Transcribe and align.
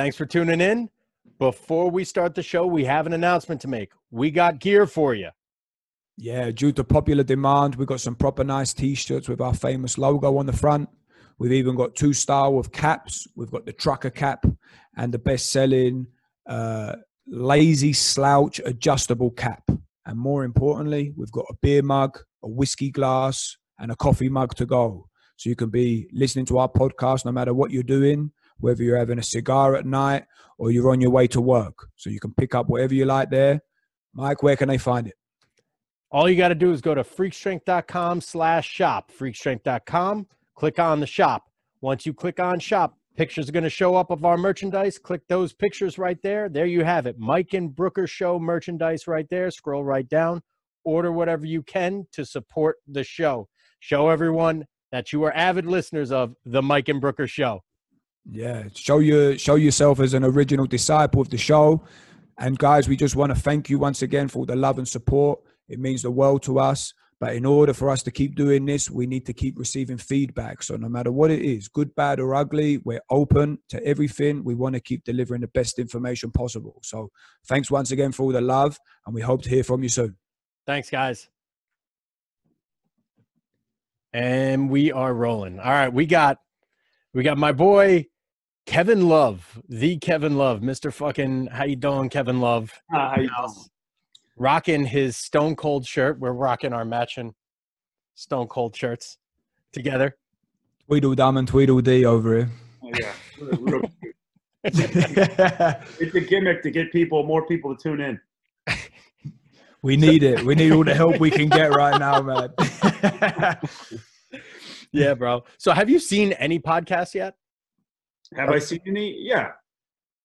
Thanks 0.00 0.16
for 0.16 0.24
tuning 0.24 0.62
in. 0.62 0.88
Before 1.38 1.90
we 1.90 2.04
start 2.04 2.34
the 2.34 2.42
show, 2.42 2.64
we 2.64 2.86
have 2.86 3.06
an 3.06 3.12
announcement 3.12 3.60
to 3.60 3.68
make. 3.68 3.92
We 4.10 4.30
got 4.30 4.58
gear 4.58 4.86
for 4.86 5.12
you. 5.12 5.28
Yeah, 6.16 6.50
due 6.52 6.72
to 6.72 6.84
popular 6.84 7.22
demand, 7.22 7.74
we've 7.74 7.86
got 7.86 8.00
some 8.00 8.14
proper 8.14 8.42
nice 8.42 8.72
t-shirts 8.72 9.28
with 9.28 9.42
our 9.42 9.52
famous 9.52 9.98
logo 9.98 10.38
on 10.38 10.46
the 10.46 10.54
front. 10.54 10.88
We've 11.36 11.52
even 11.52 11.76
got 11.76 11.96
two 11.96 12.14
style 12.14 12.58
of 12.58 12.72
caps. 12.72 13.26
We've 13.36 13.50
got 13.50 13.66
the 13.66 13.74
trucker 13.74 14.08
cap 14.08 14.46
and 14.96 15.12
the 15.12 15.18
best-selling 15.18 16.06
uh, 16.46 16.94
lazy 17.26 17.92
slouch 17.92 18.58
adjustable 18.64 19.32
cap. 19.32 19.64
And 20.06 20.18
more 20.18 20.44
importantly, 20.44 21.12
we've 21.14 21.30
got 21.30 21.44
a 21.50 21.54
beer 21.60 21.82
mug, 21.82 22.18
a 22.42 22.48
whiskey 22.48 22.90
glass, 22.90 23.54
and 23.78 23.92
a 23.92 23.96
coffee 23.96 24.30
mug 24.30 24.54
to 24.54 24.64
go. 24.64 25.10
So 25.36 25.50
you 25.50 25.56
can 25.56 25.68
be 25.68 26.08
listening 26.10 26.46
to 26.46 26.56
our 26.56 26.70
podcast 26.70 27.26
no 27.26 27.32
matter 27.32 27.52
what 27.52 27.70
you're 27.70 27.82
doing, 27.82 28.32
whether 28.60 28.82
you're 28.82 28.98
having 28.98 29.18
a 29.18 29.22
cigar 29.22 29.76
at 29.76 29.86
night 29.86 30.24
or 30.58 30.70
you're 30.70 30.90
on 30.90 31.00
your 31.00 31.10
way 31.10 31.26
to 31.28 31.40
work. 31.40 31.88
So 31.96 32.10
you 32.10 32.20
can 32.20 32.34
pick 32.34 32.54
up 32.54 32.68
whatever 32.68 32.94
you 32.94 33.04
like 33.06 33.30
there. 33.30 33.60
Mike, 34.14 34.42
where 34.42 34.56
can 34.56 34.68
they 34.68 34.78
find 34.78 35.06
it? 35.06 35.14
All 36.10 36.28
you 36.28 36.36
got 36.36 36.48
to 36.48 36.54
do 36.56 36.72
is 36.72 36.80
go 36.80 36.94
to 36.94 37.04
freakstrength.com 37.04 38.20
slash 38.20 38.68
shop, 38.68 39.12
freakstrength.com, 39.16 40.26
click 40.56 40.78
on 40.78 41.00
the 41.00 41.06
shop. 41.06 41.44
Once 41.80 42.04
you 42.04 42.12
click 42.12 42.40
on 42.40 42.58
shop, 42.58 42.98
pictures 43.16 43.48
are 43.48 43.52
going 43.52 43.64
to 43.64 43.70
show 43.70 43.94
up 43.94 44.10
of 44.10 44.24
our 44.24 44.36
merchandise. 44.36 44.98
Click 44.98 45.22
those 45.28 45.52
pictures 45.52 45.98
right 45.98 46.18
there. 46.22 46.48
There 46.48 46.66
you 46.66 46.84
have 46.84 47.06
it. 47.06 47.16
Mike 47.18 47.54
and 47.54 47.74
Brooker 47.74 48.06
Show 48.06 48.38
merchandise 48.38 49.06
right 49.06 49.26
there. 49.30 49.50
Scroll 49.50 49.84
right 49.84 50.08
down. 50.08 50.42
Order 50.84 51.12
whatever 51.12 51.46
you 51.46 51.62
can 51.62 52.06
to 52.12 52.24
support 52.24 52.76
the 52.88 53.04
show. 53.04 53.48
Show 53.78 54.08
everyone 54.08 54.66
that 54.92 55.12
you 55.12 55.22
are 55.24 55.32
avid 55.32 55.66
listeners 55.66 56.10
of 56.10 56.34
the 56.44 56.60
Mike 56.60 56.88
and 56.88 57.00
Brooker 57.00 57.26
Show. 57.26 57.62
Yeah, 58.32 58.64
show 58.74 59.00
you 59.00 59.36
show 59.38 59.56
yourself 59.56 59.98
as 59.98 60.14
an 60.14 60.22
original 60.22 60.66
disciple 60.66 61.20
of 61.20 61.30
the 61.30 61.38
show. 61.38 61.82
And 62.38 62.56
guys, 62.56 62.88
we 62.88 62.96
just 62.96 63.16
want 63.16 63.34
to 63.34 63.40
thank 63.40 63.68
you 63.68 63.78
once 63.78 64.02
again 64.02 64.28
for 64.28 64.46
the 64.46 64.54
love 64.54 64.78
and 64.78 64.86
support. 64.86 65.40
It 65.68 65.80
means 65.80 66.02
the 66.02 66.12
world 66.12 66.42
to 66.44 66.60
us. 66.60 66.94
But 67.18 67.34
in 67.34 67.44
order 67.44 67.74
for 67.74 67.90
us 67.90 68.02
to 68.04 68.10
keep 68.10 68.34
doing 68.34 68.64
this, 68.64 68.90
we 68.90 69.06
need 69.06 69.26
to 69.26 69.34
keep 69.34 69.58
receiving 69.58 69.98
feedback. 69.98 70.62
So 70.62 70.76
no 70.76 70.88
matter 70.88 71.12
what 71.12 71.30
it 71.30 71.42
is, 71.42 71.68
good, 71.68 71.94
bad, 71.94 72.18
or 72.18 72.34
ugly, 72.34 72.78
we're 72.78 73.02
open 73.10 73.58
to 73.68 73.84
everything. 73.84 74.42
We 74.42 74.54
want 74.54 74.74
to 74.74 74.80
keep 74.80 75.04
delivering 75.04 75.42
the 75.42 75.48
best 75.48 75.78
information 75.78 76.30
possible. 76.30 76.78
So 76.82 77.10
thanks 77.46 77.70
once 77.70 77.90
again 77.90 78.12
for 78.12 78.22
all 78.22 78.32
the 78.32 78.40
love, 78.40 78.78
and 79.04 79.14
we 79.14 79.20
hope 79.20 79.42
to 79.42 79.50
hear 79.50 79.64
from 79.64 79.82
you 79.82 79.90
soon. 79.90 80.16
Thanks, 80.66 80.88
guys. 80.88 81.28
And 84.14 84.70
we 84.70 84.90
are 84.92 85.12
rolling. 85.12 85.58
All 85.58 85.70
right, 85.70 85.92
we 85.92 86.06
got 86.06 86.38
we 87.12 87.22
got 87.22 87.36
my 87.36 87.52
boy 87.52 88.06
Kevin 88.70 89.08
Love, 89.08 89.60
the 89.68 89.98
Kevin 89.98 90.36
Love, 90.36 90.60
Mr. 90.60 90.92
Fucking 90.92 91.48
how 91.48 91.64
you 91.64 91.74
doing, 91.74 92.08
Kevin 92.08 92.40
Love? 92.40 92.72
Uh, 92.94 93.10
how 93.10 93.20
you 93.20 93.28
doing? 93.36 93.54
Rocking 94.36 94.84
his 94.84 95.16
Stone 95.16 95.56
Cold 95.56 95.84
shirt. 95.84 96.20
We're 96.20 96.30
rocking 96.30 96.72
our 96.72 96.84
matching 96.84 97.34
Stone 98.14 98.46
Cold 98.46 98.76
shirts 98.76 99.18
together. 99.72 100.16
Tweedledum 100.86 101.38
and 101.38 101.48
Tweedledee 101.48 102.04
over 102.04 102.36
here. 102.36 102.50
Oh, 102.84 102.90
yeah, 102.96 103.12
real, 103.40 103.60
real 103.60 103.90
it's 104.62 106.14
a 106.14 106.20
gimmick 106.20 106.62
to 106.62 106.70
get 106.70 106.92
people, 106.92 107.24
more 107.24 107.44
people 107.48 107.74
to 107.74 107.82
tune 107.82 108.00
in. 108.00 108.20
We 109.82 109.96
need 109.96 110.22
it. 110.22 110.44
We 110.44 110.54
need 110.54 110.72
all 110.72 110.84
the 110.84 110.94
help 110.94 111.18
we 111.18 111.30
can 111.30 111.48
get 111.48 111.74
right 111.74 111.98
now, 111.98 112.20
man. 112.20 112.52
yeah, 114.92 115.14
bro. 115.14 115.42
So 115.56 115.72
have 115.72 115.88
you 115.88 115.98
seen 115.98 116.34
any 116.34 116.58
podcasts 116.58 117.14
yet? 117.14 117.36
Have 118.36 118.50
I 118.50 118.58
seen 118.58 118.80
any? 118.86 119.16
Yeah. 119.18 119.52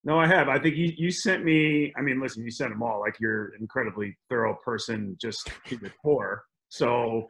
No, 0.03 0.19
I 0.19 0.27
have. 0.27 0.49
I 0.49 0.59
think 0.59 0.75
you, 0.75 0.93
you 0.95 1.09
sent 1.09 1.43
me, 1.43 1.91
I 1.97 2.01
mean, 2.01 2.21
listen, 2.21 2.43
you 2.43 2.51
sent 2.51 2.69
them 2.69 2.83
all. 2.83 2.99
Like 2.99 3.19
you're 3.19 3.45
an 3.45 3.61
incredibly 3.61 4.15
thorough 4.29 4.55
person 4.63 5.17
just 5.19 5.49
to 5.67 5.77
the 5.77 5.89
core. 6.01 6.43
So 6.69 7.27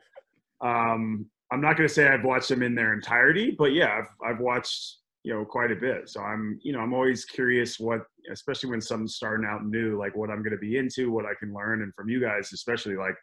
um, 0.61 1.25
I'm 1.51 1.61
not 1.61 1.77
going 1.77 1.87
to 1.87 1.93
say 1.93 2.07
I've 2.07 2.25
watched 2.25 2.49
them 2.49 2.61
in 2.61 2.75
their 2.75 2.93
entirety, 2.93 3.55
but 3.57 3.71
yeah, 3.71 3.97
I've, 3.99 4.33
I've 4.33 4.41
watched 4.41 4.97
you 5.25 5.33
know 5.33 5.43
quite 5.43 5.71
a 5.71 5.75
bit 5.75 6.07
so 6.07 6.21
i'm 6.21 6.59
you 6.61 6.71
know 6.71 6.79
i'm 6.79 6.93
always 6.93 7.25
curious 7.25 7.79
what 7.79 8.01
especially 8.31 8.69
when 8.69 8.79
something's 8.79 9.15
starting 9.15 9.45
out 9.49 9.65
new 9.65 9.97
like 9.97 10.15
what 10.15 10.29
i'm 10.29 10.43
going 10.43 10.51
to 10.51 10.57
be 10.57 10.77
into 10.77 11.11
what 11.11 11.25
i 11.25 11.33
can 11.39 11.51
learn 11.51 11.81
and 11.81 11.91
from 11.95 12.07
you 12.07 12.21
guys 12.21 12.51
especially 12.53 12.95
like 12.95 13.15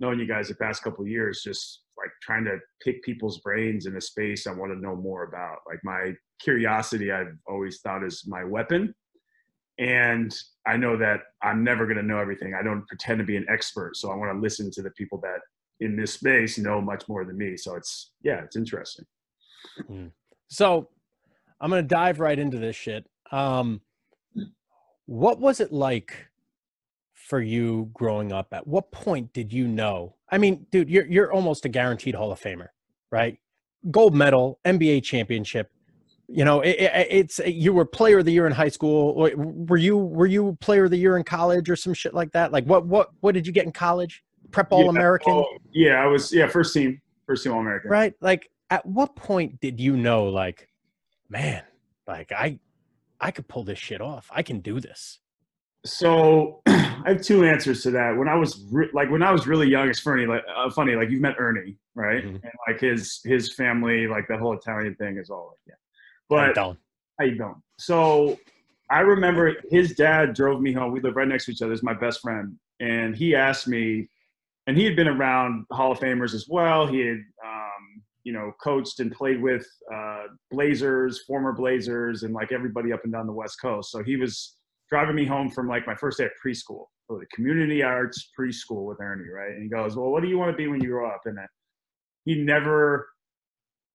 knowing 0.00 0.18
you 0.18 0.26
guys 0.26 0.48
the 0.48 0.54
past 0.54 0.82
couple 0.82 1.04
of 1.04 1.10
years 1.10 1.42
just 1.44 1.82
like 1.98 2.08
trying 2.22 2.42
to 2.42 2.56
pick 2.82 3.02
people's 3.02 3.38
brains 3.40 3.84
in 3.84 3.94
a 3.96 4.00
space 4.00 4.46
i 4.46 4.50
want 4.50 4.72
to 4.72 4.80
know 4.80 4.96
more 4.96 5.24
about 5.24 5.58
like 5.68 5.78
my 5.84 6.10
curiosity 6.40 7.12
i've 7.12 7.36
always 7.48 7.80
thought 7.80 8.04
is 8.04 8.24
my 8.26 8.44
weapon 8.44 8.94
and 9.78 10.34
i 10.66 10.76
know 10.76 10.96
that 10.96 11.20
i'm 11.42 11.62
never 11.62 11.84
going 11.86 11.96
to 11.96 12.02
know 12.02 12.18
everything 12.18 12.54
i 12.54 12.62
don't 12.62 12.86
pretend 12.88 13.18
to 13.18 13.24
be 13.24 13.36
an 13.36 13.46
expert 13.48 13.96
so 13.96 14.10
i 14.10 14.16
want 14.16 14.32
to 14.32 14.40
listen 14.40 14.70
to 14.70 14.82
the 14.82 14.90
people 14.90 15.18
that 15.22 15.38
in 15.80 15.96
this 15.96 16.14
space 16.14 16.58
know 16.58 16.80
much 16.80 17.06
more 17.08 17.24
than 17.24 17.36
me 17.36 17.56
so 17.56 17.74
it's 17.74 18.12
yeah 18.22 18.42
it's 18.42 18.56
interesting 18.56 19.04
mm. 19.90 20.10
so 20.48 20.88
I'm 21.60 21.70
gonna 21.70 21.82
dive 21.82 22.20
right 22.20 22.38
into 22.38 22.58
this 22.58 22.76
shit. 22.76 23.06
Um, 23.32 23.80
what 25.06 25.40
was 25.40 25.60
it 25.60 25.72
like 25.72 26.28
for 27.14 27.40
you 27.40 27.90
growing 27.94 28.32
up? 28.32 28.48
At 28.52 28.66
what 28.66 28.92
point 28.92 29.32
did 29.32 29.52
you 29.52 29.66
know? 29.66 30.14
I 30.30 30.38
mean, 30.38 30.66
dude, 30.70 30.90
you're 30.90 31.06
you're 31.06 31.32
almost 31.32 31.64
a 31.64 31.68
guaranteed 31.68 32.14
Hall 32.14 32.32
of 32.32 32.40
Famer, 32.40 32.68
right? 33.10 33.38
Gold 33.90 34.14
medal, 34.14 34.58
NBA 34.64 35.02
championship. 35.04 35.70
You 36.28 36.44
know, 36.44 36.60
it, 36.60 36.76
it, 36.76 37.06
it's 37.10 37.38
you 37.46 37.72
were 37.72 37.84
player 37.84 38.18
of 38.18 38.24
the 38.24 38.32
year 38.32 38.46
in 38.46 38.52
high 38.52 38.68
school. 38.68 39.14
Were 39.14 39.76
you 39.76 39.96
were 39.96 40.26
you 40.26 40.56
player 40.60 40.84
of 40.84 40.90
the 40.90 40.96
year 40.96 41.16
in 41.16 41.24
college 41.24 41.70
or 41.70 41.76
some 41.76 41.94
shit 41.94 42.14
like 42.14 42.32
that? 42.32 42.52
Like, 42.52 42.64
what 42.64 42.86
what 42.86 43.10
what 43.20 43.34
did 43.34 43.46
you 43.46 43.52
get 43.52 43.64
in 43.64 43.72
college? 43.72 44.22
Prep 44.50 44.72
All 44.72 44.88
American. 44.88 45.34
Yeah, 45.34 45.40
oh, 45.40 45.58
yeah, 45.72 46.02
I 46.02 46.06
was. 46.06 46.32
Yeah, 46.32 46.48
first 46.48 46.74
team, 46.74 47.00
first 47.26 47.44
team 47.44 47.52
All 47.52 47.60
American. 47.60 47.90
Right. 47.90 48.14
Like, 48.20 48.50
at 48.70 48.84
what 48.86 49.16
point 49.16 49.60
did 49.60 49.80
you 49.80 49.96
know? 49.96 50.24
Like, 50.24 50.68
man, 51.28 51.62
like 52.06 52.32
I 52.32 52.58
I 53.20 53.30
could 53.30 53.48
pull 53.48 53.64
this 53.64 53.78
shit 53.78 54.00
off. 54.00 54.28
I 54.32 54.42
can 54.42 54.60
do 54.60 54.80
this. 54.80 55.20
So 55.84 56.62
I 56.66 57.02
have 57.06 57.22
two 57.22 57.44
answers 57.44 57.82
to 57.84 57.90
that. 57.92 58.16
When 58.16 58.28
I 58.28 58.34
was 58.34 58.64
re- 58.70 58.90
like 58.92 59.10
when 59.10 59.22
I 59.22 59.30
was 59.30 59.46
really 59.46 59.68
young, 59.68 59.88
it's 59.88 60.00
funny. 60.00 60.26
Like 60.26 60.42
uh, 60.54 60.70
funny, 60.70 60.94
like 60.94 61.10
you've 61.10 61.20
met 61.20 61.36
Ernie, 61.38 61.76
right? 61.94 62.24
Mm-hmm. 62.24 62.36
And 62.36 62.52
like 62.68 62.80
his 62.80 63.20
his 63.24 63.54
family, 63.54 64.06
like 64.06 64.26
that 64.28 64.40
whole 64.40 64.52
Italian 64.54 64.94
thing 64.96 65.18
is 65.18 65.30
all 65.30 65.50
like 65.50 65.58
yeah. 65.68 65.74
But 66.28 66.50
I 66.50 66.52
don't. 66.52 66.78
You 67.20 67.36
doing? 67.36 67.62
So 67.78 68.38
I 68.90 69.00
remember 69.00 69.54
his 69.70 69.94
dad 69.94 70.34
drove 70.34 70.60
me 70.60 70.72
home. 70.72 70.92
We 70.92 71.00
live 71.00 71.16
right 71.16 71.28
next 71.28 71.46
to 71.46 71.52
each 71.52 71.62
other. 71.62 71.72
He's 71.72 71.82
my 71.82 71.94
best 71.94 72.20
friend, 72.20 72.56
and 72.80 73.16
he 73.16 73.34
asked 73.34 73.68
me, 73.68 74.08
and 74.66 74.76
he 74.76 74.84
had 74.84 74.96
been 74.96 75.08
around 75.08 75.66
Hall 75.70 75.92
of 75.92 75.98
Famers 75.98 76.34
as 76.34 76.46
well. 76.48 76.86
He 76.86 77.00
had 77.00 77.18
um, 77.44 78.02
you 78.26 78.32
know, 78.32 78.52
coached 78.60 78.98
and 78.98 79.12
played 79.12 79.40
with 79.40 79.64
uh, 79.94 80.24
Blazers, 80.50 81.22
former 81.28 81.52
Blazers, 81.52 82.24
and 82.24 82.34
like 82.34 82.50
everybody 82.50 82.92
up 82.92 83.04
and 83.04 83.12
down 83.12 83.28
the 83.28 83.32
West 83.32 83.60
Coast. 83.62 83.92
So 83.92 84.02
he 84.02 84.16
was 84.16 84.56
driving 84.90 85.14
me 85.14 85.24
home 85.24 85.48
from 85.48 85.68
like 85.68 85.86
my 85.86 85.94
first 85.94 86.18
day 86.18 86.24
at 86.24 86.32
preschool, 86.44 86.86
so 87.06 87.20
the 87.20 87.26
community 87.32 87.84
arts 87.84 88.28
preschool 88.38 88.84
with 88.84 89.00
Ernie, 89.00 89.30
right? 89.30 89.52
And 89.52 89.62
he 89.62 89.68
goes, 89.68 89.96
"Well, 89.96 90.10
what 90.10 90.22
do 90.22 90.28
you 90.28 90.38
want 90.38 90.50
to 90.50 90.56
be 90.56 90.66
when 90.66 90.82
you 90.82 90.88
grow 90.88 91.08
up?" 91.08 91.22
And 91.24 91.38
he 92.24 92.42
never. 92.42 93.08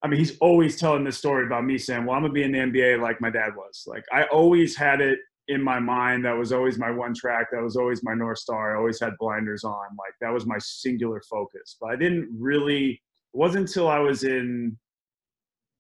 I 0.04 0.08
mean, 0.08 0.20
he's 0.20 0.38
always 0.40 0.80
telling 0.80 1.04
this 1.04 1.18
story 1.18 1.46
about 1.46 1.66
me 1.66 1.78
saying, 1.78 2.06
"Well, 2.06 2.16
I'm 2.16 2.24
gonna 2.24 2.34
be 2.34 2.44
in 2.44 2.52
the 2.52 2.60
NBA 2.60 3.02
like 3.02 3.22
my 3.22 3.30
dad 3.30 3.56
was." 3.56 3.84
Like 3.88 4.04
I 4.12 4.24
always 4.26 4.76
had 4.76 5.02
it 5.02 5.20
in 5.48 5.62
my 5.62 5.80
mind. 5.80 6.26
That 6.26 6.38
was 6.38 6.52
always 6.52 6.78
my 6.78 6.92
one 6.92 7.14
track. 7.14 7.48
That 7.52 7.62
was 7.62 7.76
always 7.76 8.04
my 8.04 8.14
north 8.14 8.40
star. 8.40 8.76
I 8.76 8.80
always 8.80 9.00
had 9.00 9.14
blinders 9.20 9.64
on. 9.64 9.86
Like 9.98 10.14
that 10.22 10.34
was 10.34 10.46
my 10.46 10.58
singular 10.60 11.22
focus. 11.30 11.78
But 11.80 11.92
I 11.92 11.96
didn't 11.96 12.30
really 12.38 13.02
it 13.34 13.38
wasn't 13.38 13.68
until 13.70 13.88
I 13.88 14.00
was 14.00 14.24
in 14.24 14.78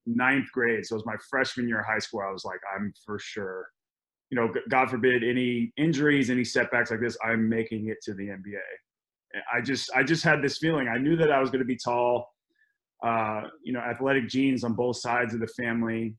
ninth 0.06 0.52
grade, 0.52 0.86
so 0.86 0.96
it 0.96 0.98
was 0.98 1.06
my 1.06 1.18
freshman 1.30 1.68
year 1.68 1.82
of 1.82 1.86
high 1.86 2.00
school, 2.00 2.22
I 2.22 2.32
was 2.32 2.46
like, 2.46 2.60
I'm 2.76 2.94
for 3.06 3.20
sure, 3.20 3.68
you 4.30 4.40
know, 4.40 4.52
God 4.70 4.90
forbid 4.90 5.24
any 5.24 5.72
injuries, 5.78 6.30
any 6.30 6.44
setbacks 6.44 6.92
like 6.92 7.02
this, 7.02 7.18
I'm 7.24 7.50
making 7.50 7.88
it 7.90 7.98
to 8.04 8.14
the 8.14 8.28
NBA. 8.28 9.42
I 9.54 9.62
just, 9.62 9.92
I 9.96 10.04
just 10.04 10.24
had 10.24 10.42
this 10.42 10.58
feeling. 10.58 10.88
I 10.88 10.98
knew 10.98 11.16
that 11.18 11.32
I 11.32 11.40
was 11.40 11.50
going 11.50 11.60
to 11.60 11.66
be 11.66 11.78
tall, 11.78 12.28
uh, 13.04 13.42
you 13.64 13.74
know, 13.74 13.80
athletic 13.80 14.28
genes 14.28 14.64
on 14.64 14.74
both 14.74 14.98
sides 14.98 15.34
of 15.34 15.40
the 15.40 15.48
family. 15.48 16.16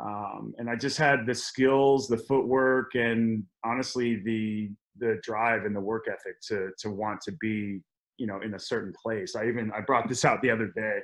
Um, 0.00 0.54
and 0.58 0.68
I 0.68 0.76
just 0.76 0.98
had 0.98 1.24
the 1.24 1.34
skills, 1.34 2.08
the 2.08 2.18
footwork, 2.18 2.94
and 2.94 3.44
honestly, 3.64 4.16
the 4.24 4.70
the 4.98 5.18
drive 5.22 5.64
and 5.64 5.74
the 5.74 5.80
work 5.80 6.04
ethic 6.08 6.40
to 6.48 6.70
to 6.78 6.90
want 6.90 7.20
to 7.22 7.32
be 7.40 7.80
you 8.18 8.26
know 8.26 8.40
in 8.42 8.54
a 8.54 8.58
certain 8.58 8.92
place. 9.00 9.34
I 9.36 9.46
even 9.46 9.70
i 9.72 9.80
brought 9.80 10.08
this 10.08 10.24
out 10.24 10.42
the 10.42 10.50
other 10.50 10.72
day. 10.74 10.98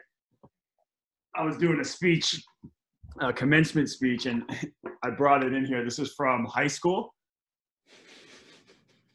I 1.35 1.45
was 1.45 1.57
doing 1.57 1.81
a 1.81 1.85
speech 1.85 2.41
a 3.21 3.33
commencement 3.33 3.89
speech 3.89 4.27
and 4.27 4.43
i 5.03 5.11
brought 5.11 5.45
it 5.45 5.53
in 5.53 5.65
here. 5.65 5.85
This 5.85 5.99
is 5.99 6.15
from 6.17 6.45
high 6.45 6.69
school. 6.69 7.15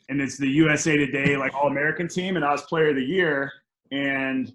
And 0.10 0.22
it's 0.22 0.38
the 0.38 0.48
usa 0.48 0.98
today 0.98 1.38
like 1.38 1.54
all 1.54 1.68
american 1.68 2.08
team 2.08 2.36
and 2.36 2.46
i 2.46 2.52
was 2.52 2.62
player 2.64 2.90
of 2.90 2.96
the 2.96 3.04
year. 3.04 3.52
And 3.92 4.52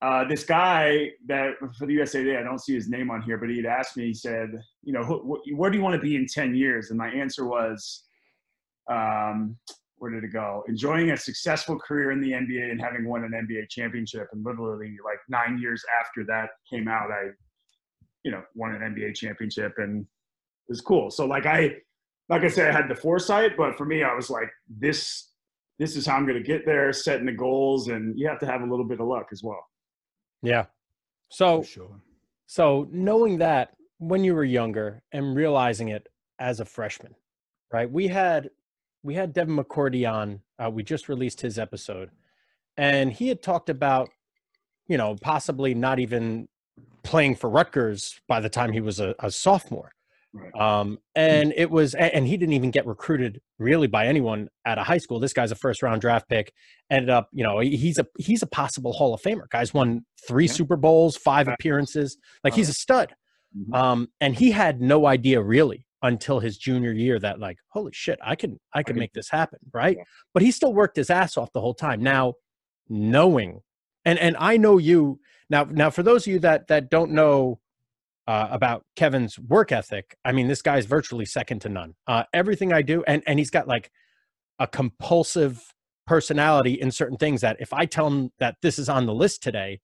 uh, 0.00 0.24
this 0.28 0.44
guy 0.44 1.10
that 1.26 1.54
for 1.76 1.86
the 1.86 1.94
USA 1.94 2.22
Today, 2.22 2.38
I 2.38 2.42
don't 2.42 2.60
see 2.60 2.74
his 2.74 2.88
name 2.88 3.10
on 3.10 3.20
here, 3.20 3.36
but 3.36 3.48
he'd 3.48 3.66
asked 3.66 3.96
me, 3.96 4.06
he 4.06 4.14
said, 4.14 4.50
you 4.82 4.92
know, 4.92 5.02
wh- 5.02 5.58
where 5.58 5.70
do 5.70 5.76
you 5.76 5.82
want 5.82 5.94
to 5.94 6.00
be 6.00 6.14
in 6.14 6.26
10 6.26 6.54
years? 6.54 6.90
And 6.90 6.98
my 6.98 7.08
answer 7.08 7.46
was, 7.46 8.04
um, 8.88 9.56
where 9.96 10.12
did 10.12 10.22
it 10.22 10.32
go? 10.32 10.62
Enjoying 10.68 11.10
a 11.10 11.16
successful 11.16 11.76
career 11.76 12.12
in 12.12 12.20
the 12.20 12.30
NBA 12.30 12.70
and 12.70 12.80
having 12.80 13.08
won 13.08 13.24
an 13.24 13.32
NBA 13.32 13.68
championship. 13.70 14.28
And 14.32 14.44
literally, 14.44 14.96
like 15.04 15.18
nine 15.28 15.58
years 15.58 15.82
after 16.00 16.24
that 16.26 16.50
came 16.70 16.86
out, 16.86 17.10
I, 17.10 17.30
you 18.22 18.30
know, 18.30 18.42
won 18.54 18.72
an 18.74 18.94
NBA 18.94 19.16
championship 19.16 19.74
and 19.78 20.02
it 20.02 20.70
was 20.70 20.80
cool. 20.80 21.10
So, 21.10 21.26
like, 21.26 21.46
I, 21.46 21.76
like 22.28 22.42
I 22.42 22.48
said, 22.48 22.70
I 22.70 22.76
had 22.76 22.88
the 22.88 22.94
foresight, 22.94 23.56
but 23.56 23.76
for 23.76 23.84
me, 23.84 24.04
I 24.04 24.14
was 24.14 24.30
like, 24.30 24.50
this, 24.68 25.32
this 25.80 25.96
is 25.96 26.06
how 26.06 26.14
I'm 26.14 26.26
going 26.26 26.40
to 26.40 26.46
get 26.46 26.64
there, 26.64 26.92
setting 26.92 27.26
the 27.26 27.32
goals, 27.32 27.88
and 27.88 28.16
you 28.16 28.28
have 28.28 28.38
to 28.40 28.46
have 28.46 28.60
a 28.60 28.66
little 28.66 28.84
bit 28.84 29.00
of 29.00 29.06
luck 29.06 29.28
as 29.32 29.42
well. 29.42 29.64
Yeah. 30.42 30.66
So, 31.30 31.62
sure. 31.62 32.00
so 32.46 32.88
knowing 32.90 33.38
that 33.38 33.74
when 33.98 34.24
you 34.24 34.34
were 34.34 34.44
younger 34.44 35.02
and 35.12 35.36
realizing 35.36 35.88
it 35.88 36.08
as 36.38 36.60
a 36.60 36.64
freshman, 36.64 37.14
right? 37.72 37.90
We 37.90 38.08
had 38.08 38.50
we 39.02 39.14
had 39.14 39.32
Devin 39.32 39.56
McCourty 39.56 40.10
on. 40.10 40.40
Uh, 40.58 40.70
we 40.70 40.82
just 40.82 41.08
released 41.08 41.40
his 41.40 41.58
episode, 41.58 42.10
and 42.76 43.12
he 43.12 43.28
had 43.28 43.42
talked 43.42 43.70
about, 43.70 44.10
you 44.88 44.96
know, 44.96 45.16
possibly 45.20 45.74
not 45.74 45.98
even 45.98 46.48
playing 47.02 47.36
for 47.36 47.48
Rutgers 47.48 48.20
by 48.28 48.40
the 48.40 48.48
time 48.48 48.72
he 48.72 48.80
was 48.80 49.00
a, 49.00 49.14
a 49.20 49.30
sophomore. 49.30 49.92
Right. 50.34 50.54
Um, 50.54 50.98
and 51.14 51.54
it 51.56 51.70
was, 51.70 51.94
and 51.94 52.26
he 52.26 52.36
didn't 52.36 52.52
even 52.52 52.70
get 52.70 52.86
recruited 52.86 53.40
really 53.58 53.86
by 53.86 54.06
anyone 54.06 54.48
at 54.66 54.76
a 54.78 54.82
high 54.82 54.98
school. 54.98 55.18
This 55.20 55.32
guy's 55.32 55.50
a 55.52 55.56
first 55.56 55.82
round 55.82 56.00
draft 56.02 56.28
pick. 56.28 56.52
Ended 56.90 57.08
up, 57.10 57.28
you 57.32 57.42
know, 57.42 57.60
he's 57.60 57.98
a 57.98 58.06
he's 58.18 58.42
a 58.42 58.46
possible 58.46 58.92
Hall 58.92 59.14
of 59.14 59.22
Famer. 59.22 59.48
Guy's 59.50 59.72
won 59.72 60.04
three 60.26 60.46
Yeah. 60.46 60.52
Super 60.52 60.76
Bowls, 60.76 61.16
five 61.16 61.48
appearances. 61.48 62.18
Like 62.44 62.54
he's 62.54 62.68
a 62.68 62.74
stud. 62.74 63.14
Mhm. 63.56 63.74
Um, 63.74 64.08
and 64.20 64.34
he 64.36 64.50
had 64.50 64.80
no 64.82 65.06
idea 65.06 65.40
really 65.42 65.86
until 66.02 66.38
his 66.40 66.58
junior 66.58 66.92
year 66.92 67.18
that 67.18 67.40
like, 67.40 67.56
holy 67.68 67.92
shit, 67.94 68.18
I 68.22 68.36
can 68.36 68.60
I 68.74 68.82
can 68.82 68.94
can- 68.94 69.00
make 69.00 69.14
this 69.14 69.30
happen, 69.30 69.58
right? 69.72 69.96
Yeah. 69.96 70.04
But 70.34 70.42
he 70.42 70.50
still 70.50 70.74
worked 70.74 70.96
his 70.96 71.08
ass 71.10 71.38
off 71.38 71.50
the 71.54 71.60
whole 71.62 71.74
time. 71.74 72.02
Now, 72.02 72.34
knowing, 72.88 73.60
and 74.04 74.18
and 74.18 74.36
I 74.38 74.58
know 74.58 74.78
you 74.78 75.20
now. 75.50 75.64
Now, 75.64 75.88
for 75.90 76.02
those 76.02 76.26
of 76.26 76.32
you 76.34 76.38
that 76.40 76.68
that 76.68 76.90
don't 76.90 77.12
know 77.12 77.60
uh, 78.28 78.46
about 78.50 78.84
Kevin's 78.94 79.38
work 79.38 79.72
ethic, 79.72 80.14
I 80.22 80.32
mean, 80.32 80.48
this 80.48 80.60
guy's 80.60 80.84
virtually 80.84 81.24
second 81.24 81.60
to 81.62 81.70
none. 81.70 81.94
Uh, 82.06 82.24
everything 82.34 82.72
I 82.74 82.82
do, 82.82 83.02
and 83.08 83.22
and 83.26 83.38
he's 83.38 83.50
got 83.50 83.66
like 83.66 83.90
a 84.58 84.66
compulsive 84.66 85.72
personality 86.06 86.74
in 86.74 86.90
certain 86.90 87.16
things 87.16 87.40
that 87.40 87.56
if 87.58 87.72
I 87.72 87.86
tell 87.86 88.06
him 88.06 88.30
that 88.38 88.56
this 88.60 88.78
is 88.78 88.88
on 88.88 89.06
the 89.06 89.14
list 89.14 89.42
today, 89.42 89.80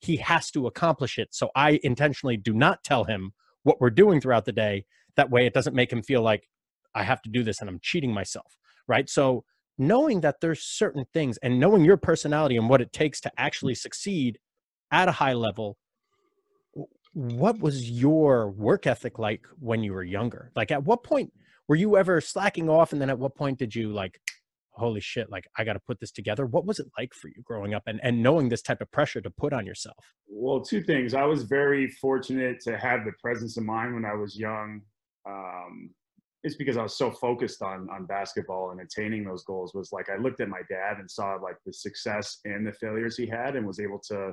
he 0.00 0.16
has 0.18 0.50
to 0.50 0.66
accomplish 0.66 1.18
it. 1.18 1.28
So 1.32 1.50
I 1.56 1.80
intentionally 1.82 2.36
do 2.36 2.52
not 2.52 2.84
tell 2.84 3.04
him 3.04 3.32
what 3.62 3.80
we're 3.80 3.90
doing 3.90 4.20
throughout 4.20 4.44
the 4.44 4.52
day. 4.52 4.84
That 5.16 5.30
way 5.30 5.46
it 5.46 5.54
doesn't 5.54 5.74
make 5.74 5.92
him 5.92 6.02
feel 6.02 6.22
like 6.22 6.48
I 6.94 7.02
have 7.02 7.22
to 7.22 7.30
do 7.30 7.42
this 7.42 7.60
and 7.60 7.70
I'm 7.70 7.80
cheating 7.82 8.12
myself. 8.12 8.56
Right. 8.86 9.08
So 9.08 9.44
knowing 9.78 10.20
that 10.20 10.40
there's 10.40 10.62
certain 10.62 11.06
things 11.14 11.38
and 11.38 11.58
knowing 11.58 11.84
your 11.84 11.96
personality 11.96 12.56
and 12.56 12.68
what 12.68 12.80
it 12.80 12.92
takes 12.92 13.20
to 13.22 13.32
actually 13.38 13.74
succeed 13.74 14.38
at 14.90 15.08
a 15.08 15.12
high 15.12 15.34
level, 15.34 15.76
what 17.16 17.58
was 17.60 17.90
your 17.90 18.50
work 18.50 18.86
ethic 18.86 19.18
like 19.18 19.46
when 19.58 19.82
you 19.82 19.94
were 19.94 20.04
younger? 20.04 20.52
Like 20.54 20.70
at 20.70 20.84
what 20.84 21.02
point 21.02 21.32
were 21.66 21.74
you 21.74 21.96
ever 21.96 22.20
slacking 22.20 22.68
off? 22.68 22.92
And 22.92 23.00
then 23.00 23.08
at 23.08 23.18
what 23.18 23.34
point 23.34 23.58
did 23.58 23.74
you 23.74 23.90
like, 23.90 24.20
holy 24.72 25.00
shit, 25.00 25.30
like 25.30 25.46
I 25.56 25.64
got 25.64 25.72
to 25.72 25.80
put 25.80 25.98
this 25.98 26.12
together? 26.12 26.44
What 26.44 26.66
was 26.66 26.78
it 26.78 26.88
like 26.98 27.14
for 27.14 27.28
you 27.28 27.42
growing 27.42 27.72
up 27.72 27.84
and, 27.86 28.00
and 28.02 28.22
knowing 28.22 28.50
this 28.50 28.60
type 28.60 28.82
of 28.82 28.92
pressure 28.92 29.22
to 29.22 29.30
put 29.30 29.54
on 29.54 29.64
yourself? 29.64 29.96
Well, 30.28 30.60
two 30.60 30.82
things. 30.82 31.14
I 31.14 31.24
was 31.24 31.44
very 31.44 31.88
fortunate 31.88 32.60
to 32.64 32.76
have 32.76 33.06
the 33.06 33.12
presence 33.18 33.56
of 33.56 33.64
mind 33.64 33.94
when 33.94 34.04
I 34.04 34.12
was 34.12 34.38
young. 34.38 34.82
Um, 35.26 35.94
it's 36.42 36.56
because 36.56 36.76
I 36.76 36.82
was 36.82 36.98
so 36.98 37.10
focused 37.10 37.62
on 37.62 37.88
on 37.90 38.04
basketball 38.04 38.72
and 38.72 38.80
attaining 38.82 39.24
those 39.24 39.42
goals. 39.42 39.72
Was 39.74 39.90
like 39.90 40.10
I 40.10 40.18
looked 40.18 40.40
at 40.42 40.50
my 40.50 40.60
dad 40.68 40.98
and 40.98 41.10
saw 41.10 41.36
like 41.36 41.56
the 41.64 41.72
success 41.72 42.40
and 42.44 42.66
the 42.66 42.74
failures 42.74 43.16
he 43.16 43.26
had, 43.26 43.56
and 43.56 43.66
was 43.66 43.80
able 43.80 44.00
to, 44.10 44.32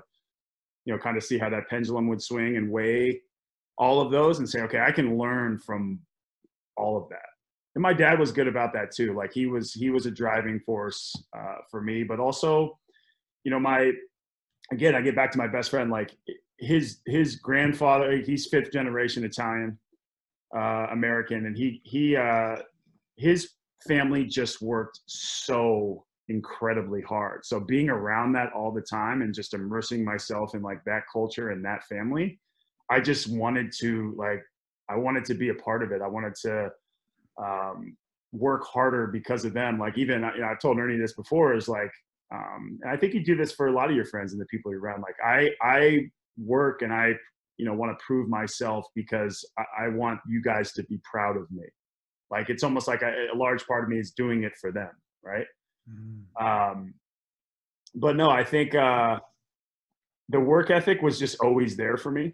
you 0.85 0.93
know, 0.93 0.99
kind 0.99 1.17
of 1.17 1.23
see 1.23 1.37
how 1.37 1.49
that 1.49 1.69
pendulum 1.69 2.07
would 2.07 2.21
swing 2.21 2.57
and 2.57 2.69
weigh 2.69 3.21
all 3.77 4.01
of 4.01 4.11
those 4.11 4.39
and 4.39 4.49
say, 4.49 4.61
okay, 4.61 4.79
I 4.79 4.91
can 4.91 5.17
learn 5.17 5.59
from 5.59 5.99
all 6.77 6.97
of 6.97 7.09
that. 7.09 7.25
And 7.75 7.81
my 7.81 7.93
dad 7.93 8.19
was 8.19 8.31
good 8.31 8.47
about 8.47 8.73
that 8.73 8.91
too. 8.91 9.15
Like 9.15 9.33
he 9.33 9.47
was 9.47 9.73
he 9.73 9.89
was 9.89 10.05
a 10.05 10.11
driving 10.11 10.59
force 10.59 11.15
uh, 11.35 11.55
for 11.71 11.81
me, 11.81 12.03
but 12.03 12.19
also, 12.19 12.77
you 13.43 13.51
know, 13.51 13.59
my 13.59 13.91
again, 14.71 14.95
I 14.95 15.01
get 15.01 15.15
back 15.15 15.31
to 15.31 15.37
my 15.37 15.47
best 15.47 15.71
friend. 15.71 15.89
Like 15.89 16.15
his 16.59 16.99
his 17.07 17.37
grandfather, 17.37 18.17
he's 18.17 18.47
fifth 18.47 18.71
generation 18.71 19.23
Italian 19.23 19.79
uh, 20.55 20.87
American, 20.91 21.47
and 21.47 21.57
he 21.57 21.81
he 21.83 22.15
uh, 22.15 22.57
his 23.17 23.49
family 23.87 24.25
just 24.25 24.61
worked 24.61 24.99
so 25.07 26.05
incredibly 26.29 27.01
hard. 27.01 27.45
So 27.45 27.59
being 27.59 27.89
around 27.89 28.33
that 28.33 28.53
all 28.53 28.71
the 28.71 28.81
time 28.81 29.21
and 29.21 29.33
just 29.33 29.53
immersing 29.53 30.03
myself 30.05 30.55
in 30.55 30.61
like 30.61 30.83
that 30.85 31.03
culture 31.11 31.51
and 31.51 31.63
that 31.65 31.83
family, 31.85 32.39
I 32.89 32.99
just 32.99 33.29
wanted 33.29 33.73
to 33.79 34.13
like 34.17 34.43
I 34.89 34.97
wanted 34.97 35.25
to 35.25 35.33
be 35.33 35.49
a 35.49 35.55
part 35.55 35.83
of 35.83 35.91
it. 35.91 36.01
I 36.01 36.07
wanted 36.07 36.35
to 36.43 36.69
um, 37.41 37.97
work 38.31 38.65
harder 38.65 39.07
because 39.07 39.45
of 39.45 39.53
them. 39.53 39.79
Like 39.79 39.97
even 39.97 40.21
you 40.35 40.41
know, 40.41 40.47
I've 40.47 40.59
told 40.59 40.77
Ernie 40.77 40.97
this 40.97 41.13
before 41.13 41.55
is 41.55 41.67
like 41.67 41.91
um, 42.33 42.79
and 42.81 42.91
I 42.91 42.97
think 42.97 43.13
you 43.13 43.23
do 43.23 43.35
this 43.35 43.51
for 43.51 43.67
a 43.67 43.71
lot 43.71 43.89
of 43.89 43.95
your 43.95 44.05
friends 44.05 44.33
and 44.33 44.41
the 44.41 44.45
people 44.47 44.71
you're 44.71 44.81
around. 44.81 45.01
Like 45.01 45.15
I, 45.23 45.51
I 45.61 46.09
work 46.37 46.81
and 46.81 46.91
I, 46.91 47.13
you 47.57 47.65
know, 47.65 47.73
want 47.73 47.97
to 47.97 48.03
prove 48.03 48.27
myself 48.27 48.87
because 48.95 49.45
I, 49.57 49.85
I 49.85 49.87
want 49.89 50.19
you 50.27 50.41
guys 50.41 50.73
to 50.73 50.83
be 50.83 50.99
proud 51.09 51.37
of 51.37 51.49
me. 51.51 51.63
Like 52.31 52.49
it's 52.49 52.63
almost 52.63 52.87
like 52.87 53.03
a, 53.03 53.27
a 53.33 53.37
large 53.37 53.65
part 53.67 53.83
of 53.83 53.89
me 53.89 53.99
is 53.99 54.11
doing 54.11 54.43
it 54.43 54.53
for 54.59 54.71
them, 54.71 54.89
right? 55.23 55.45
Mm. 55.89 56.41
Um, 56.41 56.93
but 57.95 58.15
no, 58.15 58.29
I 58.29 58.43
think 58.43 58.75
uh, 58.75 59.19
the 60.29 60.39
work 60.39 60.69
ethic 60.69 61.01
was 61.01 61.19
just 61.19 61.39
always 61.41 61.75
there 61.75 61.97
for 61.97 62.11
me. 62.11 62.33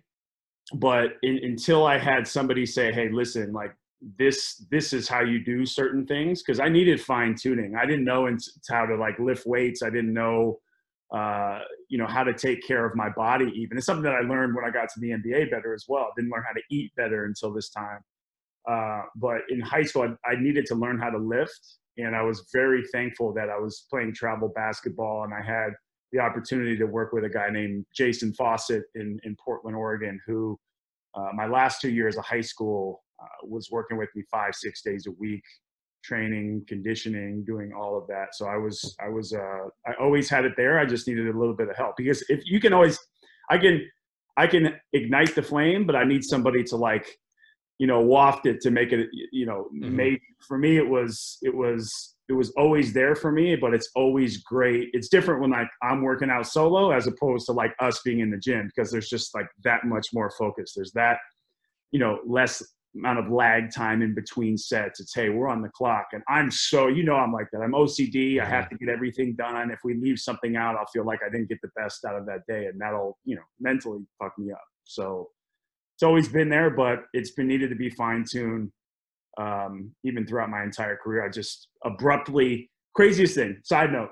But 0.73 1.17
in, 1.23 1.39
until 1.43 1.85
I 1.85 1.97
had 1.97 2.27
somebody 2.27 2.65
say, 2.65 2.91
"Hey, 2.91 3.09
listen, 3.09 3.51
like 3.53 3.75
this 4.17 4.65
this 4.71 4.93
is 4.93 5.07
how 5.07 5.21
you 5.21 5.43
do 5.43 5.65
certain 5.65 6.05
things 6.05 6.41
because 6.41 6.59
i 6.59 6.69
needed 6.69 7.01
fine 7.01 7.35
tuning. 7.35 7.75
I 7.75 7.85
didn't 7.85 8.05
know 8.05 8.29
how 8.69 8.85
to 8.85 8.95
like 8.95 9.19
lift 9.19 9.45
weights. 9.45 9.83
I 9.83 9.89
didn't 9.89 10.13
know 10.13 10.59
uh, 11.13 11.59
you 11.87 11.97
know 11.97 12.05
how 12.07 12.23
to 12.23 12.33
take 12.33 12.65
care 12.65 12.85
of 12.85 12.95
my 12.95 13.09
body 13.09 13.51
even. 13.55 13.77
It's 13.77 13.85
something 13.85 14.03
that 14.03 14.13
i 14.13 14.21
learned 14.21 14.55
when 14.55 14.63
i 14.63 14.69
got 14.69 14.89
to 14.93 14.99
the 14.99 15.09
nba 15.09 15.51
better 15.51 15.73
as 15.73 15.85
well. 15.87 16.09
Didn't 16.15 16.31
learn 16.31 16.43
how 16.47 16.53
to 16.53 16.61
eat 16.71 16.91
better 16.95 17.25
until 17.25 17.51
this 17.51 17.69
time. 17.69 17.99
Uh, 18.69 19.01
but 19.15 19.37
in 19.49 19.59
high 19.59 19.83
school 19.83 20.03
I, 20.03 20.29
I 20.31 20.39
needed 20.39 20.65
to 20.67 20.75
learn 20.75 20.99
how 20.99 21.09
to 21.09 21.17
lift 21.17 21.78
and 21.97 22.15
i 22.15 22.21
was 22.21 22.47
very 22.53 22.83
thankful 22.91 23.33
that 23.33 23.49
i 23.49 23.57
was 23.57 23.85
playing 23.89 24.13
travel 24.13 24.51
basketball 24.55 25.23
and 25.23 25.33
i 25.33 25.41
had 25.41 25.71
the 26.11 26.19
opportunity 26.19 26.75
to 26.75 26.85
work 26.85 27.13
with 27.13 27.23
a 27.23 27.29
guy 27.29 27.49
named 27.49 27.85
jason 27.95 28.33
fawcett 28.33 28.83
in, 28.95 29.19
in 29.23 29.35
portland 29.43 29.75
oregon 29.75 30.19
who 30.25 30.57
uh, 31.15 31.29
my 31.33 31.47
last 31.47 31.81
two 31.81 31.89
years 31.89 32.17
of 32.17 32.25
high 32.25 32.41
school 32.41 33.03
uh, 33.21 33.47
was 33.47 33.69
working 33.71 33.97
with 33.97 34.09
me 34.15 34.23
five 34.31 34.53
six 34.53 34.81
days 34.81 35.05
a 35.07 35.11
week 35.11 35.43
training 36.03 36.63
conditioning 36.67 37.43
doing 37.45 37.71
all 37.73 37.97
of 37.97 38.07
that. 38.07 38.33
So 38.33 38.45
i 38.45 38.57
was 38.57 38.95
i 39.01 39.09
was 39.09 39.33
uh, 39.33 39.67
i 39.85 39.93
always 39.99 40.29
had 40.29 40.45
it 40.45 40.53
there. 40.55 40.79
I 40.79 40.85
just 40.85 41.07
needed 41.07 41.27
a 41.27 41.37
little 41.37 41.55
bit 41.55 41.69
of 41.69 41.75
help 41.75 41.95
because 41.97 42.23
if 42.29 42.41
you 42.45 42.59
can 42.59 42.73
always 42.73 42.97
i 43.49 43.57
can 43.57 43.85
i 44.37 44.47
can 44.47 44.75
ignite 44.93 45.35
the 45.35 45.41
flame 45.41 45.85
but 45.85 45.95
i 45.95 46.03
need 46.03 46.23
somebody 46.23 46.63
to 46.63 46.75
like 46.75 47.19
you 47.79 47.87
know 47.87 48.01
waft 48.01 48.45
it 48.45 48.61
to 48.61 48.69
make 48.71 48.91
it 48.91 49.09
you 49.31 49.45
know 49.45 49.67
Mhm. 49.73 49.91
make 49.93 50.21
for 50.47 50.57
me 50.57 50.77
it 50.77 50.87
was 50.87 51.37
it 51.41 51.53
was 51.55 52.15
it 52.27 52.33
was 52.33 52.51
always 52.51 52.93
there 52.93 53.15
for 53.15 53.31
me 53.31 53.55
but 53.55 53.73
it's 53.73 53.89
always 53.95 54.43
great. 54.43 54.89
It's 54.93 55.09
different 55.09 55.41
when 55.41 55.49
like 55.51 55.69
i'm 55.81 56.01
working 56.03 56.29
out 56.29 56.45
solo 56.45 56.91
as 56.91 57.07
opposed 57.07 57.45
to 57.47 57.53
like 57.53 57.73
us 57.79 58.01
being 58.03 58.19
in 58.19 58.29
the 58.29 58.37
gym 58.37 58.67
because 58.67 58.91
there's 58.91 59.09
just 59.09 59.33
like 59.33 59.47
that 59.63 59.85
much 59.85 60.07
more 60.13 60.29
focus. 60.29 60.73
There's 60.75 60.91
that 60.93 61.17
you 61.91 61.99
know 61.99 62.19
less 62.27 62.61
amount 62.95 63.19
of 63.19 63.31
lag 63.31 63.71
time 63.73 64.01
in 64.01 64.13
between 64.13 64.57
sets. 64.57 64.99
It's 64.99 65.13
hey 65.15 65.29
we're 65.29 65.47
on 65.47 65.61
the 65.61 65.69
clock 65.69 66.07
and 66.11 66.21
i'm 66.27 66.51
so 66.51 66.87
you 66.87 67.03
know 67.03 67.15
i'm 67.15 67.31
like 67.31 67.47
that. 67.53 67.61
I'm 67.61 67.71
ocd 67.71 68.41
i 68.41 68.45
have 68.45 68.67
to 68.69 68.75
get 68.77 68.89
everything 68.89 69.35
done. 69.35 69.71
If 69.71 69.79
we 69.85 69.93
leave 69.93 70.19
something 70.19 70.55
out 70.57 70.75
i'll 70.75 70.85
feel 70.87 71.05
like 71.05 71.19
i 71.25 71.29
didn't 71.29 71.47
get 71.49 71.61
the 71.61 71.71
best 71.75 72.03
out 72.03 72.15
of 72.17 72.25
that 72.25 72.41
day 72.47 72.65
and 72.65 72.79
that'll 72.81 73.17
you 73.25 73.35
know 73.37 73.43
mentally 73.59 74.01
fuck 74.21 74.33
me 74.37 74.51
up. 74.51 74.67
So 74.83 75.29
it's 75.99 76.03
always 76.05 76.29
been 76.29 76.47
there 76.47 76.69
but 76.69 77.07
it's 77.11 77.31
been 77.31 77.45
needed 77.45 77.69
to 77.69 77.75
be 77.75 77.89
fine-tuned 77.89 78.71
um, 79.37 79.93
even 80.05 80.25
throughout 80.25 80.49
my 80.49 80.63
entire 80.63 80.95
career. 80.95 81.25
I 81.25 81.29
just 81.29 81.67
abruptly 81.83 82.71
craziest 82.95 83.35
thing 83.35 83.59
side 83.65 83.91
note 83.91 84.11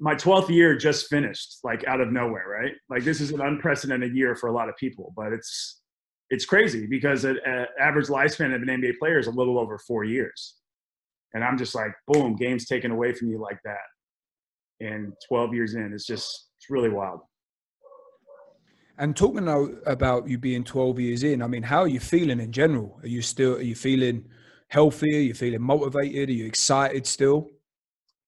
my 0.00 0.16
12th 0.16 0.48
year 0.48 0.76
just 0.76 1.06
finished 1.06 1.58
like 1.62 1.84
out 1.86 2.00
of 2.00 2.10
nowhere 2.10 2.48
right? 2.48 2.72
Like 2.90 3.04
this 3.04 3.20
is 3.20 3.30
an 3.30 3.40
unprecedented 3.40 4.16
year 4.16 4.34
for 4.34 4.48
a 4.48 4.52
lot 4.52 4.68
of 4.68 4.76
people 4.76 5.12
but 5.16 5.32
it's 5.32 5.82
it's 6.30 6.44
crazy 6.44 6.88
because 6.88 7.24
an 7.24 7.38
average 7.80 8.08
lifespan 8.08 8.52
of 8.52 8.62
an 8.62 8.80
nba 8.80 8.98
player 8.98 9.20
is 9.20 9.28
a 9.28 9.30
little 9.30 9.56
over 9.56 9.78
four 9.78 10.02
years. 10.02 10.56
And 11.32 11.44
i'm 11.44 11.56
just 11.56 11.76
like 11.76 11.92
boom 12.08 12.34
games 12.34 12.66
taken 12.66 12.90
away 12.90 13.12
from 13.12 13.28
you 13.28 13.40
like 13.40 13.60
that. 13.64 13.86
And 14.80 15.12
12 15.28 15.54
years 15.54 15.74
in 15.76 15.92
it's 15.94 16.06
just 16.06 16.48
it's 16.58 16.68
really 16.70 16.88
wild 16.88 17.20
And 18.98 19.16
talking 19.16 19.46
now 19.46 19.68
about 19.86 20.28
you 20.28 20.38
being 20.38 20.62
12 20.62 21.00
years 21.00 21.22
in, 21.24 21.42
I 21.42 21.48
mean, 21.48 21.64
how 21.64 21.80
are 21.80 21.88
you 21.88 21.98
feeling 21.98 22.40
in 22.40 22.52
general? 22.52 22.98
Are 23.02 23.08
you 23.08 23.22
still, 23.22 23.56
are 23.56 23.62
you 23.62 23.74
feeling 23.74 24.26
healthy? 24.68 25.16
Are 25.16 25.20
you 25.20 25.34
feeling 25.34 25.62
motivated? 25.62 26.28
Are 26.28 26.32
you 26.32 26.46
excited 26.46 27.06
still? 27.06 27.48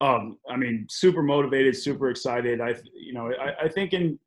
Um, 0.01 0.39
I 0.51 0.57
mean, 0.57 0.87
super 0.91 1.23
motivated, 1.23 1.77
super 1.77 2.11
excited. 2.11 2.61
I, 2.61 2.75
you 2.95 3.15
know, 3.15 3.33
I, 3.33 3.65
I 3.67 3.69
think 3.69 3.93
in, 3.93 4.19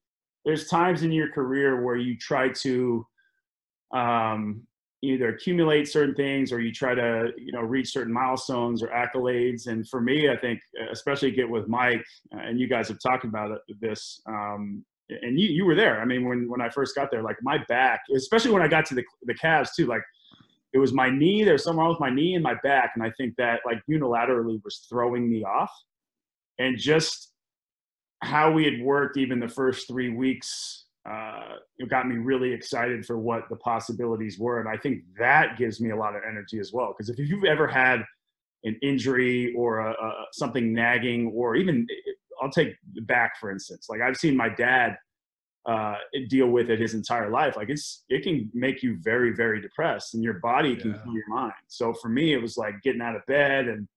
there's 0.46 0.68
times 0.68 1.04
in 1.04 1.12
your 1.12 1.32
career 1.32 1.84
where 1.84 1.98
you 1.98 2.18
try 2.18 2.50
to, 2.50 3.06
um, 3.94 4.64
either 5.02 5.30
accumulate 5.30 5.88
certain 5.88 6.16
things 6.16 6.52
or 6.52 6.60
you 6.60 6.74
try 6.74 6.94
to 6.94 7.30
you 7.38 7.54
know 7.54 7.62
reach 7.62 7.88
certain 7.88 8.14
milestones 8.14 8.84
or 8.84 8.88
accolades 8.88 9.68
and 9.68 9.88
for 9.88 10.02
me 10.02 10.30
i 10.30 10.36
think 10.36 10.60
especially 10.92 11.32
get 11.32 11.50
with 11.50 11.70
mike 11.70 12.04
and 12.32 12.60
you 12.60 12.68
guys 12.68 12.90
have 12.90 13.00
talked 13.00 13.24
about 13.24 13.60
this 13.80 14.22
um, 14.28 14.84
and 15.10 15.40
you, 15.40 15.50
you 15.50 15.66
were 15.66 15.76
there 15.76 16.00
i 16.02 16.06
mean 16.06 16.28
when, 16.28 16.50
when 16.50 16.62
i 16.62 16.70
first 16.70 16.96
got 16.96 17.10
there 17.12 17.24
like 17.24 17.38
my 17.42 17.58
back 17.68 18.02
especially 18.16 18.52
when 18.52 18.62
i 18.62 18.68
got 18.68 18.86
to 18.86 18.96
the, 18.96 19.04
the 19.24 19.34
Cavs 19.34 19.70
too 19.76 19.86
like 19.86 20.02
it 20.74 20.78
was 20.78 20.94
my 20.94 21.10
knee 21.10 21.44
there 21.44 21.54
was 21.54 21.64
something 21.64 21.80
wrong 21.80 21.90
with 21.90 22.00
my 22.00 22.10
knee 22.10 22.36
and 22.36 22.44
my 22.44 22.56
back 22.64 22.92
and 22.96 23.04
i 23.04 23.12
think 23.18 23.36
that 23.38 23.62
like 23.66 23.82
unilaterally 23.90 24.62
was 24.64 24.86
throwing 24.90 25.30
me 25.30 25.44
off 25.44 25.72
and 26.60 26.78
just 26.78 27.34
how 28.22 28.52
we 28.52 28.66
had 28.66 28.82
worked 28.82 29.18
even 29.18 29.40
the 29.40 29.48
first 29.48 29.88
three 29.88 30.10
weeks 30.10 30.86
uh, 31.10 31.56
it 31.78 31.90
got 31.90 32.08
me 32.08 32.18
really 32.18 32.52
excited 32.52 33.06
for 33.06 33.18
what 33.18 33.44
the 33.50 33.56
possibilities 33.56 34.38
were. 34.38 34.60
And 34.60 34.70
I 34.70 34.78
think 34.78 35.04
that 35.18 35.58
gives 35.58 35.80
me 35.82 35.92
a 35.92 35.96
lot 35.96 36.16
of 36.16 36.22
energy 36.28 36.60
as 36.60 36.72
well. 36.74 36.94
Because 36.96 37.10
if 37.10 37.18
you've 37.18 37.46
ever 37.46 37.68
had 37.68 38.04
an 38.64 38.78
injury 38.84 39.54
or 39.58 39.80
a, 39.80 39.92
a, 39.92 40.14
something 40.34 40.74
nagging, 40.74 41.32
or 41.34 41.56
even 41.56 41.88
I'll 42.42 42.52
take 42.52 42.76
back 43.04 43.38
for 43.40 43.52
instance, 43.52 43.88
like 43.90 44.02
I've 44.02 44.18
seen 44.18 44.36
my 44.36 44.50
dad 44.50 44.98
uh, 45.66 45.96
deal 46.30 46.48
with 46.48 46.70
it 46.70 46.80
his 46.80 46.94
entire 46.94 47.30
life. 47.30 47.58
Like 47.58 47.70
it's 47.70 48.06
it 48.10 48.24
can 48.24 48.50
make 48.54 48.82
you 48.82 48.98
very 49.02 49.34
very 49.36 49.62
depressed, 49.62 50.14
and 50.14 50.24
your 50.24 50.36
body 50.36 50.76
can 50.76 50.92
yeah. 50.92 50.98
kill 51.04 51.14
your 51.14 51.30
mind. 51.30 51.54
So 51.68 51.94
for 51.94 52.10
me, 52.10 52.34
it 52.34 52.42
was 52.42 52.58
like 52.58 52.82
getting 52.82 53.02
out 53.02 53.16
of 53.16 53.26
bed 53.26 53.68
and 53.68 53.88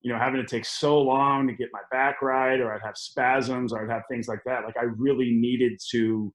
you 0.00 0.12
know, 0.12 0.18
having 0.18 0.40
to 0.40 0.46
take 0.46 0.64
so 0.64 1.00
long 1.00 1.46
to 1.48 1.52
get 1.52 1.70
my 1.72 1.80
back 1.90 2.22
right, 2.22 2.60
or 2.60 2.72
I'd 2.72 2.82
have 2.82 2.96
spasms, 2.96 3.72
or 3.72 3.82
I'd 3.82 3.90
have 3.90 4.04
things 4.08 4.28
like 4.28 4.40
that. 4.46 4.64
Like 4.64 4.76
I 4.76 4.84
really 4.84 5.32
needed 5.32 5.78
to, 5.90 6.32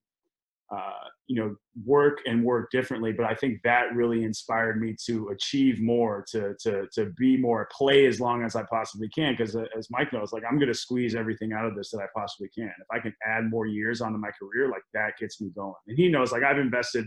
uh, 0.73 1.07
you 1.27 1.39
know, 1.41 1.55
work 1.85 2.19
and 2.25 2.43
work 2.43 2.71
differently. 2.71 3.11
But 3.11 3.25
I 3.25 3.35
think 3.35 3.59
that 3.63 3.93
really 3.93 4.23
inspired 4.23 4.81
me 4.81 4.95
to 5.05 5.29
achieve 5.29 5.81
more, 5.81 6.25
to 6.31 6.53
to 6.61 6.87
to 6.93 7.11
be 7.17 7.37
more, 7.37 7.67
play 7.75 8.05
as 8.05 8.19
long 8.19 8.43
as 8.43 8.55
I 8.55 8.63
possibly 8.63 9.09
can. 9.09 9.33
Because 9.33 9.55
uh, 9.55 9.65
as 9.77 9.87
Mike 9.91 10.11
knows, 10.13 10.33
like 10.33 10.43
I'm 10.49 10.57
going 10.57 10.71
to 10.71 10.77
squeeze 10.77 11.15
everything 11.15 11.53
out 11.53 11.65
of 11.65 11.75
this 11.75 11.91
that 11.91 11.99
I 11.99 12.07
possibly 12.15 12.49
can. 12.57 12.71
If 12.79 12.87
I 12.91 12.99
can 12.99 13.13
add 13.25 13.49
more 13.49 13.67
years 13.67 14.01
onto 14.01 14.17
my 14.17 14.31
career, 14.39 14.69
like 14.69 14.83
that 14.93 15.13
gets 15.19 15.39
me 15.41 15.49
going. 15.55 15.73
And 15.87 15.97
he 15.97 16.09
knows, 16.09 16.31
like 16.31 16.43
I've 16.43 16.59
invested 16.59 17.05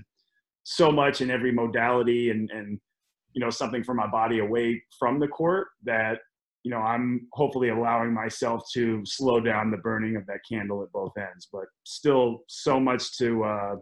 so 0.62 0.90
much 0.90 1.20
in 1.20 1.30
every 1.30 1.52
modality 1.52 2.30
and 2.30 2.50
and 2.50 2.78
you 3.32 3.40
know 3.40 3.50
something 3.50 3.84
for 3.84 3.94
my 3.94 4.06
body 4.06 4.38
away 4.38 4.82
from 4.98 5.18
the 5.20 5.28
court 5.28 5.68
that 5.84 6.18
you 6.66 6.70
know, 6.72 6.78
I'm 6.78 7.28
hopefully 7.32 7.68
allowing 7.68 8.12
myself 8.12 8.64
to 8.74 9.00
slow 9.04 9.38
down 9.38 9.70
the 9.70 9.76
burning 9.76 10.16
of 10.16 10.26
that 10.26 10.40
candle 10.50 10.82
at 10.82 10.90
both 10.90 11.12
ends, 11.16 11.46
but 11.52 11.66
still 11.84 12.42
so 12.48 12.80
much 12.80 13.16
to, 13.18 13.44
uh, 13.44 13.76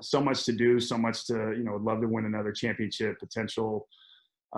so 0.00 0.18
much 0.18 0.46
to 0.46 0.52
do, 0.52 0.80
so 0.80 0.96
much 0.96 1.26
to, 1.26 1.34
you 1.54 1.62
know, 1.62 1.72
would 1.72 1.82
love 1.82 2.00
to 2.00 2.08
win 2.08 2.24
another 2.24 2.52
championship, 2.52 3.18
potential 3.18 3.86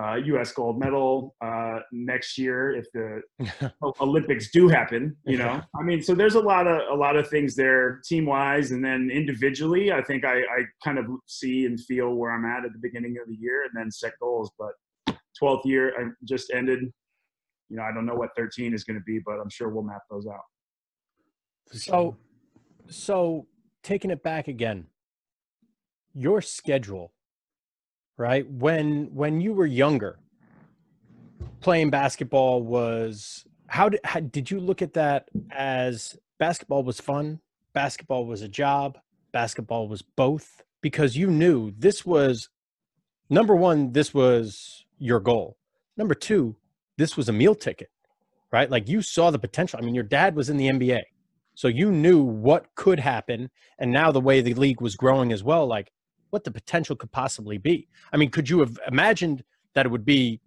uh, 0.00 0.14
U.S. 0.14 0.52
gold 0.52 0.78
medal 0.78 1.34
uh, 1.44 1.80
next 1.90 2.38
year 2.38 2.76
if 2.76 2.86
the 2.92 3.72
Olympics 4.00 4.52
do 4.52 4.68
happen. 4.68 5.16
You 5.26 5.38
know, 5.38 5.60
I 5.76 5.82
mean, 5.82 6.00
so 6.00 6.14
there's 6.14 6.36
a 6.36 6.40
lot 6.40 6.68
of 6.68 6.80
a 6.92 6.94
lot 6.94 7.16
of 7.16 7.28
things 7.28 7.56
there, 7.56 8.00
team 8.08 8.24
wise, 8.24 8.70
and 8.70 8.84
then 8.84 9.10
individually. 9.12 9.90
I 9.90 10.00
think 10.00 10.24
I, 10.24 10.42
I 10.42 10.64
kind 10.84 10.96
of 10.98 11.06
see 11.26 11.66
and 11.66 11.78
feel 11.78 12.14
where 12.14 12.30
I'm 12.30 12.44
at 12.44 12.64
at 12.64 12.72
the 12.72 12.78
beginning 12.78 13.16
of 13.20 13.26
the 13.26 13.36
year, 13.36 13.64
and 13.64 13.72
then 13.74 13.90
set 13.90 14.12
goals. 14.20 14.52
But 14.58 15.16
12th 15.42 15.64
year 15.64 15.92
I 15.98 16.10
just 16.24 16.52
ended 16.54 16.90
you 17.72 17.78
know, 17.78 17.84
I 17.84 17.92
don't 17.92 18.04
know 18.04 18.14
what 18.14 18.36
13 18.36 18.74
is 18.74 18.84
going 18.84 18.98
to 18.98 19.04
be, 19.04 19.18
but 19.18 19.40
I'm 19.40 19.48
sure 19.48 19.70
we'll 19.70 19.82
map 19.82 20.02
those 20.10 20.26
out. 20.26 20.42
So, 21.72 22.18
so 22.86 23.46
taking 23.82 24.10
it 24.10 24.22
back 24.22 24.46
again, 24.46 24.88
your 26.14 26.42
schedule, 26.42 27.14
right? 28.18 28.48
When 28.50 29.06
when 29.14 29.40
you 29.40 29.54
were 29.54 29.64
younger, 29.64 30.18
playing 31.60 31.88
basketball 31.88 32.62
was 32.62 33.46
how 33.68 33.88
did 33.88 34.00
how, 34.04 34.20
did 34.20 34.50
you 34.50 34.60
look 34.60 34.82
at 34.82 34.92
that 34.92 35.30
as 35.50 36.18
basketball 36.38 36.82
was 36.82 37.00
fun, 37.00 37.40
basketball 37.72 38.26
was 38.26 38.42
a 38.42 38.48
job, 38.48 38.98
basketball 39.32 39.88
was 39.88 40.02
both 40.02 40.62
because 40.82 41.16
you 41.16 41.28
knew 41.28 41.72
this 41.78 42.04
was 42.04 42.50
number 43.30 43.56
one, 43.56 43.92
this 43.92 44.12
was 44.12 44.84
your 44.98 45.20
goal. 45.20 45.56
Number 45.96 46.14
two, 46.14 46.56
this 47.02 47.16
was 47.16 47.28
a 47.28 47.32
meal 47.32 47.56
ticket, 47.56 47.90
right? 48.52 48.70
Like 48.70 48.88
you 48.88 49.02
saw 49.02 49.32
the 49.32 49.38
potential. 49.38 49.80
I 49.80 49.84
mean, 49.84 49.94
your 49.94 50.04
dad 50.04 50.36
was 50.36 50.48
in 50.48 50.56
the 50.56 50.68
NBA. 50.68 51.00
So 51.54 51.66
you 51.66 51.90
knew 51.90 52.22
what 52.22 52.66
could 52.76 53.00
happen. 53.00 53.50
And 53.80 53.90
now 53.90 54.12
the 54.12 54.20
way 54.20 54.40
the 54.40 54.54
league 54.54 54.80
was 54.80 54.94
growing 54.94 55.32
as 55.32 55.42
well, 55.42 55.66
like 55.66 55.90
what 56.30 56.44
the 56.44 56.52
potential 56.52 56.94
could 56.94 57.10
possibly 57.10 57.58
be. 57.58 57.88
I 58.12 58.16
mean, 58.16 58.30
could 58.30 58.48
you 58.48 58.60
have 58.60 58.78
imagined 58.86 59.42
that 59.74 59.84
it 59.84 59.88
would 59.88 60.04
be 60.04 60.40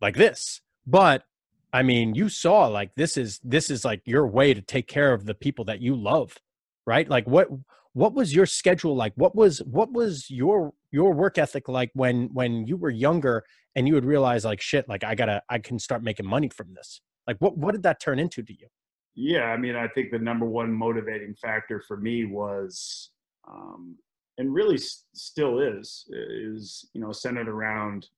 like 0.00 0.14
this? 0.14 0.60
But 0.86 1.24
I 1.72 1.82
mean, 1.82 2.14
you 2.14 2.28
saw 2.28 2.68
like 2.68 2.94
this 2.94 3.16
is 3.16 3.40
this 3.42 3.68
is 3.68 3.84
like 3.84 4.02
your 4.04 4.26
way 4.26 4.54
to 4.54 4.62
take 4.62 4.86
care 4.86 5.12
of 5.12 5.26
the 5.26 5.34
people 5.34 5.64
that 5.66 5.82
you 5.82 5.96
love, 5.96 6.38
right? 6.86 7.08
Like 7.08 7.26
what 7.26 7.48
what 7.92 8.14
was 8.14 8.32
your 8.32 8.46
schedule 8.46 8.94
like? 8.94 9.12
What 9.16 9.34
was 9.34 9.58
what 9.64 9.92
was 9.92 10.30
your 10.30 10.72
your 10.92 11.12
work 11.12 11.36
ethic 11.36 11.68
like 11.68 11.90
when 11.94 12.30
when 12.32 12.66
you 12.66 12.76
were 12.76 12.90
younger 12.90 13.44
and 13.78 13.86
you 13.86 13.94
would 13.94 14.04
realize 14.04 14.44
like 14.44 14.60
shit 14.60 14.88
like 14.88 15.04
i 15.04 15.14
gotta 15.14 15.40
i 15.48 15.56
can 15.56 15.78
start 15.78 16.02
making 16.02 16.26
money 16.26 16.48
from 16.48 16.74
this. 16.74 17.00
Like 17.28 17.36
what 17.38 17.56
what 17.56 17.72
did 17.72 17.84
that 17.84 18.00
turn 18.00 18.18
into 18.18 18.42
to 18.42 18.52
you? 18.52 18.66
Yeah 19.14 19.44
i 19.44 19.56
mean 19.56 19.76
i 19.76 19.86
think 19.86 20.10
the 20.10 20.18
number 20.18 20.46
one 20.46 20.72
motivating 20.72 21.34
factor 21.34 21.80
for 21.86 21.96
me 21.96 22.24
was 22.24 23.10
um, 23.48 23.96
and 24.36 24.52
really 24.52 24.74
s- 24.74 25.04
still 25.14 25.60
is 25.60 26.06
is 26.10 26.90
you 26.92 27.00
know 27.00 27.12
centered 27.12 27.48
around 27.48 28.08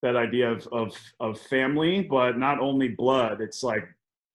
that 0.00 0.16
idea 0.16 0.50
of, 0.50 0.66
of 0.72 0.96
of 1.20 1.38
family 1.38 2.02
but 2.02 2.38
not 2.38 2.58
only 2.58 2.88
blood 2.88 3.40
it's 3.40 3.62
like 3.62 3.86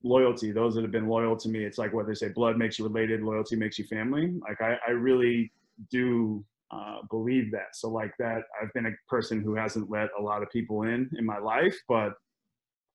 loyalty. 0.04 0.52
Those 0.52 0.76
that 0.76 0.84
have 0.84 0.92
been 0.92 1.10
loyal 1.10 1.36
to 1.38 1.50
me 1.50 1.66
it's 1.66 1.80
like 1.80 1.92
what 1.92 2.06
they 2.06 2.14
say 2.14 2.30
blood 2.30 2.56
makes 2.56 2.78
you 2.78 2.88
related 2.88 3.24
loyalty 3.24 3.56
makes 3.56 3.80
you 3.80 3.86
family. 3.86 4.36
Like 4.48 4.62
i, 4.62 4.78
I 4.88 4.92
really 4.92 5.52
do 5.92 6.46
uh, 6.72 7.00
believe 7.10 7.52
that. 7.52 7.74
So 7.74 7.90
like 7.90 8.14
that, 8.20 8.44
I've 8.62 8.74
been 8.74 8.88
a 8.88 8.92
person 9.08 9.42
who 9.42 9.56
hasn't 9.56 9.90
let 9.90 10.10
a 10.18 10.22
lot 10.22 10.44
of 10.44 10.50
people 10.52 10.84
in 10.84 11.10
in 11.18 11.26
my 11.26 11.40
life, 11.40 11.78
but 11.88 12.14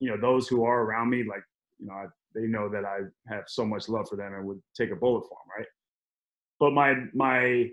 you 0.00 0.10
know 0.10 0.16
those 0.20 0.48
who 0.48 0.64
are 0.64 0.82
around 0.82 1.10
me, 1.10 1.24
like 1.28 1.42
you 1.78 1.86
know, 1.86 1.94
I, 1.94 2.06
they 2.34 2.46
know 2.46 2.68
that 2.68 2.84
I 2.84 3.00
have 3.32 3.44
so 3.46 3.64
much 3.64 3.88
love 3.88 4.08
for 4.08 4.16
them 4.16 4.34
and 4.34 4.46
would 4.46 4.60
take 4.76 4.90
a 4.90 4.96
bullet 4.96 5.22
for 5.22 5.36
them, 5.40 5.58
right? 5.58 5.66
But 6.60 6.72
my 6.72 6.94
my 7.14 7.70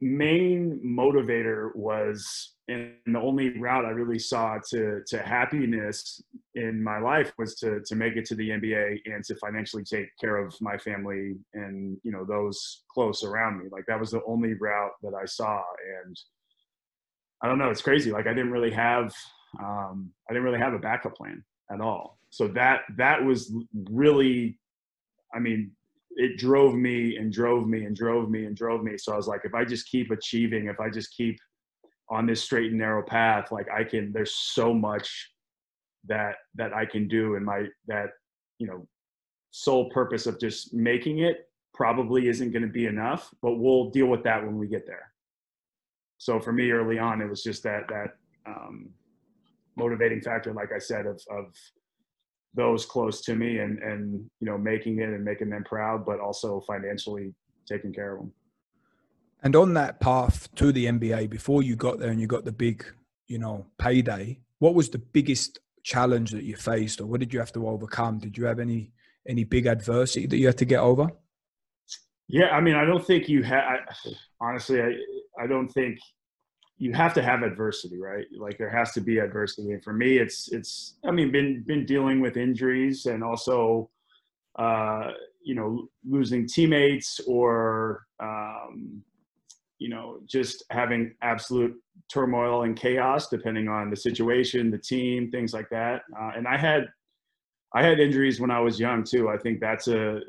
main 0.00 0.80
motivator 0.84 1.74
was 1.74 2.54
and 2.68 2.92
the 3.06 3.20
only 3.20 3.56
route 3.58 3.84
I 3.84 3.90
really 3.90 4.18
saw 4.18 4.58
to 4.70 5.00
to 5.06 5.22
happiness 5.22 6.20
in 6.54 6.82
my 6.82 6.98
life 6.98 7.32
was 7.38 7.54
to 7.56 7.80
to 7.86 7.94
make 7.94 8.16
it 8.16 8.24
to 8.26 8.34
the 8.34 8.50
NBA 8.50 9.00
and 9.06 9.24
to 9.24 9.36
financially 9.36 9.84
take 9.84 10.08
care 10.20 10.36
of 10.36 10.54
my 10.60 10.76
family 10.76 11.36
and 11.54 11.96
you 12.02 12.12
know 12.12 12.24
those 12.24 12.82
close 12.92 13.22
around 13.22 13.58
me. 13.58 13.66
Like 13.70 13.84
that 13.86 14.00
was 14.00 14.10
the 14.10 14.22
only 14.26 14.54
route 14.54 14.92
that 15.02 15.14
I 15.14 15.24
saw, 15.26 15.62
and 16.04 16.16
I 17.42 17.48
don't 17.48 17.58
know. 17.58 17.70
It's 17.70 17.82
crazy. 17.82 18.10
Like 18.10 18.26
I 18.26 18.34
didn't 18.34 18.52
really 18.52 18.72
have 18.72 19.14
um, 19.60 20.10
I 20.28 20.32
didn't 20.32 20.44
really 20.44 20.58
have 20.58 20.74
a 20.74 20.78
backup 20.78 21.16
plan 21.16 21.44
at 21.70 21.80
all. 21.80 22.18
So 22.30 22.48
that 22.48 22.82
that 22.96 23.24
was 23.24 23.52
really, 23.90 24.58
I 25.34 25.38
mean, 25.38 25.72
it 26.16 26.38
drove 26.38 26.74
me 26.74 27.16
and 27.16 27.30
drove 27.30 27.68
me 27.68 27.84
and 27.84 27.94
drove 27.94 28.30
me 28.30 28.46
and 28.46 28.56
drove 28.56 28.82
me. 28.82 28.96
So 28.96 29.12
I 29.12 29.16
was 29.16 29.28
like, 29.28 29.42
if 29.44 29.54
I 29.54 29.64
just 29.64 29.88
keep 29.88 30.10
achieving, 30.10 30.66
if 30.66 30.80
I 30.80 30.88
just 30.88 31.14
keep 31.14 31.38
on 32.08 32.26
this 32.26 32.42
straight 32.42 32.70
and 32.70 32.78
narrow 32.78 33.02
path, 33.02 33.52
like 33.52 33.66
I 33.70 33.84
can, 33.84 34.12
there's 34.12 34.34
so 34.34 34.72
much 34.72 35.30
that 36.08 36.36
that 36.54 36.72
I 36.72 36.86
can 36.86 37.06
do, 37.08 37.34
and 37.34 37.44
my 37.44 37.66
that 37.88 38.10
you 38.58 38.66
know 38.66 38.86
sole 39.50 39.90
purpose 39.90 40.26
of 40.26 40.40
just 40.40 40.72
making 40.72 41.18
it 41.18 41.48
probably 41.74 42.28
isn't 42.28 42.52
going 42.52 42.62
to 42.62 42.68
be 42.68 42.86
enough. 42.86 43.28
But 43.42 43.56
we'll 43.56 43.90
deal 43.90 44.06
with 44.06 44.22
that 44.24 44.42
when 44.42 44.56
we 44.56 44.68
get 44.68 44.86
there. 44.86 45.12
So 46.18 46.40
for 46.40 46.52
me, 46.52 46.70
early 46.70 46.98
on, 46.98 47.20
it 47.20 47.28
was 47.28 47.42
just 47.42 47.62
that 47.64 47.88
that 47.88 48.16
um, 48.46 48.88
motivating 49.76 50.22
factor, 50.22 50.54
like 50.54 50.70
I 50.74 50.78
said, 50.78 51.06
of 51.06 51.20
of 51.30 51.52
those 52.56 52.86
close 52.86 53.20
to 53.22 53.34
me 53.34 53.58
and 53.58 53.78
and 53.78 54.24
you 54.40 54.46
know 54.46 54.58
making 54.58 54.98
it 54.98 55.08
and 55.08 55.24
making 55.24 55.50
them 55.50 55.64
proud 55.64 56.04
but 56.04 56.18
also 56.20 56.60
financially 56.66 57.34
taking 57.68 57.92
care 57.92 58.14
of 58.14 58.20
them 58.20 58.32
and 59.42 59.54
on 59.54 59.74
that 59.74 60.00
path 60.00 60.52
to 60.54 60.72
the 60.72 60.86
nba 60.86 61.28
before 61.28 61.62
you 61.62 61.76
got 61.76 61.98
there 61.98 62.10
and 62.10 62.20
you 62.20 62.26
got 62.26 62.44
the 62.44 62.52
big 62.52 62.84
you 63.28 63.38
know 63.38 63.66
payday 63.78 64.38
what 64.58 64.74
was 64.74 64.88
the 64.88 64.98
biggest 64.98 65.60
challenge 65.84 66.30
that 66.30 66.44
you 66.44 66.56
faced 66.56 67.00
or 67.00 67.06
what 67.06 67.20
did 67.20 67.32
you 67.32 67.38
have 67.38 67.52
to 67.52 67.68
overcome 67.68 68.18
did 68.18 68.36
you 68.36 68.44
have 68.44 68.58
any 68.58 68.90
any 69.28 69.44
big 69.44 69.66
adversity 69.66 70.26
that 70.26 70.38
you 70.38 70.46
had 70.46 70.58
to 70.58 70.64
get 70.64 70.80
over 70.80 71.08
Yeah, 72.28 72.50
I 72.50 72.60
mean, 72.60 72.74
I 72.74 72.84
don't 72.84 73.04
think 73.04 73.28
you 73.28 73.42
have. 73.44 73.62
Honestly, 74.40 74.80
I 74.82 74.90
I 75.38 75.46
don't 75.46 75.68
think 75.68 75.98
you 76.78 76.92
have 76.92 77.14
to 77.14 77.22
have 77.22 77.42
adversity, 77.42 77.98
right? 77.98 78.26
Like 78.36 78.58
there 78.58 78.70
has 78.70 78.92
to 78.92 79.00
be 79.00 79.18
adversity. 79.18 79.72
And 79.72 79.82
for 79.82 79.92
me, 79.92 80.18
it's 80.18 80.48
it's. 80.52 80.94
I 81.04 81.10
mean, 81.10 81.32
been 81.32 81.62
been 81.66 81.86
dealing 81.86 82.20
with 82.20 82.36
injuries 82.36 83.06
and 83.06 83.24
also, 83.24 83.90
uh, 84.58 85.12
you 85.42 85.54
know, 85.54 85.88
losing 86.08 86.46
teammates 86.46 87.20
or, 87.26 88.06
um, 88.20 89.02
you 89.78 89.88
know, 89.88 90.20
just 90.26 90.64
having 90.70 91.14
absolute 91.22 91.74
turmoil 92.12 92.62
and 92.62 92.76
chaos 92.76 93.28
depending 93.28 93.68
on 93.68 93.90
the 93.90 93.96
situation, 93.96 94.70
the 94.70 94.78
team, 94.78 95.30
things 95.30 95.54
like 95.54 95.68
that. 95.70 96.02
Uh, 96.18 96.32
and 96.36 96.46
I 96.46 96.58
had 96.58 96.88
I 97.74 97.82
had 97.82 98.00
injuries 98.00 98.38
when 98.38 98.50
I 98.50 98.60
was 98.60 98.78
young 98.78 99.02
too. 99.02 99.28
I 99.30 99.38
think 99.38 99.60
that's 99.60 99.88
a 99.88 100.20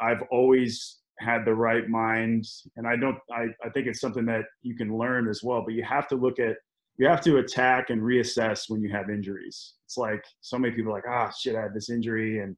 I've 0.00 0.22
always 0.30 0.98
had 1.18 1.44
the 1.44 1.54
right 1.54 1.88
mind 1.88 2.46
and 2.76 2.86
i 2.86 2.96
don't 2.96 3.18
I, 3.32 3.46
I 3.64 3.70
think 3.70 3.86
it's 3.86 4.00
something 4.00 4.26
that 4.26 4.44
you 4.62 4.76
can 4.76 4.96
learn 4.96 5.28
as 5.28 5.42
well 5.42 5.62
but 5.62 5.74
you 5.74 5.82
have 5.84 6.08
to 6.08 6.16
look 6.16 6.38
at 6.38 6.56
you 6.98 7.06
have 7.06 7.20
to 7.22 7.38
attack 7.38 7.90
and 7.90 8.00
reassess 8.00 8.68
when 8.68 8.80
you 8.82 8.90
have 8.90 9.10
injuries. 9.10 9.74
It's 9.84 9.98
like 9.98 10.24
so 10.40 10.58
many 10.58 10.74
people 10.74 10.92
like 10.92 11.04
ah 11.08 11.30
shit 11.30 11.54
i 11.54 11.62
had 11.62 11.74
this 11.74 11.90
injury 11.90 12.40
and 12.40 12.56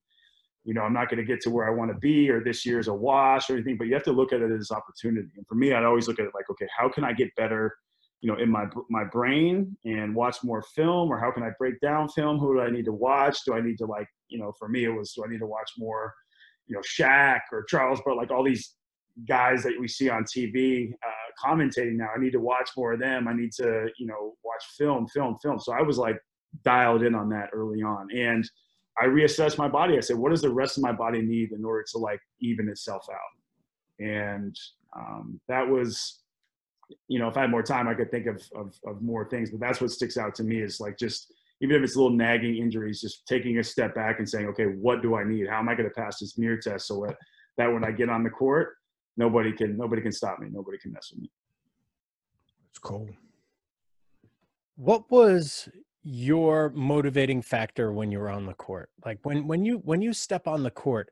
you 0.65 0.75
know 0.75 0.83
i'm 0.83 0.95
not 0.95 1.09
going 1.09 1.19
to 1.19 1.25
get 1.25 1.41
to 1.43 1.51
where 1.51 1.69
i 1.69 1.71
want 1.71 1.91
to 1.91 1.99
be 1.99 2.31
or 2.31 2.43
this 2.43 2.65
year's 2.65 2.89
a 2.89 2.95
wash 2.95 3.51
or 3.51 3.55
anything 3.55 3.77
but 3.77 3.87
you 3.87 3.95
have 3.95 4.05
to 4.05 4.13
look 4.13 4.33
at 4.33 4.41
it 4.41 4.51
as 4.51 4.71
opportunity. 4.71 5.29
And 5.37 5.47
for 5.47 5.55
me 5.55 5.73
i'd 5.73 5.85
always 5.85 6.09
look 6.09 6.19
at 6.19 6.27
it 6.27 6.33
like 6.35 6.49
okay 6.51 6.69
how 6.77 6.89
can 6.89 7.05
i 7.05 7.13
get 7.13 7.35
better 7.37 7.77
you 8.21 8.31
know 8.31 8.39
in 8.39 8.51
my 8.51 8.65
my 8.91 9.05
brain 9.05 9.77
and 9.85 10.15
watch 10.15 10.43
more 10.43 10.63
film 10.75 11.11
or 11.11 11.19
how 11.19 11.31
can 11.31 11.43
i 11.43 11.51
break 11.59 11.81
down 11.81 12.09
film? 12.09 12.39
Who 12.39 12.55
do 12.55 12.61
i 12.61 12.71
need 12.71 12.87
to 12.87 12.93
watch? 12.93 13.45
Do 13.45 13.55
i 13.55 13.61
need 13.61 13.79
to 13.79 13.87
like 13.87 14.09
you 14.29 14.39
know 14.39 14.53
for 14.59 14.69
me 14.69 14.85
it 14.85 14.89
was 14.89 15.13
do 15.13 15.25
i 15.25 15.29
need 15.29 15.39
to 15.39 15.47
watch 15.47 15.73
more 15.79 16.15
you 16.69 16.77
know 16.77 16.83
Shaq 16.83 17.41
or 17.53 17.65
Charles, 17.65 18.01
but 18.05 18.17
like 18.17 18.31
all 18.31 18.45
these 18.45 18.75
guys 19.27 19.65
that 19.65 19.73
we 19.81 19.89
see 19.89 20.09
on 20.09 20.25
TV 20.25 20.93
uh, 20.93 21.47
commentating 21.47 21.97
now. 21.97 22.09
I 22.15 22.21
need 22.21 22.33
to 22.33 22.41
watch 22.41 22.71
more 22.77 22.93
of 22.93 23.01
them. 23.01 23.27
I 23.27 23.33
need 23.33 23.53
to 23.53 23.89
you 23.99 24.07
know 24.07 24.37
watch 24.45 24.63
film, 24.77 25.09
film, 25.09 25.39
film. 25.43 25.59
So 25.59 25.73
I 25.73 25.83
was 25.83 25.99
like 25.99 26.19
dialed 26.65 27.03
in 27.03 27.15
on 27.15 27.29
that 27.31 27.51
early 27.53 27.83
on, 27.83 28.09
and 28.15 28.49
I 29.01 29.07
reassessed 29.07 29.59
my 29.59 29.69
body. 29.69 29.97
I 29.97 30.01
said, 30.01 30.17
what 30.17 30.31
does 30.31 30.43
the 30.43 30.53
rest 30.53 30.77
of 30.77 30.83
my 30.83 30.93
body 30.93 31.23
need 31.23 31.53
in 31.53 31.65
order 31.65 31.85
to 31.93 31.99
like 31.99 32.21
even 32.41 32.69
itself 32.69 33.07
out? 33.11 34.05
And 34.05 34.57
um, 34.97 35.41
that 35.49 35.69
was 35.69 36.21
you 37.07 37.19
know 37.19 37.29
if 37.29 37.37
i 37.37 37.43
had 37.43 37.51
more 37.51 37.63
time 37.63 37.87
i 37.89 37.95
could 37.95 38.11
think 38.11 38.27
of, 38.27 38.43
of, 38.55 38.75
of 38.87 39.03
more 39.03 39.29
things 39.29 39.51
but 39.51 39.61
that's 39.61 39.81
what 39.81 39.91
sticks 39.91 40.17
out 40.17 40.35
to 40.35 40.43
me 40.43 40.61
is 40.61 40.81
like 40.81 40.97
just 40.99 41.35
even 41.61 41.77
if 41.77 41.83
it's 41.83 41.97
little 41.97 42.17
nagging 42.17 42.57
injuries, 42.57 43.01
just 43.01 43.27
taking 43.27 43.59
a 43.59 43.65
step 43.65 43.95
back 43.95 44.19
and 44.19 44.29
saying, 44.29 44.47
okay, 44.47 44.65
what 44.65 45.03
do 45.03 45.17
I 45.17 45.25
need? 45.25 45.49
How 45.49 45.59
am 45.59 45.69
I 45.69 45.75
going 45.75 45.89
to 45.89 45.95
pass 45.95 46.19
this 46.21 46.39
mirror 46.39 46.59
test 46.59 46.87
so 46.87 47.05
that, 47.07 47.17
that 47.57 47.73
when 47.73 47.85
I 47.85 47.91
get 47.91 48.09
on 48.09 48.23
the 48.23 48.31
court, 48.31 48.75
nobody 49.17 49.53
can 49.53 49.77
nobody 49.77 50.01
can 50.01 50.13
stop 50.13 50.39
me. 50.39 50.49
Nobody 50.51 50.79
can 50.79 50.93
mess 50.93 51.11
with 51.11 51.23
me. 51.23 51.31
It's 52.71 52.79
cool. 52.79 53.09
What 54.77 55.11
was 55.11 55.69
your 56.05 56.71
motivating 56.71 57.43
factor 57.43 57.93
when 57.93 58.13
you 58.13 58.21
were 58.21 58.31
on 58.31 58.47
the 58.47 58.55
court? 58.55 58.91
Like 59.05 59.19
when 59.25 59.47
when 59.49 59.65
you 59.65 59.79
when 59.79 60.01
you 60.01 60.13
step 60.13 60.47
on 60.47 60.63
the 60.63 60.71
court, 60.71 61.11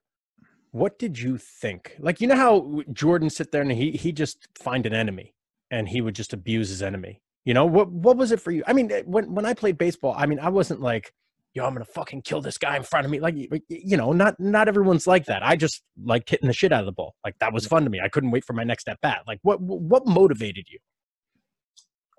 what 0.71 0.99
did 0.99 1.19
you 1.19 1.37
think? 1.39 1.97
Like 1.99 2.21
you 2.21 2.29
know 2.29 2.37
how 2.37 2.83
Jordan 2.93 3.31
sit 3.31 3.51
there 3.51 3.63
and 3.63 3.73
he 3.73 3.91
he 3.91 4.13
just 4.13 4.47
find 4.57 4.87
an 4.87 4.95
enemy 4.95 5.35
and 5.71 5.89
he 5.89 6.01
would 6.01 6.15
just 6.15 6.33
abuse 6.33 6.69
his 6.69 6.83
enemy. 6.83 7.21
You 7.47 7.55
know 7.55 7.65
what? 7.65 7.89
What 7.89 8.17
was 8.17 8.33
it 8.33 8.41
for 8.41 8.51
you? 8.51 8.65
I 8.67 8.73
mean, 8.73 8.91
eh, 8.91 9.03
when 9.07 9.33
when 9.33 9.47
I 9.47 9.55
played 9.55 9.79
baseball, 9.79 10.15
I 10.19 10.27
mean, 10.27 10.41
I 10.41 10.49
wasn't 10.49 10.81
like, 10.81 11.13
yo, 11.55 11.65
I'm 11.65 11.75
gonna 11.75 11.85
fucking 11.85 12.23
kill 12.23 12.41
this 12.41 12.59
guy 12.59 12.77
in 12.77 12.83
front 12.83 13.05
of 13.05 13.11
me. 13.13 13.21
Like, 13.21 13.37
you 13.69 13.97
know, 13.97 14.13
not 14.13 14.39
not 14.41 14.67
everyone's 14.67 15.07
like 15.07 15.27
that. 15.27 15.45
I 15.45 15.55
just 15.55 15.83
liked 16.03 16.29
hitting 16.29 16.49
the 16.49 16.53
shit 16.53 16.73
out 16.73 16.81
of 16.81 16.87
the 16.87 16.93
ball. 16.93 17.15
Like 17.25 17.39
that 17.39 17.53
was 17.53 17.65
fun 17.65 17.85
to 17.85 17.91
me. 17.91 18.01
I 18.05 18.09
couldn't 18.09 18.33
wait 18.33 18.45
for 18.45 18.53
my 18.53 18.65
next 18.65 18.89
at 18.89 19.01
bat. 19.01 19.23
Like, 19.29 19.39
what 19.43 19.61
what 19.61 20.09
motivated 20.09 20.67
you? 20.69 20.81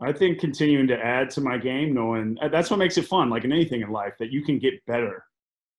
I 0.01 0.13
think 0.13 0.39
continuing 0.39 0.87
to 0.87 0.97
add 0.97 1.29
to 1.31 1.41
my 1.41 1.57
game, 1.57 1.93
knowing 1.93 2.37
uh, 2.41 2.47
that's 2.47 2.69
what 2.69 2.79
makes 2.79 2.97
it 2.97 3.05
fun. 3.05 3.29
Like 3.29 3.43
in 3.43 3.51
anything 3.51 3.81
in 3.81 3.91
life, 3.91 4.13
that 4.19 4.31
you 4.31 4.45
can 4.45 4.59
get 4.59 4.75
better, 4.85 5.25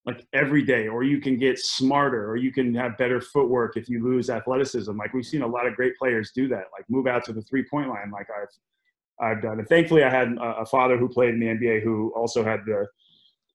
like 0.05 0.27
every 0.35 0.63
day, 0.63 0.89
or 0.89 1.05
you 1.05 1.23
can 1.23 1.39
get 1.39 1.59
smarter, 1.59 2.29
or 2.29 2.37
you 2.37 2.53
can 2.53 2.75
have 2.75 2.99
better 2.99 3.23
footwork 3.23 3.79
if 3.79 3.89
you 3.89 4.05
lose 4.05 4.29
athleticism. 4.29 4.95
Like 4.95 5.15
we've 5.15 5.25
seen 5.25 5.41
a 5.41 5.47
lot 5.47 5.67
of 5.67 5.75
great 5.75 5.97
players 5.97 6.33
do 6.35 6.49
that. 6.49 6.65
Like 6.77 6.85
move 6.91 7.07
out 7.07 7.25
to 7.27 7.33
the 7.33 7.41
three 7.41 7.65
point 7.65 7.89
line. 7.89 8.11
Like 8.11 8.27
I've 8.31 8.49
I've 9.21 9.43
done. 9.43 9.59
And 9.59 9.69
thankfully, 9.69 10.05
I 10.05 10.11
had 10.11 10.37
a 10.41 10.67
father 10.67 10.97
who 10.97 11.09
played 11.09 11.35
in 11.35 11.41
the 11.41 11.47
NBA 11.47 11.83
who 11.83 12.13
also 12.15 12.45
had 12.45 12.61
the 12.67 12.87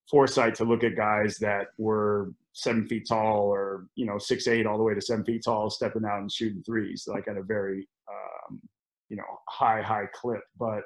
foresight 0.09 0.55
to 0.55 0.65
look 0.65 0.83
at 0.83 0.95
guys 0.95 1.37
that 1.37 1.67
were 1.77 2.31
seven 2.53 2.87
feet 2.87 3.07
tall 3.07 3.47
or 3.47 3.87
you 3.95 4.05
know 4.05 4.17
six 4.17 4.47
eight 4.47 4.67
all 4.67 4.77
the 4.77 4.83
way 4.83 4.93
to 4.93 5.01
seven 5.01 5.23
feet 5.23 5.43
tall, 5.43 5.69
stepping 5.69 6.05
out 6.05 6.19
and 6.19 6.31
shooting 6.31 6.63
threes 6.63 7.05
like 7.07 7.27
at 7.27 7.37
a 7.37 7.43
very 7.43 7.87
um, 8.09 8.61
you 9.09 9.17
know 9.17 9.23
high 9.47 9.81
high 9.81 10.07
clip. 10.13 10.43
But 10.59 10.83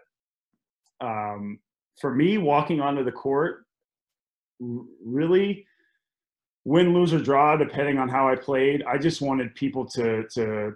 um, 1.02 1.60
for 2.00 2.14
me, 2.14 2.38
walking 2.38 2.80
onto 2.80 3.04
the 3.04 3.12
court, 3.12 3.66
really 4.60 5.66
win, 6.66 6.94
lose 6.94 7.14
or 7.14 7.20
draw, 7.20 7.56
depending 7.56 7.98
on 7.98 8.10
how 8.10 8.28
I 8.28 8.36
played. 8.36 8.84
I 8.84 8.98
just 8.98 9.22
wanted 9.22 9.56
people 9.56 9.86
to 9.90 10.28
to 10.36 10.76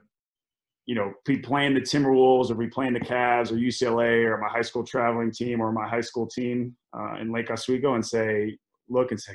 you 0.85 0.95
know, 0.95 1.13
be 1.25 1.37
playing 1.37 1.73
the 1.73 1.81
Timberwolves 1.81 2.49
or 2.49 2.55
be 2.55 2.67
playing 2.67 2.93
the 2.93 2.99
Cavs 2.99 3.51
or 3.51 3.55
UCLA 3.55 4.25
or 4.25 4.37
my 4.37 4.49
high 4.49 4.61
school 4.61 4.83
traveling 4.83 5.31
team 5.31 5.61
or 5.61 5.71
my 5.71 5.87
high 5.87 6.01
school 6.01 6.27
team 6.27 6.75
uh, 6.97 7.15
in 7.19 7.31
Lake 7.31 7.51
Oswego 7.51 7.93
and 7.93 8.05
say, 8.05 8.57
look 8.89 9.11
and 9.11 9.21
say, 9.21 9.33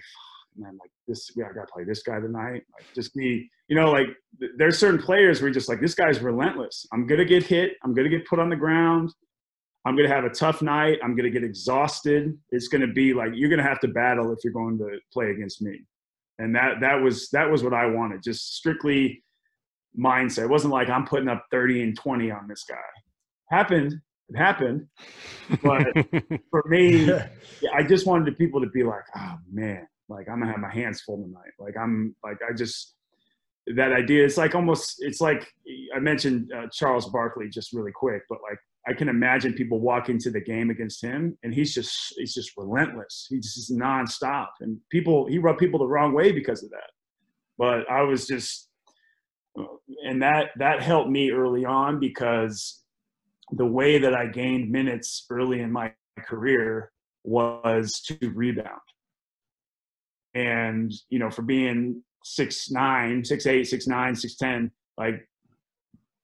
man, 0.56 0.76
like 0.80 0.90
this, 1.06 1.30
yeah, 1.36 1.46
I 1.50 1.52
got 1.52 1.66
to 1.66 1.72
play 1.72 1.84
this 1.84 2.02
guy 2.02 2.18
tonight. 2.18 2.62
Like 2.72 2.84
just 2.94 3.14
be, 3.14 3.48
you 3.68 3.76
know, 3.76 3.90
like 3.90 4.08
th- 4.40 4.52
there's 4.56 4.78
certain 4.78 5.00
players 5.00 5.40
where 5.40 5.48
you're 5.48 5.54
just 5.54 5.68
like, 5.68 5.80
this 5.80 5.94
guy's 5.94 6.20
relentless. 6.20 6.86
I'm 6.92 7.06
going 7.06 7.18
to 7.18 7.24
get 7.24 7.44
hit. 7.44 7.74
I'm 7.84 7.94
going 7.94 8.08
to 8.10 8.16
get 8.16 8.26
put 8.26 8.38
on 8.38 8.50
the 8.50 8.56
ground. 8.56 9.12
I'm 9.84 9.94
going 9.94 10.08
to 10.08 10.14
have 10.14 10.24
a 10.24 10.30
tough 10.30 10.62
night. 10.62 10.98
I'm 11.02 11.14
going 11.14 11.24
to 11.24 11.30
get 11.30 11.44
exhausted. 11.44 12.36
It's 12.50 12.66
going 12.68 12.80
to 12.80 12.92
be 12.92 13.14
like, 13.14 13.30
you're 13.34 13.48
going 13.48 13.62
to 13.62 13.68
have 13.68 13.80
to 13.80 13.88
battle 13.88 14.32
if 14.32 14.40
you're 14.42 14.52
going 14.52 14.78
to 14.78 14.98
play 15.12 15.30
against 15.30 15.62
me. 15.62 15.82
And 16.38 16.54
that, 16.56 16.80
that 16.80 16.96
was, 17.00 17.30
that 17.30 17.48
was 17.48 17.62
what 17.62 17.72
I 17.72 17.86
wanted. 17.86 18.22
Just 18.22 18.56
strictly, 18.56 19.22
mindset. 19.98 20.44
It 20.44 20.50
wasn't 20.50 20.72
like 20.72 20.88
I'm 20.88 21.06
putting 21.06 21.28
up 21.28 21.46
30 21.50 21.82
and 21.82 21.96
20 21.96 22.30
on 22.30 22.48
this 22.48 22.64
guy. 22.68 22.76
Happened. 23.50 23.94
It 24.28 24.36
happened. 24.36 24.88
But 25.62 25.86
for 26.50 26.64
me, 26.66 27.10
I 27.72 27.82
just 27.82 28.06
wanted 28.06 28.36
people 28.36 28.60
to 28.60 28.68
be 28.68 28.82
like, 28.82 29.04
oh 29.16 29.36
man, 29.50 29.86
like 30.08 30.28
I'm 30.28 30.40
gonna 30.40 30.50
have 30.50 30.60
my 30.60 30.72
hands 30.72 31.02
full 31.02 31.22
tonight. 31.22 31.52
Like 31.58 31.76
I'm 31.80 32.14
like 32.24 32.38
I 32.48 32.52
just 32.52 32.96
that 33.74 33.92
idea. 33.92 34.24
It's 34.24 34.36
like 34.36 34.54
almost. 34.54 34.96
It's 35.00 35.20
like 35.20 35.46
I 35.94 35.98
mentioned 35.98 36.52
uh, 36.56 36.66
Charles 36.72 37.08
Barkley 37.10 37.48
just 37.48 37.72
really 37.72 37.92
quick, 37.92 38.22
but 38.28 38.38
like 38.48 38.58
I 38.88 38.92
can 38.92 39.08
imagine 39.08 39.52
people 39.52 39.80
walk 39.80 40.08
into 40.08 40.30
the 40.30 40.40
game 40.40 40.70
against 40.70 41.02
him, 41.02 41.36
and 41.42 41.52
he's 41.52 41.74
just 41.74 42.14
he's 42.16 42.34
just 42.34 42.52
relentless. 42.56 43.26
He's 43.28 43.54
just 43.54 43.72
nonstop, 43.72 44.48
and 44.60 44.78
people 44.90 45.26
he 45.26 45.38
rubbed 45.38 45.58
people 45.58 45.80
the 45.80 45.86
wrong 45.86 46.12
way 46.12 46.32
because 46.32 46.62
of 46.62 46.70
that. 46.70 46.90
But 47.58 47.90
I 47.90 48.02
was 48.02 48.26
just 48.26 48.65
and 50.04 50.22
that 50.22 50.50
that 50.56 50.82
helped 50.82 51.10
me 51.10 51.30
early 51.30 51.64
on 51.64 52.00
because 52.00 52.82
the 53.52 53.66
way 53.66 53.98
that 53.98 54.14
I 54.14 54.26
gained 54.26 54.70
minutes 54.70 55.26
early 55.30 55.60
in 55.60 55.70
my 55.70 55.92
career 56.18 56.90
was 57.24 58.00
to 58.02 58.18
rebound. 58.30 58.80
And 60.34 60.92
you 61.08 61.18
know, 61.18 61.30
for 61.30 61.42
being 61.42 62.02
six 62.24 62.70
nine, 62.70 63.24
six 63.24 63.46
eight, 63.46 63.64
six 63.64 63.86
nine, 63.86 64.14
six 64.14 64.36
ten, 64.36 64.70
like 64.98 65.26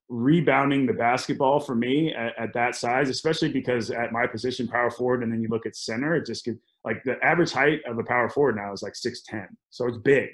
rebounding 0.09 0.85
the 0.85 0.93
basketball 0.93 1.59
for 1.59 1.73
me 1.75 2.13
at, 2.13 2.33
at, 2.37 2.53
that 2.53 2.75
size, 2.75 3.09
especially 3.09 3.49
because 3.49 3.89
at 3.89 4.11
my 4.11 4.27
position, 4.27 4.67
power 4.67 4.91
forward, 4.91 5.23
and 5.23 5.31
then 5.31 5.41
you 5.41 5.47
look 5.49 5.65
at 5.65 5.75
center, 5.75 6.15
it 6.15 6.25
just 6.25 6.43
could 6.43 6.59
like 6.83 7.01
the 7.05 7.15
average 7.23 7.51
height 7.51 7.79
of 7.87 7.97
a 7.97 8.03
power 8.03 8.29
forward 8.29 8.55
now 8.55 8.71
is 8.73 8.83
like 8.83 8.95
six 8.95 9.23
ten, 9.23 9.47
so 9.69 9.87
it's 9.87 9.97
big, 9.97 10.29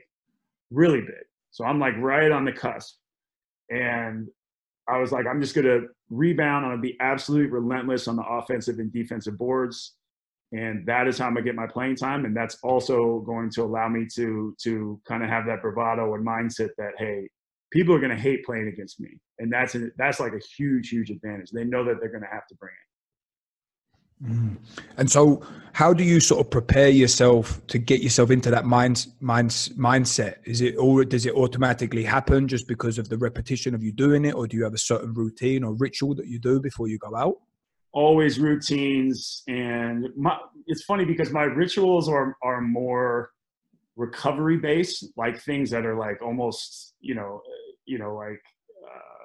really 0.71 1.01
big. 1.01 1.28
So 1.51 1.65
I'm 1.65 1.79
like 1.79 1.95
right 1.97 2.31
on 2.31 2.45
the 2.45 2.51
cusp. 2.51 2.95
And 3.69 4.27
I 4.87 4.97
was 4.97 5.11
like, 5.11 5.25
I'm 5.27 5.41
just 5.41 5.53
going 5.55 5.67
to 5.67 5.87
rebound. 6.09 6.65
I'm 6.65 6.71
going 6.71 6.81
to 6.81 6.87
be 6.87 6.97
absolutely 6.99 7.51
relentless 7.51 8.07
on 8.07 8.15
the 8.15 8.23
offensive 8.23 8.79
and 8.79 8.91
defensive 8.91 9.37
boards. 9.37 9.95
And 10.51 10.85
that 10.87 11.07
is 11.07 11.19
how 11.19 11.27
I'm 11.27 11.33
going 11.33 11.45
to 11.45 11.51
get 11.51 11.55
my 11.55 11.67
playing 11.67 11.95
time. 11.95 12.25
And 12.25 12.35
that's 12.35 12.57
also 12.63 13.19
going 13.19 13.51
to 13.51 13.63
allow 13.63 13.87
me 13.87 14.07
to, 14.15 14.55
to 14.63 14.99
kind 15.07 15.23
of 15.23 15.29
have 15.29 15.45
that 15.45 15.61
bravado 15.61 16.15
and 16.15 16.25
mindset 16.25 16.69
that, 16.79 16.93
hey, 16.97 17.29
people 17.71 17.93
are 17.93 17.99
going 17.99 18.15
to 18.15 18.21
hate 18.21 18.43
playing 18.45 18.67
against 18.67 18.99
me. 18.99 19.19
And 19.37 19.53
that's, 19.53 19.75
a, 19.75 19.89
that's 19.97 20.19
like 20.19 20.33
a 20.33 20.41
huge, 20.57 20.89
huge 20.89 21.11
advantage. 21.11 21.51
They 21.51 21.65
know 21.65 21.83
that 21.85 21.99
they're 21.99 22.09
going 22.09 22.23
to 22.23 22.29
have 22.31 22.47
to 22.47 22.55
bring 22.55 22.73
it. 22.73 22.88
And 24.21 25.09
so, 25.09 25.41
how 25.73 25.93
do 25.93 26.03
you 26.03 26.19
sort 26.19 26.45
of 26.45 26.51
prepare 26.51 26.89
yourself 26.89 27.65
to 27.67 27.77
get 27.77 28.01
yourself 28.01 28.31
into 28.31 28.51
that 28.51 28.65
mind, 28.65 29.07
mind 29.21 29.49
mindset? 29.49 30.35
Is 30.43 30.59
it 30.61 30.75
or 30.77 31.05
does 31.05 31.25
it 31.25 31.33
automatically 31.35 32.03
happen 32.03 32.47
just 32.47 32.67
because 32.67 32.97
of 32.97 33.07
the 33.07 33.17
repetition 33.17 33.73
of 33.73 33.81
you 33.81 33.93
doing 33.93 34.25
it, 34.25 34.35
or 34.35 34.45
do 34.45 34.57
you 34.57 34.63
have 34.63 34.73
a 34.73 34.79
certain 34.79 35.13
routine 35.13 35.63
or 35.63 35.73
ritual 35.73 36.15
that 36.15 36.27
you 36.27 36.37
do 36.37 36.59
before 36.59 36.89
you 36.89 36.97
go 36.97 37.15
out? 37.15 37.35
Always 37.93 38.39
routines, 38.39 39.41
and 39.47 40.09
my, 40.17 40.37
it's 40.67 40.83
funny 40.83 41.05
because 41.05 41.31
my 41.31 41.43
rituals 41.43 42.09
are 42.09 42.35
are 42.43 42.61
more 42.61 43.31
recovery 43.95 44.57
based, 44.57 45.05
like 45.15 45.41
things 45.41 45.69
that 45.69 45.85
are 45.85 45.97
like 45.97 46.21
almost 46.21 46.93
you 46.99 47.15
know 47.15 47.41
you 47.85 47.97
know 47.97 48.15
like 48.15 48.41
uh, 48.85 49.18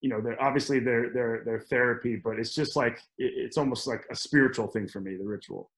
you 0.00 0.08
know, 0.08 0.20
they're 0.20 0.42
obviously 0.42 0.80
their 0.80 1.10
their 1.12 1.42
their 1.44 1.60
therapy, 1.60 2.16
but 2.16 2.38
it's 2.38 2.54
just 2.54 2.76
like 2.76 2.98
it, 3.18 3.32
it's 3.36 3.58
almost 3.58 3.86
like 3.86 4.04
a 4.10 4.16
spiritual 4.16 4.66
thing 4.66 4.88
for 4.88 5.00
me, 5.00 5.16
the 5.16 5.24
ritual, 5.24 5.70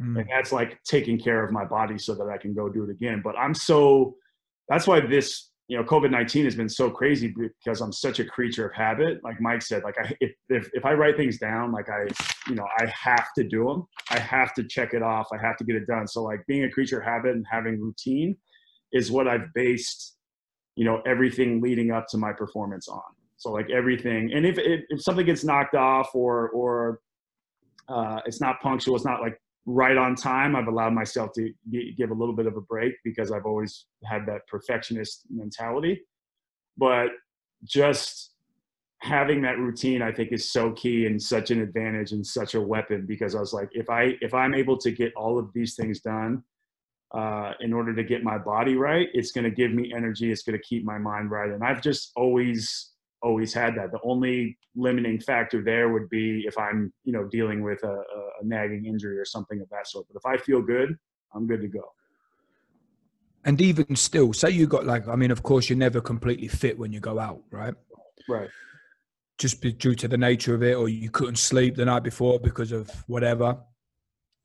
Mm. 0.00 0.20
and 0.20 0.28
that's 0.30 0.52
like 0.52 0.78
taking 0.84 1.18
care 1.18 1.42
of 1.42 1.50
my 1.52 1.64
body 1.64 1.96
so 1.96 2.14
that 2.14 2.28
I 2.28 2.36
can 2.36 2.52
go 2.52 2.68
do 2.68 2.84
it 2.84 2.90
again. 2.90 3.22
But 3.24 3.34
I'm 3.38 3.54
so 3.54 4.16
that's 4.68 4.86
why 4.86 5.00
this 5.00 5.50
you 5.68 5.76
know 5.78 5.84
COVID 5.84 6.10
nineteen 6.10 6.44
has 6.44 6.54
been 6.54 6.68
so 6.68 6.90
crazy 6.90 7.34
because 7.34 7.80
I'm 7.80 7.92
such 7.92 8.20
a 8.20 8.24
creature 8.24 8.66
of 8.66 8.74
habit. 8.74 9.24
Like 9.24 9.40
Mike 9.40 9.62
said, 9.62 9.84
like 9.84 9.96
I 9.98 10.14
if 10.20 10.32
if, 10.50 10.68
if 10.74 10.84
I 10.84 10.92
write 10.92 11.16
things 11.16 11.38
down, 11.38 11.72
like 11.72 11.88
I 11.88 12.08
you 12.48 12.56
know 12.56 12.66
I 12.78 12.86
have 12.86 13.28
to 13.38 13.44
do 13.44 13.64
them. 13.64 13.86
I 14.10 14.18
have 14.18 14.52
to 14.54 14.64
check 14.64 14.92
it 14.92 15.02
off. 15.02 15.28
I 15.32 15.38
have 15.38 15.56
to 15.58 15.64
get 15.64 15.76
it 15.76 15.86
done. 15.86 16.06
So 16.06 16.22
like 16.22 16.44
being 16.46 16.64
a 16.64 16.70
creature 16.70 16.98
of 17.00 17.04
habit 17.06 17.34
and 17.34 17.46
having 17.50 17.80
routine 17.80 18.36
is 18.92 19.10
what 19.10 19.26
I've 19.26 19.52
based 19.54 20.14
you 20.76 20.84
know 20.84 21.00
everything 21.06 21.62
leading 21.62 21.90
up 21.90 22.06
to 22.08 22.18
my 22.18 22.34
performance 22.34 22.86
on. 22.86 23.00
So 23.38 23.50
like 23.52 23.70
everything, 23.70 24.32
and 24.32 24.46
if 24.46 24.58
if, 24.58 24.82
if 24.88 25.02
something 25.02 25.26
gets 25.26 25.44
knocked 25.44 25.74
off 25.74 26.14
or 26.14 26.48
or 26.50 27.00
uh, 27.88 28.20
it's 28.26 28.40
not 28.40 28.60
punctual, 28.60 28.96
it's 28.96 29.04
not 29.04 29.20
like 29.20 29.38
right 29.66 29.96
on 29.96 30.14
time. 30.14 30.56
I've 30.56 30.68
allowed 30.68 30.92
myself 30.92 31.32
to 31.34 31.52
g- 31.70 31.94
give 31.96 32.10
a 32.10 32.14
little 32.14 32.34
bit 32.34 32.46
of 32.46 32.56
a 32.56 32.60
break 32.60 32.94
because 33.04 33.32
I've 33.32 33.46
always 33.46 33.86
had 34.04 34.26
that 34.26 34.46
perfectionist 34.48 35.26
mentality. 35.30 36.00
But 36.78 37.08
just 37.64 38.32
having 39.00 39.42
that 39.42 39.58
routine, 39.58 40.02
I 40.02 40.12
think, 40.12 40.32
is 40.32 40.50
so 40.50 40.72
key 40.72 41.06
and 41.06 41.20
such 41.20 41.50
an 41.50 41.60
advantage 41.60 42.12
and 42.12 42.26
such 42.26 42.54
a 42.54 42.60
weapon 42.60 43.06
because 43.06 43.34
I 43.34 43.40
was 43.40 43.52
like, 43.52 43.68
if 43.72 43.90
I 43.90 44.14
if 44.20 44.34
I'm 44.34 44.54
able 44.54 44.78
to 44.78 44.90
get 44.90 45.12
all 45.14 45.38
of 45.38 45.52
these 45.52 45.74
things 45.74 46.00
done 46.00 46.42
uh, 47.14 47.52
in 47.60 47.72
order 47.72 47.94
to 47.94 48.04
get 48.04 48.22
my 48.22 48.38
body 48.38 48.76
right, 48.76 49.08
it's 49.14 49.32
going 49.32 49.44
to 49.44 49.50
give 49.50 49.72
me 49.72 49.92
energy. 49.94 50.30
It's 50.30 50.42
going 50.42 50.58
to 50.58 50.64
keep 50.64 50.84
my 50.84 50.98
mind 50.98 51.30
right, 51.30 51.50
and 51.50 51.62
I've 51.64 51.82
just 51.82 52.12
always 52.16 52.92
always 53.22 53.52
had 53.52 53.74
that. 53.76 53.92
The 53.92 54.00
only 54.04 54.56
limiting 54.74 55.20
factor 55.20 55.62
there 55.62 55.92
would 55.92 56.08
be 56.08 56.44
if 56.46 56.56
I'm, 56.58 56.92
you 57.04 57.12
know, 57.12 57.24
dealing 57.24 57.62
with 57.62 57.82
a, 57.82 57.88
a, 57.88 58.44
nagging 58.44 58.84
injury 58.86 59.18
or 59.18 59.24
something 59.24 59.60
of 59.60 59.68
that 59.70 59.88
sort. 59.88 60.06
But 60.12 60.18
if 60.18 60.26
I 60.26 60.36
feel 60.42 60.62
good, 60.62 60.96
I'm 61.34 61.46
good 61.46 61.62
to 61.62 61.68
go. 61.68 61.92
And 63.44 63.60
even 63.60 63.94
still, 63.96 64.32
say 64.32 64.50
you 64.50 64.66
got 64.66 64.86
like, 64.86 65.06
I 65.08 65.16
mean, 65.16 65.30
of 65.30 65.42
course, 65.42 65.68
you're 65.68 65.78
never 65.78 66.00
completely 66.00 66.48
fit 66.48 66.78
when 66.78 66.92
you 66.92 67.00
go 67.00 67.18
out, 67.18 67.42
right? 67.50 67.74
Right. 68.28 68.50
Just 69.38 69.60
be- 69.60 69.72
due 69.72 69.94
to 69.94 70.08
the 70.08 70.18
nature 70.18 70.54
of 70.54 70.62
it, 70.62 70.74
or 70.74 70.88
you 70.88 71.10
couldn't 71.10 71.36
sleep 71.36 71.76
the 71.76 71.84
night 71.84 72.02
before 72.02 72.40
because 72.40 72.72
of 72.72 72.90
whatever. 73.06 73.58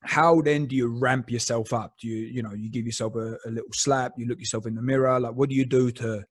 How 0.04 0.42
then 0.42 0.66
do 0.66 0.76
you 0.76 0.88
ramp 0.88 1.32
yourself 1.32 1.74
up? 1.74 1.96
Do 2.00 2.08
you, 2.08 2.28
you 2.28 2.44
know, 2.44 2.54
you 2.54 2.70
give 2.70 2.86
yourself 2.86 3.16
a, 3.16 3.38
a 3.46 3.50
little 3.50 3.74
slap, 3.74 4.14
you 4.18 4.28
look 4.28 4.40
yourself 4.40 4.66
in 4.66 4.76
the 4.76 4.82
mirror? 4.82 5.20
Like, 5.20 5.34
what 5.34 5.50
do 5.50 5.56
you 5.56 5.66
do 5.66 5.92
to, 5.92 6.24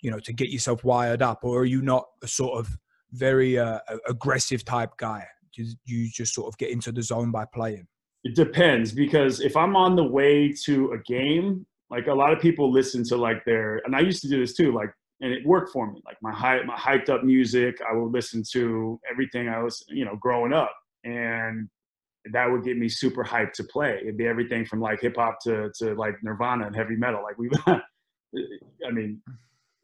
you 0.00 0.10
know, 0.10 0.18
to 0.20 0.32
get 0.32 0.50
yourself 0.50 0.84
wired 0.84 1.22
up? 1.22 1.40
Or 1.42 1.60
are 1.60 1.64
you 1.64 1.82
not 1.82 2.06
a 2.22 2.28
sort 2.28 2.58
of 2.58 2.76
very 3.12 3.58
uh, 3.58 3.80
aggressive 4.08 4.64
type 4.64 4.96
guy? 4.96 5.26
You, 5.54 5.66
you 5.84 6.08
just 6.08 6.34
sort 6.34 6.46
of 6.46 6.56
get 6.58 6.70
into 6.70 6.92
the 6.92 7.02
zone 7.02 7.30
by 7.30 7.44
playing? 7.52 7.86
It 8.24 8.34
depends 8.34 8.92
because 8.92 9.40
if 9.40 9.56
I'm 9.56 9.76
on 9.76 9.96
the 9.96 10.04
way 10.04 10.52
to 10.64 10.92
a 10.92 10.98
game, 10.98 11.66
like 11.90 12.06
a 12.06 12.14
lot 12.14 12.32
of 12.32 12.40
people 12.40 12.70
listen 12.70 13.02
to 13.04 13.16
like 13.16 13.44
their, 13.44 13.80
and 13.84 13.96
I 13.96 14.00
used 14.00 14.22
to 14.22 14.28
do 14.28 14.38
this 14.38 14.54
too, 14.54 14.72
like, 14.72 14.90
and 15.20 15.32
it 15.32 15.44
worked 15.44 15.72
for 15.72 15.90
me. 15.90 16.00
Like 16.04 16.16
my 16.22 16.32
high, 16.32 16.62
my 16.62 16.76
hyped 16.76 17.08
up 17.08 17.24
music, 17.24 17.78
I 17.88 17.94
would 17.94 18.12
listen 18.12 18.42
to 18.52 19.00
everything 19.10 19.48
I 19.48 19.62
was, 19.62 19.84
you 19.88 20.04
know, 20.04 20.16
growing 20.16 20.52
up, 20.52 20.72
and 21.04 21.68
that 22.32 22.50
would 22.50 22.62
get 22.62 22.76
me 22.76 22.88
super 22.88 23.24
hyped 23.24 23.52
to 23.54 23.64
play. 23.64 23.98
It'd 24.02 24.16
be 24.16 24.26
everything 24.26 24.64
from 24.64 24.80
like 24.80 25.00
hip 25.00 25.16
hop 25.16 25.38
to 25.42 25.72
to 25.78 25.94
like 25.94 26.14
Nirvana 26.22 26.66
and 26.66 26.76
heavy 26.76 26.94
metal. 26.94 27.22
Like 27.22 27.38
we, 27.38 27.50
I 27.66 28.90
mean, 28.92 29.20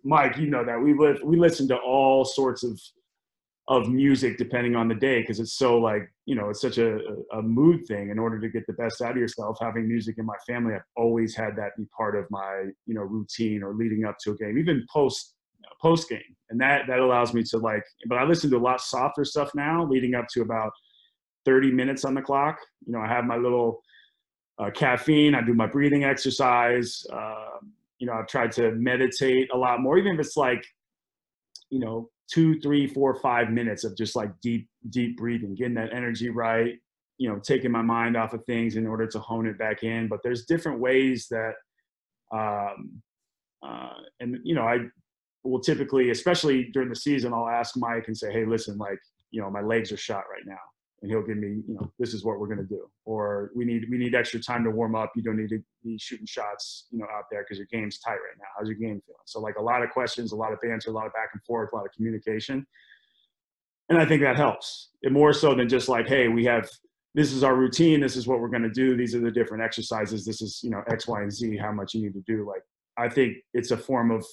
Mike, 0.04 0.36
you 0.36 0.46
know 0.46 0.64
that. 0.64 0.80
We 0.80 0.94
live, 0.94 1.18
we 1.24 1.36
listen 1.38 1.66
to 1.68 1.76
all 1.76 2.24
sorts 2.24 2.62
of 2.62 2.80
of 3.68 3.88
music 3.88 4.36
depending 4.36 4.76
on 4.76 4.88
the 4.88 4.94
day 4.94 5.20
because 5.20 5.40
it's 5.40 5.54
so 5.54 5.78
like 5.78 6.02
you 6.26 6.34
know 6.34 6.50
it's 6.50 6.60
such 6.60 6.76
a, 6.76 6.98
a 7.32 7.40
mood 7.40 7.86
thing. 7.86 8.10
In 8.10 8.18
order 8.18 8.38
to 8.38 8.48
get 8.48 8.66
the 8.66 8.74
best 8.74 9.00
out 9.00 9.12
of 9.12 9.16
yourself 9.16 9.56
having 9.60 9.88
music 9.88 10.16
in 10.18 10.26
my 10.26 10.36
family 10.46 10.74
i've 10.74 10.82
always 10.96 11.34
had 11.34 11.56
that 11.56 11.70
be 11.78 11.86
part 11.96 12.16
of 12.16 12.26
my 12.30 12.64
you 12.86 12.94
know 12.94 13.02
routine 13.02 13.62
or 13.62 13.74
leading 13.74 14.04
up 14.04 14.16
to 14.24 14.32
a 14.32 14.36
game 14.36 14.58
even 14.58 14.84
post 14.92 15.34
post 15.80 16.08
game 16.10 16.20
and 16.50 16.60
that 16.60 16.82
that 16.86 16.98
allows 16.98 17.32
me 17.32 17.42
to 17.42 17.56
like 17.56 17.82
but 18.06 18.18
i 18.18 18.24
listen 18.24 18.50
to 18.50 18.56
a 18.56 18.58
lot 18.58 18.80
softer 18.80 19.24
stuff 19.24 19.50
now 19.54 19.84
leading 19.86 20.14
up 20.14 20.26
to 20.28 20.42
about 20.42 20.72
30 21.46 21.72
minutes 21.72 22.06
on 22.06 22.14
the 22.14 22.22
clock. 22.22 22.58
You 22.86 22.92
know 22.92 23.00
i 23.00 23.08
have 23.08 23.24
my 23.24 23.36
little 23.36 23.80
uh, 24.58 24.70
caffeine 24.70 25.34
i 25.34 25.40
do 25.40 25.54
my 25.54 25.66
breathing 25.66 26.04
exercise 26.04 27.02
uh, 27.12 27.58
you 27.98 28.06
know 28.06 28.12
i've 28.14 28.26
tried 28.26 28.52
to 28.52 28.72
meditate 28.72 29.48
a 29.52 29.56
lot 29.56 29.80
more 29.80 29.98
even 29.98 30.14
if 30.14 30.20
it's 30.20 30.36
like 30.36 30.64
you 31.70 31.78
know 31.78 32.08
two 32.32 32.58
three 32.60 32.86
four 32.86 33.14
five 33.16 33.50
minutes 33.50 33.84
of 33.84 33.96
just 33.96 34.16
like 34.16 34.30
deep 34.40 34.68
deep 34.90 35.16
breathing 35.16 35.54
getting 35.54 35.74
that 35.74 35.92
energy 35.92 36.30
right 36.30 36.74
you 37.18 37.28
know 37.28 37.38
taking 37.38 37.70
my 37.70 37.82
mind 37.82 38.16
off 38.16 38.32
of 38.32 38.44
things 38.44 38.76
in 38.76 38.86
order 38.86 39.06
to 39.06 39.18
hone 39.18 39.46
it 39.46 39.58
back 39.58 39.82
in. 39.82 40.08
But 40.08 40.20
there's 40.22 40.46
different 40.46 40.80
ways 40.80 41.26
that 41.30 41.54
um 42.32 43.02
uh 43.62 43.92
and 44.20 44.38
you 44.44 44.54
know 44.54 44.62
i 44.62 44.78
will 45.44 45.60
typically 45.60 46.10
especially 46.10 46.70
during 46.72 46.88
the 46.88 46.96
season 46.96 47.34
i'll 47.34 47.48
ask 47.48 47.76
mike 47.76 48.04
and 48.06 48.16
say 48.16 48.32
hey 48.32 48.46
listen 48.46 48.78
like 48.78 48.98
you 49.30 49.42
know 49.42 49.50
my 49.50 49.60
legs 49.60 49.92
are 49.92 49.96
shot 49.96 50.24
right 50.32 50.42
now 50.46 50.56
and 51.04 51.12
he'll 51.12 51.22
give 51.22 51.36
me 51.36 51.62
you 51.68 51.74
know 51.74 51.92
this 51.98 52.14
is 52.14 52.24
what 52.24 52.40
we're 52.40 52.46
going 52.46 52.58
to 52.58 52.64
do. 52.64 52.88
Or 53.04 53.50
we 53.54 53.66
need 53.66 53.84
we 53.90 53.98
need 53.98 54.14
extra 54.14 54.40
time 54.40 54.64
to 54.64 54.70
warm 54.70 54.94
up. 54.94 55.12
You 55.14 55.22
don't 55.22 55.36
need 55.36 55.50
to 55.50 55.62
be 55.84 55.98
shooting 55.98 56.26
shots 56.26 56.86
you 56.90 56.98
know 56.98 57.06
out 57.14 57.24
there 57.30 57.42
because 57.42 57.58
your 57.58 57.68
game's 57.70 57.98
tight 57.98 58.12
right 58.12 58.38
now. 58.38 58.46
How's 58.56 58.68
your 58.68 58.78
game 58.78 59.02
feeling? 59.04 59.20
So 59.26 59.38
like 59.40 59.56
a 59.56 59.62
lot 59.62 59.82
of 59.82 59.90
questions 59.90 60.32
a 60.32 60.36
lot 60.36 60.52
of 60.54 60.60
banter 60.62 60.90
a 60.90 60.94
lot 60.94 61.06
of 61.06 61.12
back 61.12 61.30
and 61.34 61.42
forth 61.44 61.70
a 61.72 61.76
lot 61.76 61.84
of 61.84 61.92
communication. 61.92 62.66
And 63.90 63.98
i 63.98 64.06
think 64.06 64.22
that 64.22 64.36
helps. 64.36 64.90
It 65.02 65.12
more 65.12 65.34
so 65.34 65.54
than 65.54 65.68
just 65.68 65.90
like 65.90 66.08
hey 66.08 66.28
we 66.28 66.46
have 66.46 66.70
this 67.14 67.32
is 67.32 67.44
our 67.44 67.54
routine 67.54 68.00
this 68.00 68.16
is 68.16 68.26
what 68.26 68.40
we're 68.40 68.48
going 68.48 68.62
to 68.62 68.70
do 68.70 68.96
these 68.96 69.14
are 69.14 69.20
the 69.20 69.30
different 69.30 69.62
exercises 69.62 70.24
this 70.24 70.40
is 70.40 70.60
you 70.64 70.70
know 70.70 70.82
x 70.90 71.06
y 71.06 71.20
and 71.20 71.32
z 71.32 71.56
how 71.56 71.70
much 71.70 71.92
you 71.92 72.00
need 72.00 72.14
to 72.14 72.24
do. 72.26 72.48
Like 72.48 72.62
i 72.96 73.12
think 73.12 73.36
it's 73.52 73.72
a 73.72 73.76
form 73.76 74.10
of 74.10 74.24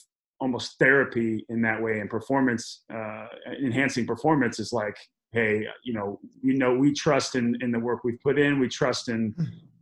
almost 0.42 0.78
therapy 0.80 1.46
in 1.50 1.62
that 1.62 1.82
way. 1.82 2.00
And 2.00 2.10
performance 2.10 2.84
uh, 2.94 3.28
enhancing 3.64 4.06
performance 4.06 4.60
is 4.60 4.74
like 4.74 4.98
hey 5.32 5.66
you 5.84 5.94
know 5.94 6.20
you 6.42 6.54
know 6.54 6.74
we 6.76 6.94
trust 6.94 7.36
in 7.36 7.58
in 7.62 7.72
the 7.72 7.80
work 7.80 8.04
we've 8.04 8.22
put 8.22 8.38
in. 8.40 8.60
We 8.60 8.68
trust 8.68 9.10
in 9.10 9.34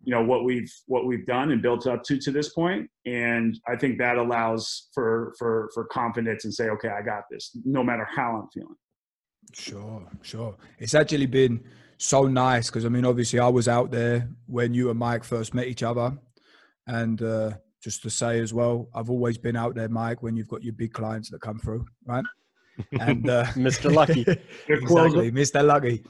you 0.04 0.14
know 0.14 0.24
what 0.24 0.44
we've 0.44 0.72
what 0.88 1.06
we've 1.06 1.26
done 1.26 1.52
and 1.52 1.62
built 1.62 1.88
up 1.88 2.04
to 2.04 2.18
to 2.18 2.32
this 2.32 2.50
point. 2.50 2.90
And 3.06 3.60
i 3.68 3.76
think 3.76 3.98
that 4.00 4.18
allows 4.18 4.90
for 4.94 5.34
for 5.38 5.70
for 5.74 5.86
confidence 5.86 6.46
and 6.46 6.54
say 6.54 6.70
okay 6.70 6.90
i 6.90 7.02
got 7.02 7.24
this 7.30 7.52
no 7.66 7.84
matter 7.84 8.08
how 8.16 8.42
i'm 8.42 8.50
feeling. 8.54 8.76
Sure, 9.54 10.08
sure. 10.22 10.56
It's 10.78 10.94
actually 10.94 11.26
been 11.26 11.64
so 11.98 12.24
nice 12.24 12.70
because 12.70 12.86
I 12.86 12.90
mean, 12.90 13.06
obviously, 13.06 13.40
I 13.40 13.48
was 13.48 13.68
out 13.68 13.92
there 13.92 14.30
when 14.48 14.74
you 14.74 14.90
and 14.90 15.00
Mike 15.00 15.24
first 15.24 15.54
met 15.54 15.68
each 15.68 15.84
other, 15.84 16.18
and 16.88 17.22
uh, 17.22 17.52
just 17.84 18.02
to 18.04 18.10
say 18.10 18.40
as 18.40 18.54
well, 18.54 18.90
I've 18.94 19.10
always 19.10 19.38
been 19.38 19.56
out 19.56 19.76
there, 19.76 19.90
Mike, 19.90 20.24
when 20.24 20.36
you've 20.36 20.48
got 20.48 20.64
your 20.64 20.74
big 20.74 20.94
clients 20.94 21.30
that 21.32 21.42
come 21.42 21.60
through, 21.60 21.86
right? 22.06 22.24
And 23.00 23.30
uh, 23.30 23.46
Mr. 23.56 23.94
Lucky. 23.94 24.22
exactly, 24.68 25.32
Mr. 25.32 25.66
Lucky. 25.66 26.04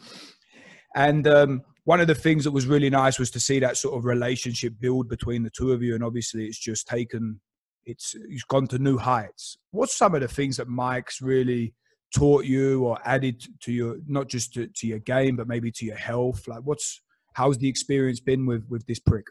And 0.95 1.27
um, 1.27 1.61
one 1.85 1.99
of 1.99 2.07
the 2.07 2.15
things 2.15 2.43
that 2.43 2.51
was 2.51 2.65
really 2.65 2.89
nice 2.89 3.19
was 3.19 3.31
to 3.31 3.39
see 3.39 3.59
that 3.59 3.77
sort 3.77 3.97
of 3.97 4.05
relationship 4.05 4.73
build 4.79 5.09
between 5.09 5.43
the 5.43 5.49
two 5.49 5.71
of 5.71 5.81
you, 5.81 5.95
and 5.95 6.03
obviously, 6.03 6.45
it's 6.45 6.59
just 6.59 6.87
taken, 6.87 7.39
it's 7.85 8.15
it's 8.29 8.43
gone 8.43 8.67
to 8.67 8.79
new 8.79 8.97
heights. 8.97 9.57
What's 9.71 9.97
some 9.97 10.15
of 10.15 10.21
the 10.21 10.27
things 10.27 10.57
that 10.57 10.67
Mike's 10.67 11.21
really 11.21 11.73
taught 12.15 12.45
you 12.45 12.83
or 12.85 12.97
added 13.05 13.43
to 13.61 13.71
your 13.71 13.97
not 14.07 14.27
just 14.27 14.53
to, 14.55 14.67
to 14.75 14.87
your 14.87 14.97
game 14.97 15.35
but 15.35 15.47
maybe 15.47 15.71
to 15.71 15.85
your 15.85 15.95
health 15.95 16.47
like 16.47 16.61
what's 16.63 17.01
how's 17.33 17.55
the 17.59 17.69
experience 17.69 18.19
been 18.19 18.47
with 18.47 18.65
with 18.67 18.83
this 18.87 18.97
prick 18.97 19.27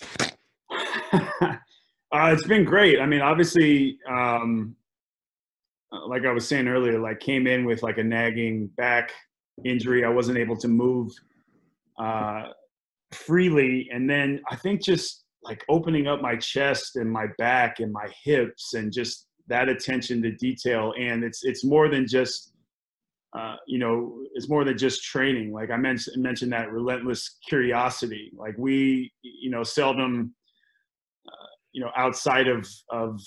uh, 1.12 2.30
it's 2.32 2.46
been 2.46 2.64
great. 2.64 3.00
I 3.00 3.06
mean, 3.06 3.20
obviously, 3.20 3.98
um, 4.08 4.76
like 5.92 6.24
I 6.26 6.32
was 6.32 6.46
saying 6.46 6.68
earlier, 6.68 6.98
like 6.98 7.20
came 7.20 7.46
in 7.46 7.64
with 7.64 7.82
like 7.82 7.98
a 7.98 8.04
nagging 8.04 8.68
back 8.76 9.12
injury. 9.64 10.04
I 10.04 10.08
wasn't 10.08 10.38
able 10.38 10.56
to 10.58 10.68
move 10.68 11.12
uh, 11.98 12.48
freely, 13.12 13.88
and 13.92 14.08
then 14.08 14.40
I 14.50 14.56
think 14.56 14.82
just 14.82 15.24
like 15.42 15.64
opening 15.68 16.06
up 16.06 16.20
my 16.20 16.36
chest 16.36 16.96
and 16.96 17.10
my 17.10 17.26
back 17.38 17.80
and 17.80 17.92
my 17.92 18.08
hips 18.24 18.74
and 18.74 18.92
just 18.92 19.26
that 19.46 19.68
attention 19.68 20.20
to 20.22 20.32
detail. 20.32 20.92
And 20.98 21.24
it's 21.24 21.44
it's 21.44 21.64
more 21.64 21.88
than 21.88 22.06
just 22.06 22.52
uh, 23.38 23.56
you 23.66 23.78
know, 23.78 24.20
it's 24.34 24.48
more 24.48 24.64
than 24.64 24.76
just 24.76 25.04
training. 25.04 25.52
Like 25.52 25.70
I 25.70 25.76
mentioned 25.76 26.22
mentioned 26.22 26.52
that 26.52 26.72
relentless 26.72 27.36
curiosity. 27.48 28.32
Like 28.36 28.54
we, 28.58 29.12
you 29.22 29.50
know, 29.50 29.62
seldom 29.62 30.34
you 31.72 31.84
know 31.84 31.90
outside 31.96 32.48
of 32.48 32.66
of 32.90 33.20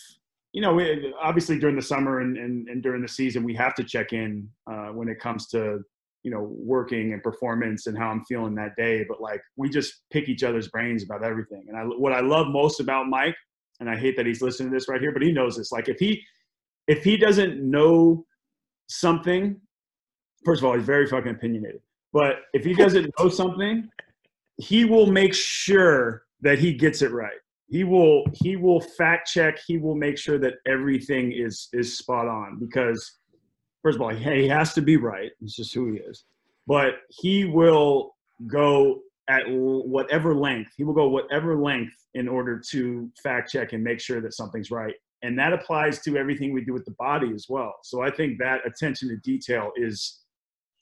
you 0.54 0.62
know 0.62 0.74
we, 0.74 1.14
obviously 1.22 1.58
during 1.60 1.76
the 1.76 1.82
summer 1.82 2.22
and, 2.22 2.38
and, 2.38 2.68
and 2.68 2.84
during 2.84 3.02
the 3.02 3.08
season 3.08 3.44
we 3.44 3.56
have 3.56 3.76
to 3.76 3.84
check 3.84 4.14
in 4.14 4.48
uh, 4.72 4.88
when 4.88 5.08
it 5.08 5.20
comes 5.20 5.48
to 5.48 5.80
you 6.24 6.32
know 6.32 6.50
working 6.52 7.14
and 7.14 7.24
performance 7.24 7.88
and 7.88 7.98
how 7.98 8.10
i'm 8.10 8.24
feeling 8.26 8.54
that 8.54 8.76
day 8.76 9.04
but 9.08 9.20
like 9.20 9.42
we 9.56 9.70
just 9.70 10.02
pick 10.12 10.30
each 10.30 10.44
other's 10.44 10.68
brains 10.68 11.04
about 11.04 11.24
everything 11.24 11.64
and 11.68 11.78
I, 11.78 11.84
what 11.84 12.14
i 12.14 12.20
love 12.20 12.48
most 12.48 12.80
about 12.80 13.08
mike 13.08 13.36
and 13.80 13.90
i 13.90 13.96
hate 13.96 14.16
that 14.18 14.26
he's 14.26 14.42
listening 14.42 14.70
to 14.70 14.76
this 14.76 14.88
right 14.88 15.02
here 15.02 15.12
but 15.12 15.24
he 15.24 15.32
knows 15.32 15.58
this 15.58 15.72
like 15.72 15.90
if 15.90 16.00
he 16.00 16.24
if 16.88 17.04
he 17.04 17.18
doesn't 17.18 17.62
know 17.62 18.26
something, 18.92 19.60
first 20.44 20.62
of 20.62 20.66
all, 20.66 20.76
he's 20.76 20.86
very 20.86 21.08
fucking 21.08 21.32
opinionated. 21.32 21.82
But 22.14 22.42
if 22.54 22.66
he 22.66 22.74
doesn't 22.74 23.10
know 23.18 23.30
something, 23.30 23.90
he 24.58 24.86
will 24.86 25.08
make 25.08 25.34
sure 25.34 26.24
that 26.42 26.60
he 26.60 26.74
gets 26.74 27.02
it 27.02 27.12
right. 27.12 27.40
He 27.72 27.86
will 27.86 28.26
he 28.34 28.58
will 28.58 28.82
fact 28.82 29.30
check. 29.30 29.58
He 29.66 29.78
will 29.78 29.96
make 29.96 30.18
sure 30.18 30.38
that 30.38 30.56
everything 30.68 31.32
is 31.32 31.70
is 31.72 31.98
spot 31.98 32.28
on 32.28 32.60
because 32.60 33.20
first 33.82 33.96
of 33.96 34.02
all, 34.02 34.10
he 34.10 34.48
has 34.48 34.74
to 34.74 34.82
be 34.82 34.98
right. 34.98 35.32
It's 35.42 35.56
just 35.56 35.74
who 35.74 35.94
he 35.94 36.00
is. 36.00 36.26
But 36.68 36.96
he 37.10 37.46
will 37.46 38.16
go 38.46 39.00
at 39.30 39.44
whatever 39.48 40.36
length. 40.36 40.72
He 40.76 40.84
will 40.84 40.94
go 40.94 41.08
whatever 41.08 41.56
length 41.56 41.94
in 42.14 42.28
order 42.28 42.62
to 42.72 43.10
fact 43.24 43.52
check 43.52 43.72
and 43.72 43.82
make 43.82 44.02
sure 44.02 44.20
that 44.20 44.34
something's 44.34 44.70
right. 44.70 44.96
And 45.24 45.40
that 45.40 45.54
applies 45.54 46.02
to 46.02 46.18
everything 46.18 46.52
we 46.52 46.66
do 46.66 46.74
with 46.74 46.84
the 46.84 46.96
body 47.00 47.32
as 47.34 47.46
well. 47.48 47.76
So 47.84 48.02
I 48.02 48.12
think 48.12 48.38
that 48.40 48.66
attention 48.66 49.08
to 49.10 49.18
detail 49.18 49.72
is 49.78 50.21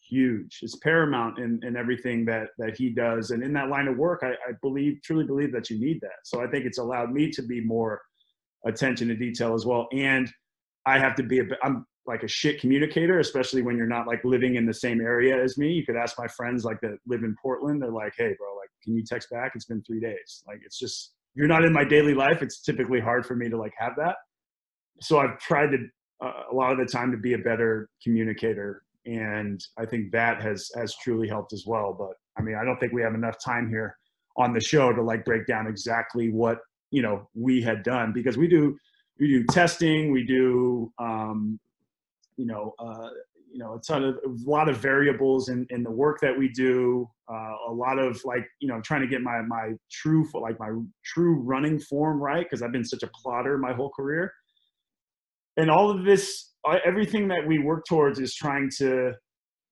huge. 0.10 0.60
It's 0.62 0.76
paramount 0.78 1.39
in, 1.39 1.60
in 1.63 1.76
everything 1.76 2.26
that 2.26 2.48
that 2.58 2.78
he 2.78 2.89
does. 2.89 3.32
And 3.32 3.43
in 3.43 3.54
that 3.54 3.69
line 3.69 3.88
of 3.88 3.98
work, 3.98 4.22
I, 4.24 4.32
I 4.32 4.54
believe 4.62 5.00
truly 5.04 5.26
believe 5.26 5.52
that 5.54 5.69
you 5.69 5.80
need 5.80 6.00
that. 6.02 6.19
So 6.24 6.41
I 6.41 6.48
think 6.48 6.65
it's 6.65 6.80
allowed 6.80 7.12
me 7.12 7.30
to 7.32 7.41
be 7.41 7.62
more 7.62 8.02
attention 8.65 9.08
to 9.10 9.15
detail 9.15 9.54
as 9.54 9.65
well. 9.65 9.88
And 9.93 10.30
I 10.86 11.00
have 11.00 11.15
to 11.15 11.24
be 11.24 11.39
a 11.39 11.43
I'm 11.63 11.86
like 12.06 12.24
a 12.24 12.28
shit 12.28 12.60
communicator, 12.60 13.19
especially 13.19 13.62
when 13.62 13.78
you're 13.78 13.86
not 13.86 14.08
like 14.08 14.24
living 14.24 14.56
in 14.56 14.65
the 14.65 14.74
same 14.74 15.00
area 15.00 15.41
as 15.41 15.58
me. 15.58 15.72
You 15.72 15.86
could 15.86 15.95
ask 15.95 16.17
my 16.17 16.28
friends 16.28 16.65
like 16.65 16.82
that 16.82 16.98
live 17.08 17.24
in 17.24 17.36
Portland. 17.41 17.82
They're 17.82 17.91
like, 17.91 18.13
hey, 18.17 18.34
bro, 18.38 18.56
like, 18.56 18.69
can 18.84 18.95
you 18.95 19.04
text 19.04 19.30
back? 19.30 19.52
It's 19.54 19.65
been 19.65 19.84
three 19.84 20.00
days. 20.00 20.43
Like, 20.48 20.60
it's 20.65 20.80
just 20.80 21.13
you're 21.36 21.48
not 21.48 21.63
in 21.63 21.72
my 21.72 21.84
daily 21.84 22.15
life. 22.15 22.41
It's 22.41 22.62
typically 22.62 23.00
hard 23.00 23.26
for 23.26 23.36
me 23.36 23.48
to 23.50 23.58
like 23.58 23.74
have 23.78 23.93
that. 23.98 24.15
So 25.02 25.19
I've 25.19 25.38
tried 25.39 25.67
to 25.67 25.78
uh, 26.22 26.43
a 26.52 26.56
lot 26.56 26.72
of 26.72 26.78
the 26.80 26.86
time 26.86 27.12
to 27.12 27.17
be 27.17 27.34
a 27.34 27.38
better 27.38 27.89
communicator 28.04 28.82
and 29.05 29.63
I 29.77 29.85
think 29.85 30.12
that 30.12 30.41
has 30.41 30.69
has 30.75 30.95
truly 30.95 31.27
helped 31.27 31.53
as 31.53 31.65
well. 31.65 31.95
But 31.97 32.13
I 32.38 32.41
mean, 32.41 32.55
I 32.55 32.63
don't 32.63 32.79
think 32.79 32.93
we 32.93 33.01
have 33.01 33.15
enough 33.15 33.38
time 33.43 33.69
here 33.69 33.95
on 34.38 34.53
the 34.53 34.62
show 34.62 34.93
to 34.93 35.01
like 35.01 35.25
break 35.25 35.45
down 35.47 35.67
exactly 35.67 36.29
what 36.31 36.59
you 36.91 37.01
know 37.01 37.27
we 37.33 37.62
had 37.62 37.83
done 37.83 38.12
because 38.13 38.38
we 38.38 38.47
do 38.47 38.77
we 39.19 39.27
do 39.27 39.43
testing, 39.45 40.12
we 40.12 40.23
do 40.23 40.91
um, 40.99 41.59
you 42.38 42.45
know 42.45 42.73
uh, 42.79 43.09
you 43.51 43.59
know 43.59 43.75
a 43.75 43.81
ton 43.81 44.03
of 44.03 44.15
a 44.15 44.49
lot 44.49 44.69
of 44.69 44.77
variables 44.77 45.49
in 45.49 45.65
in 45.69 45.83
the 45.83 45.91
work 45.91 46.19
that 46.21 46.38
we 46.38 46.49
do. 46.49 47.09
Uh, 47.31 47.53
a 47.67 47.71
lot 47.71 47.99
of 47.99 48.19
like 48.25 48.47
you 48.59 48.67
know 48.67 48.81
trying 48.81 49.01
to 49.01 49.07
get 49.07 49.21
my 49.21 49.41
my 49.41 49.71
true 49.91 50.25
for 50.25 50.41
like 50.41 50.59
my 50.59 50.71
true 51.03 51.35
running 51.41 51.79
form 51.79 52.21
right 52.21 52.45
because 52.45 52.62
I've 52.62 52.71
been 52.71 52.85
such 52.85 53.03
a 53.03 53.09
plotter 53.13 53.57
my 53.57 53.73
whole 53.73 53.89
career. 53.89 54.33
And 55.60 55.69
all 55.69 55.91
of 55.91 56.06
this 56.06 56.54
uh, 56.67 56.78
everything 56.86 57.28
that 57.28 57.45
we 57.45 57.60
work 57.60 57.86
towards 57.86 58.19
is 58.19 58.34
trying 58.34 58.69
to 58.78 59.13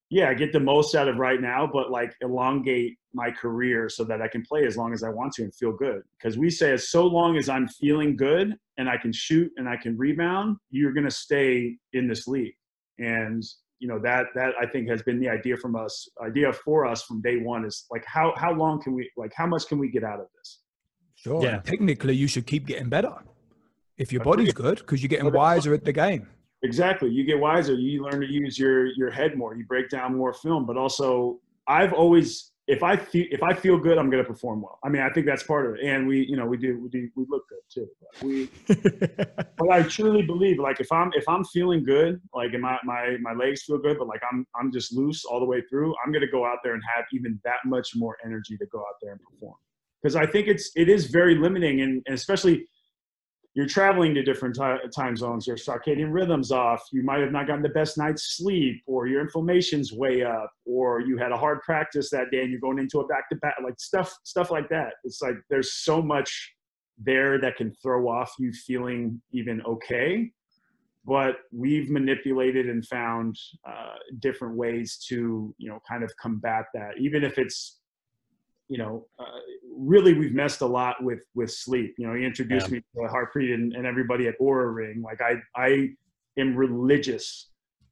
yeah 0.10 0.34
get 0.34 0.54
the 0.54 0.60
most 0.60 0.96
out 0.96 1.10
of 1.10 1.18
right 1.18 1.42
now 1.42 1.70
but 1.72 1.92
like 1.92 2.14
elongate 2.22 2.98
my 3.14 3.30
career 3.30 3.90
so 3.90 4.06
that 4.06 4.22
i 4.22 4.28
can 4.28 4.42
play 4.42 4.66
as 4.66 4.78
long 4.78 4.94
as 4.94 5.04
i 5.04 5.10
want 5.10 5.34
to 5.34 5.44
and 5.44 5.54
feel 5.56 5.74
good. 5.74 6.02
Because 6.18 6.38
we 6.38 6.50
say 6.50 6.72
as 6.74 6.90
so 6.90 7.06
long 7.06 7.38
as 7.38 7.50
i'm 7.50 7.68
feeling 7.68 8.16
good 8.16 8.56
and 8.78 8.90
i 8.90 8.98
can 8.98 9.12
shoot 9.12 9.52
and 9.58 9.68
i 9.68 9.78
can 9.78 9.98
rebound 9.98 10.58
you're 10.72 10.94
going 10.94 11.06
to 11.06 11.18
stay 11.28 11.76
in 11.94 12.08
this 12.08 12.28
league. 12.28 12.56
And 13.00 13.44
you 13.80 13.88
know 13.88 14.00
that 14.00 14.26
that 14.36 14.54
i 14.62 14.66
think 14.66 14.90
has 14.90 15.04
been 15.04 15.20
the 15.20 15.30
idea 15.30 15.56
from 15.56 15.76
us 15.76 16.10
idea 16.26 16.52
for 16.52 16.86
us 16.86 17.04
from 17.04 17.22
day 17.22 17.38
one 17.38 17.64
is 17.64 17.86
like 17.92 18.04
how 18.06 18.34
how 18.36 18.52
long 18.54 18.82
can 18.82 18.94
we 18.94 19.10
like 19.16 19.32
how 19.36 19.46
much 19.46 19.68
can 19.68 19.78
we 19.78 19.90
get 19.90 20.04
out 20.04 20.20
of 20.20 20.28
this? 20.38 20.60
Sure. 21.16 21.42
Yeah. 21.42 21.60
Technically 21.60 22.16
you 22.16 22.28
should 22.28 22.46
keep 22.46 22.66
getting 22.66 22.90
better 22.90 23.14
if 23.98 24.12
your 24.12 24.24
body's 24.24 24.54
good 24.54 24.78
because 24.78 25.02
you're 25.02 25.10
getting 25.10 25.32
wiser 25.32 25.74
at 25.74 25.84
the 25.84 25.94
game 25.94 26.28
Exactly. 26.64 27.10
You 27.10 27.24
get 27.24 27.40
wiser. 27.40 27.74
You 27.74 28.04
learn 28.04 28.22
to 28.22 28.28
use 28.28 28.58
your 28.58 28.88
your 28.88 29.12
head 29.12 29.38
more. 29.38 29.56
You 29.56 29.66
break 29.66 29.90
down 29.90 30.18
more 30.18 30.34
film. 30.34 30.66
But 30.66 30.76
also, 30.76 31.40
I've 31.68 31.94
always 31.94 32.52
if 32.68 32.82
I 32.84 32.98
feel 32.98 33.26
if 33.30 33.44
I 33.44 33.54
feel 33.54 33.78
good, 33.78 34.00
I'm 34.00 34.10
going 34.10 34.24
to 34.24 34.28
perform 34.28 34.62
well. 34.64 34.80
I 34.84 34.90
mean, 34.90 35.04
I 35.04 35.10
think 35.12 35.28
that's 35.28 35.44
part 35.44 35.68
of 35.68 35.76
it. 35.76 35.86
And 35.86 36.08
we, 36.08 36.26
you 36.26 36.36
know, 36.36 36.48
we 36.48 36.58
do 36.58 36.80
we 36.82 36.90
do 36.90 37.10
we 37.16 37.26
look 37.30 37.44
good 37.48 37.60
too. 37.72 37.88
But 38.02 38.24
we, 38.24 38.50
but 39.58 39.70
I 39.70 39.84
truly 39.84 40.24
believe 40.24 40.58
like 40.58 40.80
if 40.80 40.92
I'm 40.92 41.12
if 41.14 41.30
I'm 41.30 41.44
feeling 41.46 41.84
good, 41.84 42.20
like 42.34 42.54
and 42.54 42.62
my 42.64 42.80
my 42.84 43.18
my 43.22 43.34
legs 43.34 43.64
feel 43.64 43.78
good, 43.78 44.00
but 44.00 44.08
like 44.08 44.22
I'm 44.32 44.46
I'm 44.60 44.72
just 44.72 44.94
loose 44.94 45.26
all 45.26 45.40
the 45.40 45.46
way 45.46 45.62
through. 45.70 45.94
I'm 46.04 46.12
going 46.12 46.26
to 46.26 46.32
go 46.32 46.44
out 46.44 46.58
there 46.64 46.74
and 46.74 46.82
have 46.96 47.06
even 47.14 47.40
that 47.44 47.60
much 47.66 47.92
more 47.96 48.18
energy 48.26 48.58
to 48.58 48.66
go 48.66 48.80
out 48.80 48.96
there 49.02 49.12
and 49.12 49.22
perform. 49.22 49.56
Because 50.02 50.16
I 50.16 50.26
think 50.26 50.48
it's 50.48 50.72
it 50.76 50.90
is 50.90 51.06
very 51.06 51.36
limiting, 51.36 51.82
and, 51.82 52.02
and 52.08 52.16
especially 52.16 52.66
you're 53.58 53.66
traveling 53.66 54.14
to 54.14 54.22
different 54.22 54.56
time 54.96 55.18
zones, 55.18 55.48
your 55.48 55.56
circadian 55.56 56.14
rhythms 56.14 56.52
off, 56.52 56.84
you 56.92 57.02
might 57.02 57.22
have 57.22 57.32
not 57.32 57.48
gotten 57.48 57.64
the 57.64 57.70
best 57.70 57.98
night's 57.98 58.38
sleep, 58.38 58.84
or 58.86 59.08
your 59.08 59.20
inflammation's 59.20 59.92
way 59.92 60.22
up, 60.22 60.52
or 60.68 61.02
you 61.02 61.18
had 61.18 61.32
a 61.32 61.38
hard 61.38 61.64
practice 61.64 62.12
that 62.12 62.30
day 62.30 62.42
and 62.42 62.52
you're 62.52 62.60
going 62.60 62.78
into 62.78 63.00
a 63.00 63.08
back 63.08 63.28
to 63.30 63.36
back, 63.38 63.56
like 63.64 63.80
stuff, 63.80 64.16
stuff 64.24 64.52
like 64.52 64.70
that. 64.70 64.94
It's 65.04 65.24
like 65.24 65.34
there's 65.50 65.74
so 65.74 66.04
much 66.04 66.54
there 67.00 67.42
that 67.42 67.56
can 67.56 67.74
throw 67.82 68.08
off 68.08 68.32
you 68.38 68.54
feeling 68.54 69.20
even 69.32 69.64
okay. 69.64 70.30
But 71.04 71.38
we've 71.52 71.90
manipulated 71.90 72.70
and 72.70 72.86
found 72.86 73.40
uh, 73.68 73.96
different 74.20 74.56
ways 74.56 75.04
to, 75.08 75.56
you 75.58 75.68
know, 75.68 75.80
kind 75.90 76.04
of 76.04 76.16
combat 76.18 76.66
that, 76.76 76.92
even 77.00 77.24
if 77.24 77.40
it's 77.40 77.80
you 78.70 78.78
know, 78.78 79.06
uh, 79.20 79.40
really 79.78 80.14
we've 80.14 80.34
messed 80.34 80.62
a 80.62 80.66
lot 80.66 81.02
with 81.04 81.20
with 81.36 81.52
sleep. 81.52 81.96
You 81.98 82.08
know, 82.08 82.14
he 82.14 82.26
introduced 82.26 82.68
yeah. 82.68 82.76
me 82.76 82.84
to 82.96 83.02
Harpreet 83.14 83.54
and, 83.54 83.74
and 83.74 83.86
everybody 83.86 84.28
at 84.28 84.38
Oura 84.40 84.74
Ring. 84.74 85.02
Like 85.02 85.22
I 85.22 85.36
I 85.56 85.90
am 86.38 86.56
religious 86.56 87.50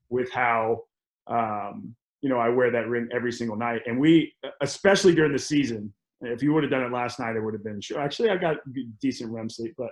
with 0.10 0.32
how 0.32 0.84
um, 1.28 1.96
you 2.22 2.30
know 2.30 2.38
I 2.38 2.50
wear 2.50 2.72
that 2.72 2.88
ring 2.90 3.08
every 3.14 3.32
single 3.32 3.56
night, 3.56 3.82
and 3.86 4.00
we 4.00 4.34
especially 4.62 5.16
during 5.16 5.32
the 5.32 5.40
season. 5.40 5.94
If 6.22 6.42
you 6.42 6.54
would 6.54 6.64
have 6.64 6.72
done 6.72 6.84
it 6.84 6.92
last 6.92 7.20
night, 7.20 7.36
it 7.36 7.42
would 7.42 7.54
have 7.54 7.64
been 7.64 7.82
sure. 7.82 8.00
Actually, 8.00 8.30
I 8.30 8.38
got 8.38 8.58
decent 9.02 9.32
REM 9.32 9.50
sleep, 9.50 9.76
but 9.78 9.92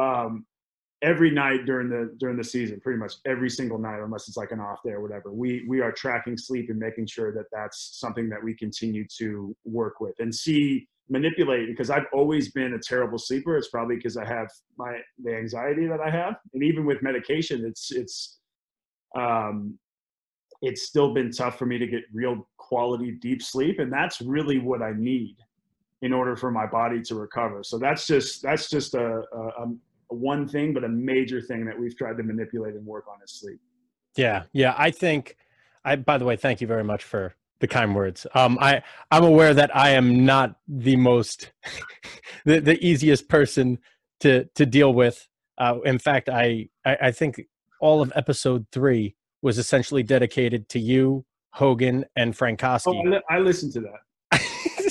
um, 0.00 0.44
every 1.06 1.30
night 1.30 1.64
during 1.66 1.88
the 1.88 2.12
during 2.18 2.36
the 2.36 2.44
season 2.44 2.80
pretty 2.80 2.98
much 2.98 3.14
every 3.26 3.48
single 3.48 3.78
night 3.78 4.00
unless 4.02 4.26
it's 4.26 4.36
like 4.36 4.50
an 4.50 4.58
off 4.58 4.82
day 4.84 4.90
or 4.90 5.00
whatever 5.00 5.32
we 5.32 5.64
we 5.68 5.80
are 5.80 5.92
tracking 5.92 6.36
sleep 6.36 6.68
and 6.68 6.78
making 6.78 7.06
sure 7.06 7.32
that 7.32 7.44
that's 7.52 7.96
something 8.00 8.28
that 8.28 8.42
we 8.42 8.52
continue 8.54 9.06
to 9.06 9.56
work 9.64 10.00
with 10.00 10.14
and 10.18 10.34
see 10.34 10.86
manipulate 11.08 11.68
because 11.68 11.90
i've 11.90 12.06
always 12.12 12.50
been 12.50 12.74
a 12.74 12.78
terrible 12.78 13.18
sleeper. 13.18 13.56
It's 13.56 13.68
probably 13.68 13.94
because 13.94 14.16
i 14.16 14.24
have 14.24 14.50
my 14.76 14.98
the 15.22 15.34
anxiety 15.34 15.86
that 15.86 16.00
i 16.00 16.10
have. 16.10 16.34
And 16.52 16.64
even 16.64 16.84
with 16.84 17.00
medication 17.02 17.64
it's 17.64 17.92
it's 17.92 18.38
um 19.16 19.78
it's 20.62 20.82
still 20.82 21.14
been 21.14 21.30
tough 21.30 21.56
for 21.56 21.66
me 21.66 21.78
to 21.78 21.86
get 21.86 22.02
real 22.12 22.48
quality 22.56 23.12
deep 23.12 23.42
sleep. 23.42 23.78
And 23.78 23.92
that's 23.92 24.20
really 24.20 24.58
what 24.58 24.82
i 24.82 24.92
need 24.96 25.36
in 26.02 26.12
order 26.12 26.36
for 26.36 26.50
my 26.50 26.66
body 26.66 27.00
to 27.02 27.14
recover. 27.14 27.62
So 27.62 27.78
that's 27.78 28.06
just 28.06 28.42
that's 28.42 28.68
just 28.68 28.94
a, 28.94 29.22
a, 29.32 29.66
one 30.08 30.48
thing, 30.48 30.72
but 30.72 30.84
a 30.84 30.88
major 30.88 31.40
thing 31.40 31.64
that 31.66 31.78
we've 31.78 31.96
tried 31.96 32.16
to 32.16 32.22
manipulate 32.22 32.74
and 32.74 32.86
work 32.86 33.06
on 33.08 33.16
is 33.24 33.32
sleep. 33.32 33.60
Yeah, 34.16 34.44
yeah. 34.52 34.74
I 34.76 34.90
think. 34.90 35.36
I 35.84 35.96
by 35.96 36.18
the 36.18 36.24
way, 36.24 36.36
thank 36.36 36.60
you 36.60 36.66
very 36.66 36.84
much 36.84 37.04
for 37.04 37.34
the 37.60 37.68
kind 37.68 37.94
words. 37.94 38.26
Um, 38.34 38.58
I 38.60 38.82
I'm 39.10 39.24
aware 39.24 39.54
that 39.54 39.74
I 39.74 39.90
am 39.90 40.24
not 40.24 40.56
the 40.68 40.96
most 40.96 41.52
the 42.44 42.60
the 42.60 42.84
easiest 42.84 43.28
person 43.28 43.78
to 44.20 44.44
to 44.54 44.66
deal 44.66 44.92
with. 44.92 45.26
Uh, 45.58 45.78
in 45.84 45.98
fact, 45.98 46.28
I, 46.28 46.68
I 46.84 46.96
I 47.02 47.10
think 47.12 47.42
all 47.80 48.02
of 48.02 48.12
episode 48.14 48.66
three 48.72 49.14
was 49.42 49.58
essentially 49.58 50.02
dedicated 50.02 50.68
to 50.70 50.80
you, 50.80 51.24
Hogan, 51.50 52.04
and 52.16 52.34
Frankowski. 52.34 53.02
Oh, 53.06 53.20
I, 53.30 53.36
I 53.36 53.38
listened 53.38 53.72
to 53.74 53.80
that 53.80 54.40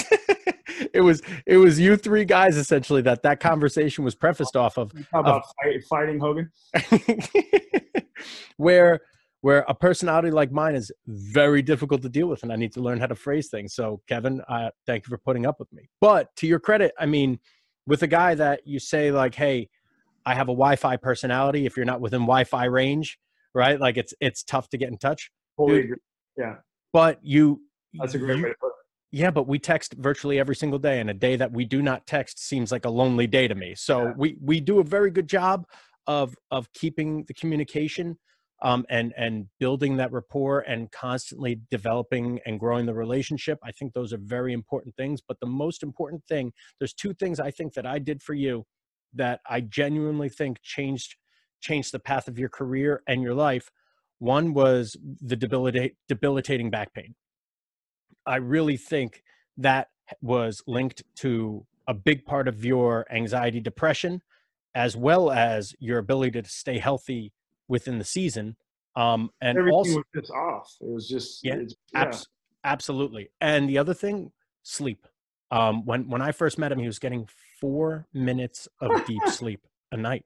it 0.95 1.01
was 1.01 1.21
it 1.45 1.58
was 1.58 1.79
you 1.79 1.97
three 1.97 2.25
guys 2.25 2.58
essentially 2.58 3.01
that 3.01 3.21
that 3.23 3.39
conversation 3.39 4.03
was 4.03 4.15
prefaced 4.15 4.55
off 4.55 4.77
of. 4.77 4.91
How 5.12 5.19
about 5.19 5.43
of, 5.65 5.84
fighting 5.89 6.19
Hogan? 6.19 6.49
where 8.58 9.01
where 9.41 9.65
a 9.67 9.75
personality 9.75 10.31
like 10.31 10.51
mine 10.51 10.73
is 10.73 10.91
very 11.05 11.62
difficult 11.62 12.01
to 12.01 12.10
deal 12.10 12.27
with, 12.27 12.43
and 12.43 12.51
I 12.51 12.55
need 12.55 12.73
to 12.73 12.81
learn 12.81 12.99
how 12.99 13.08
to 13.08 13.15
phrase 13.15 13.49
things. 13.49 13.75
So, 13.75 14.01
Kevin, 14.08 14.41
uh, 14.47 14.71
thank 14.88 15.05
you 15.05 15.10
for 15.10 15.17
putting 15.17 15.45
up 15.45 15.60
with 15.60 15.71
me. 15.71 15.89
But 16.01 16.36
to 16.38 16.47
your 16.47 16.60
credit, 16.60 16.93
I 16.97 17.05
mean, 17.05 17.39
with 17.86 18.01
a 18.01 18.08
guy 18.08 18.34
that 18.36 18.62
you 18.65 18.79
say 18.79 19.12
like, 19.12 19.36
"Hey, 19.36 19.69
I 20.25 20.34
have 20.34 20.47
a 20.47 20.55
Wi-Fi 20.55 20.95
personality. 20.97 21.65
If 21.65 21.75
you're 21.75 21.86
not 21.86 22.01
within 22.01 22.21
Wi-Fi 22.21 22.65
range, 22.65 23.19
right? 23.53 23.79
Like 23.79 23.97
it's 23.97 24.13
it's 24.21 24.43
tough 24.43 24.69
to 24.69 24.77
get 24.77 24.89
in 24.89 24.97
touch." 24.97 25.29
Totally 25.60 25.81
agree. 25.81 25.97
Yeah. 26.38 26.55
But 26.93 27.19
you. 27.21 27.62
That's 27.93 28.13
a 28.13 28.17
great 28.17 28.38
you, 28.38 28.43
way 28.43 28.49
to 28.49 28.55
put 28.60 28.67
it 28.67 28.74
yeah, 29.15 29.32
but 29.32 29.47
we 29.47 29.60
text 29.60 29.93
virtually 29.93 30.39
every 30.39 30.58
single 30.58 30.78
day, 30.78 30.99
and 30.99 31.10
a 31.10 31.13
day 31.13 31.38
that 31.38 31.54
we 31.54 31.63
do 31.63 31.82
not 31.82 32.06
text 32.06 32.38
seems 32.38 32.69
like 32.69 32.84
a 32.84 32.89
lonely 32.89 33.28
day 33.28 33.47
to 33.47 33.56
me. 33.56 33.73
So 33.73 34.08
yeah. 34.08 34.13
we 34.17 34.38
we 34.41 34.60
do 34.60 34.80
a 34.80 34.84
very 34.84 35.10
good 35.10 35.30
job 35.30 35.65
of 36.06 36.36
of 36.51 36.69
keeping 36.73 37.23
the 37.23 37.34
communication 37.34 38.17
um, 38.62 38.86
and 38.89 39.13
and 39.15 39.45
building 39.58 39.95
that 39.95 40.12
rapport 40.12 40.60
and 40.67 40.91
constantly 40.91 41.62
developing 41.71 42.41
and 42.45 42.60
growing 42.60 42.86
the 42.86 42.93
relationship. 42.93 43.58
I 43.63 43.71
think 43.71 43.93
those 43.93 44.12
are 44.12 44.19
very 44.21 44.51
important 44.51 44.97
things. 44.97 45.21
But 45.25 45.39
the 45.39 45.47
most 45.47 45.82
important 45.82 46.25
thing, 46.25 46.51
there's 46.80 46.93
two 46.93 47.13
things 47.13 47.39
I 47.39 47.51
think 47.51 47.73
that 47.75 47.86
I 47.86 47.99
did 47.99 48.21
for 48.21 48.34
you 48.34 48.65
that 49.13 49.39
I 49.49 49.62
genuinely 49.62 50.28
think 50.28 50.62
changed 50.62 51.15
changed 51.62 51.93
the 51.93 51.99
path 51.99 52.28
of 52.28 52.38
your 52.38 52.49
career 52.49 53.01
and 53.08 53.21
your 53.21 53.34
life. 53.34 53.71
One 54.19 54.54
was 54.54 54.97
the 55.21 55.38
debilitate, 55.38 55.95
debilitating 56.10 56.69
back 56.69 56.93
pain. 56.93 57.15
I 58.25 58.38
really 58.38 58.77
think 58.77 59.23
that 59.57 59.89
was 60.21 60.61
linked 60.67 61.03
to 61.17 61.65
a 61.88 61.93
big 61.93 62.25
part 62.25 62.47
of 62.47 62.65
your 62.65 63.05
anxiety, 63.11 63.59
depression, 63.59 64.21
as 64.73 64.95
well 64.97 65.31
as 65.31 65.73
your 65.79 65.99
ability 65.99 66.41
to 66.41 66.49
stay 66.49 66.79
healthy 66.79 67.31
within 67.67 67.97
the 67.97 68.03
season. 68.05 68.55
Um, 68.95 69.29
and 69.41 69.57
Everything 69.57 69.75
also, 69.75 69.95
was 69.95 70.03
just 70.15 70.31
off. 70.31 70.73
It 70.81 70.89
was 70.89 71.07
just 71.07 71.43
Yeah, 71.43 71.55
it's- 71.55 71.75
abs- 71.93 72.27
absolutely. 72.63 73.29
And 73.41 73.69
the 73.69 73.77
other 73.77 73.93
thing, 73.93 74.31
sleep. 74.63 75.05
Um, 75.51 75.85
when 75.85 76.09
when 76.09 76.21
I 76.21 76.31
first 76.31 76.57
met 76.57 76.71
him, 76.71 76.79
he 76.79 76.88
was 76.88 76.97
getting 76.99 77.27
four 77.61 78.07
minutes 78.13 78.67
of 78.81 79.05
deep 79.05 79.21
sleep 79.27 79.67
a 79.91 79.97
night. 79.97 80.25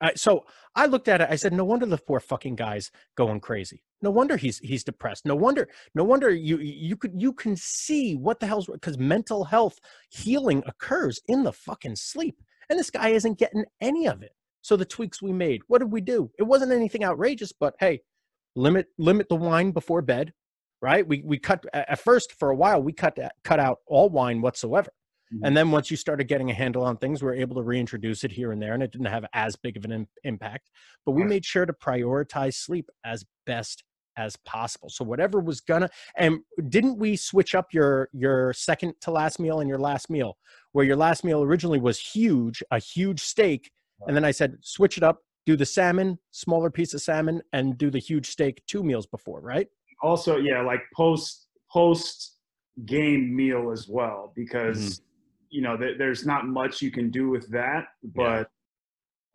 Uh, 0.00 0.10
so 0.16 0.44
I 0.74 0.86
looked 0.86 1.08
at 1.08 1.20
it. 1.20 1.28
I 1.30 1.36
said, 1.36 1.52
"No 1.52 1.64
wonder 1.64 1.86
the 1.86 1.98
poor 1.98 2.20
fucking 2.20 2.56
guy's 2.56 2.90
going 3.16 3.40
crazy. 3.40 3.82
No 4.02 4.10
wonder 4.10 4.36
he's 4.36 4.58
he's 4.58 4.84
depressed. 4.84 5.24
No 5.24 5.34
wonder, 5.34 5.68
no 5.94 6.04
wonder 6.04 6.30
you 6.30 6.58
you 6.58 6.96
could 6.96 7.12
you 7.20 7.32
can 7.32 7.56
see 7.56 8.14
what 8.14 8.40
the 8.40 8.46
hell's 8.46 8.66
because 8.66 8.98
mental 8.98 9.44
health 9.44 9.78
healing 10.10 10.62
occurs 10.66 11.20
in 11.28 11.44
the 11.44 11.52
fucking 11.52 11.96
sleep, 11.96 12.36
and 12.68 12.78
this 12.78 12.90
guy 12.90 13.08
isn't 13.10 13.38
getting 13.38 13.64
any 13.80 14.06
of 14.06 14.22
it. 14.22 14.32
So 14.62 14.76
the 14.76 14.84
tweaks 14.84 15.22
we 15.22 15.32
made, 15.32 15.60
what 15.68 15.78
did 15.78 15.92
we 15.92 16.00
do? 16.00 16.30
It 16.38 16.44
wasn't 16.44 16.72
anything 16.72 17.04
outrageous, 17.04 17.52
but 17.52 17.74
hey, 17.78 18.00
limit 18.56 18.86
limit 18.98 19.28
the 19.28 19.36
wine 19.36 19.70
before 19.70 20.02
bed 20.02 20.32
right 20.80 21.06
we 21.06 21.22
we 21.24 21.38
cut 21.38 21.64
at 21.72 21.98
first 21.98 22.32
for 22.38 22.50
a 22.50 22.56
while 22.56 22.82
we 22.82 22.92
cut 22.92 23.16
cut 23.42 23.58
out 23.58 23.78
all 23.86 24.08
wine 24.08 24.40
whatsoever 24.40 24.90
And 25.42 25.56
then 25.56 25.70
once 25.70 25.90
you 25.90 25.96
started 25.96 26.28
getting 26.28 26.50
a 26.50 26.54
handle 26.54 26.82
on 26.84 26.96
things 26.96 27.22
we 27.22 27.26
were 27.26 27.34
able 27.34 27.56
to 27.56 27.62
reintroduce 27.62 28.24
it 28.24 28.30
here 28.32 28.52
and 28.52 28.60
there 28.62 28.74
and 28.74 28.82
it 28.82 28.90
didn't 28.92 29.06
have 29.08 29.24
as 29.32 29.56
big 29.56 29.76
of 29.76 29.84
an 29.84 29.92
im- 29.92 30.08
impact 30.22 30.70
but 31.04 31.12
we 31.12 31.22
Right. 31.22 31.28
made 31.30 31.44
sure 31.44 31.66
to 31.66 31.72
prioritize 31.72 32.54
sleep 32.54 32.88
as 33.04 33.24
best 33.46 33.82
as 34.16 34.36
possible 34.46 34.88
so 34.88 35.04
whatever 35.04 35.40
was 35.40 35.60
gonna 35.60 35.88
and 36.16 36.38
didn't 36.68 36.98
we 36.98 37.16
switch 37.16 37.54
up 37.54 37.66
your 37.72 38.08
your 38.12 38.52
second 38.52 38.94
to 39.00 39.10
last 39.10 39.40
meal 39.40 39.58
and 39.60 39.68
your 39.68 39.78
last 39.78 40.08
meal 40.08 40.36
where 40.72 40.84
your 40.84 40.94
last 40.96 41.24
meal 41.24 41.42
originally 41.42 41.80
was 41.80 41.98
huge 41.98 42.62
a 42.70 42.78
huge 42.78 43.20
steak 43.20 43.70
and 44.06 44.14
then 44.16 44.24
i 44.24 44.30
said 44.30 44.56
switch 44.60 44.96
it 44.96 45.02
up 45.02 45.18
do 45.46 45.56
the 45.56 45.66
salmon 45.66 46.16
smaller 46.30 46.70
piece 46.70 46.94
of 46.94 47.02
salmon 47.02 47.42
and 47.52 47.76
do 47.76 47.90
the 47.90 47.98
huge 47.98 48.28
steak 48.30 48.62
two 48.68 48.84
meals 48.84 49.06
before 49.06 49.40
right 49.40 49.66
also 50.02 50.36
yeah 50.36 50.60
like 50.62 50.80
post 50.94 51.48
post 51.72 52.36
game 52.86 53.34
meal 53.34 53.70
as 53.72 53.88
well 53.88 54.32
because 54.36 54.78
Mm-hmm. 54.78 55.04
You 55.54 55.60
know 55.60 55.76
th- 55.76 55.96
there's 55.98 56.26
not 56.26 56.48
much 56.48 56.82
you 56.82 56.90
can 56.90 57.10
do 57.10 57.30
with 57.30 57.48
that 57.50 57.84
but 58.02 58.48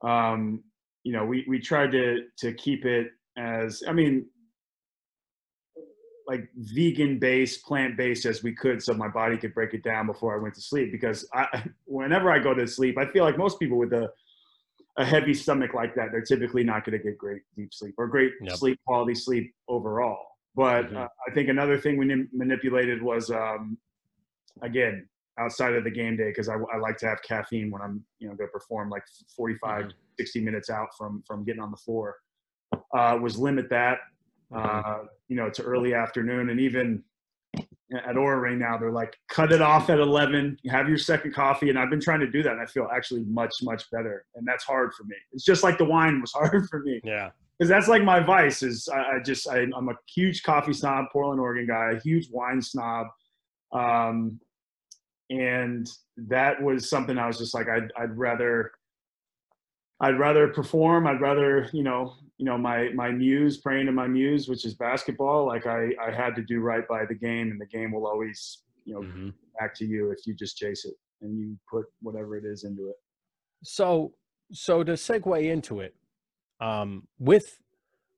um 0.04 0.62
you 1.04 1.14
know 1.14 1.26
we 1.26 1.46
we 1.48 1.58
tried 1.60 1.92
to 1.92 2.26
to 2.38 2.54
keep 2.54 2.84
it 2.86 3.08
as 3.38 3.82
i 3.88 3.94
mean 3.94 4.26
like 6.28 6.44
vegan 6.58 7.18
based 7.18 7.64
plant 7.64 7.96
based 7.96 8.26
as 8.26 8.44
we 8.44 8.54
could 8.54 8.84
so 8.84 8.94
my 8.94 9.08
body 9.08 9.38
could 9.38 9.54
break 9.54 9.74
it 9.74 9.82
down 9.82 10.06
before 10.06 10.38
i 10.38 10.42
went 10.44 10.54
to 10.54 10.62
sleep 10.62 10.92
because 10.92 11.26
i 11.34 11.46
whenever 11.86 12.30
i 12.30 12.38
go 12.38 12.54
to 12.54 12.68
sleep 12.68 12.98
i 12.98 13.06
feel 13.06 13.24
like 13.24 13.38
most 13.38 13.58
people 13.58 13.78
with 13.78 13.94
a 13.94 14.10
a 14.98 15.06
heavy 15.06 15.34
stomach 15.34 15.74
like 15.74 15.96
that 15.96 16.10
they're 16.12 16.22
typically 16.34 16.64
not 16.64 16.84
going 16.84 16.98
to 16.98 17.02
get 17.04 17.18
great 17.18 17.42
deep 17.56 17.74
sleep 17.74 17.94
or 17.98 18.08
great 18.08 18.34
Yep. 18.42 18.56
sleep 18.58 18.78
quality 18.86 19.16
sleep 19.16 19.54
overall 19.70 20.20
but 20.54 20.86
Mhm. 20.92 20.98
uh, 20.98 21.08
i 21.28 21.34
think 21.34 21.48
another 21.48 21.78
thing 21.80 21.96
we 21.96 22.28
manipulated 22.34 23.02
was 23.02 23.32
um 23.32 23.78
again 24.62 25.08
outside 25.40 25.74
of 25.74 25.84
the 25.84 25.92
game 25.92 26.18
day 26.18 26.30
because 26.30 26.50
I, 26.50 26.56
I 26.74 26.78
like 26.78 26.98
to 26.98 27.08
have 27.08 27.22
caffeine 27.24 27.72
when 27.72 27.82
i'm 27.82 28.04
you 28.20 28.28
know 28.28 28.36
going 28.36 28.48
to 28.50 28.52
perform 28.52 28.90
like 28.90 29.04
45 29.36 29.86
Mhm. 29.86 29.92
60 30.20 30.42
minutes 30.42 30.70
out 30.70 30.90
from 30.98 31.24
from 31.26 31.46
getting 31.46 31.62
on 31.62 31.72
the 31.72 31.78
floor. 31.78 32.18
Uh 32.94 33.18
was 33.22 33.38
limit 33.38 33.70
that 33.70 34.00
uh 34.54 35.00
you 35.30 35.36
know 35.38 35.50
to 35.50 35.62
early 35.64 35.94
afternoon 35.94 36.50
and 36.50 36.60
even 36.60 37.04
at 38.08 38.18
Aura 38.18 38.38
right 38.40 38.58
now 38.58 38.78
they're 38.78 38.92
like 38.92 39.16
cut 39.30 39.52
it 39.52 39.62
off 39.62 39.90
at 39.90 40.00
11 40.00 40.58
have 40.70 40.88
your 40.90 40.98
second 40.98 41.34
coffee 41.34 41.70
and 41.70 41.80
i've 41.80 41.90
been 41.90 42.00
trying 42.02 42.20
to 42.20 42.30
do 42.30 42.44
that 42.44 42.52
and 42.52 42.62
i 42.62 42.66
feel 42.66 42.88
actually 42.94 43.24
much 43.26 43.54
much 43.64 43.90
better 43.92 44.26
and 44.36 44.46
that's 44.48 44.64
hard 44.64 44.94
for 44.94 45.04
me. 45.06 45.16
It's 45.32 45.44
just 45.46 45.64
like 45.64 45.78
the 45.78 45.86
wine 45.86 46.20
was 46.22 46.32
hard 46.40 46.68
for 46.70 46.80
me. 46.82 47.00
Yeah. 47.04 47.30
Because 47.58 47.70
that's 47.70 47.88
like 47.88 48.04
my 48.04 48.20
vice 48.20 48.62
is 48.64 48.88
I, 48.94 49.00
I 49.00 49.20
just 49.26 49.48
I, 49.50 49.66
I'm 49.76 49.90
a 49.90 49.96
huge 50.14 50.44
coffee 50.44 50.74
snob, 50.74 51.06
Portland, 51.12 51.40
Oregon 51.42 51.66
guy, 51.68 51.92
a 51.98 52.00
huge 52.00 52.30
wine 52.32 52.62
snob, 52.62 53.08
um, 53.74 54.40
and 55.30 55.90
that 56.18 56.62
was 56.62 56.90
something 56.90 57.18
I 57.18 57.28
was 57.28 57.38
just 57.38 57.54
like 57.54 57.68
I'd 57.70 57.92
I'd 57.98 58.18
rather 58.18 58.72
I'd 60.02 60.18
rather 60.18 60.48
perform. 60.50 61.08
I'd 61.08 61.22
rather 61.22 61.70
you 61.74 61.84
know 61.84 62.16
you 62.38 62.46
know 62.46 62.58
my 62.58 62.90
my 62.96 63.12
muse 63.12 63.58
praying 63.58 63.86
to 63.88 63.92
my 63.92 64.08
muse, 64.08 64.48
which 64.48 64.66
is 64.66 64.76
basketball. 64.76 65.46
Like 65.46 65.66
I 65.68 65.90
I 66.02 66.12
had 66.12 66.36
to 66.36 66.44
do 66.44 66.62
right 66.62 66.88
by 66.88 67.06
the 67.06 67.16
game, 67.16 67.52
and 67.52 67.60
the 67.60 67.66
game 67.66 67.92
will 67.92 68.08
always 68.08 68.64
you 68.86 68.94
know 68.94 69.02
Mhm. 69.02 69.34
back 69.60 69.76
to 69.76 69.86
you 69.86 70.12
if 70.12 70.26
you 70.26 70.34
just 70.34 70.58
chase 70.58 70.86
it 70.86 70.94
and 71.22 71.38
you 71.38 71.58
put 71.70 71.86
whatever 72.02 72.38
it 72.38 72.46
is 72.46 72.64
into 72.64 72.88
it. 72.90 72.96
so 73.62 74.14
so 74.54 74.84
to 74.86 74.94
segue 74.94 75.44
into 75.52 75.82
it 75.82 75.94
um 76.62 77.08
with 77.20 77.60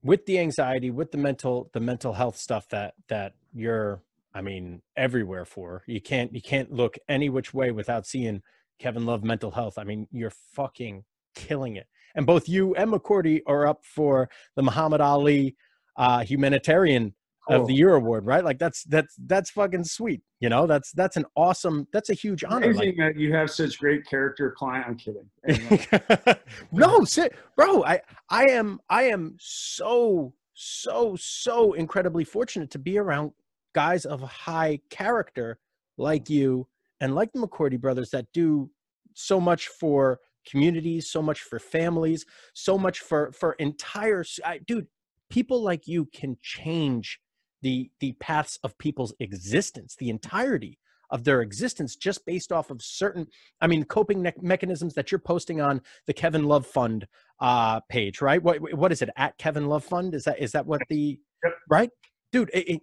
with 0.04 0.26
the 0.28 0.38
anxiety 0.40 0.92
with 0.92 1.12
the 1.12 1.18
mental 1.18 1.70
the 1.74 1.80
mental 1.80 2.14
health 2.14 2.38
stuff 2.38 2.68
that 2.70 2.94
that 3.08 3.34
you're 3.54 4.04
i 4.34 4.42
mean 4.42 4.82
everywhere 4.98 5.46
for 5.46 5.84
you 5.88 6.02
can't 6.02 6.34
you 6.34 6.42
can't 6.42 6.72
look 6.72 6.98
any 7.10 7.30
which 7.30 7.54
way 7.54 7.72
without 7.72 8.06
seeing 8.06 8.42
kevin 8.80 9.06
love 9.06 9.24
mental 9.24 9.52
health 9.52 9.78
i 9.78 9.84
mean 9.84 10.08
you're 10.12 10.34
fucking 10.54 11.04
killing 11.36 11.76
it 11.76 11.88
and 12.16 12.26
both 12.26 12.50
you 12.50 12.76
and 12.76 12.92
McCourty 12.92 13.42
are 13.48 13.68
up 13.68 13.84
for 13.84 14.30
the 14.56 14.64
muhammad 14.64 15.02
ali 15.02 15.56
uh 15.98 16.24
humanitarian 16.24 17.14
of 17.50 17.68
the 17.68 17.74
year 17.74 17.96
award 17.96 18.26
right 18.26 18.44
like 18.44 18.60
that's 18.60 18.84
that's 18.86 19.16
that's 19.26 19.50
fucking 19.50 19.84
sweet 19.84 20.22
you 20.40 20.50
know 20.50 20.68
that's 20.68 20.92
that's 20.94 21.18
an 21.18 21.26
awesome 21.36 21.88
that's 21.92 22.10
a 22.10 22.14
huge 22.14 22.44
honor 22.44 22.72
Amazing 22.72 22.98
like, 22.98 23.16
that 23.16 23.20
you 23.20 23.34
have 23.34 23.50
such 23.50 23.80
great 23.80 24.06
character 24.06 24.52
client. 24.52 24.86
I'm 24.88 24.98
kidding. 24.98 26.38
No, 26.72 27.04
sit, 27.04 27.34
bro. 27.56 27.84
I 27.84 28.02
I 28.30 28.46
am 28.46 28.80
I 28.90 29.04
am 29.04 29.36
so 29.40 30.34
so 30.54 31.16
so 31.20 31.74
incredibly 31.74 32.24
fortunate 32.24 32.70
to 32.72 32.80
be 32.80 32.98
around 32.98 33.32
guys 33.74 34.06
of 34.06 34.22
high 34.22 34.80
character 34.90 35.60
like 35.98 36.30
you 36.30 36.68
and 37.00 37.16
like 37.16 37.32
the 37.34 37.40
McCourty 37.40 37.80
brothers 37.80 38.12
that 38.12 38.26
do 38.34 38.70
so 39.14 39.40
much 39.40 39.68
for 39.68 40.20
communities, 40.50 41.10
so 41.10 41.22
much 41.22 41.42
for 41.42 41.60
families, 41.60 42.26
so 42.54 42.78
much 42.78 43.00
for 43.00 43.32
for 43.34 43.54
entire. 43.54 44.24
I, 44.46 44.60
dude, 44.60 44.88
people 45.30 45.62
like 45.62 45.88
you 45.88 46.06
can 46.14 46.38
change 46.42 47.20
the 47.62 47.90
the 48.00 48.14
paths 48.14 48.60
of 48.64 48.78
people's 48.78 49.14
existence, 49.20 49.96
the 49.98 50.10
entirety 50.10 50.78
of 51.10 51.26
their 51.26 51.42
existence, 51.42 51.98
just 51.98 52.26
based 52.26 52.52
off 52.54 52.70
of 52.70 52.82
certain 52.82 53.28
I 53.60 53.68
mean, 53.68 53.84
coping 53.84 54.22
ne- 54.22 54.34
mechanisms 54.42 54.94
that 54.94 55.12
you're 55.12 55.20
posting 55.20 55.60
on 55.60 55.82
the 56.08 56.14
Kevin 56.14 56.46
Love 56.46 56.66
Fund 56.66 57.06
uh, 57.42 57.82
page, 57.90 58.22
right? 58.22 58.42
What 58.42 58.60
what 58.76 58.92
is 58.92 59.02
it 59.02 59.10
at 59.18 59.38
Kevin 59.38 59.68
Love 59.68 59.84
Fund? 59.84 60.16
Is 60.16 60.24
that 60.24 60.40
is 60.40 60.52
that 60.54 60.66
what 60.66 60.82
the 60.90 61.20
Yep. 61.44 61.54
right, 61.70 61.90
dude? 62.32 62.52
It, 62.54 62.70
it- 62.70 62.82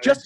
Just- 0.00 0.24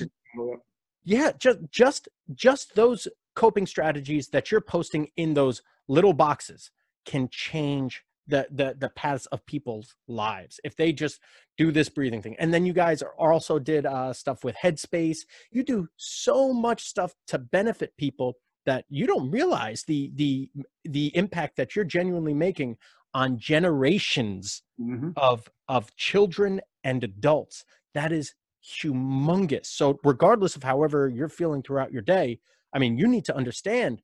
yeah, 1.04 1.32
just 1.38 1.58
just 1.70 2.08
just 2.34 2.74
those 2.74 3.08
coping 3.34 3.66
strategies 3.66 4.28
that 4.28 4.50
you're 4.50 4.60
posting 4.60 5.08
in 5.16 5.34
those 5.34 5.62
little 5.88 6.12
boxes 6.12 6.70
can 7.06 7.28
change 7.30 8.04
the 8.26 8.46
the 8.50 8.76
the 8.78 8.90
paths 8.90 9.26
of 9.26 9.44
people's 9.46 9.94
lives 10.06 10.60
if 10.62 10.76
they 10.76 10.92
just 10.92 11.20
do 11.56 11.72
this 11.72 11.88
breathing 11.88 12.22
thing. 12.22 12.36
And 12.38 12.52
then 12.54 12.64
you 12.66 12.72
guys 12.72 13.02
are 13.02 13.32
also 13.32 13.58
did 13.58 13.86
uh, 13.86 14.12
stuff 14.12 14.44
with 14.44 14.56
Headspace. 14.56 15.18
You 15.50 15.62
do 15.64 15.88
so 15.96 16.52
much 16.52 16.84
stuff 16.84 17.14
to 17.28 17.38
benefit 17.38 17.96
people 17.96 18.34
that 18.66 18.84
you 18.88 19.06
don't 19.06 19.30
realize 19.30 19.82
the 19.84 20.12
the 20.14 20.50
the 20.84 21.16
impact 21.16 21.56
that 21.56 21.74
you're 21.74 21.84
genuinely 21.84 22.34
making 22.34 22.76
on 23.14 23.38
generations 23.38 24.62
Mhm. 24.80 25.12
of 25.16 25.50
of 25.66 25.96
children 25.96 26.60
and 26.84 27.02
adults 27.02 27.64
that 27.94 28.12
is 28.12 28.34
humongous. 28.64 29.66
So 29.66 29.98
regardless 30.04 30.56
of 30.56 30.62
however 30.62 31.08
you're 31.08 31.28
feeling 31.28 31.62
throughout 31.62 31.92
your 31.92 32.02
day 32.02 32.38
i 32.74 32.78
mean 32.78 32.98
you 32.98 33.08
need 33.08 33.24
to 33.24 33.34
understand 33.34 34.02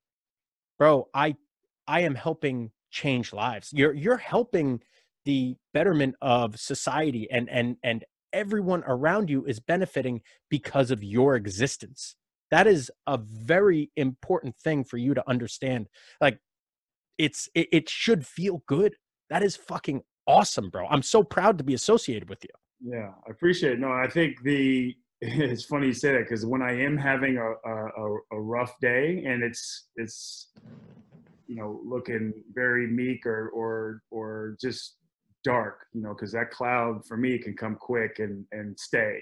bro 0.79 1.07
i 1.13 1.35
i 1.87 2.01
am 2.01 2.15
helping 2.15 2.71
change 2.91 3.33
lives. 3.33 3.71
You're 3.73 3.93
you're 3.93 4.17
helping 4.17 4.81
the 5.25 5.55
betterment 5.73 6.15
of 6.21 6.59
society 6.59 7.27
and 7.31 7.49
and 7.49 7.77
and 7.83 8.05
everyone 8.33 8.83
around 8.87 9.29
you 9.29 9.45
is 9.45 9.59
benefiting 9.59 10.21
because 10.49 10.91
of 10.91 11.03
your 11.03 11.35
existence. 11.35 12.15
That 12.51 12.67
is 12.67 12.91
a 13.05 13.17
very 13.17 13.91
important 13.95 14.55
thing 14.57 14.83
for 14.83 14.97
you 14.97 15.13
to 15.13 15.29
understand. 15.29 15.87
Like 16.21 16.39
it's 17.17 17.49
it, 17.53 17.67
it 17.71 17.89
should 17.89 18.25
feel 18.25 18.63
good. 18.67 18.95
That 19.29 19.43
is 19.43 19.55
fucking 19.55 20.01
awesome 20.25 20.69
bro. 20.69 20.87
I'm 20.87 21.03
so 21.03 21.23
proud 21.23 21.57
to 21.57 21.63
be 21.63 21.73
associated 21.73 22.29
with 22.29 22.43
you 22.43 22.49
Yeah, 22.79 23.11
I 23.27 23.31
appreciate 23.31 23.73
it. 23.73 23.79
No, 23.79 23.91
I 23.91 24.07
think 24.07 24.41
the 24.43 24.95
it's 25.21 25.65
funny 25.65 25.87
you 25.87 25.93
say 25.93 26.11
that 26.13 26.19
because 26.23 26.45
when 26.45 26.61
I 26.61 26.79
am 26.79 26.97
having 26.97 27.37
a, 27.37 27.51
a 27.69 28.17
a- 28.31 28.39
rough 28.41 28.79
day 28.79 29.23
and 29.25 29.43
it's 29.43 29.87
it's 29.95 30.49
you 31.47 31.55
know 31.55 31.81
looking 31.85 32.33
very 32.53 32.87
meek 32.87 33.25
or 33.25 33.49
or 33.49 34.01
or 34.11 34.57
just 34.61 34.97
dark, 35.43 35.85
you 35.93 36.01
know, 36.01 36.13
because 36.13 36.31
that 36.33 36.51
cloud 36.51 37.05
for 37.07 37.17
me 37.17 37.37
can 37.39 37.55
come 37.55 37.75
quick 37.75 38.19
and 38.19 38.45
and 38.51 38.77
stay. 38.79 39.21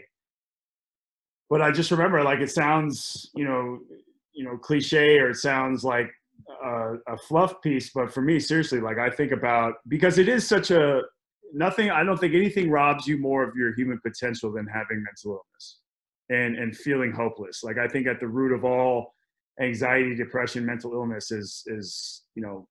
But 1.49 1.61
I 1.61 1.71
just 1.71 1.91
remember, 1.91 2.23
like, 2.23 2.39
it 2.39 2.49
sounds, 2.49 3.29
you 3.35 3.45
know, 3.45 3.79
you 4.33 4.43
know, 4.45 4.57
cliche 4.57 5.19
or 5.19 5.29
it 5.29 5.35
sounds 5.35 5.83
like 5.83 6.09
a, 6.63 6.95
a 7.07 7.17
fluff 7.27 7.61
piece, 7.61 7.91
but 7.93 8.11
for 8.11 8.21
me, 8.21 8.39
seriously, 8.39 8.79
like, 8.81 8.97
I 8.97 9.09
think 9.09 9.31
about 9.31 9.75
because 9.87 10.17
it 10.17 10.27
is 10.27 10.47
such 10.47 10.71
a 10.71 11.01
nothing. 11.53 11.91
I 11.91 12.03
don't 12.03 12.17
think 12.17 12.33
anything 12.33 12.69
robs 12.69 13.07
you 13.07 13.17
more 13.17 13.43
of 13.43 13.55
your 13.55 13.73
human 13.75 13.99
potential 14.05 14.51
than 14.51 14.67
having 14.67 15.03
mental 15.03 15.39
illness 15.39 15.79
and 16.29 16.57
and 16.57 16.75
feeling 16.75 17.11
hopeless. 17.11 17.63
Like, 17.63 17.77
I 17.77 17.87
think 17.87 18.07
at 18.07 18.19
the 18.19 18.27
root 18.27 18.53
of 18.53 18.65
all 18.65 19.13
anxiety, 19.61 20.15
depression, 20.15 20.65
mental 20.65 20.93
illness 20.93 21.31
is 21.31 21.63
is 21.67 22.23
you 22.35 22.41
know 22.41 22.67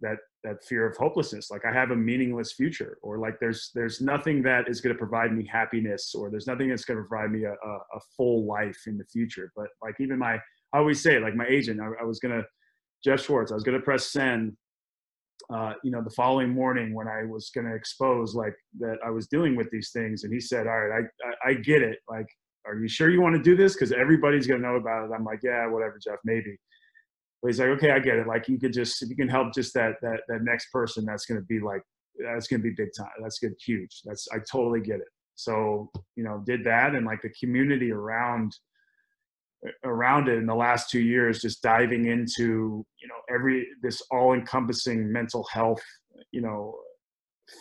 that 0.00 0.16
that 0.44 0.64
fear 0.64 0.86
of 0.86 0.96
hopelessness 0.96 1.50
like 1.50 1.64
i 1.64 1.72
have 1.72 1.90
a 1.90 1.96
meaningless 1.96 2.52
future 2.52 2.98
or 3.02 3.18
like 3.18 3.38
there's 3.40 3.70
there's 3.74 4.00
nothing 4.00 4.42
that 4.42 4.68
is 4.68 4.80
going 4.80 4.94
to 4.94 4.98
provide 4.98 5.32
me 5.32 5.46
happiness 5.50 6.14
or 6.14 6.30
there's 6.30 6.46
nothing 6.46 6.68
that's 6.68 6.84
going 6.84 6.98
to 6.98 7.04
provide 7.04 7.30
me 7.30 7.44
a, 7.44 7.50
a, 7.50 7.52
a, 7.52 8.00
full 8.16 8.46
life 8.46 8.78
in 8.86 8.96
the 8.96 9.04
future 9.04 9.50
but 9.56 9.66
like 9.82 9.94
even 9.98 10.18
my 10.18 10.34
i 10.72 10.78
always 10.78 11.02
say 11.02 11.18
like 11.18 11.34
my 11.34 11.46
agent 11.46 11.80
i, 11.80 11.88
I 12.00 12.04
was 12.04 12.20
going 12.20 12.38
to 12.38 12.46
jeff 13.04 13.24
schwartz 13.24 13.50
i 13.50 13.54
was 13.54 13.64
going 13.64 13.78
to 13.78 13.84
press 13.84 14.06
send 14.06 14.56
uh, 15.54 15.74
you 15.84 15.90
know 15.90 16.02
the 16.02 16.10
following 16.10 16.50
morning 16.50 16.94
when 16.94 17.06
i 17.06 17.24
was 17.24 17.50
going 17.54 17.66
to 17.66 17.74
expose 17.74 18.34
like 18.34 18.54
that 18.78 18.96
i 19.04 19.10
was 19.10 19.28
dealing 19.28 19.54
with 19.54 19.70
these 19.70 19.90
things 19.92 20.24
and 20.24 20.32
he 20.32 20.40
said 20.40 20.66
all 20.66 20.80
right 20.80 21.04
i 21.04 21.48
i, 21.48 21.50
I 21.50 21.54
get 21.54 21.82
it 21.82 21.98
like 22.08 22.26
are 22.66 22.76
you 22.76 22.88
sure 22.88 23.10
you 23.10 23.20
want 23.20 23.36
to 23.36 23.42
do 23.42 23.56
this 23.56 23.74
because 23.74 23.92
everybody's 23.92 24.46
going 24.46 24.60
to 24.60 24.66
know 24.66 24.74
about 24.74 25.04
it 25.04 25.14
i'm 25.14 25.24
like 25.24 25.40
yeah 25.42 25.68
whatever 25.68 25.98
jeff 26.02 26.18
maybe 26.24 26.56
but 27.42 27.48
he's 27.48 27.60
like, 27.60 27.68
okay, 27.68 27.90
I 27.90 27.98
get 27.98 28.16
it. 28.16 28.26
Like 28.26 28.48
you 28.48 28.58
could 28.58 28.72
just 28.72 29.02
if 29.02 29.08
you 29.08 29.16
can 29.16 29.28
help 29.28 29.54
just 29.54 29.74
that 29.74 29.94
that 30.02 30.22
that 30.28 30.42
next 30.42 30.70
person, 30.72 31.04
that's 31.04 31.26
gonna 31.26 31.42
be 31.42 31.60
like 31.60 31.82
that's 32.18 32.48
gonna 32.48 32.62
be 32.62 32.70
big 32.70 32.88
time. 32.98 33.06
That's 33.22 33.38
good, 33.38 33.54
huge. 33.64 34.00
That's 34.04 34.26
I 34.32 34.38
totally 34.50 34.80
get 34.80 34.96
it. 34.96 35.08
So 35.34 35.90
you 36.16 36.24
know, 36.24 36.42
did 36.44 36.64
that 36.64 36.94
and 36.94 37.06
like 37.06 37.22
the 37.22 37.32
community 37.38 37.92
around 37.92 38.52
around 39.84 40.28
it 40.28 40.38
in 40.38 40.46
the 40.46 40.54
last 40.54 40.90
two 40.90 41.00
years, 41.00 41.40
just 41.40 41.62
diving 41.62 42.06
into 42.06 42.84
you 43.00 43.08
know 43.08 43.34
every 43.34 43.66
this 43.82 44.02
all-encompassing 44.10 45.10
mental 45.10 45.46
health 45.52 45.82
you 46.32 46.40
know 46.40 46.74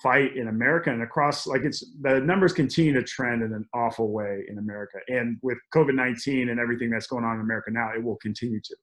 fight 0.01 0.35
in 0.35 0.47
America 0.47 0.89
and 0.91 1.03
across 1.03 1.45
like 1.45 1.61
it's 1.61 1.85
the 2.01 2.19
numbers 2.19 2.53
continue 2.53 2.93
to 2.93 3.03
trend 3.03 3.43
in 3.43 3.53
an 3.53 3.65
awful 3.73 4.11
way 4.11 4.43
in 4.47 4.57
America. 4.57 4.97
And 5.07 5.37
with 5.41 5.57
COVID 5.73 5.95
19 5.95 6.49
and 6.49 6.59
everything 6.59 6.89
that's 6.89 7.07
going 7.07 7.23
on 7.23 7.35
in 7.35 7.41
America 7.41 7.71
now, 7.71 7.91
it 7.95 8.03
will 8.03 8.17
continue 8.17 8.59
to 8.61 8.75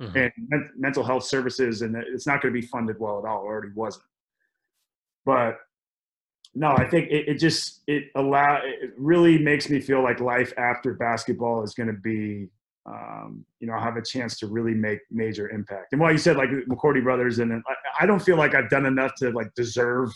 mm-hmm. 0.00 0.16
and 0.16 0.32
men- 0.48 0.70
mental 0.76 1.02
health 1.02 1.24
services, 1.24 1.82
and 1.82 1.96
it's 1.96 2.26
not 2.26 2.40
going 2.40 2.54
to 2.54 2.60
be 2.60 2.66
funded 2.66 2.96
well 2.98 3.18
at 3.18 3.28
all. 3.28 3.42
It 3.42 3.46
already 3.46 3.72
wasn't. 3.74 4.04
But 5.24 5.58
no, 6.54 6.68
I 6.68 6.88
think 6.88 7.10
it, 7.10 7.28
it 7.28 7.38
just 7.38 7.82
it 7.86 8.04
allow 8.14 8.60
it 8.62 8.92
really 8.96 9.38
makes 9.38 9.68
me 9.68 9.80
feel 9.80 10.02
like 10.02 10.20
life 10.20 10.52
after 10.56 10.94
basketball 10.94 11.62
is 11.62 11.74
going 11.74 11.88
to 11.88 12.00
be 12.00 12.48
um, 12.86 13.44
you 13.60 13.66
know, 13.66 13.78
have 13.78 13.96
a 13.96 14.02
chance 14.02 14.38
to 14.38 14.46
really 14.46 14.74
make 14.74 14.98
major 15.10 15.48
impact. 15.48 15.92
And 15.92 16.00
while 16.00 16.12
you 16.12 16.18
said 16.18 16.36
like 16.36 16.50
McCourty 16.68 17.02
brothers, 17.02 17.38
and 17.38 17.50
I, 17.66 18.02
I, 18.02 18.06
don't 18.06 18.20
feel 18.20 18.36
like 18.36 18.54
I've 18.54 18.68
done 18.68 18.84
enough 18.84 19.14
to 19.20 19.30
like 19.30 19.54
deserve 19.54 20.12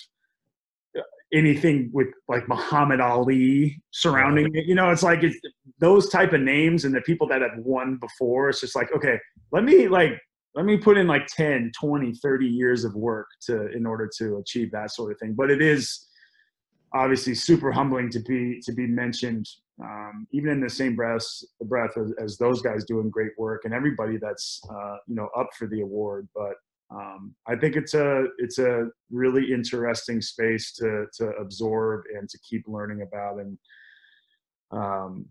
anything 1.33 1.91
with 1.93 2.09
like 2.29 2.47
Muhammad 2.49 3.01
Ali 3.01 3.81
surrounding 3.91 4.55
it. 4.55 4.67
You 4.67 4.75
know, 4.75 4.91
it's 4.91 5.03
like 5.03 5.23
it's 5.23 5.39
those 5.79 6.09
type 6.11 6.33
of 6.33 6.41
names 6.41 6.85
and 6.85 6.95
the 6.95 7.01
people 7.03 7.27
that 7.29 7.41
have 7.41 7.57
won 7.59 7.97
before. 7.97 8.51
It's 8.51 8.61
just 8.61 8.77
like, 8.77 8.95
okay, 8.95 9.19
let 9.51 9.65
me 9.65 9.89
like 9.89 10.21
let 10.55 10.65
me 10.65 10.77
put 10.77 10.99
in 10.99 11.07
like 11.07 11.27
10, 11.27 11.73
20, 11.79 12.15
30 12.15 12.47
years 12.47 12.85
of 12.85 12.95
work 12.95 13.29
to 13.47 13.71
in 13.73 13.87
order 13.87 14.11
to 14.19 14.39
achieve 14.39 14.71
that 14.73 14.91
sort 14.91 15.13
of 15.13 15.19
thing. 15.19 15.35
But 15.35 15.51
it 15.51 15.63
is 15.63 16.08
obviously 16.93 17.35
super 17.35 17.71
humbling 17.71 18.11
to 18.11 18.21
be 18.21 18.61
to 18.65 18.73
be 18.73 18.87
mentioned 18.87 19.47
um, 19.83 20.27
even 20.33 20.51
in 20.51 20.61
the 20.61 20.71
same 20.71 20.97
breath 20.97 21.25
breath 21.63 21.97
as, 21.97 22.13
as, 22.21 22.39
those 22.39 22.61
guys 22.63 22.85
doing 22.85 23.11
great 23.11 23.33
work 23.39 23.65
and 23.65 23.73
everybody 23.73 24.17
that's 24.17 24.61
uh, 24.71 24.97
you 25.07 25.15
know 25.15 25.29
up 25.37 25.49
for 25.57 25.67
the 25.67 25.81
award 25.81 26.29
but 26.35 26.55
um, 26.91 27.35
I 27.47 27.57
think 27.57 27.77
it's 27.77 27.95
a 27.95 28.27
it's 28.39 28.59
a 28.59 28.87
really 29.11 29.53
interesting 29.53 30.23
space 30.23 30.73
to 30.75 31.07
to 31.15 31.29
absorb 31.41 32.05
and 32.17 32.29
to 32.29 32.39
keep 32.39 32.65
learning 32.67 33.03
about. 33.03 33.41
And 33.41 33.59
um, 34.71 35.27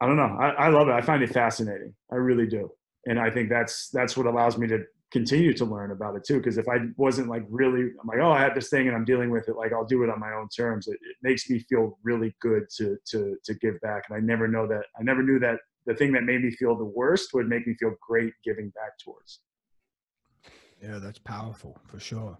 I 0.00 0.06
don't 0.06 0.16
know, 0.16 0.36
I, 0.38 0.48
I 0.50 0.68
love 0.68 0.88
it. 0.88 0.92
I 0.92 1.00
find 1.00 1.22
it 1.22 1.32
fascinating. 1.32 1.94
I 2.12 2.16
really 2.16 2.46
do. 2.46 2.70
And 3.06 3.18
I 3.18 3.30
think 3.30 3.48
that's 3.48 3.88
that's 3.90 4.16
what 4.16 4.26
allows 4.26 4.58
me 4.58 4.66
to 4.68 4.80
continue 5.14 5.54
to 5.54 5.64
learn 5.64 5.92
about 5.92 6.16
it 6.16 6.24
too. 6.24 6.38
Because 6.38 6.58
if 6.58 6.68
I 6.68 6.78
wasn't 6.96 7.28
like 7.28 7.44
really, 7.48 7.82
I'm 7.82 8.06
like, 8.08 8.18
oh, 8.20 8.32
I 8.32 8.40
have 8.40 8.56
this 8.56 8.68
thing 8.68 8.88
and 8.88 8.96
I'm 8.96 9.04
dealing 9.04 9.30
with 9.30 9.48
it. 9.48 9.56
Like 9.56 9.72
I'll 9.72 9.86
do 9.86 10.02
it 10.02 10.10
on 10.10 10.18
my 10.18 10.32
own 10.32 10.48
terms. 10.48 10.88
It, 10.88 10.94
it 10.94 11.16
makes 11.22 11.48
me 11.48 11.60
feel 11.70 11.98
really 12.02 12.34
good 12.40 12.64
to 12.78 12.96
to 13.10 13.36
to 13.44 13.54
give 13.54 13.80
back. 13.80 14.02
And 14.08 14.16
I 14.18 14.20
never 14.20 14.48
know 14.48 14.66
that. 14.66 14.86
I 14.98 15.04
never 15.04 15.22
knew 15.22 15.38
that 15.38 15.60
the 15.86 15.94
thing 15.94 16.12
that 16.14 16.24
made 16.24 16.42
me 16.42 16.50
feel 16.50 16.76
the 16.76 16.92
worst 17.00 17.28
would 17.32 17.48
make 17.48 17.64
me 17.66 17.74
feel 17.78 17.94
great 18.06 18.32
giving 18.44 18.70
back 18.70 18.98
towards. 19.02 19.40
Yeah, 20.82 20.98
that's 20.98 21.20
powerful 21.20 21.78
for 21.86 22.00
sure. 22.00 22.36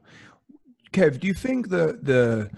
Kev, 0.92 1.20
do 1.20 1.28
you 1.28 1.34
think 1.34 1.68
that 1.68 2.04
the 2.04 2.50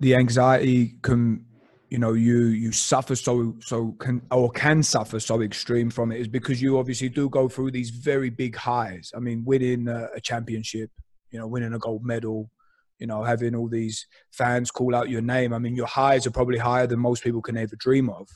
the 0.00 0.14
anxiety 0.14 0.96
can 1.00 1.46
you 1.92 1.98
know 1.98 2.14
you 2.14 2.44
you 2.46 2.72
suffer 2.72 3.14
so 3.14 3.54
so 3.60 3.92
can 3.98 4.22
or 4.30 4.50
can 4.50 4.82
suffer 4.82 5.20
so 5.20 5.42
extreme 5.42 5.90
from 5.90 6.10
it 6.10 6.18
is 6.18 6.26
because 6.26 6.62
you 6.62 6.78
obviously 6.78 7.10
do 7.10 7.28
go 7.28 7.50
through 7.50 7.70
these 7.70 7.90
very 7.90 8.30
big 8.30 8.56
highs. 8.56 9.12
I 9.14 9.20
mean, 9.20 9.44
winning 9.44 9.88
a, 9.88 10.08
a 10.16 10.20
championship, 10.22 10.90
you 11.30 11.38
know, 11.38 11.46
winning 11.46 11.74
a 11.74 11.78
gold 11.78 12.02
medal, 12.02 12.50
you 12.98 13.06
know, 13.06 13.22
having 13.22 13.54
all 13.54 13.68
these 13.68 14.06
fans 14.30 14.70
call 14.70 14.94
out 14.94 15.10
your 15.10 15.20
name. 15.20 15.52
I 15.52 15.58
mean, 15.58 15.76
your 15.76 15.86
highs 15.86 16.26
are 16.26 16.30
probably 16.30 16.56
higher 16.56 16.86
than 16.86 16.98
most 16.98 17.22
people 17.22 17.42
can 17.42 17.58
ever 17.58 17.76
dream 17.76 18.08
of. 18.08 18.26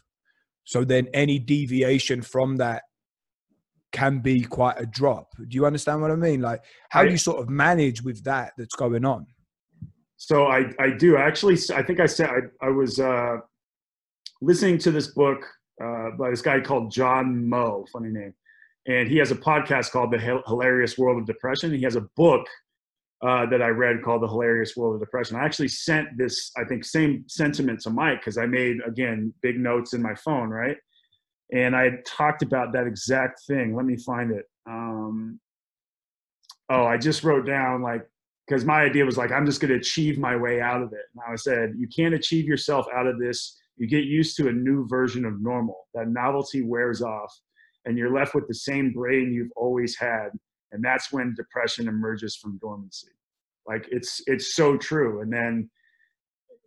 So 0.65 0.85
then 0.85 1.09
any 1.15 1.39
deviation 1.39 2.21
from 2.21 2.59
that 2.59 2.83
can 3.91 4.19
be 4.19 4.43
quite 4.43 4.79
a 4.79 4.85
drop. 4.85 5.29
Do 5.39 5.55
you 5.57 5.65
understand 5.65 6.03
what 6.03 6.11
I 6.11 6.17
mean? 6.17 6.43
Like, 6.43 6.63
how 6.91 7.05
do 7.05 7.11
you 7.11 7.17
sort 7.17 7.41
of 7.41 7.49
manage 7.49 8.03
with 8.03 8.23
that 8.25 8.53
that's 8.59 8.77
going 8.77 9.07
on? 9.07 9.25
So 10.17 10.47
I, 10.47 10.71
I 10.79 10.91
do 10.91 11.17
actually. 11.17 11.59
I 11.75 11.83
think 11.83 12.01
I 12.01 12.07
said 12.07 12.31
I, 12.31 12.67
I 12.67 12.71
was 12.71 12.99
uh, 12.99 13.37
listening 14.41 14.79
to 14.79 14.91
this 14.91 15.09
book 15.09 15.45
uh, 15.83 16.11
by 16.19 16.31
this 16.31 16.43
guy 16.43 16.61
called 16.61 16.91
John 16.91 17.49
Moe, 17.49 17.85
funny 17.93 18.11
name, 18.11 18.35
and 18.87 19.09
he 19.09 19.19
has 19.19 19.31
a 19.31 19.37
podcast 19.37 19.91
called 19.91 20.13
The 20.13 20.43
Hilarious 20.47 20.97
World 20.97 21.21
of 21.21 21.27
Depression. 21.27 21.73
He 21.75 21.83
has 21.83 21.97
a 21.97 22.07
book 22.17 22.47
uh, 23.23 23.47
that 23.47 23.61
I 23.61 23.69
read 23.69 24.03
called 24.03 24.23
The 24.23 24.29
Hilarious 24.29 24.77
World 24.77 24.95
of 24.95 25.01
Depression. 25.01 25.37
I 25.37 25.45
actually 25.45 25.69
sent 25.69 26.17
this, 26.17 26.51
I 26.57 26.65
think, 26.65 26.85
same 26.85 27.25
sentiment 27.29 27.81
to 27.83 27.91
Mike 27.91 28.21
because 28.21 28.39
I 28.39 28.47
made 28.47 28.77
again 28.87 29.35
big 29.43 29.59
notes 29.59 29.93
in 29.93 30.03
my 30.03 30.15
phone, 30.15 30.49
right? 30.49 30.77
and 31.53 31.77
I 31.77 31.91
talked 32.05 32.43
about 32.43 32.73
that 32.73 32.87
exact 32.87 33.43
thing. 33.47 33.77
Let 33.77 33.87
me 33.87 33.97
find 33.97 34.33
it. 34.33 34.47
Um, 34.69 35.41
oh, 36.69 36.85
I 36.85 36.99
just 36.99 37.23
wrote 37.23 37.47
down 37.47 37.83
like 37.83 38.03
because 38.47 38.65
my 38.65 38.83
idea 38.83 39.05
was 39.05 39.17
like 39.17 39.33
I'm 39.33 39.47
just 39.47 39.61
going 39.61 39.71
to 39.71 39.79
achieve 39.79 40.19
my 40.19 40.37
way 40.37 40.61
out 40.61 40.83
of 40.83 40.93
it. 40.93 41.07
And 41.15 41.23
I 41.29 41.37
said 41.37 41.75
you 41.77 41.89
can't 41.89 42.15
achieve 42.15 42.47
yourself 42.47 42.87
out 42.95 43.07
of 43.07 43.19
this. 43.19 43.59
You 43.77 43.87
get 43.87 44.05
used 44.05 44.37
to 44.39 44.49
a 44.49 44.53
new 44.53 44.87
version 44.89 45.25
of 45.25 45.41
normal. 45.43 45.87
That 45.95 46.09
novelty 46.09 46.63
wears 46.63 47.03
off, 47.03 47.33
and 47.85 47.99
you're 47.99 48.15
left 48.15 48.35
with 48.35 48.49
the 48.49 48.55
same 48.55 48.93
brain 48.93 49.33
you've 49.33 49.53
always 49.57 49.97
had. 49.97 50.29
And 50.73 50.85
that's 50.85 51.13
when 51.13 51.35
depression 51.35 51.89
emerges 51.89 52.37
from 52.37 52.59
dormancy. 52.59 53.09
Like 53.67 53.87
it's 53.91 54.23
it's 54.27 54.55
so 54.55 54.77
true. 54.77 55.21
And 55.21 55.33
then 55.33 55.71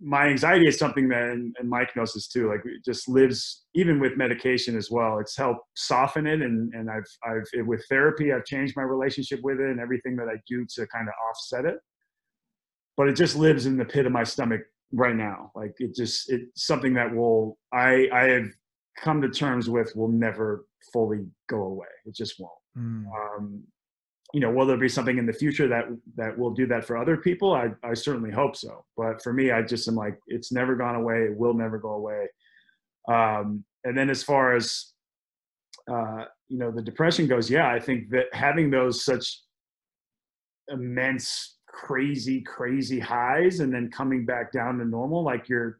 my 0.02 0.28
anxiety 0.28 0.68
is 0.68 0.78
something 0.78 1.10
that, 1.10 1.24
and, 1.24 1.56
and 1.60 1.70
Mike 1.70 1.96
knows 1.96 2.14
this 2.14 2.28
too, 2.28 2.48
like 2.50 2.62
it 2.66 2.84
just 2.86 3.10
lives 3.10 3.66
even 3.74 4.00
with 4.00 4.16
medication 4.16 4.78
as 4.78 4.90
well. 4.90 5.20
It's 5.20 5.36
helped 5.36 5.62
soften 5.76 6.26
it. 6.26 6.42
And, 6.42 6.74
and 6.74 6.90
I've, 6.90 7.04
I've, 7.26 7.68
with 7.68 7.86
therapy, 7.90 8.32
I've 8.32 8.46
changed 8.46 8.76
my 8.78 8.84
relationship 8.84 9.42
with 9.44 9.60
it 9.60 9.70
and 9.70 9.80
everything 9.80 10.16
that 10.16 10.28
I 10.30 10.38
do 10.48 10.66
to 10.76 10.88
kind 10.88 11.08
of 11.08 11.14
offset 11.30 11.66
it. 11.66 11.80
But 12.96 13.10
it 13.10 13.16
just 13.16 13.36
lives 13.36 13.66
in 13.66 13.78
the 13.78 13.86
pit 13.86 14.06
of 14.06 14.12
my 14.12 14.24
stomach 14.24 14.62
right 14.94 15.16
now. 15.16 15.52
Like 15.56 15.74
it 15.80 15.96
just, 15.96 16.32
it's 16.32 16.66
something 16.66 16.94
that 16.94 17.14
will, 17.14 17.58
I, 17.74 18.08
I 18.14 18.24
have 18.30 18.48
come 18.98 19.22
to 19.22 19.30
terms 19.30 19.70
with 19.70 19.94
will 19.96 20.12
never 20.12 20.66
fully 20.94 21.26
go 21.50 21.64
away. 21.64 21.88
It 22.06 22.16
just 22.16 22.40
won't. 22.40 22.54
Mm. 22.78 23.06
Um, 23.06 23.64
you 24.34 24.40
know, 24.40 24.52
will 24.52 24.68
there 24.68 24.78
be 24.78 24.90
something 24.90 25.18
in 25.18 25.26
the 25.26 25.34
future 25.34 25.68
that 25.68 25.86
that 26.16 26.38
will 26.38 26.52
do 26.52 26.68
that 26.68 26.86
for 26.86 26.98
other 26.98 27.18
people? 27.18 27.54
I, 27.54 27.72
I 27.84 27.94
certainly 27.94 28.32
hope 28.32 28.56
so. 28.56 28.86
But 28.96 29.24
for 29.24 29.34
me, 29.34 29.52
I 29.52 29.62
just 29.62 29.88
am 29.88 29.96
like, 29.96 30.20
it's 30.28 30.52
never 30.52 30.76
gone 30.76 30.96
away. 30.96 31.24
It 31.24 31.38
will 31.38 31.54
never 31.54 31.80
go 31.80 31.94
away. 31.94 32.28
Um, 33.08 33.64
and 33.84 33.98
then 33.98 34.10
as 34.10 34.22
far 34.22 34.56
as 34.56 34.94
uh, 35.90 36.26
you 36.48 36.58
know, 36.58 36.72
the 36.72 36.82
depression 36.82 37.28
goes, 37.28 37.50
yeah, 37.50 37.70
I 37.70 37.80
think 37.80 38.10
that 38.10 38.26
having 38.34 38.70
those 38.70 39.04
such 39.04 39.42
immense, 40.68 41.58
crazy, 41.68 42.42
crazy 42.42 43.00
highs 43.00 43.60
and 43.60 43.74
then 43.74 43.90
coming 43.90 44.26
back 44.26 44.52
down 44.52 44.78
to 44.80 44.86
normal, 44.86 45.24
like 45.24 45.50
your 45.50 45.80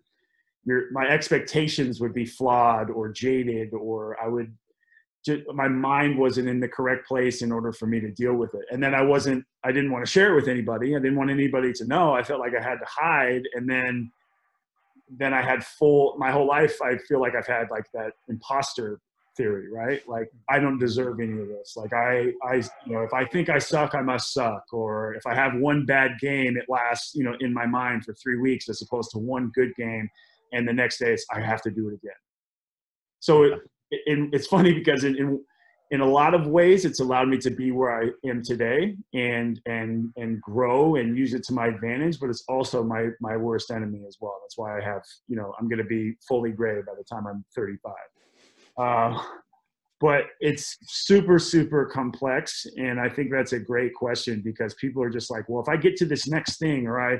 your 0.66 0.92
my 0.92 1.08
expectations 1.08 2.02
would 2.02 2.14
be 2.14 2.26
flawed 2.26 2.90
or 2.90 3.10
jaded, 3.10 3.74
or 3.74 4.18
I 4.22 4.28
would 4.28 4.56
just, 5.26 5.42
my 5.54 5.68
mind 5.68 6.18
wasn't 6.18 6.48
in 6.48 6.60
the 6.60 6.68
correct 6.68 7.08
place 7.08 7.42
in 7.42 7.52
order 7.52 7.72
for 7.72 7.86
me 7.86 8.00
to 8.00 8.10
deal 8.12 8.34
with 8.34 8.54
it. 8.54 8.66
And 8.72 8.82
then 8.82 8.96
I 8.96 9.02
wasn't, 9.02 9.44
I 9.64 9.72
didn't 9.72 9.92
want 9.92 10.06
to 10.06 10.12
share 10.12 10.32
it 10.32 10.36
with 10.36 10.48
anybody. 10.48 10.96
I 10.96 11.00
didn't 11.00 11.18
want 11.18 11.30
anybody 11.30 11.74
to 11.74 11.86
know. 11.86 12.14
I 12.14 12.24
felt 12.24 12.40
like 12.40 12.54
I 12.56 12.64
had 12.64 12.76
to 12.76 12.86
hide. 12.88 13.44
And 13.54 13.70
then, 13.70 14.12
then 15.10 15.34
I 15.34 15.42
had 15.42 15.66
full, 15.66 16.16
my 16.18 16.32
whole 16.32 16.48
life, 16.48 16.82
I 16.82 16.98
feel 16.98 17.20
like 17.20 17.36
I've 17.36 17.48
had 17.48 17.70
like 17.70 17.86
that 17.94 18.12
imposter 18.30 19.02
theory, 19.36 19.72
right? 19.72 20.08
Like 20.08 20.30
I 20.50 20.60
don't 20.60 20.80
deserve 20.80 21.20
any 21.20 21.42
of 21.42 21.48
this. 21.48 21.76
Like 21.76 21.94
I, 21.94 22.34
I, 22.44 22.56
you 22.86 22.94
know, 22.94 23.02
if 23.02 23.14
I 23.14 23.26
think 23.26 23.50
I 23.50 23.58
suck, 23.58 23.96
I 23.96 24.02
must 24.02 24.34
suck. 24.34 24.64
Or 24.72 25.16
if 25.16 25.26
I 25.26 25.34
have 25.34 25.56
one 25.56 25.86
bad 25.86 26.12
game, 26.22 26.58
it 26.58 26.66
lasts, 26.70 27.16
you 27.16 27.24
know, 27.24 27.36
in 27.40 27.54
my 27.54 27.66
mind 27.66 28.06
for 28.06 28.14
three 28.14 28.38
weeks 28.38 28.70
as 28.70 28.82
opposed 28.82 29.12
to 29.12 29.18
one 29.18 29.52
good 29.56 29.74
game. 29.76 30.10
And 30.54 30.68
the 30.68 30.74
next 30.74 31.00
day 31.00 31.14
it's, 31.14 31.26
I 31.32 31.40
have 31.42 31.62
to 31.64 31.72
do 31.72 31.90
it 31.90 31.94
again. 31.96 32.12
So 33.20 33.52
it, 33.92 34.30
it's 34.34 34.48
funny 34.48 34.74
because 34.74 35.04
in, 35.04 35.18
in, 35.18 35.44
in 35.92 36.02
a 36.02 36.06
lot 36.06 36.34
of 36.34 36.48
ways 36.48 36.86
it's 36.86 37.00
allowed 37.00 37.28
me 37.28 37.38
to 37.38 37.50
be 37.50 37.72
where 37.72 38.02
I 38.02 38.30
am 38.30 38.44
today 38.44 38.96
and 39.14 39.60
and 39.66 40.12
and 40.18 40.42
grow 40.42 40.96
and 40.96 41.18
use 41.18 41.34
it 41.34 41.44
to 41.46 41.54
my 41.54 41.68
advantage 41.68 42.20
but 42.20 42.30
it's 42.30 42.44
also 42.48 42.84
my 42.84 43.08
my 43.20 43.36
worst 43.36 43.72
enemy 43.72 44.04
as 44.08 44.18
well. 44.22 44.38
That's 44.44 44.58
why 44.58 44.78
I 44.78 44.84
have 44.84 45.02
you 45.28 45.36
know 45.36 45.54
I'm 45.60 45.68
going 45.68 45.80
to 45.80 45.90
be 45.90 46.14
fully 46.28 46.52
gray 46.52 46.82
by 46.82 46.94
the 46.98 47.04
time 47.04 47.26
I'm 47.28 47.44
35 47.56 47.94
uh, 48.78 49.22
but 50.00 50.26
it's 50.40 50.78
super 50.84 51.40
super 51.40 51.86
complex 51.86 52.66
and 52.78 53.00
I 53.00 53.10
think 53.10 53.32
that's 53.32 53.54
a 53.54 53.60
great 53.60 53.94
question 53.96 54.42
because 54.44 54.74
people 54.76 55.02
are 55.02 55.10
just 55.10 55.32
like 55.32 55.50
well 55.50 55.62
if 55.62 55.70
I 55.70 55.76
get 55.76 55.96
to 55.98 56.06
this 56.06 56.28
next 56.28 56.58
thing 56.58 56.86
or 56.86 57.02
I 57.02 57.18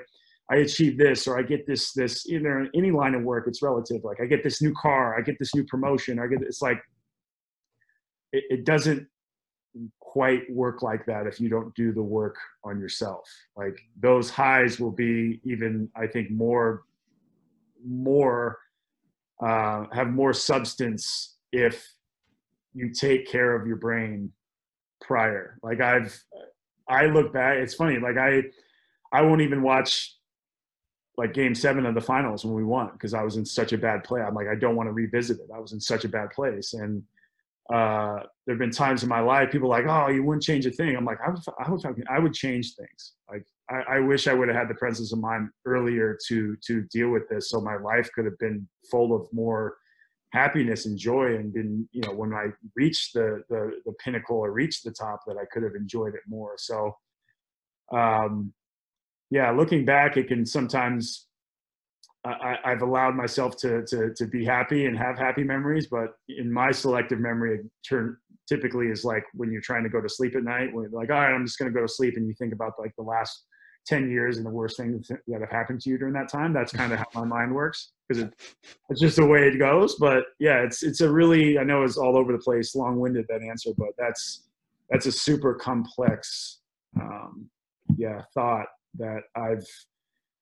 I 0.52 0.58
achieve 0.58 0.98
this 0.98 1.28
or 1.28 1.38
I 1.38 1.44
get 1.44 1.68
this 1.68 1.94
this 1.94 2.28
either 2.28 2.60
in 2.60 2.70
any 2.76 2.92
line 2.92 3.16
of 3.16 3.24
work 3.24 3.46
it's 3.48 3.62
relative 3.62 4.04
like 4.04 4.20
I 4.22 4.26
get 4.26 4.44
this 4.44 4.62
new 4.62 4.74
car 4.74 5.18
I 5.18 5.22
get 5.22 5.38
this 5.40 5.54
new 5.54 5.64
promotion 5.66 6.20
I 6.20 6.28
get 6.28 6.42
it's 6.42 6.62
like 6.62 6.82
it, 8.32 8.44
it 8.50 8.66
doesn't 8.66 9.08
quite 10.00 10.50
work 10.52 10.82
like 10.82 11.06
that 11.06 11.28
if 11.28 11.40
you 11.40 11.50
don't 11.50 11.74
do 11.76 11.92
the 11.92 12.02
work 12.02 12.36
on 12.64 12.80
yourself. 12.80 13.30
Like 13.56 13.80
those 14.00 14.30
highs 14.30 14.80
will 14.80 14.92
be 14.92 15.40
even 15.44 15.90
I 15.96 16.08
think 16.08 16.32
more 16.32 16.84
more 17.86 18.58
uh, 19.42 19.86
have 19.94 20.10
more 20.10 20.34
substance 20.34 21.38
if 21.52 21.88
you 22.74 22.92
take 22.92 23.28
care 23.28 23.56
of 23.56 23.68
your 23.68 23.78
brain 23.78 24.32
prior. 25.02 25.60
Like 25.64 25.80
I've 25.80 26.22
I 26.88 27.06
look 27.06 27.32
back 27.32 27.58
it's 27.58 27.76
funny 27.76 28.00
like 28.00 28.18
I 28.18 28.44
I 29.12 29.22
won't 29.22 29.42
even 29.42 29.62
watch 29.62 30.16
like 31.20 31.34
game 31.34 31.54
seven 31.54 31.86
of 31.86 31.94
the 31.94 32.02
finals 32.02 32.46
when 32.46 32.56
we 32.56 32.64
won 32.64 32.92
because 32.94 33.14
I 33.14 33.24
was 33.24 33.36
in 33.36 33.46
such 33.46 33.74
a 33.74 33.78
bad 33.78 34.06
play. 34.06 34.22
I'm 34.22 34.34
like, 34.34 34.48
I 34.48 34.56
don't 34.56 34.78
want 34.78 34.88
to 34.88 34.94
revisit 34.94 35.38
it. 35.40 35.50
I 35.54 35.60
was 35.60 35.74
in 35.74 35.82
such 35.82 36.06
a 36.06 36.10
bad 36.10 36.30
place. 36.30 36.74
And 36.74 37.04
uh, 37.70 38.24
there 38.46 38.56
have 38.56 38.60
been 38.60 38.72
times 38.72 39.04
in 39.04 39.10
my 39.10 39.20
life, 39.20 39.52
people 39.52 39.68
like, 39.68 39.84
oh, 39.86 40.08
you 40.08 40.24
wouldn't 40.24 40.44
change 40.44 40.66
a 40.66 40.72
thing. 40.72 40.96
I'm 40.96 41.04
like, 41.04 41.20
I 41.26 41.30
would, 41.30 41.42
I 41.60 41.70
would, 41.70 42.04
I 42.10 42.20
would 42.20 42.34
change 42.34 42.74
things. 42.76 43.14
Like, 43.30 43.46
I, 43.70 43.98
I 43.98 44.00
wish 44.00 44.28
I 44.28 44.34
would 44.34 44.48
have 44.48 44.58
had 44.58 44.70
the 44.70 44.76
presence 44.76 45.12
of 45.12 45.20
mind 45.20 45.50
earlier 45.66 46.18
to 46.30 46.56
to 46.68 46.82
deal 46.84 47.10
with 47.10 47.30
this, 47.30 47.52
so 47.52 47.62
my 47.62 47.78
life 47.78 48.10
could 48.16 48.26
have 48.26 48.40
been 48.40 48.68
full 48.90 49.14
of 49.14 49.28
more 49.32 49.76
happiness 50.32 50.88
and 50.88 50.98
joy, 50.98 51.36
and 51.36 51.54
been, 51.54 51.88
you 51.92 52.02
know, 52.02 52.14
when 52.14 52.34
I 52.34 52.48
reached 52.76 53.14
the 53.14 53.44
the, 53.50 53.62
the 53.86 53.94
pinnacle 54.04 54.38
or 54.38 54.52
reached 54.52 54.84
the 54.84 54.92
top, 54.92 55.20
that 55.28 55.38
I 55.38 55.46
could 55.52 55.62
have 55.62 55.76
enjoyed 55.76 56.16
it 56.16 56.22
more. 56.28 56.54
So, 56.58 56.96
um, 57.92 58.52
yeah, 59.30 59.52
looking 59.52 59.86
back, 59.86 60.18
it 60.18 60.28
can 60.28 60.46
sometimes 60.46 61.28
I, 62.26 62.58
have 62.64 62.82
allowed 62.82 63.16
myself 63.16 63.56
to, 63.58 63.86
to 63.86 64.14
to 64.14 64.26
be 64.26 64.44
happy 64.44 64.86
and 64.86 64.98
have 64.98 65.18
happy 65.18 65.44
memories, 65.44 65.88
but 65.88 66.16
in 66.28 66.52
my 66.52 66.72
selective 66.72 67.20
memory, 67.20 67.60
it 67.60 67.66
turn, 67.88 68.18
typically 68.48 68.88
is 68.88 69.06
like 69.06 69.24
when 69.34 69.52
you're 69.52 69.62
trying 69.62 69.84
to 69.84 69.90
go 69.90 70.02
to 70.02 70.10
sleep 70.10 70.36
at 70.36 70.44
night, 70.44 70.74
when 70.74 70.90
like, 70.92 71.10
all 71.10 71.16
right, 71.16 71.34
I'm 71.34 71.46
just 71.46 71.58
going 71.58 71.72
to 71.72 71.78
go 71.78 71.86
to 71.86 71.92
sleep, 71.92 72.16
and 72.18 72.28
you 72.28 72.34
think 72.34 72.54
about 72.54 72.74
like 72.78 72.94
the 72.98 73.04
last 73.04 73.46
ten 73.88 74.10
years 74.10 74.38
and 74.38 74.46
the 74.46 74.50
worst 74.50 74.76
things 74.76 75.08
that 75.08 75.40
have 75.40 75.50
happened 75.50 75.80
to 75.82 75.90
you 75.90 75.98
during 75.98 76.14
that 76.14 76.30
time. 76.30 76.52
That's 76.52 76.74
kind 76.74 76.92
of 76.92 77.00
how 77.00 77.06
my 77.14 77.24
mind 77.24 77.56
works 77.56 77.92
because 78.08 78.24
it, 78.24 78.34
it's 78.90 79.00
just 79.00 79.16
the 79.16 79.26
way 79.26 79.48
it 79.48 79.58
goes. 79.58 79.96
But 79.96 80.26
yeah, 80.40 80.62
it's 80.62 80.84
it's 80.84 81.00
a 81.02 81.10
really 81.10 81.58
I 81.58 81.64
know 81.64 81.84
it's 81.84 81.98
all 81.98 82.18
over 82.18 82.34
the 82.34 82.40
place, 82.40 82.76
long-winded 82.76 83.28
that 83.30 83.42
answer, 83.42 83.72
but 83.78 83.90
that's 83.98 84.50
that's 84.90 85.06
a 85.06 85.12
super 85.12 85.54
complex 85.54 86.60
um, 87.00 87.50
yeah 87.98 88.22
thought 88.34 88.66
that 88.98 89.22
I've 89.36 89.66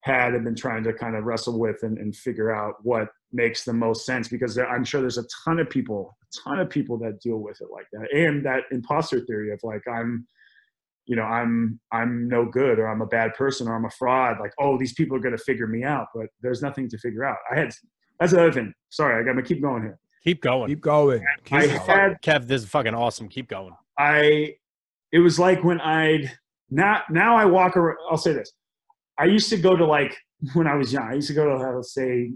had 0.02 0.34
and 0.34 0.46
been 0.46 0.56
trying 0.56 0.84
to 0.84 0.94
kind 0.94 1.16
of 1.16 1.26
wrestle 1.26 1.60
with 1.60 1.84
and, 1.84 1.98
and 1.98 2.16
figure 2.16 2.54
out 2.54 2.76
what 2.84 3.10
makes 3.34 3.66
the 3.66 3.74
most 3.74 4.06
sense 4.06 4.28
because 4.28 4.56
there, 4.56 4.70
I'm 4.70 4.86
sure 4.86 5.02
there's 5.02 5.18
a 5.18 5.26
ton 5.44 5.60
of 5.60 5.70
people, 5.70 6.18
a 6.24 6.50
ton 6.50 6.60
of 6.60 6.70
people 6.70 6.98
that 7.00 7.20
deal 7.20 7.38
with 7.38 7.60
it 7.62 7.68
like 7.72 7.88
that. 7.92 8.08
And 8.14 8.46
that 8.46 8.64
imposter 8.72 9.20
theory 9.26 9.52
of 9.52 9.60
like, 9.64 9.82
I'm, 9.88 10.26
you 11.06 11.16
know, 11.16 11.24
I'm, 11.24 11.80
I'm 11.92 12.28
no 12.30 12.46
good 12.46 12.80
or 12.80 12.88
I'm 12.88 13.02
a 13.02 13.08
bad 13.08 13.34
person 13.34 13.68
or 13.68 13.76
I'm 13.76 13.86
a 13.86 13.90
fraud. 13.90 14.38
Like, 14.40 14.54
oh, 14.60 14.78
these 14.78 14.94
people 14.94 15.18
are 15.18 15.22
going 15.22 15.38
to 15.38 15.44
figure 15.44 15.68
me 15.68 15.84
out, 15.84 16.08
but 16.16 16.28
there's 16.42 16.62
nothing 16.62 16.90
to 16.90 16.98
figure 16.98 17.26
out. 17.26 17.38
I 17.52 17.60
had, 17.60 17.72
that's 18.20 18.34
another 18.34 18.52
thing. 18.52 18.74
Sorry. 18.90 19.22
I 19.22 19.26
got 19.26 19.34
to 19.34 19.44
keep 19.44 19.62
going 19.62 19.84
here. 19.84 20.00
Keep 20.24 20.42
going. 20.42 20.70
Keep 20.70 20.82
going. 20.82 21.24
Keep 21.46 21.54
I 21.54 21.68
going. 21.68 21.80
had, 21.80 22.22
Kev, 22.22 22.48
this 22.48 22.64
is 22.64 22.70
fucking 22.70 22.94
awesome. 22.94 23.30
Keep 23.30 23.50
going. 23.50 23.74
I, 23.98 24.56
it 25.12 25.20
was 25.20 25.40
like 25.40 25.64
when 25.64 25.80
I'd, 25.80 26.32
now 26.70 27.02
now 27.10 27.36
I 27.36 27.46
walk 27.46 27.78
around. 27.78 27.98
I'll 28.10 28.18
say 28.18 28.34
this: 28.34 28.52
I 29.18 29.26
used 29.26 29.50
to 29.50 29.58
go 29.58 29.76
to 29.76 29.86
like 29.86 30.18
when 30.54 30.68
I 30.68 30.76
was 30.76 30.92
young. 30.92 31.08
I 31.10 31.14
used 31.16 31.28
to 31.28 31.34
go 31.34 31.46
to 31.46 31.76
let's 31.76 31.94
say 31.94 32.32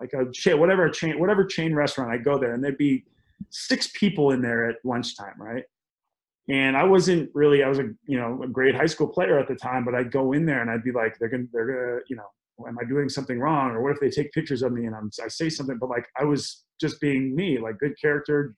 like 0.00 0.12
a 0.12 0.30
chain, 0.32 0.58
whatever 0.60 0.88
chain, 0.90 1.18
whatever 1.18 1.44
chain 1.44 1.74
restaurant. 1.74 2.10
I 2.10 2.18
go 2.18 2.38
there, 2.38 2.52
and 2.52 2.62
there'd 2.62 2.78
be 2.78 3.04
six 3.50 3.90
people 3.94 4.30
in 4.32 4.42
there 4.42 4.68
at 4.68 4.76
lunchtime, 4.84 5.34
right? 5.38 5.64
And 6.50 6.76
I 6.76 6.84
wasn't 6.84 7.30
really, 7.32 7.62
I 7.62 7.68
was 7.68 7.78
a 7.78 7.88
you 8.06 8.18
know 8.18 8.42
a 8.42 8.48
great 8.48 8.74
high 8.74 8.86
school 8.86 9.08
player 9.08 9.38
at 9.38 9.48
the 9.48 9.54
time, 9.54 9.84
but 9.84 9.94
I'd 9.94 10.12
go 10.12 10.32
in 10.32 10.44
there 10.44 10.60
and 10.60 10.70
I'd 10.70 10.84
be 10.84 10.92
like, 10.92 11.18
they're 11.18 11.30
gonna, 11.30 11.46
they're 11.52 11.66
gonna, 11.66 12.00
you 12.08 12.16
know, 12.16 12.26
am 12.68 12.78
I 12.78 12.84
doing 12.84 13.08
something 13.08 13.38
wrong? 13.38 13.70
Or 13.70 13.82
what 13.82 13.92
if 13.92 14.00
they 14.00 14.10
take 14.10 14.32
pictures 14.32 14.62
of 14.62 14.72
me 14.72 14.86
and 14.86 14.94
I'm, 14.94 15.10
I 15.22 15.28
say 15.28 15.48
something, 15.48 15.78
but 15.78 15.88
like 15.88 16.06
I 16.20 16.24
was 16.24 16.64
just 16.80 17.00
being 17.00 17.34
me, 17.34 17.58
like 17.58 17.78
good 17.78 17.98
character, 18.00 18.54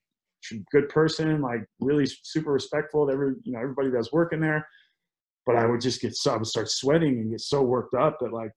good 0.71 0.89
person, 0.89 1.41
like 1.41 1.65
really 1.81 2.07
super 2.07 2.53
respectful 2.53 3.07
to 3.07 3.13
every, 3.13 3.35
you 3.45 3.53
know, 3.53 3.61
everybody 3.61 3.91
that's 3.91 4.13
working 4.13 4.41
there. 4.41 4.67
But 5.45 5.57
I 5.57 5.67
would 5.67 5.81
just 5.81 6.01
get 6.01 6.15
so 6.15 6.35
I 6.35 6.37
would 6.37 6.47
start 6.47 6.69
sweating 6.69 7.21
and 7.21 7.31
get 7.31 7.41
so 7.41 7.63
worked 7.63 7.95
up 7.95 8.19
that 8.21 8.33
like 8.33 8.51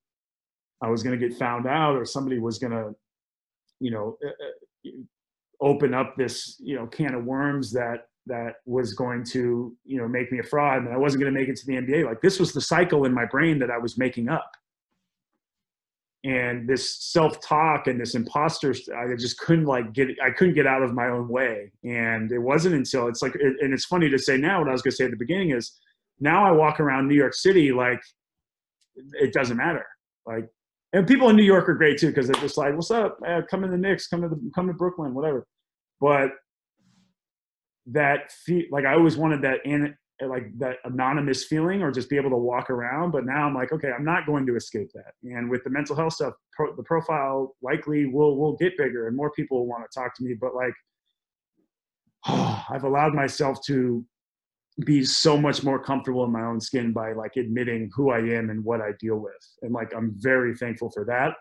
I 0.81 0.89
was 0.89 1.03
going 1.03 1.19
to 1.19 1.27
get 1.27 1.37
found 1.37 1.67
out 1.67 1.95
or 1.95 2.05
somebody 2.05 2.39
was 2.39 2.57
going 2.57 2.71
to, 2.71 2.95
you 3.79 3.91
know, 3.91 4.17
eh, 4.23 4.87
eh, 4.87 4.91
open 5.61 5.93
up 5.93 6.15
this, 6.15 6.55
you 6.59 6.75
know, 6.75 6.87
can 6.87 7.13
of 7.13 7.25
worms 7.25 7.71
that 7.73 8.07
that 8.25 8.55
was 8.65 8.93
going 8.93 9.23
to, 9.23 9.75
you 9.83 9.97
know, 9.97 10.07
make 10.07 10.31
me 10.31 10.39
a 10.39 10.43
fraud 10.43 10.83
and 10.83 10.93
I 10.93 10.97
wasn't 10.97 11.21
going 11.21 11.33
to 11.33 11.39
make 11.39 11.49
it 11.49 11.57
to 11.57 11.65
the 11.65 11.73
NBA. 11.73 12.05
Like 12.05 12.21
this 12.21 12.39
was 12.39 12.53
the 12.53 12.61
cycle 12.61 13.05
in 13.05 13.13
my 13.13 13.25
brain 13.25 13.59
that 13.59 13.71
I 13.71 13.77
was 13.77 13.97
making 13.97 14.29
up 14.29 14.49
and 16.25 16.67
this 16.67 16.97
self-talk 17.11 17.87
and 17.87 17.99
this 17.99 18.13
imposter 18.13 18.75
i 18.97 19.15
just 19.15 19.37
couldn't 19.39 19.65
like 19.65 19.93
get 19.93 20.09
i 20.21 20.29
couldn't 20.29 20.53
get 20.53 20.67
out 20.67 20.81
of 20.81 20.93
my 20.93 21.07
own 21.07 21.27
way. 21.29 21.71
And 21.83 22.31
it 22.31 22.39
wasn't 22.39 22.75
until 22.75 23.07
it's 23.07 23.21
like 23.21 23.35
and 23.35 23.73
it's 23.73 23.85
funny 23.85 24.09
to 24.09 24.19
say 24.19 24.37
now 24.37 24.59
what 24.59 24.67
i 24.67 24.71
was 24.71 24.81
going 24.81 24.91
to 24.91 24.97
say 24.97 25.05
at 25.05 25.11
the 25.11 25.17
beginning 25.17 25.51
is 25.51 25.79
now 26.19 26.45
i 26.45 26.51
walk 26.51 26.79
around 26.79 27.07
new 27.07 27.15
york 27.15 27.33
city 27.33 27.71
like 27.71 28.01
it 29.13 29.31
doesn't 29.31 29.55
matter. 29.55 29.85
Like 30.25 30.49
and 30.91 31.07
people 31.07 31.29
in 31.29 31.37
new 31.37 31.43
york 31.43 31.69
are 31.69 31.75
great 31.75 31.97
too 31.97 32.07
because 32.07 32.27
they're 32.27 32.41
just 32.41 32.57
like 32.57 32.75
what's 32.75 32.91
up? 32.91 33.17
Man? 33.21 33.45
come 33.49 33.61
to 33.61 33.69
the 33.69 33.77
Knicks 33.77 34.07
come 34.07 34.21
to 34.21 34.27
the 34.27 34.51
come 34.53 34.67
to 34.67 34.73
brooklyn 34.73 35.13
whatever. 35.13 35.47
But 36.01 36.31
that 37.91 38.31
feel 38.45 38.65
like 38.71 38.85
i 38.85 38.93
always 38.93 39.15
wanted 39.15 39.41
that 39.43 39.59
in 39.65 39.95
like 40.27 40.45
that 40.57 40.77
anonymous 40.83 41.45
feeling 41.45 41.81
or 41.81 41.91
just 41.91 42.09
be 42.09 42.17
able 42.17 42.29
to 42.29 42.37
walk 42.37 42.69
around 42.69 43.11
but 43.11 43.25
now 43.25 43.47
i'm 43.47 43.55
like 43.55 43.71
okay 43.71 43.91
i'm 43.97 44.03
not 44.03 44.25
going 44.25 44.45
to 44.45 44.55
escape 44.55 44.89
that. 44.93 45.13
And 45.23 45.49
with 45.49 45.63
the 45.63 45.69
mental 45.69 45.95
health 45.95 46.13
stuff 46.13 46.33
pro, 46.53 46.75
the 46.75 46.83
profile 46.83 47.55
likely 47.61 48.05
will 48.05 48.37
will 48.37 48.57
get 48.57 48.77
bigger 48.77 49.07
and 49.07 49.15
more 49.15 49.31
people 49.31 49.59
will 49.59 49.67
want 49.67 49.83
to 49.89 49.99
talk 49.99 50.15
to 50.15 50.23
me 50.23 50.35
but 50.39 50.55
like 50.55 50.73
oh, 52.27 52.63
i've 52.69 52.83
allowed 52.83 53.13
myself 53.13 53.63
to 53.67 54.05
be 54.85 55.03
so 55.03 55.37
much 55.37 55.63
more 55.63 55.81
comfortable 55.81 56.23
in 56.23 56.31
my 56.31 56.43
own 56.43 56.59
skin 56.59 56.93
by 56.93 57.13
like 57.13 57.35
admitting 57.37 57.89
who 57.93 58.11
i 58.11 58.19
am 58.19 58.49
and 58.49 58.63
what 58.63 58.81
i 58.81 58.91
deal 58.99 59.17
with. 59.17 59.33
And 59.61 59.73
like 59.73 59.93
i'm 59.95 60.13
very 60.17 60.55
thankful 60.55 60.89
for 60.91 61.05
that. 61.05 61.33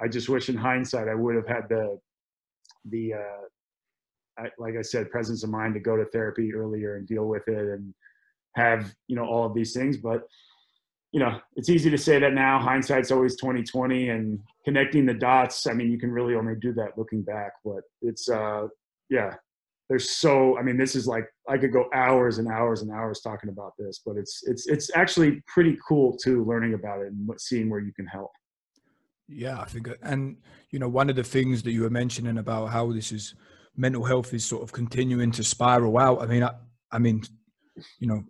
I 0.00 0.08
just 0.08 0.28
wish 0.28 0.48
in 0.48 0.56
hindsight 0.56 1.08
i 1.08 1.14
would 1.14 1.36
have 1.36 1.48
had 1.48 1.68
the 1.68 1.98
the 2.90 3.14
uh 3.14 3.46
I, 4.38 4.50
like 4.58 4.74
I 4.78 4.82
said, 4.82 5.10
presence 5.10 5.44
of 5.44 5.50
mind 5.50 5.74
to 5.74 5.80
go 5.80 5.96
to 5.96 6.04
therapy 6.06 6.54
earlier 6.54 6.96
and 6.96 7.06
deal 7.06 7.24
with 7.24 7.48
it 7.48 7.58
and 7.58 7.94
have 8.56 8.94
you 9.06 9.16
know 9.16 9.24
all 9.24 9.44
of 9.44 9.54
these 9.54 9.72
things 9.72 9.96
but 9.96 10.22
you 11.12 11.20
know 11.20 11.38
it's 11.54 11.68
easy 11.68 11.90
to 11.90 11.98
say 11.98 12.18
that 12.18 12.32
now 12.32 12.58
hindsight's 12.58 13.10
always 13.10 13.36
2020 13.36 14.08
and 14.08 14.40
connecting 14.64 15.06
the 15.06 15.14
dots 15.14 15.66
i 15.66 15.72
mean 15.72 15.90
you 15.90 15.98
can 15.98 16.10
really 16.10 16.34
only 16.34 16.54
do 16.60 16.72
that 16.72 16.96
looking 16.96 17.22
back 17.22 17.52
but 17.64 17.82
it's 18.02 18.28
uh 18.28 18.66
yeah 19.10 19.34
there's 19.88 20.10
so 20.10 20.58
i 20.58 20.62
mean 20.62 20.76
this 20.76 20.96
is 20.96 21.06
like 21.06 21.26
i 21.48 21.56
could 21.56 21.72
go 21.72 21.86
hours 21.94 22.38
and 22.38 22.48
hours 22.48 22.82
and 22.82 22.90
hours 22.90 23.20
talking 23.20 23.50
about 23.50 23.72
this 23.78 24.00
but 24.04 24.16
it's 24.16 24.42
it's 24.46 24.66
it's 24.66 24.90
actually 24.96 25.42
pretty 25.46 25.78
cool 25.86 26.16
too 26.16 26.44
learning 26.44 26.74
about 26.74 27.00
it 27.00 27.08
and 27.08 27.28
seeing 27.38 27.70
where 27.70 27.80
you 27.80 27.92
can 27.92 28.06
help 28.06 28.30
yeah 29.28 29.60
i 29.60 29.64
think 29.64 29.88
and 30.02 30.36
you 30.70 30.78
know 30.78 30.88
one 30.88 31.08
of 31.08 31.16
the 31.16 31.22
things 31.22 31.62
that 31.62 31.72
you 31.72 31.82
were 31.82 31.90
mentioning 31.90 32.38
about 32.38 32.66
how 32.66 32.92
this 32.92 33.12
is 33.12 33.34
mental 33.76 34.04
health 34.04 34.32
is 34.32 34.44
sort 34.44 34.62
of 34.62 34.72
continuing 34.72 35.30
to 35.32 35.44
spiral 35.44 35.98
out. 35.98 36.22
I 36.22 36.26
mean, 36.26 36.42
I, 36.42 36.52
I 36.90 36.98
mean, 36.98 37.22
you 37.98 38.08
know, 38.08 38.24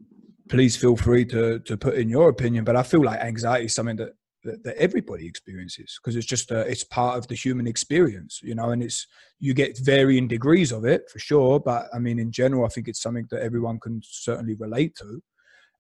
please 0.49 0.77
feel 0.77 0.97
free 0.97 1.25
to 1.27 1.59
to 1.61 1.77
put 1.77 1.95
in 1.95 2.09
your 2.09 2.29
opinion, 2.29 2.65
but 2.65 2.77
I 2.77 2.83
feel 2.83 3.03
like 3.03 3.21
anxiety 3.21 3.67
is 3.67 3.75
something 3.75 3.97
that 3.97 4.13
that, 4.45 4.63
that 4.65 4.77
everybody 4.77 5.27
experiences 5.27 5.99
because 6.01 6.17
it's 6.17 6.27
just 6.27 6.51
a, 6.51 6.61
it's 6.61 6.85
part 6.85 7.19
of 7.19 7.27
the 7.29 7.35
human 7.35 7.67
experience, 7.67 8.41
you 8.43 8.55
know, 8.55 8.71
and 8.71 8.83
it's 8.83 9.07
you 9.41 9.53
get 9.53 9.79
varying 9.79 10.29
degrees 10.29 10.73
of 10.73 10.85
it 10.85 11.11
for 11.11 11.19
sure. 11.19 11.61
But 11.61 11.89
I 11.93 11.99
mean, 11.99 12.19
in 12.19 12.33
general, 12.33 12.65
I 12.65 12.69
think 12.69 12.89
it's 12.89 13.03
something 13.03 13.27
that 13.31 13.43
everyone 13.43 13.79
can 13.81 14.01
certainly 14.05 14.55
relate 14.55 14.97
to. 14.97 15.23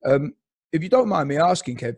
Um, 0.04 0.34
if 0.72 0.82
you 0.82 0.88
don't 0.88 1.08
mind 1.08 1.28
me 1.28 1.38
asking, 1.38 1.78
Kev, 1.78 1.96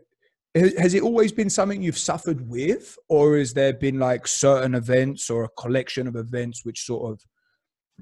has 0.55 0.95
it 0.95 1.03
always 1.03 1.33
been 1.33 1.51
something 1.51 1.83
you've 1.83 1.99
suffered 1.99 2.47
with, 2.49 2.97
or 3.09 3.37
has 3.37 3.53
there 3.55 3.73
been 3.73 3.99
like 3.99 4.27
certain 4.27 4.75
events 4.75 5.31
or 5.31 5.45
a 5.45 5.61
collection 5.61 6.07
of 6.07 6.17
events 6.17 6.65
which 6.65 6.85
sort 6.85 7.13
of 7.13 7.21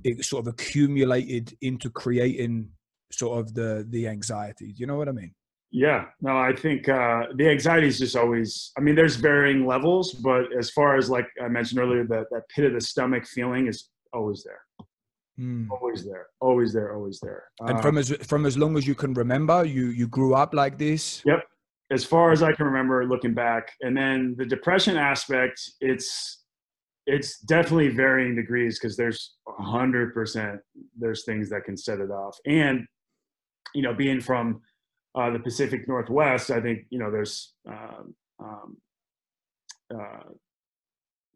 it 0.05 0.25
sort 0.25 0.47
of 0.47 0.53
accumulated 0.53 1.57
into 1.63 1.89
creating 1.89 2.69
sort 3.19 3.41
of 3.41 3.55
the 3.55 3.87
the 3.89 4.09
anxiety? 4.09 4.73
Do 4.73 4.81
you 4.81 4.87
know 4.87 4.97
what 4.97 5.09
I 5.09 5.13
mean? 5.13 5.35
Yeah, 5.73 6.07
no, 6.21 6.39
I 6.39 6.55
think 6.55 6.89
uh, 6.89 7.25
the 7.37 7.49
anxiety 7.49 7.89
is 7.89 7.99
just 7.99 8.17
always. 8.17 8.73
I 8.79 8.81
mean, 8.81 8.95
there's 8.95 9.17
varying 9.17 9.67
levels, 9.67 10.13
but 10.13 10.45
as 10.57 10.71
far 10.71 10.97
as 10.97 11.11
like 11.11 11.27
I 11.43 11.49
mentioned 11.49 11.81
earlier, 11.81 12.05
that 12.07 12.27
that 12.31 12.49
pit 12.55 12.65
of 12.65 12.73
the 12.73 12.81
stomach 12.81 13.27
feeling 13.27 13.67
is 13.67 13.91
always 14.13 14.45
there, 14.45 14.61
mm. 15.39 15.67
always 15.71 16.05
there, 16.05 16.29
always 16.41 16.73
there, 16.73 16.95
always 16.95 17.19
there. 17.21 17.45
And 17.61 17.83
from 17.83 17.97
um, 17.97 17.99
as 17.99 18.11
from 18.27 18.47
as 18.47 18.57
long 18.57 18.77
as 18.77 18.87
you 18.87 18.95
can 18.95 19.13
remember, 19.15 19.65
you 19.65 19.87
you 19.89 20.07
grew 20.07 20.35
up 20.35 20.55
like 20.55 20.79
this. 20.79 21.23
Yep, 21.27 21.43
as 21.91 22.05
far 22.05 22.31
as 22.33 22.43
I 22.43 22.53
can 22.53 22.67
remember, 22.67 23.05
looking 23.07 23.35
back, 23.35 23.73
and 23.81 23.97
then 23.97 24.35
the 24.39 24.47
depression 24.47 24.97
aspect, 24.97 25.61
it's 25.81 26.45
it's 27.07 27.41
definitely 27.41 27.89
varying 27.89 28.35
degrees 28.35 28.79
because 28.79 28.97
there's 28.97 29.35
a 29.59 29.63
hundred 29.63 30.15
percent 30.15 30.61
there's 30.97 31.25
things 31.25 31.51
that 31.51 31.65
can 31.65 31.77
set 31.77 31.99
it 31.99 32.11
off, 32.11 32.39
and 32.47 32.87
you 33.75 33.83
know, 33.83 33.95
being 33.95 34.21
from 34.21 34.61
uh, 35.15 35.31
the 35.31 35.39
Pacific 35.39 35.89
Northwest, 35.89 36.51
I 36.51 36.61
think 36.61 36.87
you 36.91 36.99
know 36.99 37.11
there's 37.11 37.55
um, 37.69 38.15
um, 38.39 38.77
uh, 39.93 40.31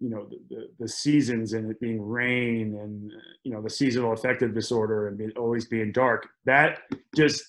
you 0.01 0.11
know 0.11 0.27
the, 0.29 0.41
the, 0.49 0.69
the, 0.81 0.89
seasons 0.89 1.53
and 1.53 1.71
it 1.71 1.79
being 1.81 2.01
rain 2.01 2.79
and 2.81 3.13
you 3.45 3.53
know 3.53 3.63
the 3.63 3.71
seasonal 3.71 4.13
affective 4.13 4.55
disorder 4.55 5.09
and 5.09 5.19
being, 5.19 5.31
always 5.37 5.67
being 5.67 5.93
dark 5.93 6.29
that 6.47 6.81
just 7.15 7.43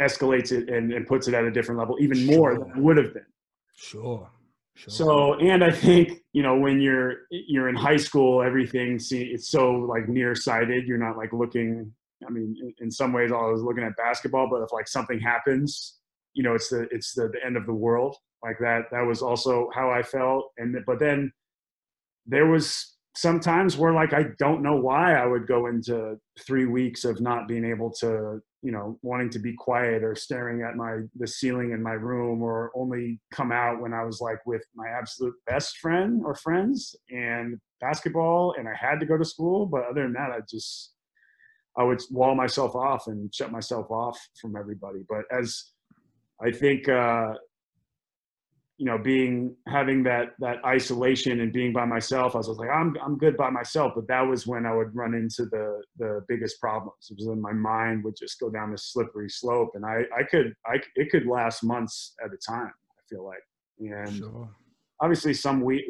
escalates 0.00 0.52
it 0.52 0.68
and, 0.70 0.92
and 0.92 1.06
puts 1.06 1.28
it 1.28 1.34
at 1.34 1.44
a 1.44 1.50
different 1.50 1.78
level 1.78 1.96
even 2.00 2.24
more 2.24 2.58
than 2.58 2.70
it 2.70 2.76
would 2.76 2.96
have 2.96 3.12
been. 3.12 3.26
Sure. 3.74 4.30
Sure. 4.74 4.92
So, 4.92 5.34
and 5.34 5.64
I 5.64 5.70
think 5.72 6.20
you 6.32 6.42
know 6.42 6.56
when 6.56 6.80
you're 6.80 7.22
you're 7.30 7.68
in 7.68 7.74
high 7.74 7.96
school, 7.96 8.42
everything 8.42 8.98
see 8.98 9.22
it's 9.24 9.48
so 9.48 9.72
like 9.72 10.08
nearsighted. 10.08 10.86
You're 10.86 10.98
not 10.98 11.16
like 11.16 11.32
looking 11.32 11.92
I 12.26 12.30
mean, 12.30 12.56
in, 12.60 12.74
in, 12.80 12.90
some 12.90 13.12
ways, 13.12 13.30
I 13.30 13.36
was 13.36 13.62
looking 13.62 13.84
at 13.84 13.96
basketball, 13.96 14.48
but 14.50 14.62
if 14.62 14.72
like 14.72 14.88
something 14.88 15.20
happens, 15.20 15.98
you 16.34 16.42
know, 16.42 16.54
it's 16.54 16.68
the 16.68 16.88
it's 16.90 17.14
the, 17.14 17.28
the 17.28 17.44
end 17.44 17.56
of 17.56 17.66
the 17.66 17.74
world. 17.74 18.16
Like 18.42 18.58
that. 18.60 18.84
That 18.92 19.02
was 19.02 19.20
also 19.20 19.68
how 19.74 19.90
I 19.90 20.02
felt. 20.02 20.50
And 20.58 20.76
but 20.86 21.00
then 21.00 21.32
there 22.26 22.46
was 22.46 22.96
sometimes 23.16 23.76
where 23.76 23.92
like 23.92 24.12
I 24.12 24.26
don't 24.38 24.62
know 24.62 24.76
why 24.76 25.14
I 25.14 25.26
would 25.26 25.48
go 25.48 25.66
into 25.66 26.16
three 26.46 26.66
weeks 26.66 27.04
of 27.04 27.20
not 27.20 27.48
being 27.48 27.64
able 27.64 27.90
to, 27.94 28.40
you 28.62 28.70
know, 28.70 28.96
wanting 29.02 29.30
to 29.30 29.40
be 29.40 29.54
quiet 29.54 30.04
or 30.04 30.14
staring 30.14 30.62
at 30.62 30.76
my 30.76 30.98
the 31.16 31.26
ceiling 31.26 31.72
in 31.72 31.82
my 31.82 31.94
room, 31.94 32.42
or 32.42 32.70
only 32.76 33.20
come 33.32 33.50
out 33.50 33.80
when 33.80 33.92
I 33.92 34.04
was 34.04 34.20
like 34.20 34.44
with 34.46 34.62
my 34.76 34.86
absolute 34.88 35.34
best 35.46 35.78
friend 35.78 36.22
or 36.24 36.36
friends 36.36 36.94
and 37.10 37.58
basketball, 37.80 38.54
and 38.56 38.68
I 38.68 38.74
had 38.74 39.00
to 39.00 39.06
go 39.06 39.18
to 39.18 39.24
school. 39.24 39.66
But 39.66 39.84
other 39.90 40.04
than 40.04 40.12
that, 40.12 40.30
I 40.30 40.38
just 40.48 40.92
I 41.78 41.84
would 41.84 42.02
wall 42.10 42.34
myself 42.34 42.74
off 42.74 43.06
and 43.06 43.32
shut 43.32 43.52
myself 43.52 43.90
off 43.90 44.18
from 44.40 44.56
everybody. 44.56 45.00
But 45.08 45.22
as 45.30 45.72
I 46.42 46.50
think, 46.50 46.88
uh, 46.88 47.34
you 48.78 48.86
know, 48.86 48.98
being 48.98 49.56
having 49.66 50.02
that 50.04 50.34
that 50.40 50.64
isolation 50.64 51.40
and 51.40 51.52
being 51.52 51.72
by 51.72 51.84
myself, 51.84 52.34
I 52.34 52.38
was 52.38 52.48
like, 52.48 52.70
I'm 52.70 52.96
I'm 53.04 53.16
good 53.16 53.36
by 53.36 53.50
myself. 53.50 53.92
But 53.94 54.08
that 54.08 54.22
was 54.22 54.46
when 54.46 54.66
I 54.66 54.74
would 54.74 54.94
run 54.94 55.14
into 55.14 55.46
the 55.46 55.82
the 55.98 56.24
biggest 56.28 56.60
problems. 56.60 57.08
It 57.10 57.16
was 57.18 57.28
when 57.28 57.40
my 57.40 57.52
mind 57.52 58.04
would 58.04 58.16
just 58.16 58.38
go 58.38 58.50
down 58.50 58.70
this 58.70 58.92
slippery 58.92 59.28
slope, 59.28 59.70
and 59.74 59.84
I 59.84 60.02
I 60.16 60.22
could 60.24 60.54
I 60.66 60.80
it 60.96 61.10
could 61.10 61.26
last 61.26 61.64
months 61.64 62.14
at 62.24 62.32
a 62.32 62.36
time. 62.36 62.72
I 62.72 63.02
feel 63.08 63.24
like, 63.24 63.42
and 63.78 64.16
sure. 64.16 64.48
obviously 65.00 65.34
some 65.34 65.60
week, 65.60 65.84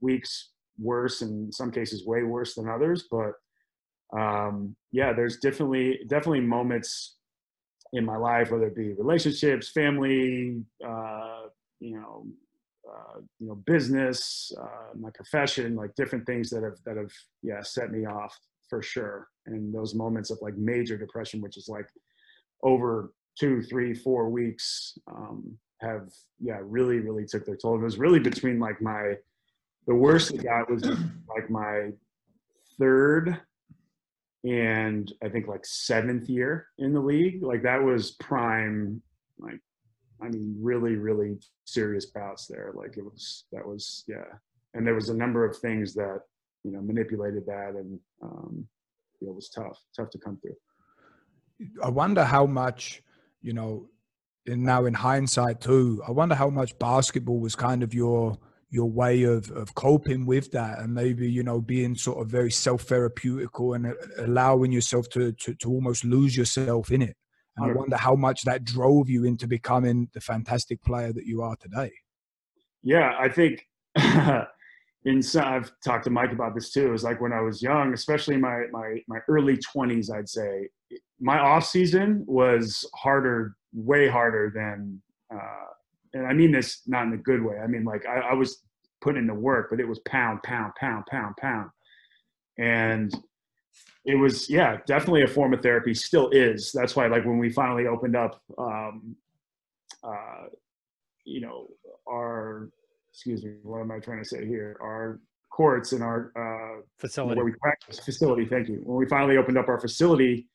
weeks 0.00 0.52
worse, 0.78 1.20
and 1.20 1.46
in 1.46 1.52
some 1.52 1.70
cases 1.70 2.06
way 2.06 2.22
worse 2.22 2.54
than 2.54 2.68
others, 2.68 3.06
but 3.10 3.32
um, 4.16 4.74
yeah, 4.92 5.12
there's 5.12 5.38
definitely 5.38 6.00
definitely 6.08 6.40
moments 6.40 7.16
in 7.92 8.04
my 8.04 8.16
life, 8.16 8.50
whether 8.50 8.66
it 8.66 8.76
be 8.76 8.92
relationships, 8.92 9.70
family, 9.70 10.62
uh, 10.86 11.42
you 11.80 11.96
know, 11.96 12.26
uh, 12.88 13.20
you 13.38 13.48
know, 13.48 13.54
business, 13.66 14.52
uh, 14.60 14.96
my 14.98 15.10
profession, 15.10 15.76
like 15.76 15.94
different 15.94 16.26
things 16.26 16.50
that 16.50 16.62
have 16.62 16.78
that 16.84 16.96
have 16.96 17.12
yeah 17.42 17.62
set 17.62 17.90
me 17.90 18.06
off 18.06 18.36
for 18.68 18.82
sure. 18.82 19.28
And 19.46 19.74
those 19.74 19.94
moments 19.94 20.30
of 20.30 20.38
like 20.42 20.56
major 20.56 20.96
depression, 20.96 21.40
which 21.40 21.56
is 21.56 21.68
like 21.68 21.88
over 22.62 23.12
two, 23.38 23.62
three, 23.62 23.94
four 23.94 24.28
weeks, 24.28 24.98
um, 25.10 25.56
have 25.80 26.08
yeah 26.40 26.58
really 26.62 26.98
really 26.98 27.24
took 27.26 27.44
their 27.46 27.56
toll. 27.56 27.76
It 27.76 27.82
was 27.82 27.98
really 27.98 28.20
between 28.20 28.58
like 28.58 28.80
my 28.82 29.14
the 29.86 29.94
worst 29.94 30.32
it 30.32 30.44
got 30.44 30.70
was 30.70 30.82
like 30.84 31.48
my 31.48 31.90
third 32.78 33.40
and 34.44 35.12
I 35.22 35.28
think 35.28 35.46
like 35.46 35.66
seventh 35.66 36.28
year 36.28 36.68
in 36.78 36.92
the 36.92 37.00
league. 37.00 37.42
Like 37.42 37.62
that 37.62 37.82
was 37.82 38.12
prime, 38.12 39.02
like 39.38 39.60
I 40.22 40.28
mean, 40.28 40.56
really, 40.60 40.96
really 40.96 41.38
serious 41.64 42.06
bouts 42.06 42.46
there. 42.46 42.72
Like 42.74 42.96
it 42.96 43.04
was 43.04 43.44
that 43.52 43.66
was 43.66 44.04
yeah, 44.08 44.24
and 44.74 44.86
there 44.86 44.94
was 44.94 45.08
a 45.08 45.14
number 45.14 45.44
of 45.44 45.56
things 45.56 45.94
that 45.94 46.20
you 46.64 46.72
know 46.72 46.80
manipulated 46.80 47.46
that, 47.46 47.74
and 47.76 47.98
um, 48.22 48.66
you 49.20 49.26
know, 49.26 49.32
it 49.32 49.36
was 49.36 49.50
tough, 49.50 49.78
tough 49.96 50.10
to 50.10 50.18
come 50.18 50.38
through. 50.40 50.56
I 51.82 51.90
wonder 51.90 52.24
how 52.24 52.46
much 52.46 53.02
you 53.42 53.52
know. 53.52 53.88
And 54.46 54.64
now 54.64 54.86
in 54.86 54.94
hindsight 54.94 55.60
too, 55.60 56.02
I 56.08 56.12
wonder 56.12 56.34
how 56.34 56.48
much 56.48 56.76
basketball 56.78 57.38
was 57.38 57.54
kind 57.54 57.82
of 57.82 57.92
your 57.92 58.38
your 58.70 58.88
way 58.88 59.24
of, 59.24 59.50
of 59.50 59.74
coping 59.74 60.24
with 60.24 60.50
that 60.52 60.78
and 60.78 60.94
maybe 60.94 61.30
you 61.30 61.42
know 61.42 61.60
being 61.60 61.94
sort 61.94 62.20
of 62.20 62.28
very 62.30 62.50
self-therapeutical 62.50 63.74
and 63.74 63.86
uh, 63.86 63.92
allowing 64.18 64.70
yourself 64.72 65.08
to, 65.10 65.32
to, 65.32 65.54
to 65.54 65.68
almost 65.68 66.04
lose 66.04 66.36
yourself 66.36 66.90
in 66.90 67.02
it. 67.02 67.16
And 67.56 67.70
i 67.70 67.74
wonder 67.74 67.96
how 67.96 68.14
much 68.14 68.42
that 68.42 68.64
drove 68.64 69.10
you 69.10 69.24
into 69.24 69.46
becoming 69.46 70.08
the 70.14 70.20
fantastic 70.20 70.82
player 70.82 71.12
that 71.12 71.26
you 71.26 71.42
are 71.42 71.56
today. 71.56 71.92
Yeah 72.82 73.14
i 73.18 73.28
think 73.28 73.66
in 75.04 75.20
some, 75.20 75.44
i've 75.44 75.72
talked 75.84 76.04
to 76.04 76.10
mike 76.10 76.32
about 76.32 76.54
this 76.54 76.70
too 76.70 76.86
it 76.86 76.90
was 76.90 77.04
like 77.04 77.20
when 77.20 77.32
i 77.32 77.40
was 77.40 77.60
young 77.60 77.92
especially 77.92 78.36
my 78.36 78.64
my 78.70 78.98
my 79.08 79.18
early 79.28 79.56
20s 79.56 80.10
i'd 80.14 80.28
say 80.28 80.68
my 81.20 81.38
off 81.38 81.66
season 81.66 82.24
was 82.26 82.88
harder 82.94 83.56
way 83.72 84.08
harder 84.08 84.50
than 84.54 85.00
uh, 85.32 85.66
and 86.14 86.26
I 86.26 86.32
mean 86.32 86.52
this 86.52 86.82
not 86.86 87.06
in 87.06 87.12
a 87.12 87.18
good 87.18 87.42
way. 87.42 87.56
I 87.62 87.66
mean 87.66 87.84
like 87.84 88.06
I, 88.06 88.20
I 88.20 88.34
was 88.34 88.62
putting 89.00 89.22
in 89.22 89.26
the 89.26 89.34
work, 89.34 89.68
but 89.70 89.80
it 89.80 89.88
was 89.88 89.98
pound, 90.00 90.42
pound, 90.42 90.74
pound, 90.78 91.04
pound, 91.06 91.36
pound, 91.36 91.70
and 92.58 93.12
it 94.04 94.14
was 94.14 94.48
yeah 94.48 94.78
definitely 94.86 95.22
a 95.22 95.28
form 95.28 95.52
of 95.52 95.62
therapy. 95.62 95.94
Still 95.94 96.28
is. 96.30 96.72
That's 96.72 96.96
why 96.96 97.06
like 97.06 97.24
when 97.24 97.38
we 97.38 97.50
finally 97.50 97.86
opened 97.86 98.16
up, 98.16 98.40
um, 98.58 99.16
uh, 100.02 100.46
you 101.24 101.40
know 101.40 101.68
our 102.08 102.70
excuse 103.12 103.44
me, 103.44 103.52
what 103.62 103.80
am 103.80 103.90
I 103.90 103.98
trying 103.98 104.22
to 104.22 104.28
say 104.28 104.46
here? 104.46 104.76
Our 104.80 105.20
courts 105.50 105.92
and 105.92 106.02
our 106.02 106.32
uh, 106.36 106.82
facility 106.98 107.36
where 107.36 107.44
we 107.44 107.52
practice 107.60 107.98
facility. 107.98 108.46
Thank 108.46 108.68
you. 108.68 108.80
When 108.84 108.96
we 108.96 109.06
finally 109.06 109.36
opened 109.36 109.58
up 109.58 109.68
our 109.68 109.80
facility, 109.80 110.48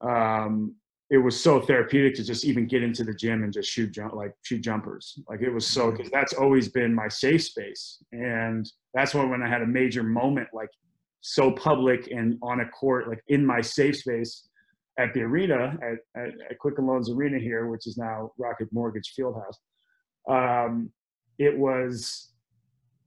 um, 0.00 0.74
it 1.10 1.18
was 1.18 1.42
so 1.42 1.60
therapeutic 1.60 2.14
to 2.16 2.24
just 2.24 2.44
even 2.44 2.66
get 2.66 2.82
into 2.82 3.02
the 3.02 3.14
gym 3.14 3.42
and 3.42 3.52
just 3.52 3.70
shoot 3.70 3.92
jump 3.92 4.14
like 4.14 4.34
shoot 4.42 4.60
jumpers. 4.60 5.18
Like 5.28 5.40
it 5.40 5.50
was 5.50 5.66
so 5.66 5.90
because 5.90 6.08
mm-hmm. 6.08 6.16
that's 6.16 6.34
always 6.34 6.68
been 6.68 6.94
my 6.94 7.08
safe 7.08 7.44
space. 7.44 8.02
And 8.12 8.70
that's 8.94 9.14
when 9.14 9.30
when 9.30 9.42
i 9.42 9.48
had 9.48 9.62
a 9.62 9.66
major 9.66 10.02
moment 10.02 10.48
like 10.52 10.70
so 11.20 11.50
public 11.52 12.10
and 12.10 12.38
on 12.42 12.60
a 12.60 12.68
court 12.68 13.08
like 13.08 13.22
in 13.28 13.44
my 13.44 13.60
safe 13.60 13.96
space 13.96 14.48
at 14.98 15.12
the 15.14 15.20
arena 15.20 15.76
at, 15.82 16.20
at, 16.20 16.30
at 16.50 16.58
quicken 16.58 16.86
loans 16.86 17.10
arena 17.10 17.38
here 17.38 17.66
which 17.68 17.86
is 17.86 17.98
now 17.98 18.32
rocket 18.38 18.68
mortgage 18.72 19.12
fieldhouse 19.18 19.56
um, 20.28 20.90
it 21.38 21.56
was 21.56 22.32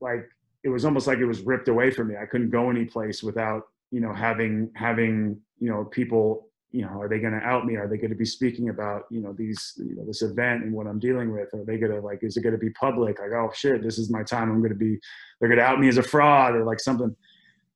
like 0.00 0.28
it 0.64 0.68
was 0.68 0.84
almost 0.84 1.06
like 1.06 1.18
it 1.18 1.26
was 1.26 1.40
ripped 1.40 1.68
away 1.68 1.90
from 1.90 2.08
me. 2.08 2.16
I 2.20 2.26
couldn't 2.26 2.50
go 2.50 2.70
any 2.70 2.84
place 2.84 3.22
without 3.22 3.64
you 3.90 4.00
know 4.00 4.12
having 4.12 4.70
having 4.74 5.40
you 5.58 5.70
know 5.70 5.84
people 5.84 6.48
you 6.72 6.82
know, 6.82 7.00
are 7.00 7.08
they 7.08 7.18
going 7.18 7.34
to 7.34 7.40
out 7.40 7.66
me? 7.66 7.76
Are 7.76 7.86
they 7.86 7.98
going 7.98 8.10
to 8.10 8.16
be 8.16 8.24
speaking 8.24 8.70
about, 8.70 9.02
you 9.10 9.20
know, 9.20 9.32
these, 9.32 9.74
you 9.76 9.94
know, 9.94 10.04
this 10.06 10.22
event 10.22 10.64
and 10.64 10.72
what 10.72 10.86
I'm 10.86 10.98
dealing 10.98 11.32
with? 11.32 11.52
Are 11.54 11.64
they 11.64 11.78
going 11.78 11.92
to 11.92 12.00
like, 12.00 12.20
is 12.22 12.36
it 12.36 12.42
going 12.42 12.54
to 12.54 12.58
be 12.58 12.70
public? 12.70 13.20
Like, 13.20 13.32
oh 13.32 13.50
shit, 13.54 13.82
this 13.82 13.98
is 13.98 14.10
my 14.10 14.22
time. 14.22 14.50
I'm 14.50 14.58
going 14.58 14.70
to 14.70 14.76
be, 14.76 14.98
they're 15.38 15.48
going 15.48 15.58
to 15.58 15.64
out 15.64 15.78
me 15.78 15.88
as 15.88 15.98
a 15.98 16.02
fraud 16.02 16.54
or 16.54 16.64
like 16.64 16.80
something. 16.80 17.14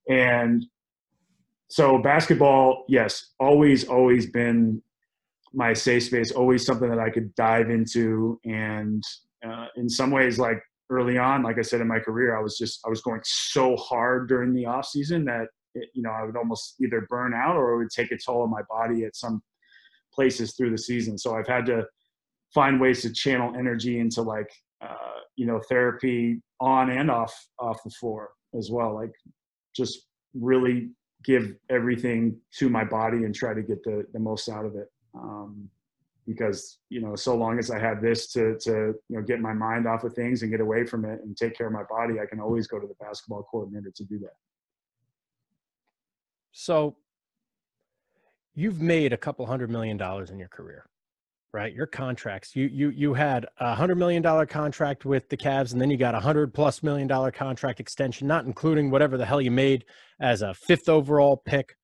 And 0.09 0.64
so 1.68 1.99
basketball, 1.99 2.84
yes, 2.88 3.32
always, 3.38 3.86
always 3.86 4.30
been 4.30 4.82
my 5.53 5.72
safe 5.72 6.05
space. 6.05 6.30
Always 6.30 6.64
something 6.64 6.88
that 6.88 6.99
I 6.99 7.11
could 7.11 7.34
dive 7.34 7.70
into, 7.70 8.38
and 8.44 9.03
uh, 9.44 9.66
in 9.76 9.88
some 9.88 10.11
ways, 10.11 10.38
like 10.38 10.62
early 10.90 11.18
on, 11.18 11.42
like 11.42 11.59
I 11.59 11.62
said 11.62 11.80
in 11.80 11.88
my 11.88 11.99
career, 11.99 12.36
I 12.36 12.42
was 12.42 12.57
just 12.57 12.80
I 12.86 12.90
was 12.90 13.01
going 13.01 13.20
so 13.24 13.74
hard 13.76 14.28
during 14.28 14.55
the 14.55 14.66
off 14.66 14.86
season 14.86 15.24
that 15.24 15.49
it, 15.77 15.89
you 15.95 16.03
know 16.03 16.11
I 16.11 16.24
would 16.24 16.37
almost 16.37 16.77
either 16.81 17.07
burn 17.09 17.35
out 17.35 17.57
or 17.57 17.72
it 17.72 17.79
would 17.79 17.91
take 17.91 18.12
a 18.12 18.18
toll 18.18 18.43
on 18.43 18.51
my 18.51 18.62
body 18.68 19.05
at 19.05 19.16
some 19.16 19.43
places 20.12 20.55
through 20.55 20.70
the 20.70 20.79
season. 20.79 21.18
So 21.18 21.37
I've 21.37 21.47
had 21.47 21.66
to 21.66 21.87
find 22.55 22.81
ways 22.81 23.03
to 23.03 23.12
channel 23.12 23.55
energy 23.57 23.99
into 24.01 24.22
like 24.22 24.51
uh, 24.81 25.20
you 25.37 25.47
know 25.47 25.61
therapy 25.68 26.41
on 26.61 26.91
and 26.91 27.11
off 27.11 27.35
off 27.59 27.83
the 27.85 27.91
floor 27.91 28.31
as 28.57 28.70
well. 28.70 28.95
Like 28.95 29.12
just 29.74 30.07
really 30.35 30.91
give 31.24 31.55
everything 31.70 32.39
to 32.59 32.68
my 32.68 32.85
body 32.85 33.24
and 33.24 33.35
try 33.35 33.55
to 33.55 33.62
get 33.62 33.83
the 33.85 34.07
the 34.12 34.18
most 34.18 34.49
out 34.49 34.64
of 34.64 34.74
it. 34.74 34.89
Um, 35.14 35.70
because 36.27 36.79
you 36.91 37.01
know 37.01 37.14
so 37.14 37.37
long 37.37 37.59
as 37.59 37.70
i 37.70 37.79
have 37.79 38.03
this 38.03 38.33
to 38.33 38.59
to 38.59 38.95
you 39.09 39.16
know 39.16 39.22
get 39.22 39.41
my 39.41 39.53
mind 39.53 39.87
off 39.87 40.05
of 40.05 40.12
things 40.12 40.43
and 40.43 40.51
get 40.51 40.61
away 40.61 40.85
from 40.85 41.05
it 41.05 41.20
and 41.22 41.37
take 41.37 41.57
care 41.57 41.68
of 41.68 41.72
my 41.72 41.85
body 41.85 42.14
i 42.20 42.27
can 42.27 42.41
always 42.41 42.66
go 42.66 42.79
to 42.79 42.87
the 42.87 42.95
basketball 42.99 43.47
coordinator 43.51 43.93
to 43.95 44.05
do 44.05 44.18
that 44.18 44.35
so 46.59 46.96
you've 48.54 48.80
made 48.80 49.12
a 49.12 49.16
couple 49.16 49.44
hundred 49.44 49.70
million 49.70 49.96
dollars 49.96 50.30
in 50.30 50.38
your 50.38 50.48
career 50.48 50.86
right? 51.57 51.72
Your 51.72 51.86
contracts 51.86 52.54
you 52.54 52.66
you 52.66 52.90
you 52.90 53.14
had 53.14 53.46
a 53.61 53.74
hundred 53.74 53.96
million 53.96 54.22
dollar 54.22 54.44
contract 54.44 55.07
with 55.07 55.28
the 55.30 55.38
Cavs 55.38 55.72
and 55.72 55.80
then 55.80 55.90
you 55.90 55.96
got 55.96 56.14
a 56.14 56.20
hundred 56.20 56.52
plus 56.52 56.82
million 56.82 57.09
dollar 57.09 57.30
contract 57.30 57.80
extension 57.80 58.28
not 58.28 58.44
including 58.44 58.90
whatever 58.90 59.16
the 59.16 59.24
hell 59.24 59.40
you 59.40 59.50
made 59.50 59.86
as 60.20 60.42
a 60.42 60.52
fifth 60.52 60.88
overall 60.88 61.36
pick. 61.36 61.76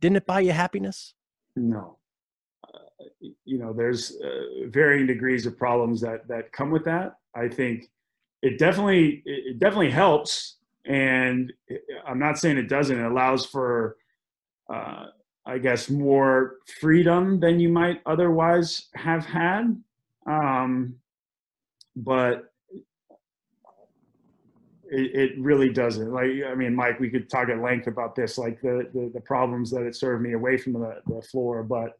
Didn't 0.00 0.16
it 0.16 0.26
buy 0.26 0.40
you 0.40 0.50
happiness? 0.50 1.14
No. 1.54 1.98
You 3.44 3.58
know 3.58 3.72
there's 3.72 4.16
uh, 4.20 4.66
varying 4.68 5.06
degrees 5.06 5.46
of 5.46 5.56
problems 5.56 6.00
that 6.00 6.26
that 6.26 6.50
come 6.50 6.72
with 6.72 6.84
that. 6.86 7.14
I 7.36 7.46
think 7.48 7.84
it 8.42 8.58
definitely 8.58 9.22
it 9.24 9.60
definitely 9.60 9.92
helps 9.92 10.56
and 10.86 11.52
i'm 12.06 12.18
not 12.18 12.38
saying 12.38 12.58
it 12.58 12.68
doesn't. 12.68 12.98
It 12.98 13.04
allows 13.04 13.46
for 13.46 13.96
uh, 14.72 15.06
i 15.46 15.58
guess 15.58 15.90
more 15.90 16.56
freedom 16.80 17.40
than 17.40 17.60
you 17.60 17.68
might 17.68 18.00
otherwise 18.06 18.88
have 18.94 19.24
had. 19.24 19.82
Um, 20.26 20.96
but 21.96 22.50
it, 24.90 25.32
it, 25.32 25.38
really 25.38 25.70
doesn't. 25.70 26.12
Like 26.12 26.30
i 26.48 26.54
mean 26.54 26.74
mike 26.74 27.00
we 27.00 27.10
could 27.10 27.28
talk 27.28 27.48
at 27.48 27.60
length 27.60 27.86
about 27.86 28.14
this 28.14 28.38
like 28.38 28.60
the 28.60 28.88
the, 28.94 29.10
the 29.14 29.20
problems 29.20 29.70
that 29.70 29.82
it 29.82 29.96
served 29.96 30.22
me 30.22 30.32
away 30.32 30.56
from 30.56 30.74
the, 30.74 31.00
the 31.06 31.22
floor 31.22 31.62
but 31.62 31.98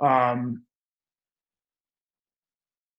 um, 0.00 0.62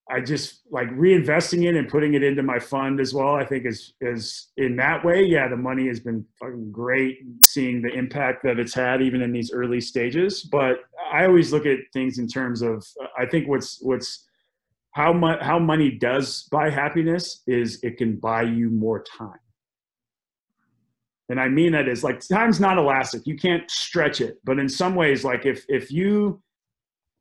I 0.10 0.22
just 0.22 0.62
like 0.72 0.90
reinvesting 0.92 1.68
it 1.68 1.76
and 1.76 1.90
putting 1.90 2.14
it 2.14 2.24
into 2.24 2.42
my 2.42 2.60
fund 2.60 3.02
as 3.02 3.14
well. 3.14 3.36
I 3.36 3.46
think 3.46 3.66
is 3.66 3.94
is 4.00 4.48
in 4.56 4.78
that 4.78 5.04
way, 5.04 5.24
yeah, 5.24 5.48
the 5.50 5.58
money 5.58 5.88
has 5.88 6.00
been 6.00 6.26
fucking 6.40 6.72
great. 6.72 7.20
Seeing 7.42 7.82
the 7.82 7.90
impact 7.90 8.44
that 8.44 8.58
it's 8.58 8.74
had 8.74 9.02
even 9.02 9.22
in 9.22 9.34
these 9.34 9.52
early 9.52 9.82
stages, 9.82 10.44
but 10.44 10.80
I 11.12 11.26
always 11.26 11.52
look 11.52 11.66
at 11.66 11.80
things 11.94 12.20
in 12.20 12.28
terms 12.28 12.62
of 12.62 12.86
I 13.18 13.26
think 13.26 13.48
what's 13.48 13.80
what's 13.82 14.26
how 14.92 15.12
much 15.12 15.42
how 15.42 15.60
money 15.60 15.92
does 15.92 16.48
buy 16.52 16.70
happiness 16.70 17.44
is 17.46 17.80
it 17.84 17.98
can 17.98 18.16
buy 18.16 18.44
you 18.44 18.70
more 18.70 19.04
time. 19.04 19.40
And 21.30 21.40
I 21.40 21.50
mean 21.50 21.74
that 21.74 21.90
is 21.90 22.04
like 22.04 22.26
time's 22.26 22.62
not 22.62 22.78
elastic. 22.78 23.28
You 23.28 23.36
can't 23.36 23.70
stretch 23.70 24.22
it, 24.22 24.40
but 24.46 24.58
in 24.58 24.70
some 24.70 24.96
ways, 24.96 25.26
like 25.26 25.46
if 25.46 25.66
if 25.68 25.92
you 25.92 26.42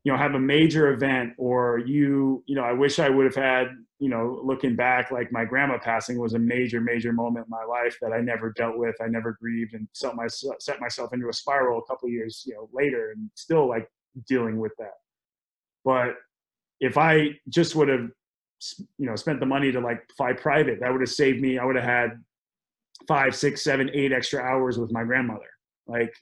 you 0.07 0.13
know 0.13 0.19
have 0.19 0.37
a 0.37 0.39
major 0.39 0.93
event 0.93 1.33
or 1.37 1.81
you 1.81 2.41
you 2.47 2.55
know 2.55 2.63
i 2.63 2.73
wish 2.73 3.01
i 3.01 3.09
would 3.09 3.25
have 3.25 3.35
had 3.35 3.67
you 3.99 4.09
know 4.09 4.41
looking 4.45 4.77
back 4.77 5.11
like 5.11 5.33
my 5.33 5.45
grandma 5.45 5.77
passing 5.77 6.17
was 6.17 6.35
a 6.35 6.39
major 6.39 6.81
major 6.81 7.13
moment 7.13 7.45
in 7.45 7.51
my 7.51 7.65
life 7.65 7.99
that 8.01 8.13
i 8.13 8.21
never 8.21 8.53
dealt 8.53 8.79
with 8.79 8.95
i 9.03 9.09
never 9.09 9.37
grieved 9.41 9.75
and 9.75 9.89
set 9.95 10.15
myself 10.15 10.55
set 10.61 10.81
myself 10.81 11.13
into 11.13 11.29
a 11.29 11.33
spiral 11.33 11.81
a 11.81 11.83
couple 11.91 12.09
years 12.09 12.45
you 12.47 12.55
know 12.55 12.69
later 12.73 13.11
and 13.17 13.29
still 13.35 13.69
like 13.69 13.91
dealing 14.29 14.59
with 14.59 14.73
that. 14.79 14.95
But 15.85 16.15
if 16.79 16.97
i 16.97 17.31
just 17.49 17.75
would 17.75 17.89
have 17.89 18.09
you 18.99 19.07
know 19.07 19.17
spent 19.17 19.41
the 19.41 19.47
money 19.47 19.73
to 19.73 19.81
like 19.81 20.09
fly 20.17 20.33
private 20.33 20.79
that 20.81 20.93
would 20.93 21.01
have 21.01 21.11
saved 21.11 21.41
me 21.41 21.59
i 21.59 21.65
would 21.65 21.75
have 21.75 21.85
had 21.85 22.11
five 23.09 23.35
six 23.35 23.65
seven 23.65 23.91
eight 23.93 24.13
extra 24.13 24.41
hours 24.41 24.79
with 24.79 24.93
my 24.93 25.03
grandmother 25.03 25.51
like 25.89 26.15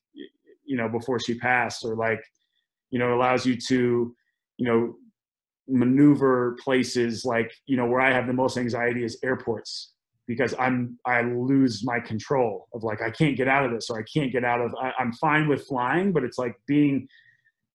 you 0.64 0.76
know 0.76 0.88
before 0.88 1.20
she 1.20 1.34
passed 1.34 1.84
or 1.84 1.94
like 1.96 2.22
you 2.94 3.00
know, 3.00 3.10
it 3.10 3.16
allows 3.16 3.44
you 3.44 3.56
to, 3.56 4.14
you 4.56 4.66
know, 4.68 4.94
maneuver 5.66 6.56
places 6.62 7.24
like, 7.24 7.50
you 7.66 7.76
know, 7.76 7.86
where 7.86 8.00
I 8.00 8.12
have 8.12 8.28
the 8.28 8.32
most 8.32 8.56
anxiety 8.56 9.02
is 9.02 9.18
airports 9.24 9.94
because 10.28 10.54
I'm, 10.60 10.96
I 11.04 11.22
lose 11.22 11.82
my 11.84 11.98
control 11.98 12.68
of 12.72 12.84
like, 12.84 13.02
I 13.02 13.10
can't 13.10 13.36
get 13.36 13.48
out 13.48 13.64
of 13.64 13.72
this 13.72 13.90
or 13.90 13.98
I 13.98 14.04
can't 14.04 14.30
get 14.30 14.44
out 14.44 14.60
of, 14.60 14.72
I, 14.80 14.92
I'm 14.96 15.12
fine 15.14 15.48
with 15.48 15.66
flying, 15.66 16.12
but 16.12 16.22
it's 16.22 16.38
like 16.38 16.54
being, 16.68 17.08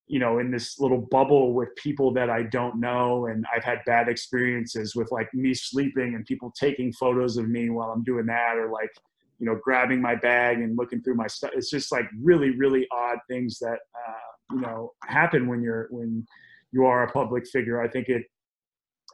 you 0.06 0.20
know, 0.20 0.38
in 0.38 0.50
this 0.50 0.80
little 0.80 1.06
bubble 1.10 1.52
with 1.52 1.68
people 1.76 2.14
that 2.14 2.30
I 2.30 2.44
don't 2.44 2.80
know. 2.80 3.26
And 3.26 3.44
I've 3.54 3.62
had 3.62 3.80
bad 3.84 4.08
experiences 4.08 4.96
with 4.96 5.12
like 5.12 5.28
me 5.34 5.52
sleeping 5.52 6.14
and 6.14 6.24
people 6.24 6.50
taking 6.58 6.94
photos 6.94 7.36
of 7.36 7.46
me 7.46 7.68
while 7.68 7.90
I'm 7.90 8.04
doing 8.04 8.24
that 8.24 8.56
or 8.56 8.70
like, 8.70 8.90
you 9.38 9.44
know, 9.44 9.58
grabbing 9.62 10.00
my 10.00 10.14
bag 10.14 10.60
and 10.60 10.78
looking 10.78 11.02
through 11.02 11.16
my 11.16 11.26
stuff. 11.26 11.50
It's 11.54 11.68
just 11.68 11.92
like 11.92 12.06
really, 12.22 12.56
really 12.56 12.88
odd 12.90 13.18
things 13.28 13.58
that, 13.58 13.80
uh, 13.94 14.29
you 14.52 14.60
know 14.60 14.92
happen 15.04 15.46
when 15.46 15.62
you're 15.62 15.88
when 15.90 16.26
you 16.72 16.84
are 16.84 17.04
a 17.04 17.12
public 17.12 17.46
figure. 17.46 17.82
I 17.82 17.88
think 17.88 18.08
it 18.08 18.22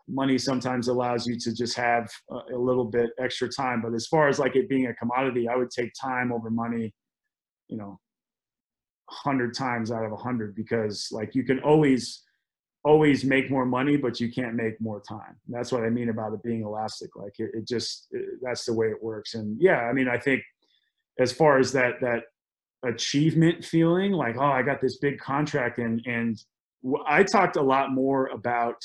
money 0.09 0.39
sometimes 0.39 0.89
allows 0.89 1.27
you 1.27 1.37
to 1.39 1.53
just 1.55 1.77
have 1.77 2.09
a, 2.31 2.55
a 2.55 2.59
little 2.59 2.85
bit 2.85 3.11
extra 3.19 3.49
time. 3.49 3.83
But 3.83 3.95
as 3.95 4.07
far 4.07 4.29
as 4.29 4.39
like 4.39 4.55
it 4.55 4.69
being 4.69 4.87
a 4.87 4.95
commodity, 4.95 5.49
I 5.49 5.57
would 5.57 5.71
take 5.71 5.93
time 6.01 6.33
over 6.33 6.51
money. 6.51 6.95
You 7.69 7.79
know, 7.79 7.99
hundred 9.09 9.55
times 9.55 9.91
out 9.91 10.05
of 10.05 10.13
a 10.13 10.17
hundred 10.17 10.55
because 10.55 11.09
like 11.13 11.35
you 11.35 11.45
can 11.45 11.61
always 11.61 12.23
always 12.85 13.25
make 13.25 13.51
more 13.51 13.67
money 13.67 13.97
but 13.97 14.21
you 14.21 14.31
can't 14.31 14.55
make 14.55 14.81
more 14.81 15.01
time 15.01 15.37
that's 15.49 15.73
what 15.73 15.83
i 15.83 15.91
mean 15.91 16.09
about 16.09 16.33
it 16.33 16.43
being 16.43 16.63
elastic 16.63 17.17
like 17.17 17.33
it, 17.39 17.51
it 17.53 17.67
just 17.67 18.07
it, 18.13 18.25
that's 18.43 18.65
the 18.65 18.73
way 18.73 18.87
it 18.87 19.03
works 19.03 19.35
and 19.35 19.57
yeah 19.61 19.81
i 19.81 19.93
mean 19.93 20.09
i 20.09 20.17
think 20.17 20.41
as 21.19 21.33
far 21.33 21.59
as 21.59 21.73
that 21.73 21.95
that 22.01 22.25
achievement 22.87 23.65
feeling 23.65 24.13
like 24.13 24.37
oh 24.37 24.45
i 24.45 24.63
got 24.63 24.81
this 24.81 24.99
big 24.99 25.19
contract 25.19 25.79
and 25.79 26.01
and 26.07 26.39
i 27.07 27.23
talked 27.23 27.57
a 27.57 27.63
lot 27.63 27.93
more 27.93 28.29
about 28.29 28.77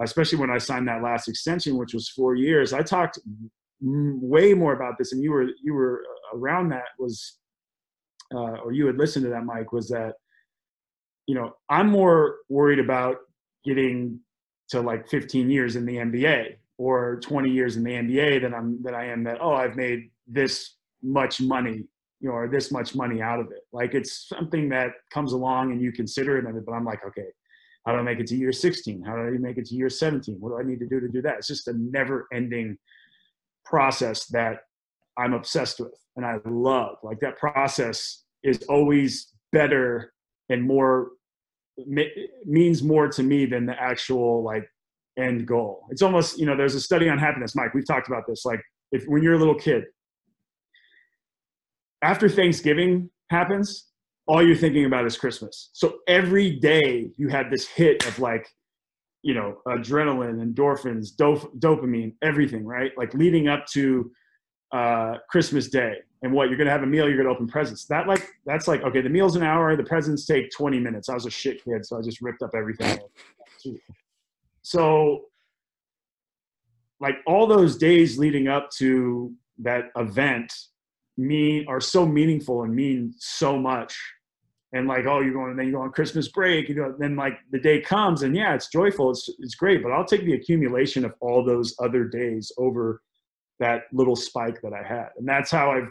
especially 0.00 0.38
when 0.38 0.50
i 0.50 0.58
signed 0.58 0.86
that 0.86 1.02
last 1.02 1.28
extension 1.28 1.76
which 1.76 1.94
was 1.94 2.08
four 2.08 2.34
years 2.34 2.72
i 2.72 2.82
talked 2.82 3.18
way 3.80 4.54
more 4.54 4.72
about 4.72 4.94
this 4.98 5.12
and 5.12 5.22
you 5.22 5.30
were 5.32 5.48
you 5.62 5.74
were 5.74 6.02
around 6.34 6.68
that 6.68 6.88
was 6.98 7.38
uh, 8.34 8.58
or 8.62 8.72
you 8.72 8.86
had 8.86 8.96
listened 8.96 9.24
to 9.24 9.30
that 9.30 9.44
mike 9.44 9.72
was 9.72 9.88
that 9.88 10.14
you 11.26 11.34
know 11.34 11.52
i'm 11.68 11.88
more 11.88 12.36
worried 12.48 12.78
about 12.78 13.16
getting 13.64 14.20
to 14.68 14.80
like 14.80 15.08
15 15.08 15.50
years 15.50 15.76
in 15.76 15.86
the 15.86 15.96
nba 15.96 16.56
or 16.76 17.18
20 17.20 17.50
years 17.50 17.76
in 17.76 17.82
the 17.82 17.92
nba 17.92 18.42
than 18.42 18.54
i'm 18.54 18.82
than 18.82 18.94
i 18.94 19.06
am 19.06 19.24
that 19.24 19.38
oh 19.40 19.54
i've 19.54 19.76
made 19.76 20.10
this 20.26 20.76
much 21.02 21.40
money 21.40 21.84
you 22.20 22.28
know, 22.28 22.34
or 22.34 22.48
this 22.48 22.70
much 22.70 22.94
money 22.94 23.22
out 23.22 23.40
of 23.40 23.50
it. 23.52 23.60
Like 23.72 23.94
it's 23.94 24.28
something 24.28 24.68
that 24.70 24.90
comes 25.10 25.32
along 25.32 25.72
and 25.72 25.80
you 25.80 25.92
consider 25.92 26.38
it, 26.38 26.64
but 26.66 26.72
I'm 26.72 26.84
like, 26.84 27.04
okay, 27.06 27.28
how 27.86 27.92
do 27.92 27.98
I 27.98 28.02
make 28.02 28.18
it 28.18 28.26
to 28.28 28.36
year 28.36 28.52
16? 28.52 29.02
How 29.02 29.16
do 29.16 29.22
I 29.22 29.30
make 29.38 29.56
it 29.56 29.66
to 29.66 29.74
year 29.74 29.88
17? 29.88 30.36
What 30.40 30.50
do 30.50 30.58
I 30.58 30.62
need 30.62 30.80
to 30.80 30.86
do 30.86 31.00
to 31.00 31.08
do 31.08 31.22
that? 31.22 31.38
It's 31.38 31.46
just 31.46 31.68
a 31.68 31.72
never 31.74 32.26
ending 32.32 32.76
process 33.64 34.26
that 34.26 34.60
I'm 35.16 35.32
obsessed 35.32 35.80
with 35.80 35.94
and 36.16 36.26
I 36.26 36.38
love. 36.44 36.96
Like 37.02 37.20
that 37.20 37.38
process 37.38 38.24
is 38.42 38.62
always 38.68 39.32
better 39.52 40.12
and 40.48 40.62
more 40.62 41.10
means 42.44 42.82
more 42.82 43.08
to 43.08 43.22
me 43.22 43.46
than 43.46 43.64
the 43.64 43.80
actual 43.80 44.42
like 44.42 44.68
end 45.18 45.46
goal. 45.46 45.86
It's 45.90 46.02
almost, 46.02 46.38
you 46.38 46.46
know, 46.46 46.56
there's 46.56 46.74
a 46.74 46.80
study 46.80 47.08
on 47.08 47.18
happiness, 47.18 47.54
Mike. 47.54 47.72
We've 47.74 47.86
talked 47.86 48.08
about 48.08 48.24
this. 48.26 48.44
Like 48.44 48.60
if 48.92 49.04
when 49.06 49.22
you're 49.22 49.34
a 49.34 49.38
little 49.38 49.54
kid, 49.54 49.84
after 52.02 52.28
Thanksgiving 52.28 53.10
happens, 53.30 53.88
all 54.26 54.46
you're 54.46 54.56
thinking 54.56 54.84
about 54.84 55.06
is 55.06 55.16
Christmas. 55.16 55.70
So 55.72 55.98
every 56.06 56.50
day 56.50 57.10
you 57.16 57.28
had 57.28 57.50
this 57.50 57.66
hit 57.66 58.06
of 58.06 58.18
like, 58.18 58.46
you 59.22 59.34
know, 59.34 59.58
adrenaline, 59.66 60.42
endorphins, 60.42 61.14
dopamine, 61.16 62.14
everything, 62.22 62.64
right? 62.64 62.92
Like 62.96 63.14
leading 63.14 63.48
up 63.48 63.66
to 63.72 64.10
uh, 64.72 65.14
Christmas 65.30 65.68
Day. 65.68 65.94
And 66.22 66.32
what 66.32 66.48
you're 66.48 66.58
gonna 66.58 66.70
have 66.70 66.82
a 66.82 66.86
meal, 66.86 67.08
you're 67.08 67.16
gonna 67.16 67.32
open 67.32 67.46
presents. 67.46 67.86
That 67.86 68.06
like 68.08 68.28
that's 68.44 68.66
like 68.66 68.82
okay, 68.82 69.00
the 69.00 69.08
meal's 69.08 69.36
an 69.36 69.44
hour, 69.44 69.76
the 69.76 69.84
presents 69.84 70.26
take 70.26 70.50
20 70.50 70.80
minutes. 70.80 71.08
I 71.08 71.14
was 71.14 71.26
a 71.26 71.30
shit 71.30 71.64
kid, 71.64 71.86
so 71.86 71.96
I 71.96 72.02
just 72.02 72.20
ripped 72.20 72.42
up 72.42 72.50
everything. 72.56 72.98
so 74.62 75.26
like 77.00 77.16
all 77.26 77.46
those 77.46 77.78
days 77.78 78.18
leading 78.18 78.48
up 78.48 78.68
to 78.78 79.32
that 79.58 79.84
event 79.96 80.52
mean 81.18 81.66
are 81.68 81.80
so 81.80 82.06
meaningful 82.06 82.62
and 82.62 82.74
mean 82.74 83.12
so 83.18 83.58
much. 83.58 83.98
And 84.72 84.86
like 84.86 85.06
oh 85.06 85.20
you're 85.20 85.32
going 85.32 85.50
and 85.50 85.58
then 85.58 85.66
you 85.66 85.72
go 85.72 85.80
on 85.80 85.92
christmas 85.92 86.28
break 86.28 86.68
you 86.68 86.74
know 86.74 86.94
then 86.98 87.16
like 87.16 87.38
the 87.50 87.58
day 87.58 87.80
comes 87.80 88.22
and 88.22 88.36
yeah 88.36 88.54
it's 88.54 88.68
joyful 88.68 89.10
it's, 89.10 89.26
it's 89.38 89.54
great 89.54 89.82
but 89.82 89.92
i'll 89.92 90.04
take 90.04 90.26
the 90.26 90.34
accumulation 90.34 91.06
of 91.06 91.14
all 91.20 91.42
those 91.42 91.74
other 91.82 92.04
days 92.04 92.52
over 92.58 93.00
that 93.60 93.84
little 93.94 94.14
spike 94.14 94.60
that 94.60 94.74
i 94.74 94.86
had. 94.86 95.08
And 95.16 95.26
that's 95.26 95.50
how 95.50 95.70
i've 95.70 95.88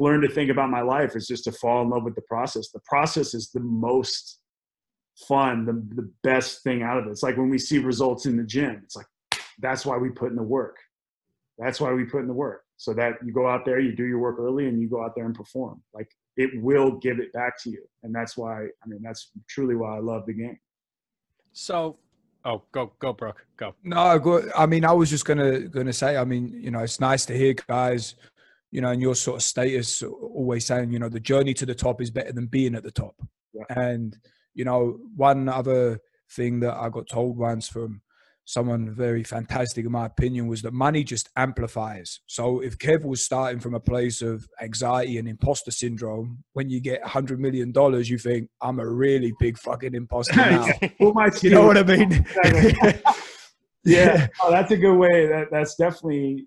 learned 0.00 0.24
to 0.24 0.34
think 0.34 0.50
about 0.50 0.70
my 0.70 0.80
life 0.80 1.14
is 1.14 1.28
just 1.28 1.44
to 1.44 1.52
fall 1.52 1.82
in 1.82 1.90
love 1.90 2.02
with 2.02 2.16
the 2.16 2.22
process. 2.22 2.70
The 2.70 2.80
process 2.84 3.32
is 3.32 3.50
the 3.50 3.60
most 3.60 4.40
fun 5.28 5.64
the, 5.64 5.74
the 5.94 6.10
best 6.24 6.64
thing 6.64 6.82
out 6.82 6.98
of 6.98 7.06
it. 7.06 7.10
It's 7.10 7.22
like 7.22 7.36
when 7.36 7.48
we 7.48 7.58
see 7.58 7.78
results 7.78 8.26
in 8.26 8.36
the 8.36 8.42
gym 8.42 8.80
it's 8.82 8.96
like 8.96 9.06
that's 9.60 9.86
why 9.86 9.96
we 9.98 10.10
put 10.10 10.30
in 10.30 10.36
the 10.36 10.42
work. 10.42 10.78
That's 11.58 11.80
why 11.80 11.92
we 11.92 12.02
put 12.06 12.22
in 12.22 12.26
the 12.26 12.34
work 12.34 12.64
so 12.80 12.94
that 12.94 13.16
you 13.22 13.30
go 13.30 13.46
out 13.46 13.66
there, 13.66 13.78
you 13.78 13.94
do 13.94 14.06
your 14.06 14.20
work 14.20 14.38
early, 14.38 14.66
and 14.66 14.80
you 14.80 14.88
go 14.88 15.04
out 15.04 15.14
there 15.14 15.26
and 15.26 15.34
perform. 15.34 15.82
Like 15.92 16.08
it 16.38 16.50
will 16.62 16.92
give 16.92 17.18
it 17.18 17.30
back 17.34 17.62
to 17.64 17.70
you, 17.70 17.82
and 18.02 18.14
that's 18.14 18.38
why. 18.38 18.62
I 18.62 18.86
mean, 18.86 19.02
that's 19.02 19.32
truly 19.50 19.76
why 19.76 19.98
I 19.98 20.00
love 20.00 20.24
the 20.24 20.32
game. 20.32 20.58
So, 21.52 21.98
oh, 22.46 22.62
go 22.72 22.94
go 22.98 23.12
Brooke, 23.12 23.44
go. 23.58 23.74
No, 23.84 24.18
go. 24.18 24.48
I 24.56 24.64
mean, 24.64 24.86
I 24.86 24.92
was 24.92 25.10
just 25.10 25.26
gonna 25.26 25.60
gonna 25.60 25.92
say. 25.92 26.16
I 26.16 26.24
mean, 26.24 26.58
you 26.58 26.70
know, 26.70 26.78
it's 26.78 27.00
nice 27.00 27.26
to 27.26 27.36
hear 27.36 27.52
guys, 27.68 28.14
you 28.70 28.80
know, 28.80 28.92
in 28.92 29.00
your 29.02 29.14
sort 29.14 29.36
of 29.36 29.42
status, 29.42 30.02
always 30.02 30.64
saying, 30.64 30.90
you 30.90 30.98
know, 30.98 31.10
the 31.10 31.20
journey 31.20 31.52
to 31.52 31.66
the 31.66 31.74
top 31.74 32.00
is 32.00 32.10
better 32.10 32.32
than 32.32 32.46
being 32.46 32.74
at 32.74 32.82
the 32.82 32.90
top. 32.90 33.14
Yeah. 33.52 33.64
And 33.68 34.16
you 34.54 34.64
know, 34.64 34.98
one 35.14 35.50
other 35.50 36.00
thing 36.30 36.60
that 36.60 36.78
I 36.78 36.88
got 36.88 37.10
told 37.10 37.36
once 37.36 37.68
from 37.68 38.00
someone 38.44 38.94
very 38.94 39.22
fantastic 39.22 39.84
in 39.84 39.92
my 39.92 40.06
opinion 40.06 40.48
was 40.48 40.62
that 40.62 40.72
money 40.72 41.04
just 41.04 41.28
amplifies. 41.36 42.20
So 42.26 42.60
if 42.60 42.78
Kev 42.78 43.04
was 43.04 43.24
starting 43.24 43.60
from 43.60 43.74
a 43.74 43.80
place 43.80 44.22
of 44.22 44.46
anxiety 44.60 45.18
and 45.18 45.28
imposter 45.28 45.70
syndrome, 45.70 46.42
when 46.52 46.68
you 46.68 46.80
get 46.80 47.04
hundred 47.04 47.40
million 47.40 47.72
dollars, 47.72 48.10
you 48.10 48.18
think 48.18 48.48
I'm 48.60 48.80
a 48.80 48.88
really 48.88 49.32
big 49.38 49.58
fucking 49.58 49.94
imposter 49.94 50.36
now. 50.36 50.66
you 51.42 51.50
know 51.50 51.66
what 51.66 51.78
I 51.78 51.82
mean? 51.84 52.26
yeah, 53.84 54.26
oh, 54.42 54.50
that's 54.50 54.70
a 54.72 54.76
good 54.76 54.96
way. 54.96 55.26
That 55.26 55.48
that's 55.50 55.76
definitely 55.76 56.46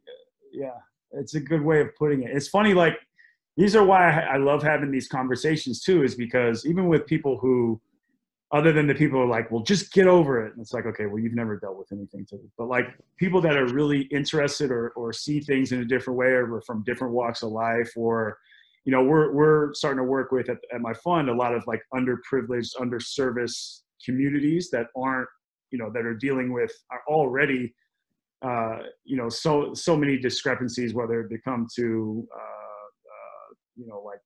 yeah, 0.51 0.77
it's 1.11 1.35
a 1.35 1.39
good 1.39 1.61
way 1.61 1.81
of 1.81 1.95
putting 1.95 2.23
it. 2.23 2.31
It's 2.31 2.47
funny, 2.47 2.73
like 2.73 2.97
these 3.57 3.75
are 3.75 3.85
why 3.85 4.11
I 4.11 4.37
love 4.37 4.63
having 4.63 4.91
these 4.91 5.07
conversations 5.07 5.81
too, 5.81 6.03
is 6.03 6.15
because 6.15 6.65
even 6.65 6.87
with 6.87 7.05
people 7.05 7.37
who 7.37 7.79
other 8.53 8.71
than 8.71 8.85
the 8.85 8.93
people 8.93 9.17
who 9.17 9.25
are 9.25 9.27
like, 9.27 9.49
well, 9.49 9.63
just 9.63 9.91
get 9.91 10.05
over 10.05 10.45
it. 10.45 10.53
And 10.53 10.61
it's 10.61 10.73
like, 10.73 10.85
okay, 10.85 11.07
well, 11.07 11.17
you've 11.17 11.33
never 11.33 11.57
dealt 11.57 11.75
with 11.75 11.91
anything 11.91 12.23
to 12.27 12.39
But 12.55 12.67
like 12.67 12.85
people 13.17 13.41
that 13.41 13.57
are 13.57 13.65
really 13.65 14.01
interested 14.11 14.69
or, 14.69 14.89
or 14.89 15.11
see 15.11 15.39
things 15.39 15.71
in 15.71 15.79
a 15.79 15.85
different 15.85 16.19
way 16.19 16.27
or 16.27 16.61
from 16.61 16.83
different 16.83 17.13
walks 17.13 17.41
of 17.41 17.51
life 17.51 17.91
or, 17.95 18.37
you 18.85 18.91
know, 18.91 19.03
we're, 19.03 19.33
we're 19.33 19.73
starting 19.73 19.97
to 19.97 20.03
work 20.03 20.31
with 20.31 20.49
at, 20.49 20.57
at 20.71 20.81
my 20.81 20.93
fund, 20.93 21.29
a 21.29 21.33
lot 21.33 21.55
of 21.55 21.65
like 21.65 21.81
underprivileged, 21.95 22.75
underserviced 22.79 23.81
communities 24.05 24.69
that 24.69 24.85
aren't, 24.95 25.29
you 25.71 25.79
know, 25.79 25.89
that 25.91 26.05
are 26.05 26.13
dealing 26.13 26.53
with 26.53 26.71
are 26.91 27.01
already, 27.07 27.73
uh, 28.45 28.83
you 29.03 29.17
know, 29.17 29.29
so, 29.29 29.73
so 29.73 29.97
many 29.97 30.15
discrepancies, 30.15 30.93
whether 30.93 31.27
they 31.27 31.39
come 31.43 31.65
to, 31.75 32.27
uh, 32.31 32.39
uh, 32.39 33.53
you 33.77 33.87
know, 33.87 33.99
like 34.05 34.19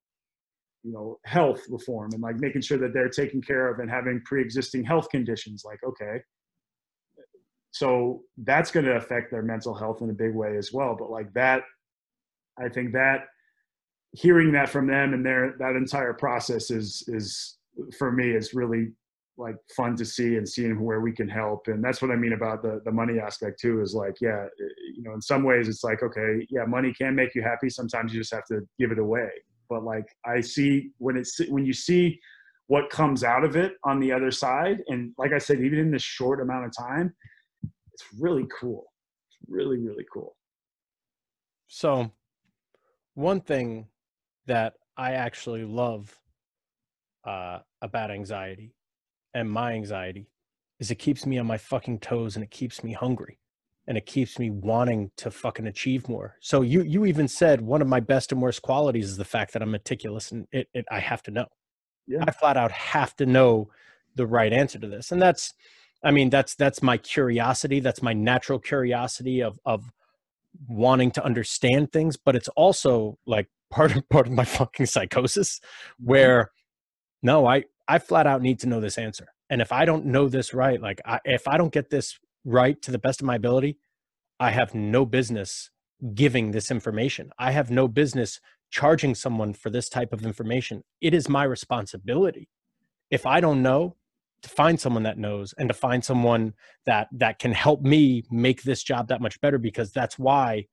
you 0.88 0.94
know 0.94 1.20
health 1.26 1.64
reform 1.70 2.10
and 2.14 2.24
like 2.24 2.40
making 2.40 2.62
sure 2.62 2.78
that 2.78 2.94
they're 2.94 3.10
taken 3.10 3.42
care 3.42 3.68
of 3.70 3.80
and 3.80 3.92
having 3.92 4.22
pre-existing 4.26 4.84
health 4.84 5.10
conditions 5.10 5.64
like 5.66 5.80
okay. 5.86 6.22
So 7.72 8.22
that's 8.38 8.72
going 8.72 8.86
to 8.88 8.96
affect 8.96 9.30
their 9.30 9.44
mental 9.44 9.76
health 9.76 10.02
in 10.02 10.10
a 10.10 10.14
big 10.14 10.34
way 10.34 10.58
as 10.58 10.72
well 10.72 10.96
but 10.98 11.12
like 11.12 11.32
that 11.34 11.64
i 12.58 12.70
think 12.70 12.94
that 12.94 13.26
hearing 14.14 14.52
that 14.54 14.70
from 14.70 14.88
them 14.88 15.14
and 15.14 15.24
their 15.24 15.56
that 15.60 15.76
entire 15.76 16.14
process 16.14 16.72
is 16.72 17.04
is 17.08 17.58
for 18.00 18.12
me 18.12 18.32
is 18.32 18.56
really 18.56 18.94
like 19.38 19.58
fun 19.76 19.96
to 19.96 20.06
see 20.06 20.38
and 20.38 20.50
seeing 20.50 20.82
where 20.82 21.02
we 21.02 21.12
can 21.12 21.30
help 21.30 21.68
and 21.68 21.84
that's 21.84 22.02
what 22.02 22.10
i 22.10 22.16
mean 22.16 22.34
about 22.34 22.64
the 22.64 22.82
the 22.86 22.92
money 22.92 23.20
aspect 23.20 23.60
too 23.60 23.82
is 23.82 23.94
like 23.94 24.16
yeah 24.22 24.46
you 24.96 25.04
know 25.04 25.14
in 25.14 25.22
some 25.22 25.44
ways 25.44 25.68
it's 25.68 25.84
like 25.84 26.02
okay 26.02 26.48
yeah 26.50 26.66
money 26.66 26.92
can 26.94 27.14
make 27.14 27.36
you 27.36 27.44
happy. 27.44 27.70
Sometimes 27.70 28.12
you 28.12 28.20
just 28.22 28.34
have 28.34 28.46
to 28.46 28.62
give 28.80 28.92
it 28.92 28.98
away 28.98 29.30
but 29.70 29.84
like 29.84 30.05
I 30.26 30.41
see 30.41 30.91
when 30.97 31.18
it's 31.18 31.39
when 31.49 31.65
you 31.65 31.74
see 31.74 32.20
what 32.68 32.89
comes 32.89 33.24
out 33.24 33.43
of 33.43 33.55
it 33.55 33.74
on 33.86 33.99
the 33.99 34.11
other 34.11 34.32
side, 34.32 34.84
and 34.88 35.13
like 35.18 35.32
I 35.34 35.38
said, 35.38 35.61
even 35.61 35.80
in 35.80 35.91
this 35.91 36.03
short 36.03 36.41
amount 36.41 36.65
of 36.65 36.72
time, 36.78 37.13
it's 37.93 38.03
really 38.20 38.45
cool. 38.59 38.86
It's 39.30 39.49
really 39.49 39.78
really 39.78 40.05
cool. 40.13 40.36
So, 41.68 42.11
one 43.13 43.41
thing 43.41 43.88
that 44.45 44.74
I 44.95 45.13
actually 45.13 45.65
love 45.65 46.18
uh, 47.26 47.59
about 47.82 48.09
anxiety 48.09 48.74
and 49.34 49.51
my 49.51 49.74
anxiety 49.74 50.30
is 50.80 50.91
it 50.91 50.95
keeps 50.95 51.26
me 51.26 51.38
on 51.38 51.45
my 51.45 51.57
fucking 51.57 51.99
toes 51.99 52.36
and 52.36 52.43
it 52.43 52.51
keeps 52.51 52.84
me 52.84 52.93
hungry 52.93 53.39
and 53.88 53.98
it 53.98 54.06
keeps 54.06 54.38
me 54.38 54.50
wanting 54.50 55.12
to 55.16 55.32
fucking 55.32 55.66
achieve 55.66 56.10
more. 56.10 56.36
So 56.42 56.62
you 56.62 56.82
you 56.82 57.06
even 57.06 57.28
said 57.28 57.62
one 57.62 57.82
of 57.82 57.88
my 57.88 58.02
best 58.02 58.32
and 58.32 58.42
worst 58.42 58.62
qualities 58.62 59.10
is 59.10 59.18
the 59.18 59.26
fact 59.26 59.54
that 59.54 59.62
I'm 59.62 59.72
meticulous 59.72 60.32
and 60.32 60.48
it, 60.52 60.68
it 60.74 60.86
I 60.92 61.00
have 61.00 61.24
to 61.24 61.32
know. 61.32 61.48
Yeah. 62.06 62.24
I 62.28 62.32
flat 62.32 62.58
out 62.58 62.72
have 62.72 63.16
to 63.18 63.26
know 63.26 63.70
the 64.16 64.28
right 64.28 64.52
answer 64.52 64.78
to 64.80 64.88
this. 64.88 65.12
And 65.12 65.22
that's 65.22 65.54
I 66.04 66.12
mean 66.12 66.30
that's 66.30 66.54
that's 66.56 66.84
my 66.84 66.98
curiosity, 66.98 67.80
that's 67.80 68.02
my 68.02 68.14
natural 68.14 68.60
curiosity 68.60 69.42
of 69.42 69.60
of 69.66 69.92
wanting 70.68 71.12
to 71.12 71.24
understand 71.24 71.92
things, 71.92 72.18
but 72.18 72.36
it's 72.36 72.50
also 72.50 73.18
like 73.26 73.48
part 73.70 73.96
of 73.96 74.08
part 74.10 74.28
of 74.28 74.34
my 74.34 74.46
fucking 74.46 74.86
psychosis 74.86 75.62
where 76.00 76.52
no, 77.24 77.48
I 77.48 77.64
I 77.88 78.00
flat 78.00 78.28
out 78.28 78.42
need 78.42 78.60
to 78.60 78.68
know 78.68 78.82
this 78.82 78.98
answer. 78.98 79.28
And 79.50 79.62
if 79.62 79.72
I 79.72 79.86
don't 79.86 80.08
know 80.08 80.28
this 80.28 80.54
right, 80.54 80.82
like 80.82 81.00
I, 81.06 81.20
if 81.24 81.48
I 81.48 81.58
don't 81.58 81.72
get 81.72 81.90
this 81.90 82.20
right 82.48 82.82
to 82.82 82.91
the 82.91 83.00
best 83.00 83.22
of 83.22 83.28
my 83.28 83.36
ability, 83.36 83.78
I 84.39 84.52
have 84.52 84.74
no 84.74 85.06
business 85.06 85.70
giving 86.14 86.52
this 86.52 86.72
information. 86.72 87.32
I 87.38 87.52
have 87.52 87.70
no 87.70 87.88
business 87.88 88.39
charging 88.70 89.16
someone 89.16 89.54
for 89.54 89.70
this 89.70 89.89
type 89.89 90.14
of 90.14 90.26
information. 90.26 90.84
It 91.02 91.14
is 91.14 91.30
my 91.30 91.43
responsibility. 91.43 92.50
If 93.10 93.26
I 93.26 93.39
don't 93.39 93.62
know, 93.62 93.95
to 94.43 94.50
find 94.50 94.80
someone 94.80 95.04
that 95.04 95.18
knows 95.18 95.54
and 95.58 95.68
to 95.68 95.74
find 95.74 96.06
someone 96.06 96.54
that 96.86 97.08
that 97.12 97.39
can 97.39 97.52
help 97.52 97.82
me 97.82 98.24
make 98.30 98.64
this 98.64 98.84
job 98.84 99.08
that 99.08 99.20
much 99.20 99.41
better 99.41 99.58
because 99.58 99.91
that's 99.91 100.20
why 100.20 100.66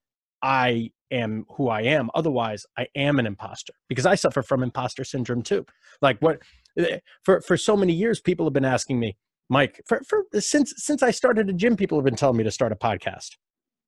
I 0.42 0.90
am 1.10 1.46
who 1.56 1.68
I 1.68 1.82
am. 1.82 2.10
Otherwise, 2.14 2.66
I 2.76 2.88
am 2.94 3.18
an 3.18 3.26
imposter 3.26 3.72
because 3.88 4.04
I 4.04 4.16
suffer 4.16 4.42
from 4.42 4.62
imposter 4.62 5.04
syndrome 5.04 5.42
too. 5.42 5.64
Like 6.02 6.18
what 6.20 6.40
eh, 6.78 6.98
for 7.22 7.40
for 7.40 7.56
so 7.56 7.76
many 7.76 7.94
years 7.94 8.20
people 8.20 8.44
have 8.44 8.52
been 8.52 8.64
asking 8.64 9.00
me, 9.00 9.16
Mike, 9.48 9.82
for, 9.86 10.02
for 10.08 10.24
since 10.40 10.72
since 10.76 11.02
I 11.02 11.10
started 11.10 11.48
a 11.50 11.52
gym, 11.52 11.76
people 11.76 11.98
have 11.98 12.04
been 12.04 12.16
telling 12.16 12.36
me 12.36 12.44
to 12.44 12.50
start 12.50 12.72
a 12.72 12.76
podcast. 12.76 13.30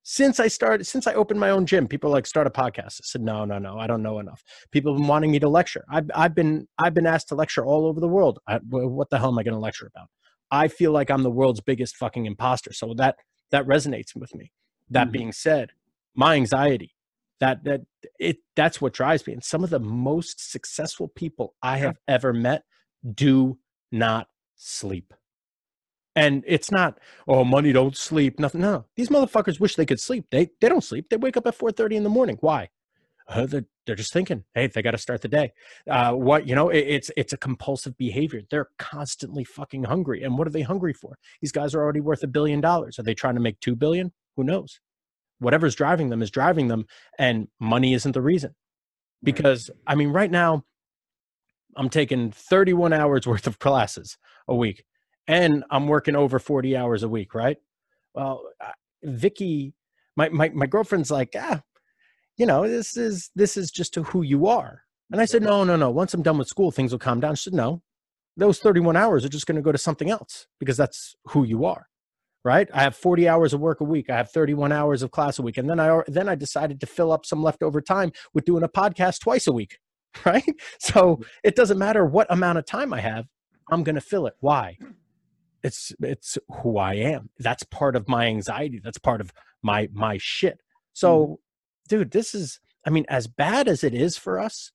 Since 0.03 0.39
I 0.39 0.47
started, 0.47 0.87
since 0.87 1.09
I 1.09 1.15
opened 1.15 1.41
my 1.41 1.51
own 1.51 1.67
gym, 1.67 1.89
people 1.89 2.11
like 2.11 2.27
start 2.27 2.47
a 2.47 2.51
podcast. 2.51 3.01
I 3.01 3.05
said, 3.05 3.23
no, 3.23 3.45
no, 3.45 3.59
no, 3.59 3.77
I 3.79 3.89
don't 3.89 4.03
know 4.03 4.21
enough. 4.21 4.45
People 4.71 4.93
have 4.93 5.01
been 5.01 5.09
wanting 5.09 5.33
me 5.33 5.41
to 5.41 5.49
lecture. 5.49 5.85
I've 5.91 6.09
I've 6.15 6.35
been 6.35 6.69
I've 6.79 6.95
been 6.95 7.07
asked 7.07 7.29
to 7.29 7.35
lecture 7.35 7.65
all 7.65 7.87
over 7.87 7.99
the 7.99 8.09
world. 8.09 8.39
I, 8.47 8.59
what 8.69 9.11
the 9.11 9.19
hell 9.19 9.31
am 9.31 9.39
I 9.39 9.43
going 9.43 9.55
to 9.55 9.61
lecture 9.61 9.91
about? 9.93 10.09
I 10.51 10.69
feel 10.69 10.93
like 10.93 11.11
I'm 11.11 11.23
the 11.23 11.31
world's 11.31 11.61
biggest 11.61 11.97
fucking 11.97 12.27
imposter. 12.27 12.73
So 12.73 12.95
that 12.99 13.17
that 13.51 13.67
resonates 13.67 14.15
with 14.15 14.35
me. 14.35 14.53
That 14.91 15.05
mm-hmm. 15.05 15.13
being 15.13 15.33
said, 15.33 15.71
my 16.15 16.35
anxiety, 16.35 16.95
that 17.41 17.65
that 17.65 17.81
it 18.21 18.39
that's 18.55 18.81
what 18.81 18.93
drives 18.93 19.27
me. 19.27 19.33
And 19.33 19.43
some 19.43 19.65
of 19.65 19.71
the 19.71 19.81
most 19.81 20.53
successful 20.53 21.09
people 21.09 21.55
I 21.63 21.79
have 21.79 21.97
ever 22.07 22.33
met 22.33 22.63
do 23.15 23.59
not 23.91 24.29
sleep. 24.55 25.13
And 26.17 26.43
it's 26.47 26.73
not, 26.73 26.99
oh, 27.29 27.45
money 27.45 27.73
don't 27.73 27.95
sleep, 27.95 28.41
nothing. 28.41 28.63
No, 28.63 28.87
these 28.97 29.11
motherfuckers 29.11 29.61
wish 29.61 29.77
they 29.77 29.85
could 29.85 30.01
sleep. 30.01 30.25
They 30.31 30.49
they 30.63 30.69
don't 30.71 30.83
sleep. 30.83 31.11
They 31.11 31.19
wake 31.19 31.37
up 31.37 31.47
at 31.47 31.57
4:30 31.57 31.97
in 31.97 32.03
the 32.03 32.09
morning. 32.09 32.39
Why? 32.41 32.71
Uh, 33.29 33.45
they're, 33.45 33.65
they're 33.85 33.97
just 33.97 34.13
thinking, 34.13 34.45
hey, 34.55 34.69
they 34.69 34.83
got 34.83 34.93
to 34.93 34.99
start 34.99 35.21
the 35.21 35.29
day. 35.29 35.53
Uh, 35.91 36.13
what 36.13 36.49
you 36.49 36.55
know, 36.55 36.71
it, 36.71 36.79
it's 36.79 37.11
it's 37.19 37.35
a 37.35 37.37
compulsive 37.37 37.99
behavior. 37.99 38.41
They're 38.51 38.71
constantly 38.79 39.45
fucking 39.45 39.85
hungry. 39.85 40.23
And 40.23 40.39
what 40.39 40.47
are 40.47 40.51
they 40.51 40.63
hungry 40.63 40.95
for? 40.95 41.19
These 41.43 41.53
guys 41.53 41.75
are 41.75 41.83
already 41.83 42.01
worth 42.01 42.23
a 42.23 42.29
billion 42.29 42.63
dollars. 42.63 42.99
Are 42.99 43.03
they 43.03 43.15
trying 43.15 43.35
to 43.35 43.41
make 43.41 43.61
two 43.61 43.77
billion? 43.77 44.13
Who 44.37 44.45
knows? 44.45 44.81
Whatever's 45.39 45.75
driving 45.75 46.09
them 46.09 46.23
is 46.23 46.31
driving 46.31 46.69
them, 46.69 46.87
and 47.19 47.49
money 47.61 47.93
isn't 47.93 48.13
the 48.13 48.23
reason. 48.23 48.55
Because 49.23 49.71
I 49.87 49.97
mean, 49.97 50.09
right 50.11 50.31
now, 50.31 50.65
I'm 51.77 51.91
taking 51.91 52.31
31 52.31 52.95
hours 52.95 53.27
worth 53.27 53.47
of 53.47 53.59
classes 53.59 54.17
a 54.49 54.55
week 54.55 54.85
and 55.29 55.65
I'm 55.71 55.89
working 55.89 56.17
over 56.17 56.39
40 56.39 56.77
hours 56.77 57.03
a 57.03 57.09
week, 57.09 57.35
right? 57.35 57.59
Well, 58.15 58.43
Vicky, 59.05 59.75
my, 60.17 60.29
my, 60.31 60.51
my 60.51 60.67
girlfriend's 60.67 61.11
like, 61.11 61.35
ah, 61.39 61.63
you 62.39 62.47
know, 62.47 62.69
this 62.69 62.97
is, 62.97 63.31
this 63.37 63.57
is 63.57 63.71
just 63.71 63.95
to 63.95 64.05
who 64.05 64.23
you 64.23 64.47
are. 64.47 64.83
And 65.13 65.21
I 65.21 65.27
said, 65.27 65.43
no, 65.43 65.65
no, 65.65 65.77
no. 65.77 65.91
Once 65.91 66.15
I'm 66.15 66.23
done 66.23 66.39
with 66.39 66.49
school, 66.49 66.71
things 66.73 66.93
will 66.93 66.99
calm 66.99 67.21
down. 67.21 67.37
She 67.37 67.45
said, 67.45 67.55
no, 67.55 67.83
those 68.37 68.59
31 68.61 68.97
hours 68.97 69.25
are 69.25 69.29
just 69.31 69.47
going 69.47 69.57
to 69.57 69.63
go 69.63 69.73
to 69.73 69.79
something 69.79 70.11
else 70.11 70.47
because 70.61 70.77
that's 70.77 71.15
who 71.29 71.45
you 71.45 71.65
are. 71.67 71.89
right? 72.45 72.69
I 72.73 72.83
have 72.83 72.97
40 72.97 73.29
hours 73.29 73.53
of 73.53 73.61
work 73.61 73.81
a 73.81 73.85
week. 73.85 74.09
I 74.11 74.17
have 74.17 74.31
31 74.31 74.73
hours 74.73 75.03
of 75.03 75.11
class 75.11 75.39
a 75.39 75.43
week. 75.43 75.59
And 75.59 75.69
then 75.69 75.81
I 75.81 76.03
then 76.07 76.29
I 76.29 76.37
decided 76.37 76.81
to 76.81 76.87
fill 76.87 77.13
up 77.13 77.27
some 77.27 77.43
leftover 77.43 77.81
time 77.81 78.13
with 78.35 78.45
doing 78.45 78.63
a 78.63 78.69
podcast 78.69 79.21
twice 79.21 79.47
a 79.49 79.53
week, 79.53 79.79
right? 80.25 80.45
So 80.79 81.21
it 81.45 81.57
doesn't 81.57 81.79
matter 81.79 82.05
what 82.07 82.29
amount 82.31 82.59
of 82.59 82.67
time 82.67 82.93
I 82.95 83.01
have, 83.01 83.27
I'm 83.71 83.85
going 83.85 83.97
to 83.97 84.01
fill 84.01 84.27
it. 84.27 84.35
Why? 84.41 84.79
It's 85.67 85.93
it's 86.01 86.39
who 86.63 86.79
I 86.79 86.95
am. 86.95 87.31
That's 87.41 87.65
part 87.65 87.97
of 87.97 88.09
my 88.09 88.27
anxiety. 88.27 88.81
That's 88.83 88.99
part 88.99 89.21
of 89.21 89.33
my 89.63 89.89
my 89.93 90.17
shit. 90.21 90.61
So, 90.93 91.41
dude, 91.89 92.13
this 92.13 92.35
is 92.35 92.61
I 92.87 92.91
mean 92.91 93.05
as 93.09 93.27
bad 93.27 93.67
as 93.67 93.83
it 93.83 93.93
is 93.93 94.17
for 94.17 94.39
us, 94.39 94.71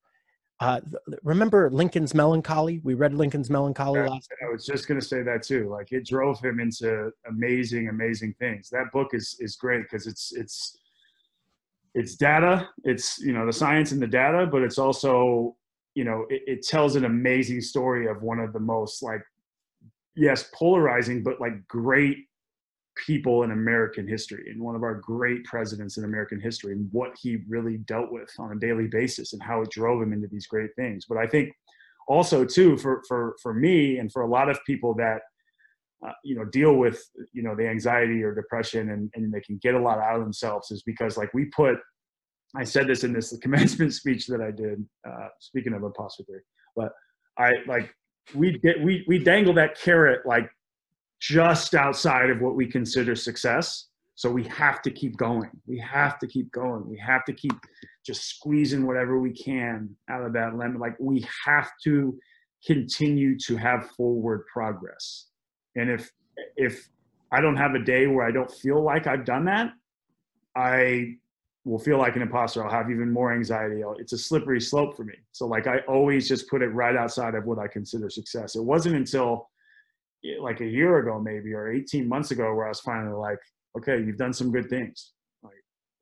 uh, 0.59 0.81
remember 1.23 1.71
Lincoln's 1.71 2.13
Melancholy? 2.13 2.81
We 2.83 2.93
read 2.93 3.13
Lincoln's 3.13 3.49
Melancholy 3.49 4.01
last. 4.01 4.29
I 4.45 4.51
was 4.51 4.65
just 4.65 4.87
gonna 4.87 5.01
say 5.01 5.23
that 5.23 5.43
too. 5.43 5.69
Like 5.69 5.91
it 5.91 6.05
drove 6.05 6.39
him 6.39 6.59
into 6.59 7.09
amazing, 7.27 7.87
amazing 7.87 8.35
things. 8.37 8.69
That 8.69 8.91
book 8.91 9.11
is 9.13 9.37
is 9.39 9.55
great 9.55 9.83
because 9.83 10.05
it's 10.07 10.33
it's 10.35 10.77
it's 11.95 12.15
data. 12.15 12.69
It's 12.83 13.17
you 13.19 13.31
know 13.31 13.45
the 13.45 13.53
science 13.53 13.93
and 13.93 14.01
the 14.01 14.07
data, 14.07 14.45
but 14.45 14.61
it's 14.61 14.77
also 14.77 15.55
you 15.95 16.03
know 16.03 16.25
it, 16.29 16.41
it 16.45 16.67
tells 16.67 16.95
an 16.95 17.05
amazing 17.05 17.61
story 17.61 18.07
of 18.07 18.21
one 18.21 18.39
of 18.39 18.51
the 18.53 18.59
most 18.59 19.01
like 19.01 19.23
yes 20.15 20.49
polarizing 20.53 21.23
but 21.23 21.39
like 21.39 21.65
great 21.67 22.17
people 23.05 23.43
in 23.43 23.51
American 23.51 24.07
history 24.07 24.51
and 24.51 24.61
one 24.61 24.75
of 24.75 24.83
our 24.83 24.95
great 24.95 25.43
presidents 25.45 25.97
in 25.97 26.03
American 26.03 26.39
history 26.39 26.73
and 26.73 26.89
what 26.91 27.11
he 27.21 27.37
really 27.47 27.77
dealt 27.77 28.11
with 28.11 28.29
on 28.37 28.51
a 28.51 28.59
daily 28.59 28.87
basis 28.87 29.33
and 29.33 29.41
how 29.41 29.61
it 29.61 29.69
drove 29.69 30.01
him 30.01 30.13
into 30.13 30.27
these 30.27 30.47
great 30.47 30.69
things. 30.75 31.05
But 31.07 31.17
I 31.17 31.25
think 31.25 31.51
also 32.07 32.43
too 32.45 32.77
for 32.77 33.01
for 33.07 33.35
for 33.41 33.53
me 33.53 33.97
and 33.97 34.11
for 34.11 34.23
a 34.23 34.27
lot 34.27 34.49
of 34.49 34.59
people 34.65 34.93
that 34.95 35.21
uh, 36.05 36.11
you 36.23 36.35
know 36.35 36.45
deal 36.45 36.75
with 36.75 37.01
you 37.31 37.43
know 37.43 37.55
the 37.55 37.67
anxiety 37.67 38.23
or 38.23 38.33
depression 38.33 38.89
and, 38.89 39.09
and 39.15 39.33
they 39.33 39.41
can 39.41 39.57
get 39.61 39.75
a 39.75 39.79
lot 39.79 39.99
out 39.99 40.15
of 40.15 40.21
themselves 40.21 40.71
is 40.71 40.83
because 40.83 41.17
like 41.17 41.33
we 41.33 41.45
put 41.45 41.77
I 42.55 42.65
said 42.65 42.87
this 42.87 43.03
in 43.03 43.13
this 43.13 43.35
commencement 43.41 43.93
speech 43.93 44.27
that 44.27 44.41
I 44.41 44.51
did 44.51 44.83
uh, 45.07 45.27
speaking 45.39 45.73
of 45.73 45.83
imposter 45.83 46.23
theory 46.23 46.41
but 46.75 46.91
I 47.37 47.51
like 47.67 47.93
we 48.35 48.57
get 48.59 48.81
we 48.81 49.03
we 49.07 49.19
dangle 49.19 49.53
that 49.53 49.79
carrot 49.79 50.25
like 50.25 50.49
just 51.19 51.75
outside 51.75 52.29
of 52.29 52.41
what 52.41 52.55
we 52.55 52.65
consider 52.65 53.15
success. 53.15 53.87
So 54.15 54.29
we 54.29 54.43
have 54.45 54.81
to 54.83 54.91
keep 54.91 55.17
going. 55.17 55.49
We 55.65 55.79
have 55.79 56.19
to 56.19 56.27
keep 56.27 56.51
going. 56.51 56.87
We 56.87 56.97
have 56.97 57.23
to 57.25 57.33
keep 57.33 57.53
just 58.05 58.27
squeezing 58.27 58.85
whatever 58.85 59.19
we 59.19 59.31
can 59.31 59.95
out 60.09 60.23
of 60.23 60.33
that 60.33 60.55
lemon. 60.55 60.79
Like 60.79 60.95
we 60.99 61.25
have 61.45 61.71
to 61.85 62.17
continue 62.65 63.37
to 63.39 63.55
have 63.55 63.89
forward 63.91 64.45
progress. 64.51 65.27
And 65.75 65.89
if 65.89 66.11
if 66.55 66.89
I 67.31 67.41
don't 67.41 67.57
have 67.57 67.75
a 67.75 67.83
day 67.83 68.07
where 68.07 68.25
I 68.25 68.31
don't 68.31 68.51
feel 68.51 68.83
like 68.83 69.07
I've 69.07 69.25
done 69.25 69.45
that, 69.45 69.71
I 70.55 71.15
will 71.63 71.79
feel 71.79 71.97
like 71.97 72.15
an 72.15 72.21
imposter. 72.23 72.63
I'll 72.63 72.71
have 72.71 72.89
even 72.89 73.11
more 73.11 73.33
anxiety. 73.33 73.83
It's 73.99 74.13
a 74.13 74.17
slippery 74.17 74.59
slope 74.59 74.97
for 74.97 75.03
me. 75.03 75.13
So 75.31 75.45
like 75.45 75.67
I 75.67 75.79
always 75.87 76.27
just 76.27 76.49
put 76.49 76.61
it 76.61 76.69
right 76.69 76.95
outside 76.95 77.35
of 77.35 77.45
what 77.45 77.59
I 77.59 77.67
consider 77.67 78.09
success. 78.09 78.55
It 78.55 78.63
wasn't 78.63 78.95
until 78.95 79.47
like 80.39 80.61
a 80.61 80.65
year 80.65 80.99
ago 80.99 81.19
maybe 81.19 81.53
or 81.53 81.71
18 81.71 82.07
months 82.07 82.31
ago 82.31 82.53
where 82.53 82.65
i 82.65 82.69
was 82.69 82.79
finally 82.79 83.13
like 83.13 83.39
okay 83.77 83.99
you've 84.03 84.17
done 84.17 84.33
some 84.33 84.51
good 84.51 84.69
things 84.69 85.13
like 85.43 85.53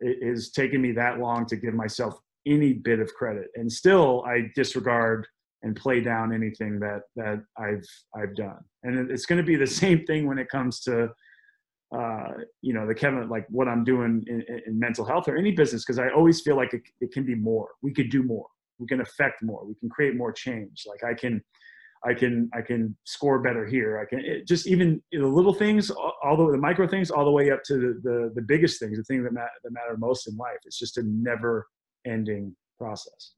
it 0.01 0.27
has 0.27 0.51
taken 0.51 0.81
me 0.81 0.91
that 0.91 1.19
long 1.19 1.45
to 1.45 1.55
give 1.55 1.73
myself 1.73 2.19
any 2.45 2.73
bit 2.73 2.99
of 2.99 3.13
credit 3.13 3.47
and 3.55 3.71
still 3.71 4.23
i 4.25 4.49
disregard 4.55 5.25
and 5.63 5.75
play 5.75 6.01
down 6.01 6.33
anything 6.33 6.79
that 6.79 7.01
that 7.15 7.41
i've 7.57 7.85
i've 8.15 8.35
done 8.35 8.59
and 8.83 9.09
it's 9.09 9.25
going 9.25 9.37
to 9.37 9.45
be 9.45 9.55
the 9.55 9.67
same 9.83 10.05
thing 10.05 10.27
when 10.27 10.37
it 10.37 10.49
comes 10.49 10.81
to 10.81 11.09
uh, 11.95 12.33
you 12.61 12.73
know 12.73 12.85
the 12.85 12.93
kevin 12.93 13.27
like 13.29 13.45
what 13.49 13.67
i'm 13.67 13.83
doing 13.83 14.23
in, 14.27 14.43
in 14.67 14.79
mental 14.79 15.03
health 15.03 15.27
or 15.27 15.37
any 15.37 15.51
business 15.51 15.83
because 15.83 15.99
i 15.99 16.09
always 16.09 16.41
feel 16.41 16.55
like 16.55 16.73
it, 16.73 16.81
it 17.01 17.11
can 17.11 17.25
be 17.25 17.35
more 17.35 17.69
we 17.81 17.91
could 17.91 18.09
do 18.09 18.21
more 18.23 18.45
we 18.77 18.87
can 18.87 19.01
affect 19.01 19.41
more 19.41 19.65
we 19.65 19.73
can 19.75 19.89
create 19.89 20.15
more 20.15 20.31
change 20.31 20.83
like 20.87 21.03
i 21.03 21.13
can 21.13 21.41
I 22.05 22.13
can 22.13 22.49
I 22.53 22.61
can 22.61 22.95
score 23.03 23.39
better 23.39 23.65
here. 23.65 23.99
I 23.99 24.05
can 24.05 24.23
it, 24.23 24.47
just 24.47 24.67
even 24.67 25.01
the 25.11 25.27
little 25.27 25.53
things, 25.53 25.89
all 25.89 26.37
the, 26.37 26.51
the 26.51 26.57
micro 26.57 26.87
things, 26.87 27.11
all 27.11 27.25
the 27.25 27.31
way 27.31 27.51
up 27.51 27.61
to 27.65 27.73
the 27.73 27.99
the, 28.03 28.31
the 28.35 28.41
biggest 28.41 28.79
things, 28.79 28.97
the 28.97 29.03
things 29.03 29.23
that, 29.25 29.33
matter, 29.33 29.49
that 29.63 29.71
matter 29.71 29.97
most 29.97 30.27
in 30.27 30.37
life. 30.37 30.57
It's 30.65 30.79
just 30.79 30.97
a 30.97 31.03
never 31.03 31.67
ending 32.07 32.55
process. 32.77 33.33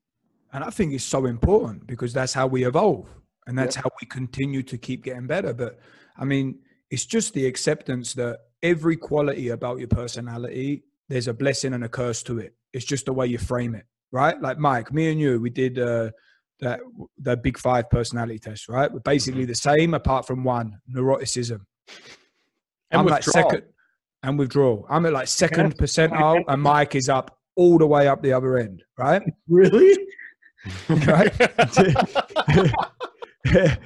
And 0.53 0.63
I 0.63 0.69
think 0.69 0.93
it's 0.93 1.03
so 1.03 1.25
important 1.25 1.87
because 1.87 2.13
that's 2.13 2.33
how 2.33 2.45
we 2.45 2.65
evolve 2.65 3.07
and 3.47 3.57
that's 3.57 3.75
yep. 3.75 3.85
how 3.85 3.91
we 3.99 4.07
continue 4.07 4.61
to 4.63 4.77
keep 4.77 5.03
getting 5.03 5.25
better. 5.25 5.53
But 5.53 5.79
I 6.17 6.25
mean, 6.25 6.59
it's 6.91 7.05
just 7.05 7.33
the 7.33 7.47
acceptance 7.47 8.13
that 8.13 8.39
every 8.61 8.95
quality 8.95 9.49
about 9.49 9.79
your 9.79 9.87
personality, 9.87 10.83
there's 11.09 11.27
a 11.27 11.33
blessing 11.33 11.73
and 11.73 11.83
a 11.83 11.89
curse 11.89 12.21
to 12.23 12.37
it. 12.37 12.53
It's 12.73 12.85
just 12.85 13.05
the 13.05 13.13
way 13.13 13.27
you 13.27 13.37
frame 13.37 13.73
it, 13.73 13.85
right? 14.11 14.39
Like 14.39 14.59
Mike, 14.59 14.93
me 14.93 15.11
and 15.11 15.19
you, 15.19 15.39
we 15.39 15.49
did. 15.49 15.79
Uh, 15.79 16.11
that 16.61 16.79
the 17.17 17.35
big 17.35 17.57
five 17.57 17.89
personality 17.89 18.39
test, 18.39 18.69
right? 18.69 18.91
We're 18.91 18.99
basically 18.99 19.45
the 19.45 19.55
same 19.55 19.93
apart 19.95 20.27
from 20.27 20.43
one 20.43 20.79
neuroticism. 20.95 21.61
And 22.91 22.99
I'm 22.99 23.05
withdrawal. 23.05 23.09
like 23.09 23.23
second 23.23 23.63
and 24.23 24.39
withdrawal. 24.39 24.85
I'm 24.89 25.05
at 25.05 25.13
like 25.13 25.27
second 25.27 25.77
percentile, 25.77 26.43
and 26.47 26.61
Mike 26.61 26.95
is 26.95 27.09
up 27.09 27.37
all 27.55 27.77
the 27.77 27.87
way 27.87 28.07
up 28.07 28.21
the 28.21 28.33
other 28.33 28.57
end, 28.57 28.83
right? 28.97 29.21
Really? 29.47 29.97
right. 30.89 31.33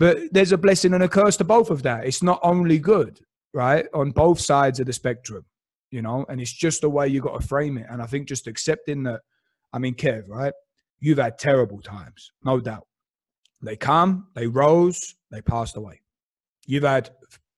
but 0.00 0.18
there's 0.32 0.50
a 0.50 0.58
blessing 0.58 0.94
and 0.94 1.04
a 1.04 1.08
curse 1.08 1.36
to 1.36 1.44
both 1.44 1.70
of 1.70 1.84
that. 1.84 2.04
It's 2.04 2.24
not 2.24 2.40
only 2.42 2.80
good, 2.80 3.20
right, 3.54 3.86
on 3.94 4.10
both 4.10 4.40
sides 4.40 4.80
of 4.80 4.86
the 4.86 4.92
spectrum, 4.92 5.44
you 5.92 6.02
know, 6.02 6.26
and 6.28 6.40
it's 6.40 6.52
just 6.52 6.80
the 6.80 6.90
way 6.90 7.06
you 7.06 7.20
got 7.20 7.40
to 7.40 7.46
frame 7.46 7.78
it. 7.78 7.86
And 7.88 8.02
I 8.02 8.06
think 8.06 8.26
just 8.26 8.48
accepting 8.48 9.04
that, 9.04 9.20
I 9.72 9.78
mean, 9.78 9.94
Kev, 9.94 10.24
right? 10.26 10.54
you've 11.00 11.18
had 11.18 11.38
terrible 11.38 11.80
times, 11.80 12.32
no 12.44 12.60
doubt. 12.60 12.86
They 13.62 13.76
come, 13.76 14.28
they 14.34 14.46
rose, 14.46 15.16
they 15.30 15.42
passed 15.42 15.76
away. 15.76 16.00
You've 16.66 16.84
had 16.84 17.10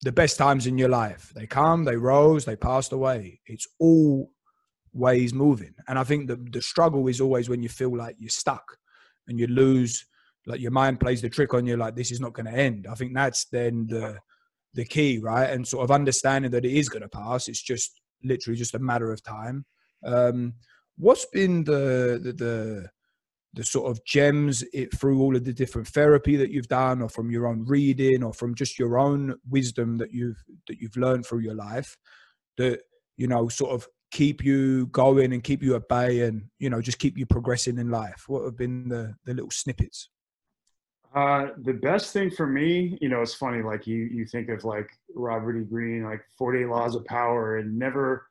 the 0.03 0.12
best 0.12 0.38
times 0.38 0.66
in 0.66 0.78
your 0.78 0.88
life. 0.88 1.32
They 1.34 1.47
come, 1.47 1.84
they 1.84 1.97
rose, 1.97 2.45
they 2.45 2.57
passed 2.57 2.93
away. 2.93 3.40
It's 3.47 3.66
all 3.78 4.30
ways 4.93 5.34
moving. 5.34 5.74
And 5.86 5.99
I 5.99 6.05
think 6.05 6.28
the, 6.28 6.36
the 6.36 6.62
struggle 6.62 7.07
is 7.09 7.20
always 7.20 7.49
when 7.49 7.62
you 7.62 7.68
feel 7.68 7.97
like 7.97 8.16
you're 8.18 8.30
stuck 8.30 8.78
and 9.28 9.38
you 9.38 9.47
lose, 9.47 10.07
like 10.47 10.61
your 10.61 10.70
mind 10.70 11.01
plays 11.01 11.22
the 11.22 11.28
trick 11.28 11.55
on 11.55 11.66
you, 11.66 11.76
like 11.76 11.95
this 11.95 12.11
is 12.11 12.20
not 12.20 12.32
going 12.32 12.47
to 12.47 12.53
end. 12.53 12.86
I 12.90 12.95
think 12.95 13.14
that's 13.14 13.47
then 13.47 13.86
the 13.88 14.18
the 14.74 14.84
key, 14.84 15.18
right? 15.18 15.51
And 15.51 15.66
sort 15.66 15.84
of 15.84 15.90
understanding 15.90 16.51
that 16.53 16.64
it 16.64 16.72
is 16.72 16.88
going 16.88 17.03
to 17.03 17.09
pass. 17.09 17.49
It's 17.49 17.62
just 17.62 18.01
literally 18.24 18.57
just 18.57 18.74
a 18.74 18.78
matter 18.78 19.12
of 19.12 19.22
time. 19.22 19.64
Um, 20.05 20.55
what's 20.97 21.26
been 21.26 21.64
the 21.64 22.20
the, 22.22 22.32
the 22.32 22.90
the 23.55 23.64
sort 23.64 23.90
of 23.90 24.03
gems 24.05 24.64
it 24.72 24.95
through 24.99 25.20
all 25.20 25.36
of 25.36 25.45
the 25.45 25.53
different 25.53 25.86
therapy 25.88 26.36
that 26.36 26.51
you've 26.51 26.68
done 26.68 27.03
or 27.03 27.09
from 27.09 27.30
your 27.30 27.47
own 27.47 27.64
reading 27.66 28.22
or 28.22 28.32
from 28.32 28.55
just 28.55 28.78
your 28.78 28.99
own 28.99 29.34
wisdom 29.49 29.99
that 29.99 30.12
you've 30.12 30.43
that 30.68 30.78
you've 30.78 30.97
learned 30.97 31.26
through 31.26 31.40
your 31.40 31.55
life 31.55 31.97
that 32.57 32.80
you 33.16 33.26
know 33.26 33.49
sort 33.49 33.72
of 33.72 33.86
keep 34.11 34.45
you 34.45 34.86
going 34.88 35.32
and 35.32 35.45
keep 35.45 35.62
you 35.62 35.74
at 35.74 35.88
bay 35.88 36.22
and 36.22 36.45
you 36.59 36.70
know 36.70 36.80
just 36.80 36.99
keep 36.99 37.16
you 37.16 37.26
progressing 37.26 37.78
in 37.78 37.90
life 37.90 38.24
what 38.26 38.45
have 38.45 38.57
been 38.57 38.88
the 38.88 39.14
the 39.24 39.34
little 39.34 39.51
snippets 39.51 40.09
uh, 41.15 41.49
the 41.59 41.75
best 41.75 42.13
thing 42.13 42.31
for 42.31 42.47
me, 42.47 42.99
you 43.01 43.09
know, 43.09 43.21
it's 43.23 43.35
funny. 43.35 43.63
Like 43.63 43.87
you, 43.87 43.97
you 43.97 44.25
think 44.27 44.49
of 44.49 44.65
like 44.65 44.89
Robert 45.15 45.61
E. 45.61 45.65
Greene, 45.65 46.05
like 46.05 46.23
Forty 46.39 46.61
Eight 46.61 46.69
Laws 46.69 46.95
of 46.95 47.05
Power, 47.05 47.59
and 47.59 47.79
never 47.79 48.27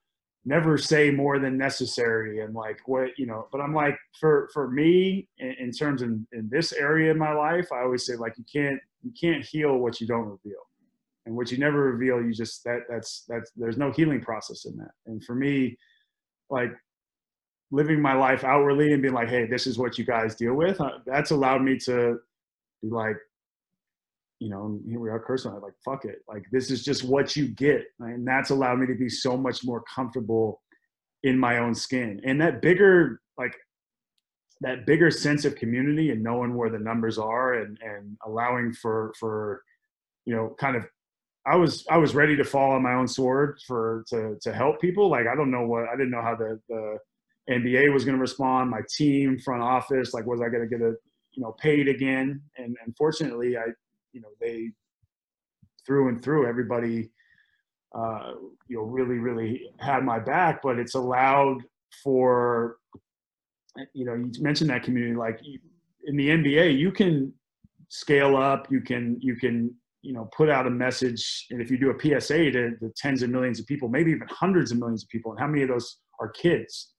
never 0.46 0.78
say 0.78 1.12
more 1.12 1.38
than 1.40 1.58
necessary 1.58 2.42
and 2.42 2.56
like 2.56 2.80
what 2.88 3.10
you 3.18 3.28
know 3.28 3.48
but 3.52 3.62
i'm 3.62 3.74
like 3.74 3.96
for 4.20 4.50
for 4.54 4.72
me 4.72 5.28
in, 5.38 5.56
in 5.60 5.72
terms 5.72 6.02
in, 6.02 6.26
in 6.34 6.50
this 6.50 6.74
area 6.74 7.12
of 7.12 7.18
my 7.18 7.32
life 7.32 7.68
i 7.72 7.82
always 7.82 8.06
say 8.06 8.16
like 8.16 8.34
you 8.38 8.46
can't 8.52 8.80
you 9.04 9.12
can't 9.20 9.46
heal 9.46 9.78
what 9.78 10.02
you 10.02 10.08
don't 10.08 10.26
reveal 10.26 10.62
and 11.26 11.36
what 11.36 11.52
you 11.52 11.58
never 11.60 11.92
reveal 11.92 12.22
you 12.22 12.34
just 12.34 12.64
that 12.64 12.80
that's 12.90 13.24
that's 13.28 13.52
there's 13.56 13.78
no 13.78 13.92
healing 13.92 14.20
process 14.20 14.66
in 14.66 14.76
that 14.78 14.92
and 15.06 15.24
for 15.24 15.36
me 15.36 15.78
like 16.50 16.72
living 17.70 18.02
my 18.02 18.14
life 18.14 18.44
outwardly 18.44 18.94
and 18.94 19.02
being 19.02 19.14
like 19.14 19.30
hey 19.30 19.46
this 19.46 19.68
is 19.68 19.78
what 19.78 19.98
you 20.00 20.04
guys 20.04 20.36
deal 20.36 20.56
with 20.56 20.82
uh, 20.82 20.98
that's 21.06 21.30
allowed 21.30 21.62
me 21.62 21.78
to 21.78 22.18
be 22.82 22.90
like 22.90 23.18
you 24.42 24.50
know, 24.50 24.80
here 24.90 25.00
we 25.00 25.10
are 25.10 25.20
cursing. 25.20 25.52
I'm 25.52 25.62
like, 25.62 25.76
fuck 25.86 26.04
it. 26.04 26.24
Like, 26.28 26.46
this 26.52 26.72
is 26.72 26.84
just 26.84 27.04
what 27.04 27.36
you 27.36 27.48
get. 27.50 27.84
And 28.00 28.28
that's 28.28 28.50
allowed 28.50 28.80
me 28.80 28.88
to 28.88 28.96
be 28.96 29.08
so 29.08 29.38
much 29.38 29.64
more 29.64 29.84
comfortable 29.84 30.64
in 31.22 31.38
my 31.38 31.60
own 31.60 31.76
skin. 31.76 32.20
And 32.26 32.42
that 32.42 32.60
bigger, 32.60 33.22
like, 33.38 33.56
that 34.62 34.88
bigger 34.88 35.12
sense 35.12 35.46
of 35.46 35.56
community 35.56 36.10
and 36.10 36.24
knowing 36.24 36.56
where 36.56 36.72
the 36.72 36.80
numbers 36.80 37.20
are 37.20 37.54
and, 37.54 37.78
and 37.84 38.18
allowing 38.26 38.74
for, 38.74 39.14
for, 39.20 39.62
you 40.26 40.36
know, 40.36 40.56
kind 40.60 40.76
of, 40.76 40.88
I 41.46 41.56
was, 41.56 41.86
I 41.92 41.98
was 41.98 42.16
ready 42.16 42.36
to 42.36 42.44
fall 42.44 42.72
on 42.72 42.82
my 42.82 42.94
own 42.94 43.08
sword 43.08 43.60
for, 43.68 44.06
to, 44.10 44.40
to 44.42 44.52
help 44.52 44.82
people. 44.82 45.08
Like, 45.08 45.28
I 45.28 45.36
don't 45.36 45.52
know 45.52 45.68
what, 45.68 45.88
I 45.88 45.92
didn't 45.92 46.12
know 46.12 46.24
how 46.24 46.36
the, 46.36 46.60
the 46.68 46.98
NBA 47.48 47.94
was 47.94 48.06
going 48.06 48.18
to 48.18 48.22
respond. 48.22 48.72
My 48.72 48.82
team, 48.98 49.38
front 49.38 49.62
office, 49.62 50.16
like, 50.16 50.26
was 50.26 50.42
I 50.42 50.50
going 50.50 50.68
to 50.68 50.78
get 50.78 50.82
a, 50.82 50.96
you 51.34 51.42
know, 51.42 51.54
paid 51.54 51.88
again? 51.88 52.42
And 52.58 52.76
unfortunately, 52.86 53.58
I, 53.58 53.66
you 54.14 54.22
know 54.22 54.30
they 54.40 54.72
through 55.86 56.10
and 56.10 56.22
through 56.22 56.48
everybody 56.48 57.10
uh, 57.94 58.34
you 58.68 58.78
know, 58.78 58.84
really, 58.84 59.18
really 59.18 59.70
had 59.80 60.04
my 60.04 60.20
back. 60.20 60.62
But 60.62 60.80
it's 60.80 60.96
allowed 60.96 61.62
for, 62.04 62.78
you 63.94 64.06
know, 64.06 64.14
you 64.14 64.32
mentioned 64.40 64.70
that 64.70 64.84
community. 64.84 65.16
Like 65.16 65.40
in 66.06 66.16
the 66.16 66.30
NBA, 66.30 66.78
you 66.78 66.92
can 66.92 67.34
scale 67.90 68.38
up. 68.38 68.72
You 68.72 68.82
can 68.82 69.18
you 69.20 69.36
can 69.36 69.74
you 70.02 70.14
know 70.14 70.30
put 70.36 70.50
out 70.50 70.68
a 70.68 70.70
message, 70.70 71.48
and 71.52 71.62
if 71.62 71.70
you 71.70 71.78
do 71.78 71.92
a 71.92 72.00
PSA 72.00 72.52
to 72.52 72.72
the 72.80 72.92
tens 72.96 73.24
of 73.24 73.30
millions 73.30 73.60
of 73.60 73.68
people, 73.68 73.90
maybe 73.90 74.12
even 74.12 74.28
hundreds 74.30 74.72
of 74.72 74.80
millions 74.80 75.04
of 75.04 75.10
people, 75.10 75.32
and 75.32 75.40
how 75.40 75.48
many 75.48 75.64
of 75.64 75.70
those 75.70 75.98
are 76.20 76.30
kids? 76.30 76.94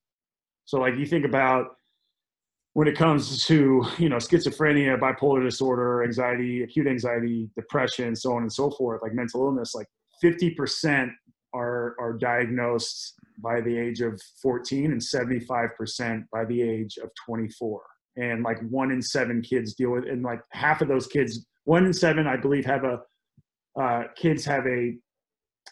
So 0.66 0.78
like 0.78 0.97
you 0.97 1.07
think 1.07 1.24
about 1.24 1.76
when 2.75 2.89
it 2.89 2.97
comes 2.97 3.45
to 3.47 3.85
you 3.99 4.09
know 4.09 4.16
schizophrenia 4.16 4.99
bipolar 4.99 5.43
disorder 5.43 6.03
anxiety 6.05 6.62
acute 6.62 6.87
anxiety 6.87 7.49
depression 7.57 8.16
so 8.16 8.35
on 8.35 8.43
and 8.43 8.53
so 8.53 8.70
forth 8.70 9.01
like 9.03 9.12
mental 9.12 9.45
illness 9.45 9.75
like 9.75 9.87
50% 10.23 11.11
are 11.55 11.97
are 11.99 12.12
diagnosed 12.14 13.14
by 13.43 13.61
the 13.61 13.77
age 13.77 14.01
of 14.01 14.20
14 14.41 14.93
and 14.93 15.01
75% 15.01 16.25
by 16.33 16.45
the 16.45 16.62
age 16.62 16.97
of 17.03 17.11
24 17.27 17.83
and 18.16 18.43
like 18.43 18.59
one 18.70 18.91
in 18.91 19.03
seven 19.03 19.43
kids 19.43 19.75
deal 19.75 19.91
with 19.91 20.05
and 20.05 20.23
like 20.23 20.41
half 20.53 20.81
of 20.81 20.89
those 20.89 21.07
kids 21.07 21.47
one 21.64 21.85
in 21.85 21.93
seven 21.93 22.27
i 22.27 22.37
believe 22.37 22.64
have 22.64 22.85
a 22.85 23.01
uh, 23.81 24.05
kids 24.16 24.45
have 24.45 24.66
a 24.66 24.95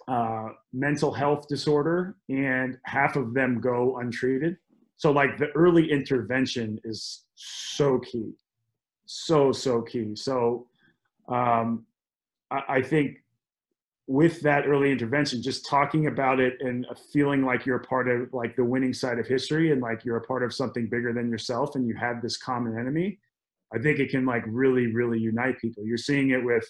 uh, 0.09 0.49
mental 0.73 1.13
health 1.13 1.47
disorder 1.49 2.17
and 2.31 2.79
half 2.85 3.15
of 3.17 3.35
them 3.35 3.61
go 3.61 3.99
untreated 3.99 4.57
so 5.01 5.11
like 5.13 5.39
the 5.39 5.49
early 5.53 5.91
intervention 5.91 6.79
is 6.85 7.25
so 7.35 8.01
key. 8.01 8.35
So 9.07 9.51
so 9.51 9.81
key. 9.81 10.15
So 10.15 10.67
um, 11.27 11.87
I, 12.51 12.63
I 12.69 12.83
think 12.83 13.17
with 14.07 14.43
that 14.43 14.67
early 14.67 14.93
intervention 14.93 15.41
just 15.41 15.65
talking 15.65 16.07
about 16.07 16.39
it 16.39 16.61
and 16.61 16.85
feeling 17.15 17.47
like 17.47 17.65
you're 17.65 17.79
a 17.79 17.85
part 17.85 18.11
of 18.11 18.29
like 18.35 18.55
the 18.57 18.65
winning 18.65 18.93
side 18.93 19.19
of 19.19 19.27
history 19.27 19.73
and 19.73 19.81
like 19.81 20.05
you're 20.05 20.19
a 20.19 20.27
part 20.27 20.43
of 20.43 20.53
something 20.53 20.87
bigger 20.87 21.15
than 21.15 21.31
yourself 21.31 21.77
and 21.77 21.89
you 21.89 21.95
have 21.95 22.21
this 22.21 22.37
common 22.37 22.79
enemy 22.79 23.19
i 23.73 23.79
think 23.79 24.01
it 24.01 24.11
can 24.11 24.27
like 24.27 24.43
really 24.49 24.93
really 24.93 25.19
unite 25.19 25.59
people. 25.61 25.87
You're 25.87 25.97
seeing 25.97 26.31
it 26.31 26.45
with 26.45 26.67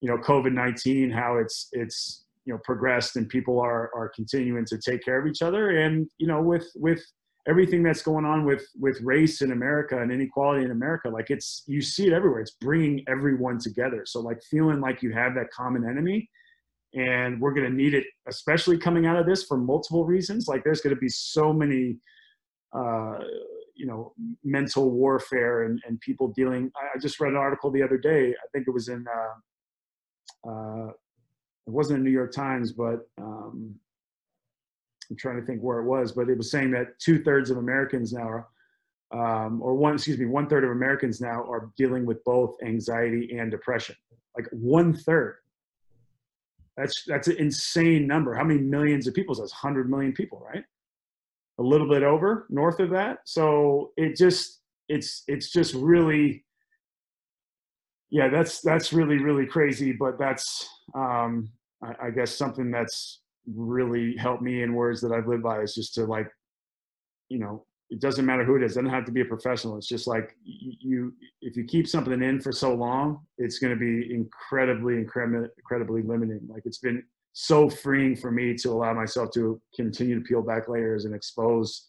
you 0.00 0.08
know 0.08 0.18
covid-19 0.18 1.12
how 1.12 1.38
it's 1.38 1.70
it's 1.72 2.26
you 2.44 2.52
know 2.52 2.60
progressed 2.64 3.16
and 3.16 3.28
people 3.28 3.58
are 3.58 3.90
are 3.96 4.10
continuing 4.14 4.66
to 4.66 4.78
take 4.78 5.02
care 5.02 5.18
of 5.18 5.26
each 5.26 5.42
other 5.42 5.70
and 5.70 6.08
you 6.18 6.26
know 6.26 6.40
with 6.40 6.70
with 6.76 7.02
everything 7.48 7.82
that's 7.82 8.02
going 8.02 8.24
on 8.24 8.44
with 8.44 8.66
with 8.78 9.00
race 9.00 9.40
in 9.40 9.52
America 9.52 10.00
and 10.00 10.12
inequality 10.12 10.64
in 10.64 10.70
America, 10.70 11.08
like 11.08 11.30
it's 11.30 11.64
you 11.66 11.80
see 11.80 12.06
it 12.06 12.12
everywhere. 12.12 12.40
It's 12.40 12.56
bringing 12.60 13.02
everyone 13.08 13.58
together. 13.58 14.04
So 14.06 14.20
like 14.20 14.42
feeling 14.42 14.80
like 14.80 15.02
you 15.02 15.12
have 15.12 15.34
that 15.34 15.50
common 15.50 15.88
enemy, 15.88 16.28
and 16.94 17.40
we're 17.40 17.54
going 17.54 17.68
to 17.68 17.74
need 17.74 17.94
it, 17.94 18.04
especially 18.28 18.78
coming 18.78 19.06
out 19.06 19.16
of 19.16 19.26
this 19.26 19.44
for 19.44 19.56
multiple 19.56 20.04
reasons. 20.04 20.46
Like 20.46 20.62
there's 20.62 20.82
going 20.82 20.94
to 20.94 21.00
be 21.00 21.08
so 21.08 21.52
many, 21.52 21.96
uh, 22.76 23.18
you 23.74 23.86
know, 23.86 24.12
mental 24.44 24.90
warfare 24.90 25.64
and 25.64 25.80
and 25.86 25.98
people 26.00 26.28
dealing. 26.28 26.70
I, 26.76 26.98
just 26.98 27.18
read 27.18 27.32
an 27.32 27.38
article 27.38 27.70
the 27.70 27.82
other 27.82 27.98
day. 27.98 28.30
I 28.30 28.46
think 28.52 28.68
it 28.68 28.72
was 28.72 28.88
in. 28.88 29.04
Uh, 29.08 30.50
uh, 30.50 30.88
it 31.66 31.72
wasn't 31.72 31.98
in 31.98 32.04
New 32.04 32.10
York 32.10 32.32
Times, 32.32 32.72
but 32.72 33.00
um, 33.18 33.74
I'm 35.10 35.16
trying 35.16 35.40
to 35.40 35.46
think 35.46 35.60
where 35.60 35.78
it 35.78 35.84
was, 35.84 36.12
but 36.12 36.28
it 36.28 36.36
was 36.36 36.50
saying 36.50 36.70
that 36.72 36.98
two 36.98 37.22
thirds 37.22 37.50
of 37.50 37.56
Americans 37.56 38.12
now 38.12 38.28
are, 38.28 38.48
um, 39.10 39.62
or 39.62 39.74
one, 39.74 39.94
excuse 39.94 40.18
me, 40.18 40.26
one 40.26 40.48
third 40.48 40.64
of 40.64 40.70
Americans 40.70 41.20
now 41.20 41.42
are 41.44 41.70
dealing 41.76 42.04
with 42.04 42.22
both 42.24 42.56
anxiety 42.62 43.36
and 43.38 43.50
depression. 43.50 43.96
Like 44.36 44.46
one 44.52 44.92
third. 44.92 45.36
That's 46.76 47.04
that's 47.06 47.26
an 47.26 47.36
insane 47.38 48.06
number. 48.06 48.34
How 48.34 48.44
many 48.44 48.60
millions 48.60 49.06
of 49.08 49.14
people? 49.14 49.34
That's 49.34 49.52
100 49.52 49.90
million 49.90 50.12
people, 50.12 50.46
right? 50.52 50.62
A 51.58 51.62
little 51.62 51.88
bit 51.88 52.04
over, 52.04 52.46
north 52.50 52.78
of 52.78 52.90
that. 52.90 53.18
So 53.24 53.90
it 53.96 54.16
just 54.16 54.58
it's 54.88 55.22
it's 55.28 55.50
just 55.50 55.74
really 55.74 56.44
yeah 58.10 58.28
that's 58.28 58.60
that's 58.60 58.92
really 58.92 59.18
really 59.18 59.46
crazy 59.46 59.92
but 59.92 60.18
that's 60.18 60.66
um 60.94 61.50
I, 61.82 62.06
I, 62.06 62.10
guess 62.10 62.34
something 62.34 62.70
that's 62.70 63.20
really 63.54 64.16
helped 64.16 64.42
me 64.42 64.62
in 64.62 64.74
words 64.74 65.00
that 65.00 65.12
I've 65.12 65.28
lived 65.28 65.42
by 65.42 65.60
is 65.60 65.74
just 65.74 65.94
to 65.94 66.04
like, 66.04 66.28
you 67.28 67.38
know, 67.38 67.64
it 67.90 68.00
doesn't 68.00 68.26
matter 68.26 68.44
who 68.44 68.56
it 68.56 68.62
is. 68.62 68.72
It 68.72 68.80
doesn't 68.80 68.94
have 68.94 69.06
to 69.06 69.12
be 69.12 69.22
a 69.22 69.24
professional. 69.24 69.78
It's 69.78 69.88
just 69.88 70.06
like 70.06 70.36
you, 70.44 71.14
if 71.40 71.56
you 71.56 71.64
keep 71.64 71.88
something 71.88 72.22
in 72.22 72.40
for 72.40 72.52
so 72.52 72.74
long, 72.74 73.20
it's 73.38 73.58
going 73.58 73.72
to 73.72 73.78
be 73.78 74.14
incredibly, 74.14 74.94
incredibly, 74.94 75.48
incredibly 75.56 76.02
limiting. 76.02 76.40
Like 76.48 76.62
it's 76.66 76.78
been 76.78 77.02
so 77.32 77.70
freeing 77.70 78.14
for 78.14 78.30
me 78.30 78.54
to 78.56 78.70
allow 78.70 78.92
myself 78.92 79.30
to 79.32 79.60
continue 79.74 80.16
to 80.16 80.24
peel 80.24 80.42
back 80.42 80.68
layers 80.68 81.06
and 81.06 81.14
expose 81.14 81.88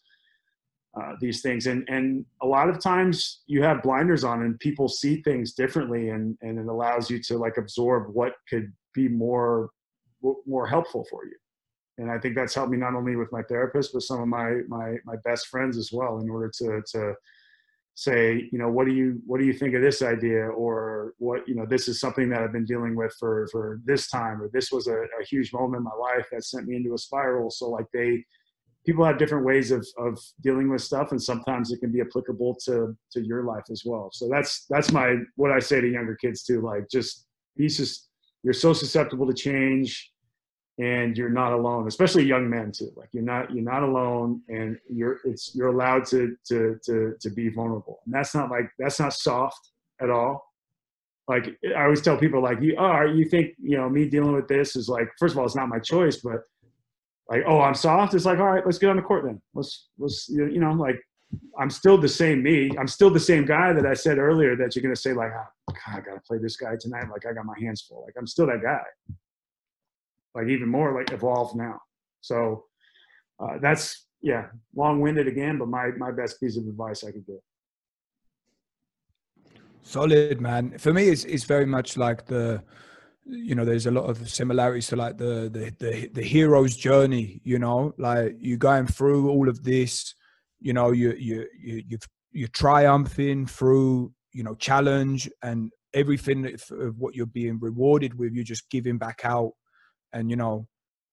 uh, 0.98 1.12
these 1.20 1.42
things. 1.42 1.66
And 1.66 1.86
and 1.88 2.24
a 2.42 2.46
lot 2.46 2.68
of 2.68 2.80
times 2.80 3.42
you 3.46 3.62
have 3.62 3.82
blinders 3.82 4.24
on, 4.24 4.42
and 4.42 4.58
people 4.58 4.88
see 4.88 5.22
things 5.22 5.52
differently, 5.52 6.08
and 6.08 6.36
and 6.40 6.58
it 6.58 6.66
allows 6.66 7.10
you 7.10 7.22
to 7.24 7.36
like 7.36 7.58
absorb 7.58 8.12
what 8.12 8.32
could 8.48 8.72
be 8.94 9.08
more 9.08 9.70
more 10.46 10.66
helpful 10.66 11.06
for 11.10 11.24
you 11.24 11.36
and 12.00 12.10
I 12.10 12.18
think 12.18 12.34
that's 12.34 12.54
helped 12.54 12.72
me 12.72 12.78
not 12.78 12.94
only 12.94 13.14
with 13.14 13.30
my 13.30 13.42
therapist, 13.42 13.92
but 13.92 14.02
some 14.02 14.20
of 14.20 14.28
my 14.28 14.60
my 14.68 14.96
my 15.04 15.16
best 15.24 15.48
friends 15.48 15.76
as 15.76 15.92
well, 15.92 16.18
in 16.18 16.30
order 16.30 16.50
to 16.58 16.82
to 16.92 17.14
say, 17.94 18.48
you 18.50 18.58
know, 18.58 18.70
what 18.70 18.86
do 18.86 18.94
you 18.94 19.20
what 19.26 19.38
do 19.38 19.46
you 19.46 19.52
think 19.52 19.74
of 19.74 19.82
this 19.82 20.00
idea, 20.00 20.46
or 20.46 21.14
what 21.18 21.46
you 21.46 21.54
know, 21.54 21.66
this 21.66 21.88
is 21.88 22.00
something 22.00 22.30
that 22.30 22.42
I've 22.42 22.52
been 22.52 22.64
dealing 22.64 22.96
with 22.96 23.14
for 23.20 23.46
for 23.52 23.80
this 23.84 24.08
time, 24.08 24.40
or 24.40 24.48
this 24.52 24.72
was 24.72 24.86
a, 24.86 24.96
a 25.20 25.24
huge 25.28 25.52
moment 25.52 25.80
in 25.80 25.84
my 25.84 25.94
life 25.94 26.26
that 26.32 26.44
sent 26.44 26.66
me 26.66 26.76
into 26.76 26.94
a 26.94 26.98
spiral. 26.98 27.50
So 27.50 27.68
like 27.68 27.86
they 27.92 28.24
people 28.86 29.04
have 29.04 29.18
different 29.18 29.44
ways 29.44 29.70
of 29.70 29.86
of 29.98 30.18
dealing 30.40 30.70
with 30.70 30.82
stuff 30.82 31.10
and 31.10 31.22
sometimes 31.22 31.70
it 31.70 31.80
can 31.80 31.92
be 31.92 32.00
applicable 32.00 32.56
to 32.64 32.96
to 33.12 33.20
your 33.20 33.44
life 33.44 33.64
as 33.70 33.82
well. 33.84 34.08
So 34.12 34.28
that's 34.30 34.64
that's 34.70 34.90
my 34.90 35.16
what 35.36 35.50
i 35.50 35.58
say 35.58 35.80
to 35.80 35.90
younger 35.90 36.16
kids 36.16 36.42
too 36.44 36.62
like 36.62 36.88
just 36.90 37.26
be 37.56 37.68
just 37.68 38.08
you're 38.42 38.54
so 38.54 38.72
susceptible 38.72 39.26
to 39.26 39.34
change 39.34 40.10
and 40.78 41.16
you're 41.16 41.28
not 41.28 41.52
alone 41.52 41.86
especially 41.86 42.24
young 42.24 42.48
men 42.48 42.72
too. 42.72 42.90
Like 42.96 43.08
you're 43.12 43.22
not 43.22 43.52
you're 43.52 43.64
not 43.64 43.82
alone 43.82 44.42
and 44.48 44.78
you're 44.88 45.18
it's 45.24 45.54
you're 45.54 45.68
allowed 45.68 46.06
to 46.06 46.36
to 46.46 46.78
to 46.84 47.14
to 47.20 47.30
be 47.30 47.48
vulnerable. 47.48 48.00
And 48.04 48.14
that's 48.14 48.34
not 48.34 48.50
like 48.50 48.70
that's 48.78 48.98
not 49.00 49.12
soft 49.12 49.72
at 50.00 50.10
all. 50.10 50.46
Like 51.28 51.56
i 51.76 51.82
always 51.82 52.02
tell 52.02 52.16
people 52.16 52.42
like 52.42 52.60
you 52.60 52.76
are 52.78 53.06
oh, 53.06 53.12
you 53.12 53.24
think 53.24 53.54
you 53.62 53.76
know 53.76 53.88
me 53.88 54.08
dealing 54.08 54.32
with 54.32 54.48
this 54.48 54.74
is 54.74 54.88
like 54.88 55.08
first 55.18 55.34
of 55.34 55.38
all 55.38 55.46
it's 55.46 55.54
not 55.54 55.68
my 55.68 55.78
choice 55.78 56.16
but 56.16 56.40
like 57.28 57.42
oh 57.46 57.60
i'm 57.60 57.74
soft? 57.74 58.14
It's 58.14 58.24
like 58.24 58.38
all 58.38 58.46
right 58.46 58.64
let's 58.64 58.78
get 58.78 58.90
on 58.90 58.96
the 58.96 59.02
court 59.02 59.24
then. 59.24 59.40
Let's 59.54 59.88
let's 59.98 60.28
you 60.28 60.60
know 60.60 60.72
like 60.72 61.00
i'm 61.58 61.70
still 61.70 61.98
the 61.98 62.08
same 62.08 62.42
me. 62.42 62.70
I'm 62.78 62.88
still 62.88 63.10
the 63.10 63.20
same 63.20 63.44
guy 63.44 63.72
that 63.72 63.86
i 63.86 63.94
said 63.94 64.18
earlier 64.18 64.56
that 64.56 64.74
you're 64.74 64.82
going 64.82 64.94
to 64.94 65.00
say 65.00 65.12
like 65.12 65.30
oh, 65.36 65.74
God, 65.86 65.98
i 65.98 66.00
gotta 66.00 66.20
play 66.26 66.38
this 66.38 66.56
guy 66.56 66.74
tonight. 66.80 67.04
Like 67.12 67.26
i 67.26 67.32
got 67.32 67.44
my 67.44 67.58
hands 67.60 67.82
full. 67.82 68.02
Like 68.04 68.14
i'm 68.18 68.26
still 68.26 68.46
that 68.46 68.62
guy 68.62 68.82
like 70.34 70.48
even 70.48 70.68
more 70.68 70.94
like 70.94 71.12
evolved 71.12 71.56
now. 71.56 71.80
So 72.20 72.64
uh, 73.40 73.58
that's 73.60 74.06
yeah, 74.22 74.46
long-winded 74.76 75.26
again, 75.26 75.58
but 75.58 75.68
my 75.68 75.90
my 75.98 76.10
best 76.10 76.40
piece 76.40 76.56
of 76.56 76.66
advice 76.66 77.04
I 77.04 77.12
could 77.12 77.26
give. 77.26 77.40
Solid 79.82 80.40
man. 80.40 80.78
For 80.78 80.92
me, 80.92 81.08
it's 81.08 81.24
it's 81.24 81.44
very 81.44 81.66
much 81.66 81.96
like 81.96 82.26
the 82.26 82.62
you 83.24 83.54
know 83.54 83.64
there's 83.64 83.86
a 83.86 83.90
lot 83.90 84.04
of 84.04 84.28
similarities 84.28 84.88
to 84.88 84.96
like 84.96 85.16
the 85.16 85.50
the 85.52 85.72
the, 85.78 86.08
the 86.08 86.22
hero's 86.22 86.76
journey 86.76 87.40
you 87.44 87.58
know 87.58 87.92
like 87.98 88.34
you're 88.40 88.58
going 88.58 88.86
through 88.86 89.30
all 89.30 89.48
of 89.48 89.62
this 89.62 90.14
you 90.58 90.72
know 90.72 90.90
you 90.90 91.12
you 91.12 91.46
you 91.62 91.82
you've 91.86 92.08
you're 92.32 92.48
triumphing 92.48 93.46
through 93.46 94.12
you 94.32 94.42
know 94.42 94.54
challenge 94.54 95.30
and 95.42 95.70
everything 95.94 96.46
of 96.46 96.98
what 96.98 97.14
you're 97.14 97.26
being 97.26 97.58
rewarded 97.60 98.18
with 98.18 98.32
you're 98.32 98.44
just 98.44 98.68
giving 98.70 98.98
back 98.98 99.20
out 99.24 99.52
and 100.12 100.30
you 100.30 100.36
know 100.36 100.66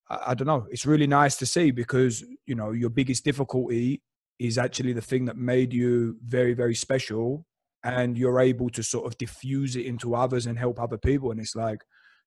I, 0.09 0.19
I 0.27 0.33
don't 0.33 0.47
know 0.47 0.67
it's 0.69 0.85
really 0.85 1.07
nice 1.07 1.35
to 1.37 1.45
see 1.45 1.71
because 1.71 2.23
you 2.45 2.55
know 2.55 2.71
your 2.71 2.89
biggest 2.89 3.23
difficulty 3.23 4.01
is 4.39 4.57
actually 4.57 4.93
the 4.93 5.01
thing 5.01 5.25
that 5.25 5.37
made 5.37 5.73
you 5.73 6.17
very 6.23 6.53
very 6.53 6.75
special 6.75 7.45
and 7.83 8.17
you're 8.17 8.39
able 8.39 8.69
to 8.69 8.83
sort 8.83 9.05
of 9.05 9.17
diffuse 9.17 9.75
it 9.75 9.85
into 9.85 10.15
others 10.15 10.45
and 10.45 10.57
help 10.59 10.79
other 10.79 10.97
people. 10.97 11.31
And 11.31 11.39
it's 11.39 11.55
like 11.55 11.79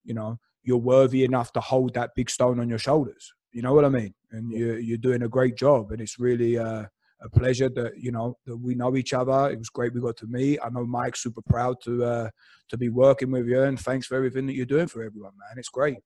you 0.05 0.15
know 0.15 0.39
you're 0.63 0.79
worthy 0.79 1.25
enough 1.25 1.53
to 1.53 1.61
hold 1.61 1.95
that 1.95 2.11
big 2.17 2.31
stone 2.31 2.61
on 2.61 2.69
your 2.69 2.79
shoulders. 2.79 3.33
You 3.53 3.63
know 3.63 3.75
what 3.75 3.85
i 3.85 3.89
mean? 3.89 4.15
And 4.31 4.53
you're, 4.53 4.79
you're 4.79 4.99
doing 4.99 5.23
a 5.23 5.29
great 5.29 5.57
job 5.57 5.91
and 5.91 6.01
it's 6.01 6.19
really 6.19 6.57
uh, 6.57 6.85
a 7.23 7.29
pleasure 7.31 7.69
that 7.71 7.93
you 7.99 8.13
know 8.13 8.37
that 8.47 8.57
we 8.57 8.75
know 8.75 8.97
each 8.97 9.13
other. 9.13 9.51
It 9.51 9.59
was 9.59 9.69
great 9.69 9.93
we 9.93 10.01
got 10.01 10.17
to 10.19 10.27
meet. 10.27 10.59
I 10.65 10.71
know 10.71 10.87
mike's 10.87 11.23
super 11.23 11.43
proud 11.43 11.77
to 11.85 12.05
uh 12.05 12.31
to 12.69 12.79
be 12.79 12.89
working 12.89 13.31
with 13.31 13.47
you 13.47 13.63
and 13.63 13.79
thanks 13.79 14.07
for 14.07 14.17
everything 14.17 14.47
that 14.47 14.55
you're 14.55 14.67
doing 14.67 14.87
for 14.87 15.03
everyone 15.03 15.33
man. 15.39 15.59
It's 15.59 15.69
great 15.69 15.99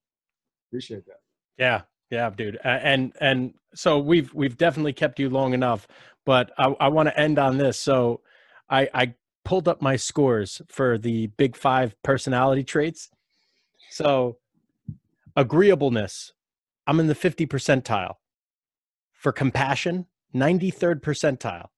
appreciate 0.74 1.06
that. 1.06 1.20
Yeah, 1.56 1.82
yeah, 2.10 2.30
dude. 2.30 2.58
And 2.64 3.12
and 3.20 3.54
so 3.74 3.98
we've 4.00 4.34
we've 4.34 4.56
definitely 4.56 4.92
kept 4.92 5.20
you 5.20 5.30
long 5.30 5.54
enough, 5.54 5.86
but 6.26 6.50
I, 6.58 6.74
I 6.80 6.88
want 6.88 7.08
to 7.08 7.18
end 7.18 7.38
on 7.38 7.58
this. 7.58 7.78
So 7.78 8.22
I 8.68 8.88
I 8.92 9.14
pulled 9.44 9.68
up 9.68 9.80
my 9.80 9.94
scores 9.94 10.60
for 10.68 10.98
the 10.98 11.28
Big 11.28 11.54
Five 11.56 11.94
personality 12.02 12.64
traits. 12.64 13.08
So 13.90 14.38
Agreeableness, 15.36 16.32
I'm 16.86 16.98
in 16.98 17.06
the 17.06 17.14
50 17.14 17.46
percentile. 17.46 18.14
For 19.12 19.30
compassion, 19.30 20.06
93rd 20.34 21.00
percentile. 21.00 21.68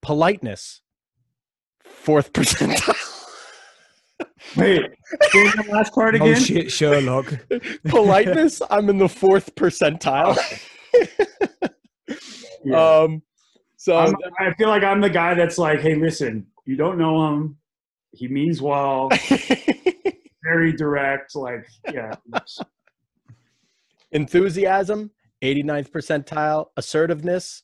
Politeness, 0.00 0.80
fourth 1.84 2.32
percentile. 2.32 3.08
Wait, 4.56 4.82
say 5.30 5.50
the 5.50 5.64
last 5.70 5.94
part 5.94 6.14
again. 6.14 6.36
Oh 6.36 6.38
shit, 6.38 6.70
Sherlock. 6.70 7.32
Politeness, 7.88 8.60
I'm 8.70 8.88
in 8.90 8.98
the 8.98 9.08
fourth 9.08 9.54
percentile. 9.54 10.38
Yeah. 12.64 13.00
Um, 13.00 13.22
so 13.76 13.96
I'm, 13.96 14.14
I 14.38 14.54
feel 14.54 14.68
like 14.68 14.84
I'm 14.84 15.00
the 15.00 15.10
guy 15.10 15.34
that's 15.34 15.58
like, 15.58 15.80
hey, 15.80 15.94
listen, 15.94 16.46
you 16.64 16.76
don't 16.76 16.98
know 16.98 17.26
him. 17.28 17.56
He 18.12 18.28
means 18.28 18.62
well, 18.62 19.08
very 20.44 20.72
direct. 20.72 21.34
Like, 21.34 21.66
yeah, 21.92 22.14
enthusiasm 24.12 25.10
89th 25.42 25.90
percentile 25.90 26.66
assertiveness 26.76 27.62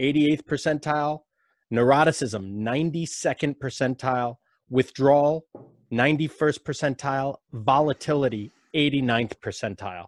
88th 0.00 0.44
percentile 0.44 1.20
neuroticism 1.72 2.62
92nd 2.62 3.58
percentile 3.58 4.36
withdrawal 4.70 5.44
91st 5.92 6.60
percentile 6.60 7.36
volatility 7.52 8.50
89th 8.74 9.34
percentile 9.38 10.06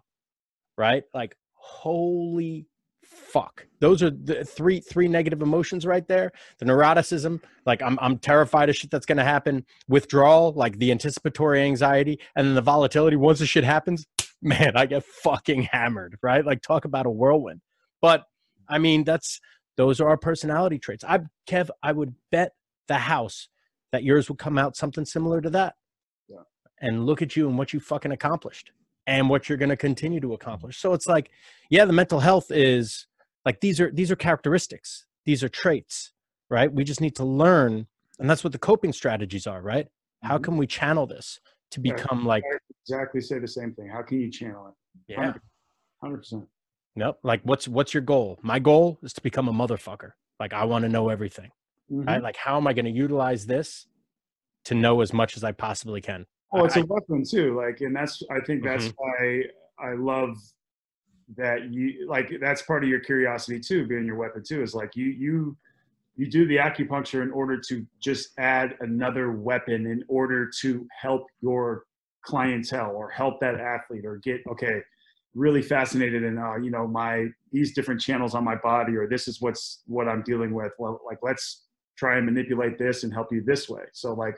right 0.77 1.03
like 1.13 1.35
holy 1.53 2.67
fuck 3.03 3.65
those 3.79 4.01
are 4.01 4.09
the 4.09 4.45
three 4.45 4.79
three 4.79 5.07
negative 5.07 5.41
emotions 5.41 5.85
right 5.85 6.07
there 6.07 6.31
the 6.59 6.65
neuroticism 6.65 7.41
like 7.65 7.81
i'm, 7.81 7.97
I'm 8.01 8.17
terrified 8.17 8.69
of 8.69 8.75
shit 8.75 8.89
that's 8.89 9.05
to 9.17 9.23
happen 9.23 9.65
withdrawal 9.87 10.53
like 10.53 10.77
the 10.77 10.91
anticipatory 10.91 11.61
anxiety 11.61 12.19
and 12.35 12.47
then 12.47 12.55
the 12.55 12.61
volatility 12.61 13.17
once 13.17 13.39
the 13.39 13.45
shit 13.45 13.63
happens 13.63 14.05
man, 14.41 14.73
I 14.75 14.85
get 14.85 15.03
fucking 15.05 15.63
hammered, 15.71 16.17
right? 16.21 16.45
Like 16.45 16.61
talk 16.61 16.85
about 16.85 17.05
a 17.05 17.11
whirlwind. 17.11 17.61
But 18.01 18.23
I 18.67 18.79
mean, 18.79 19.03
that's 19.03 19.39
those 19.77 20.01
are 20.01 20.09
our 20.09 20.17
personality 20.17 20.79
traits. 20.79 21.03
I 21.07 21.19
Kev, 21.47 21.69
I 21.83 21.91
would 21.91 22.15
bet 22.31 22.53
the 22.87 22.95
house 22.95 23.47
that 23.91 24.03
yours 24.03 24.29
would 24.29 24.37
come 24.39 24.57
out 24.57 24.75
something 24.75 25.05
similar 25.05 25.41
to 25.41 25.49
that. 25.51 25.75
Yeah. 26.27 26.37
And 26.79 27.05
look 27.05 27.21
at 27.21 27.35
you 27.35 27.47
and 27.47 27.57
what 27.57 27.73
you 27.73 27.79
fucking 27.79 28.11
accomplished 28.11 28.71
and 29.07 29.29
what 29.29 29.49
you're 29.49 29.57
going 29.57 29.69
to 29.69 29.77
continue 29.77 30.19
to 30.21 30.33
accomplish. 30.33 30.77
So 30.77 30.93
it's 30.93 31.07
like, 31.07 31.31
yeah, 31.69 31.85
the 31.85 31.93
mental 31.93 32.19
health 32.19 32.51
is 32.51 33.07
like 33.45 33.59
these 33.61 33.79
are 33.81 33.91
these 33.91 34.11
are 34.11 34.15
characteristics. 34.15 35.05
These 35.25 35.43
are 35.43 35.49
traits, 35.49 36.13
right? 36.49 36.71
We 36.71 36.83
just 36.83 37.01
need 37.01 37.15
to 37.17 37.25
learn 37.25 37.87
and 38.19 38.29
that's 38.29 38.43
what 38.43 38.53
the 38.53 38.59
coping 38.59 38.93
strategies 38.93 39.47
are, 39.47 39.61
right? 39.61 39.87
How 40.23 40.37
Mhm. 40.37 40.43
can 40.43 40.57
we 40.57 40.67
channel 40.67 41.07
this 41.07 41.39
to 41.71 41.81
Yeah. 41.83 41.93
become 41.93 42.25
like 42.25 42.43
exactly 42.83 43.21
say 43.21 43.39
the 43.39 43.47
same 43.47 43.73
thing. 43.73 43.87
How 43.89 44.03
can 44.03 44.19
you 44.19 44.29
channel 44.31 44.67
it? 44.67 44.73
yeah, 45.07 45.33
100%. 46.03 46.47
Nope. 46.95 47.19
Like 47.23 47.41
what's 47.43 47.67
what's 47.67 47.93
your 47.93 48.01
goal? 48.01 48.39
My 48.41 48.59
goal 48.59 48.99
is 49.01 49.13
to 49.13 49.21
become 49.21 49.47
a 49.47 49.53
motherfucker. 49.53 50.11
Like 50.39 50.53
I 50.53 50.65
want 50.65 50.83
to 50.83 50.89
know 50.89 51.09
everything. 51.09 51.51
Mhm. 51.91 52.07
Right? 52.07 52.23
Like 52.23 52.37
how 52.37 52.57
am 52.57 52.67
I 52.67 52.73
going 52.73 52.85
to 52.85 52.91
utilize 52.91 53.45
this 53.45 53.87
to 54.65 54.75
know 54.75 55.01
as 55.01 55.11
much 55.13 55.35
as 55.37 55.43
I 55.43 55.51
possibly 55.51 56.01
can? 56.01 56.25
Oh, 56.53 56.63
it's 56.65 56.77
I- 56.77 56.81
a 56.81 56.85
weapon 56.85 57.23
too. 57.29 57.55
Like, 57.55 57.81
and 57.81 57.95
that's 57.95 58.21
I 58.31 58.39
think 58.41 58.63
that's 58.63 58.87
Mhm. 58.89 58.93
why 58.97 59.43
I 59.79 59.93
love 59.93 60.37
that 61.37 61.71
you 61.71 62.07
like 62.07 62.29
that's 62.41 62.61
part 62.63 62.83
of 62.83 62.89
your 62.89 62.99
curiosity 62.99 63.59
too, 63.59 63.87
being 63.87 64.05
your 64.05 64.17
weapon 64.17 64.43
too. 64.43 64.61
Is 64.61 64.73
like 64.75 64.95
you 64.95 65.05
you 65.07 65.57
you 66.15 66.29
do 66.29 66.45
the 66.45 66.57
acupuncture 66.57 67.21
in 67.23 67.31
order 67.31 67.57
to 67.69 67.85
just 67.99 68.37
add 68.37 68.75
another 68.81 69.31
weapon 69.31 69.87
in 69.87 70.03
order 70.09 70.49
to 70.59 70.85
help 70.99 71.25
your 71.41 71.85
clientele 72.23 72.91
or 72.95 73.09
help 73.09 73.39
that 73.39 73.55
athlete 73.55 74.05
or 74.05 74.17
get 74.17 74.41
okay 74.47 74.81
really 75.33 75.61
fascinated 75.61 76.21
in 76.23 76.37
uh, 76.37 76.55
you 76.57 76.69
know 76.69 76.85
my 76.85 77.25
these 77.51 77.73
different 77.73 77.99
channels 77.99 78.35
on 78.35 78.43
my 78.43 78.55
body 78.55 78.95
or 78.95 79.07
this 79.07 79.27
is 79.27 79.41
what's 79.41 79.81
what 79.87 80.07
i'm 80.07 80.21
dealing 80.21 80.53
with 80.53 80.71
well 80.77 80.99
like 81.05 81.17
let's 81.23 81.69
try 81.97 82.17
and 82.17 82.25
manipulate 82.25 82.77
this 82.77 83.03
and 83.03 83.13
help 83.13 83.31
you 83.31 83.43
this 83.43 83.69
way. 83.69 83.83
So 83.93 84.13
like 84.13 84.37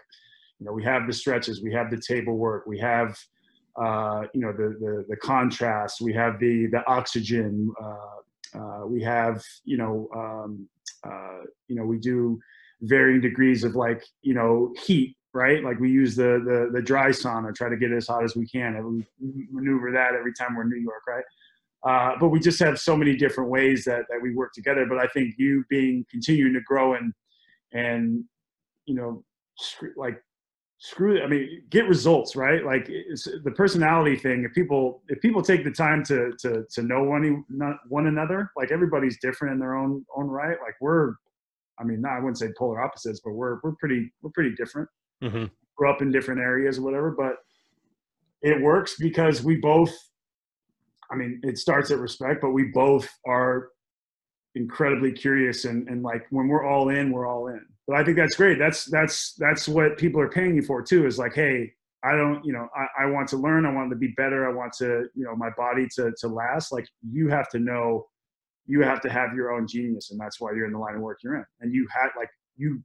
you 0.63 0.65
know 0.65 0.71
we 0.73 0.84
have 0.84 1.07
the 1.07 1.13
stretches 1.13 1.61
we 1.61 1.73
have 1.73 1.89
the 1.89 1.97
table 1.99 2.38
work 2.38 2.65
we 2.65 2.80
have 2.80 3.17
uh, 3.81 4.23
you 4.34 4.41
know 4.41 4.53
the, 4.53 4.77
the 4.80 5.05
the 5.09 5.17
contrast 5.17 5.99
we 5.99 6.13
have 6.13 6.39
the 6.39 6.67
the 6.67 6.85
oxygen 6.88 7.71
uh, 7.81 8.57
uh, 8.59 8.85
we 8.85 9.01
have 9.01 9.43
you 9.65 9.77
know 9.77 10.07
um, 10.15 10.67
uh, 11.05 11.41
you 11.67 11.75
know 11.75 11.84
we 11.84 11.97
do 11.97 12.39
varying 12.81 13.19
degrees 13.19 13.63
of 13.63 13.75
like 13.75 14.03
you 14.21 14.34
know 14.34 14.73
heat 14.85 15.15
right? 15.35 15.63
Like 15.63 15.80
we 15.80 15.89
use 15.89 16.15
the 16.15 16.39
the, 16.45 16.69
the 16.71 16.81
dry 16.81 17.09
sauna 17.09 17.53
try 17.55 17.67
to 17.67 17.75
get 17.75 17.91
it 17.91 17.97
as 17.97 18.07
hot 18.07 18.23
as 18.23 18.35
we 18.35 18.47
can 18.47 18.75
and 18.75 18.85
we 19.19 19.47
maneuver 19.51 19.91
that 19.91 20.13
every 20.13 20.34
time 20.34 20.55
we're 20.55 20.63
in 20.63 20.69
new 20.69 20.80
york 20.80 21.03
right? 21.07 21.23
Uh, 21.85 22.15
but 22.19 22.30
we 22.30 22.39
just 22.39 22.59
have 22.59 22.80
so 22.80 22.95
many 22.95 23.13
different 23.17 23.49
ways 23.49 23.84
that, 23.84 24.03
that 24.09 24.21
we 24.21 24.34
work 24.34 24.53
together. 24.53 24.85
But 24.88 24.99
i 24.99 25.07
think 25.07 25.34
you 25.38 25.65
being 25.69 26.05
continuing 26.11 26.53
to 26.53 26.61
grow 26.61 26.93
and 26.93 27.11
and 27.73 28.23
you 28.85 28.95
know 28.95 29.23
screw, 29.57 29.91
like 29.97 30.21
screw 30.79 31.21
i 31.23 31.27
mean 31.27 31.63
get 31.69 31.87
results 31.87 32.35
right? 32.35 32.65
Like 32.65 32.85
it's 32.89 33.23
the 33.43 33.51
personality 33.51 34.17
thing 34.17 34.43
if 34.43 34.53
people 34.53 35.01
if 35.07 35.21
people 35.21 35.41
take 35.41 35.63
the 35.63 35.71
time 35.71 36.03
to 36.05 36.33
to 36.39 36.65
to 36.73 36.83
know 36.83 37.03
one 37.03 37.45
one 37.87 38.07
another 38.07 38.51
like 38.57 38.71
everybody's 38.71 39.17
different 39.21 39.53
in 39.53 39.59
their 39.59 39.75
own 39.75 40.05
own 40.15 40.27
right. 40.27 40.57
Like 40.61 40.75
we're 40.81 41.13
i 41.79 41.83
mean 41.83 42.01
not, 42.01 42.13
i 42.13 42.19
wouldn't 42.19 42.37
say 42.37 42.49
polar 42.57 42.81
opposites 42.81 43.21
but 43.23 43.31
we're 43.31 43.59
we're 43.63 43.75
pretty 43.79 44.11
we're 44.21 44.31
pretty 44.31 44.53
different. 44.55 44.89
Mm-hmm. 45.23 45.45
grew 45.77 45.89
up 45.89 46.01
in 46.01 46.11
different 46.11 46.41
areas 46.41 46.77
or 46.77 46.81
whatever 46.81 47.11
but 47.11 47.35
it 48.41 48.61
works 48.61 48.97
because 48.99 49.41
we 49.41 49.55
both 49.55 49.93
i 51.09 51.15
mean 51.15 51.39
it 51.43 51.57
starts 51.57 51.91
at 51.91 51.99
respect 51.99 52.41
but 52.41 52.51
we 52.51 52.65
both 52.73 53.07
are 53.25 53.69
incredibly 54.55 55.11
curious 55.11 55.65
and, 55.65 55.88
and 55.88 56.03
like 56.03 56.25
when 56.30 56.47
we're 56.47 56.65
all 56.65 56.89
in 56.89 57.11
we're 57.11 57.27
all 57.27 57.47
in. 57.47 57.65
But 57.88 57.97
i 57.97 58.03
think 58.03 58.17
that's 58.17 58.35
great. 58.35 58.59
That's 58.59 58.85
that's 58.85 59.34
that's 59.34 59.67
what 59.67 59.97
people 59.97 60.21
are 60.21 60.30
paying 60.30 60.55
you 60.55 60.61
for 60.61 60.81
too 60.81 61.05
is 61.05 61.17
like 61.17 61.34
hey 61.34 61.71
i 62.03 62.11
don't 62.15 62.43
you 62.45 62.53
know 62.53 62.67
i, 62.75 63.03
I 63.03 63.05
want 63.07 63.27
to 63.30 63.38
learn. 63.38 63.65
I 63.65 63.73
want 63.73 63.89
to 63.89 63.95
be 63.95 64.13
better. 64.15 64.47
I 64.49 64.53
want 64.53 64.73
to 64.73 65.05
you 65.15 65.25
know 65.25 65.35
my 65.35 65.49
body 65.57 65.88
to 65.95 66.11
to 66.19 66.27
last. 66.27 66.71
Like 66.71 66.88
you 67.09 67.30
have 67.30 67.49
to 67.49 67.59
know 67.59 68.07
you 68.65 68.81
have 68.81 69.01
to 69.01 69.09
have 69.09 69.34
your 69.34 69.51
own 69.51 69.67
genius 69.67 70.11
and 70.11 70.19
that's 70.19 70.39
why 70.39 70.51
you're 70.53 70.65
in 70.65 70.73
the 70.73 70.80
line 70.80 70.95
of 70.95 71.01
work 71.01 71.19
you're 71.23 71.35
in. 71.35 71.45
And 71.61 71.73
you 71.73 71.88
had 71.91 72.09
like 72.17 72.30
you 72.55 72.81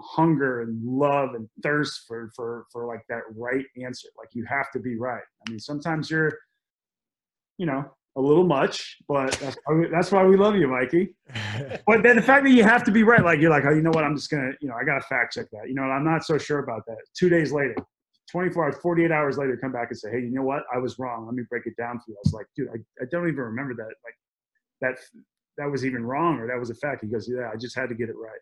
hunger 0.00 0.62
and 0.62 0.82
love 0.84 1.34
and 1.34 1.48
thirst 1.62 2.02
for 2.06 2.30
for 2.36 2.66
for 2.72 2.86
like 2.86 3.02
that 3.08 3.22
right 3.36 3.64
answer. 3.82 4.08
Like 4.18 4.28
you 4.32 4.44
have 4.44 4.70
to 4.72 4.78
be 4.78 4.96
right. 4.96 5.22
I 5.46 5.50
mean 5.50 5.58
sometimes 5.58 6.10
you're 6.10 6.32
you 7.58 7.66
know 7.66 7.84
a 8.16 8.20
little 8.20 8.44
much 8.44 8.98
but 9.08 9.32
that's 9.32 9.56
why 9.64 9.74
we, 9.74 9.88
that's 9.88 10.12
why 10.12 10.24
we 10.24 10.36
love 10.36 10.56
you 10.56 10.68
mikey. 10.68 11.14
But 11.86 12.02
then 12.02 12.16
the 12.16 12.22
fact 12.22 12.44
that 12.44 12.50
you 12.50 12.62
have 12.62 12.84
to 12.84 12.90
be 12.90 13.02
right 13.02 13.24
like 13.24 13.40
you're 13.40 13.50
like 13.50 13.64
oh 13.66 13.70
you 13.70 13.82
know 13.82 13.90
what? 13.90 14.04
I'm 14.04 14.16
just 14.16 14.30
gonna 14.30 14.52
you 14.60 14.68
know 14.68 14.74
i 14.80 14.84
gotta 14.84 15.04
fact 15.06 15.34
check 15.34 15.46
that. 15.52 15.68
You 15.68 15.74
know 15.74 15.82
i'm 15.82 16.04
not 16.04 16.24
so 16.24 16.38
sure 16.38 16.60
about 16.60 16.86
that. 16.86 16.98
Two 17.18 17.28
days 17.28 17.52
later 17.52 17.74
24 18.30 18.64
hours 18.64 18.76
48 18.82 19.10
hours 19.10 19.38
later 19.38 19.56
come 19.56 19.72
back 19.72 19.88
and 19.90 19.98
say 19.98 20.10
hey 20.10 20.20
you 20.20 20.30
know 20.30 20.42
what? 20.42 20.62
I 20.74 20.78
was 20.78 20.98
wrong. 20.98 21.26
Let 21.26 21.34
me 21.34 21.42
break 21.48 21.66
it 21.66 21.76
down 21.76 21.98
for 21.98 22.04
you. 22.08 22.16
I 22.16 22.22
was 22.24 22.32
like 22.32 22.46
dude 22.56 22.68
i, 22.68 22.78
I 23.02 23.06
don't 23.10 23.28
even 23.28 23.40
remember 23.40 23.74
that 23.74 23.92
like 24.04 24.16
that 24.80 24.98
that 25.58 25.70
was 25.70 25.84
even 25.84 26.04
wrong 26.04 26.38
or 26.38 26.46
that 26.46 26.58
was 26.58 26.70
a 26.70 26.74
fact. 26.74 27.02
He 27.02 27.08
goes 27.08 27.28
yeah 27.28 27.50
i 27.52 27.56
just 27.56 27.76
had 27.76 27.88
to 27.88 27.94
get 27.94 28.08
it 28.08 28.16
right 28.16 28.40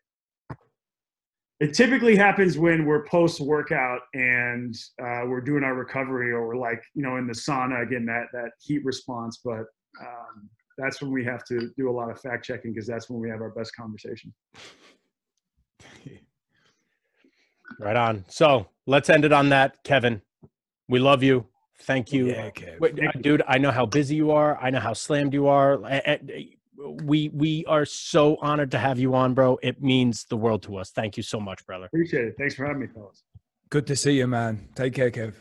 it 1.62 1.74
typically 1.74 2.16
happens 2.16 2.59
when 2.59 2.84
we're 2.84 3.05
post 3.05 3.40
workout 3.40 4.01
and 4.14 4.74
uh, 5.01 5.22
we're 5.26 5.40
doing 5.40 5.62
our 5.62 5.74
recovery 5.74 6.32
or 6.32 6.47
we're 6.47 6.56
like 6.56 6.82
you 6.94 7.02
know 7.02 7.16
in 7.16 7.26
the 7.26 7.32
sauna 7.32 7.82
again 7.82 8.05
that 8.05 8.26
that 8.32 8.51
heat 8.60 8.84
response 8.84 9.40
but 9.44 9.64
um, 10.01 10.51
that's 10.76 11.01
when 11.01 11.12
we 11.12 11.24
have 11.24 11.44
to 11.44 11.70
do 11.76 11.89
a 11.89 11.93
lot 11.93 12.10
of 12.10 12.20
fact 12.20 12.44
checking 12.44 12.72
because 12.72 12.86
that's 12.86 13.09
when 13.09 13.20
we 13.20 13.30
have 13.30 13.40
our 13.40 13.51
best 13.51 13.74
conversation 13.76 14.32
Right 17.78 17.97
on. 17.97 18.24
So 18.28 18.66
let's 18.86 19.10
end 19.10 19.24
it 19.24 19.32
on 19.32 19.48
that, 19.48 19.82
Kevin. 19.84 20.22
We 20.89 20.98
love 20.98 21.22
you. 21.22 21.47
Thank 21.80 22.12
you. 22.12 22.26
Yeah, 22.26 22.51
Kev. 22.51 22.80
Wait, 22.80 22.98
uh, 22.98 23.10
dude, 23.20 23.43
I 23.48 23.59
know 23.59 23.70
how 23.70 23.86
busy 23.86 24.14
you 24.14 24.30
are. 24.30 24.56
I 24.59 24.70
know 24.70 24.78
how 24.78 24.93
slammed 24.93 25.34
you 25.34 25.48
are. 25.48 25.80
A- 26.83 26.89
a- 26.89 26.93
We 27.05 27.29
we 27.29 27.65
are 27.67 27.85
so 27.85 28.37
honored 28.41 28.71
to 28.73 28.79
have 28.79 28.99
you 28.99 29.15
on, 29.15 29.35
bro. 29.35 29.59
It 29.63 29.83
means 29.83 30.25
the 30.29 30.37
world 30.37 30.63
to 30.65 30.77
us. 30.77 30.91
Thank 30.91 31.17
you 31.17 31.23
so 31.23 31.39
much, 31.41 31.65
brother. 31.67 31.87
appreciate 31.87 32.25
it 32.27 32.35
thanks 32.39 32.55
for 32.55 32.67
having 32.67 32.81
me 32.83 32.89
fellas 32.89 33.23
Good 33.71 33.87
to 33.87 33.97
see 33.97 34.13
you, 34.19 34.27
man. 34.27 34.69
Take 34.75 34.93
care, 34.95 35.11
Kev. 35.11 35.35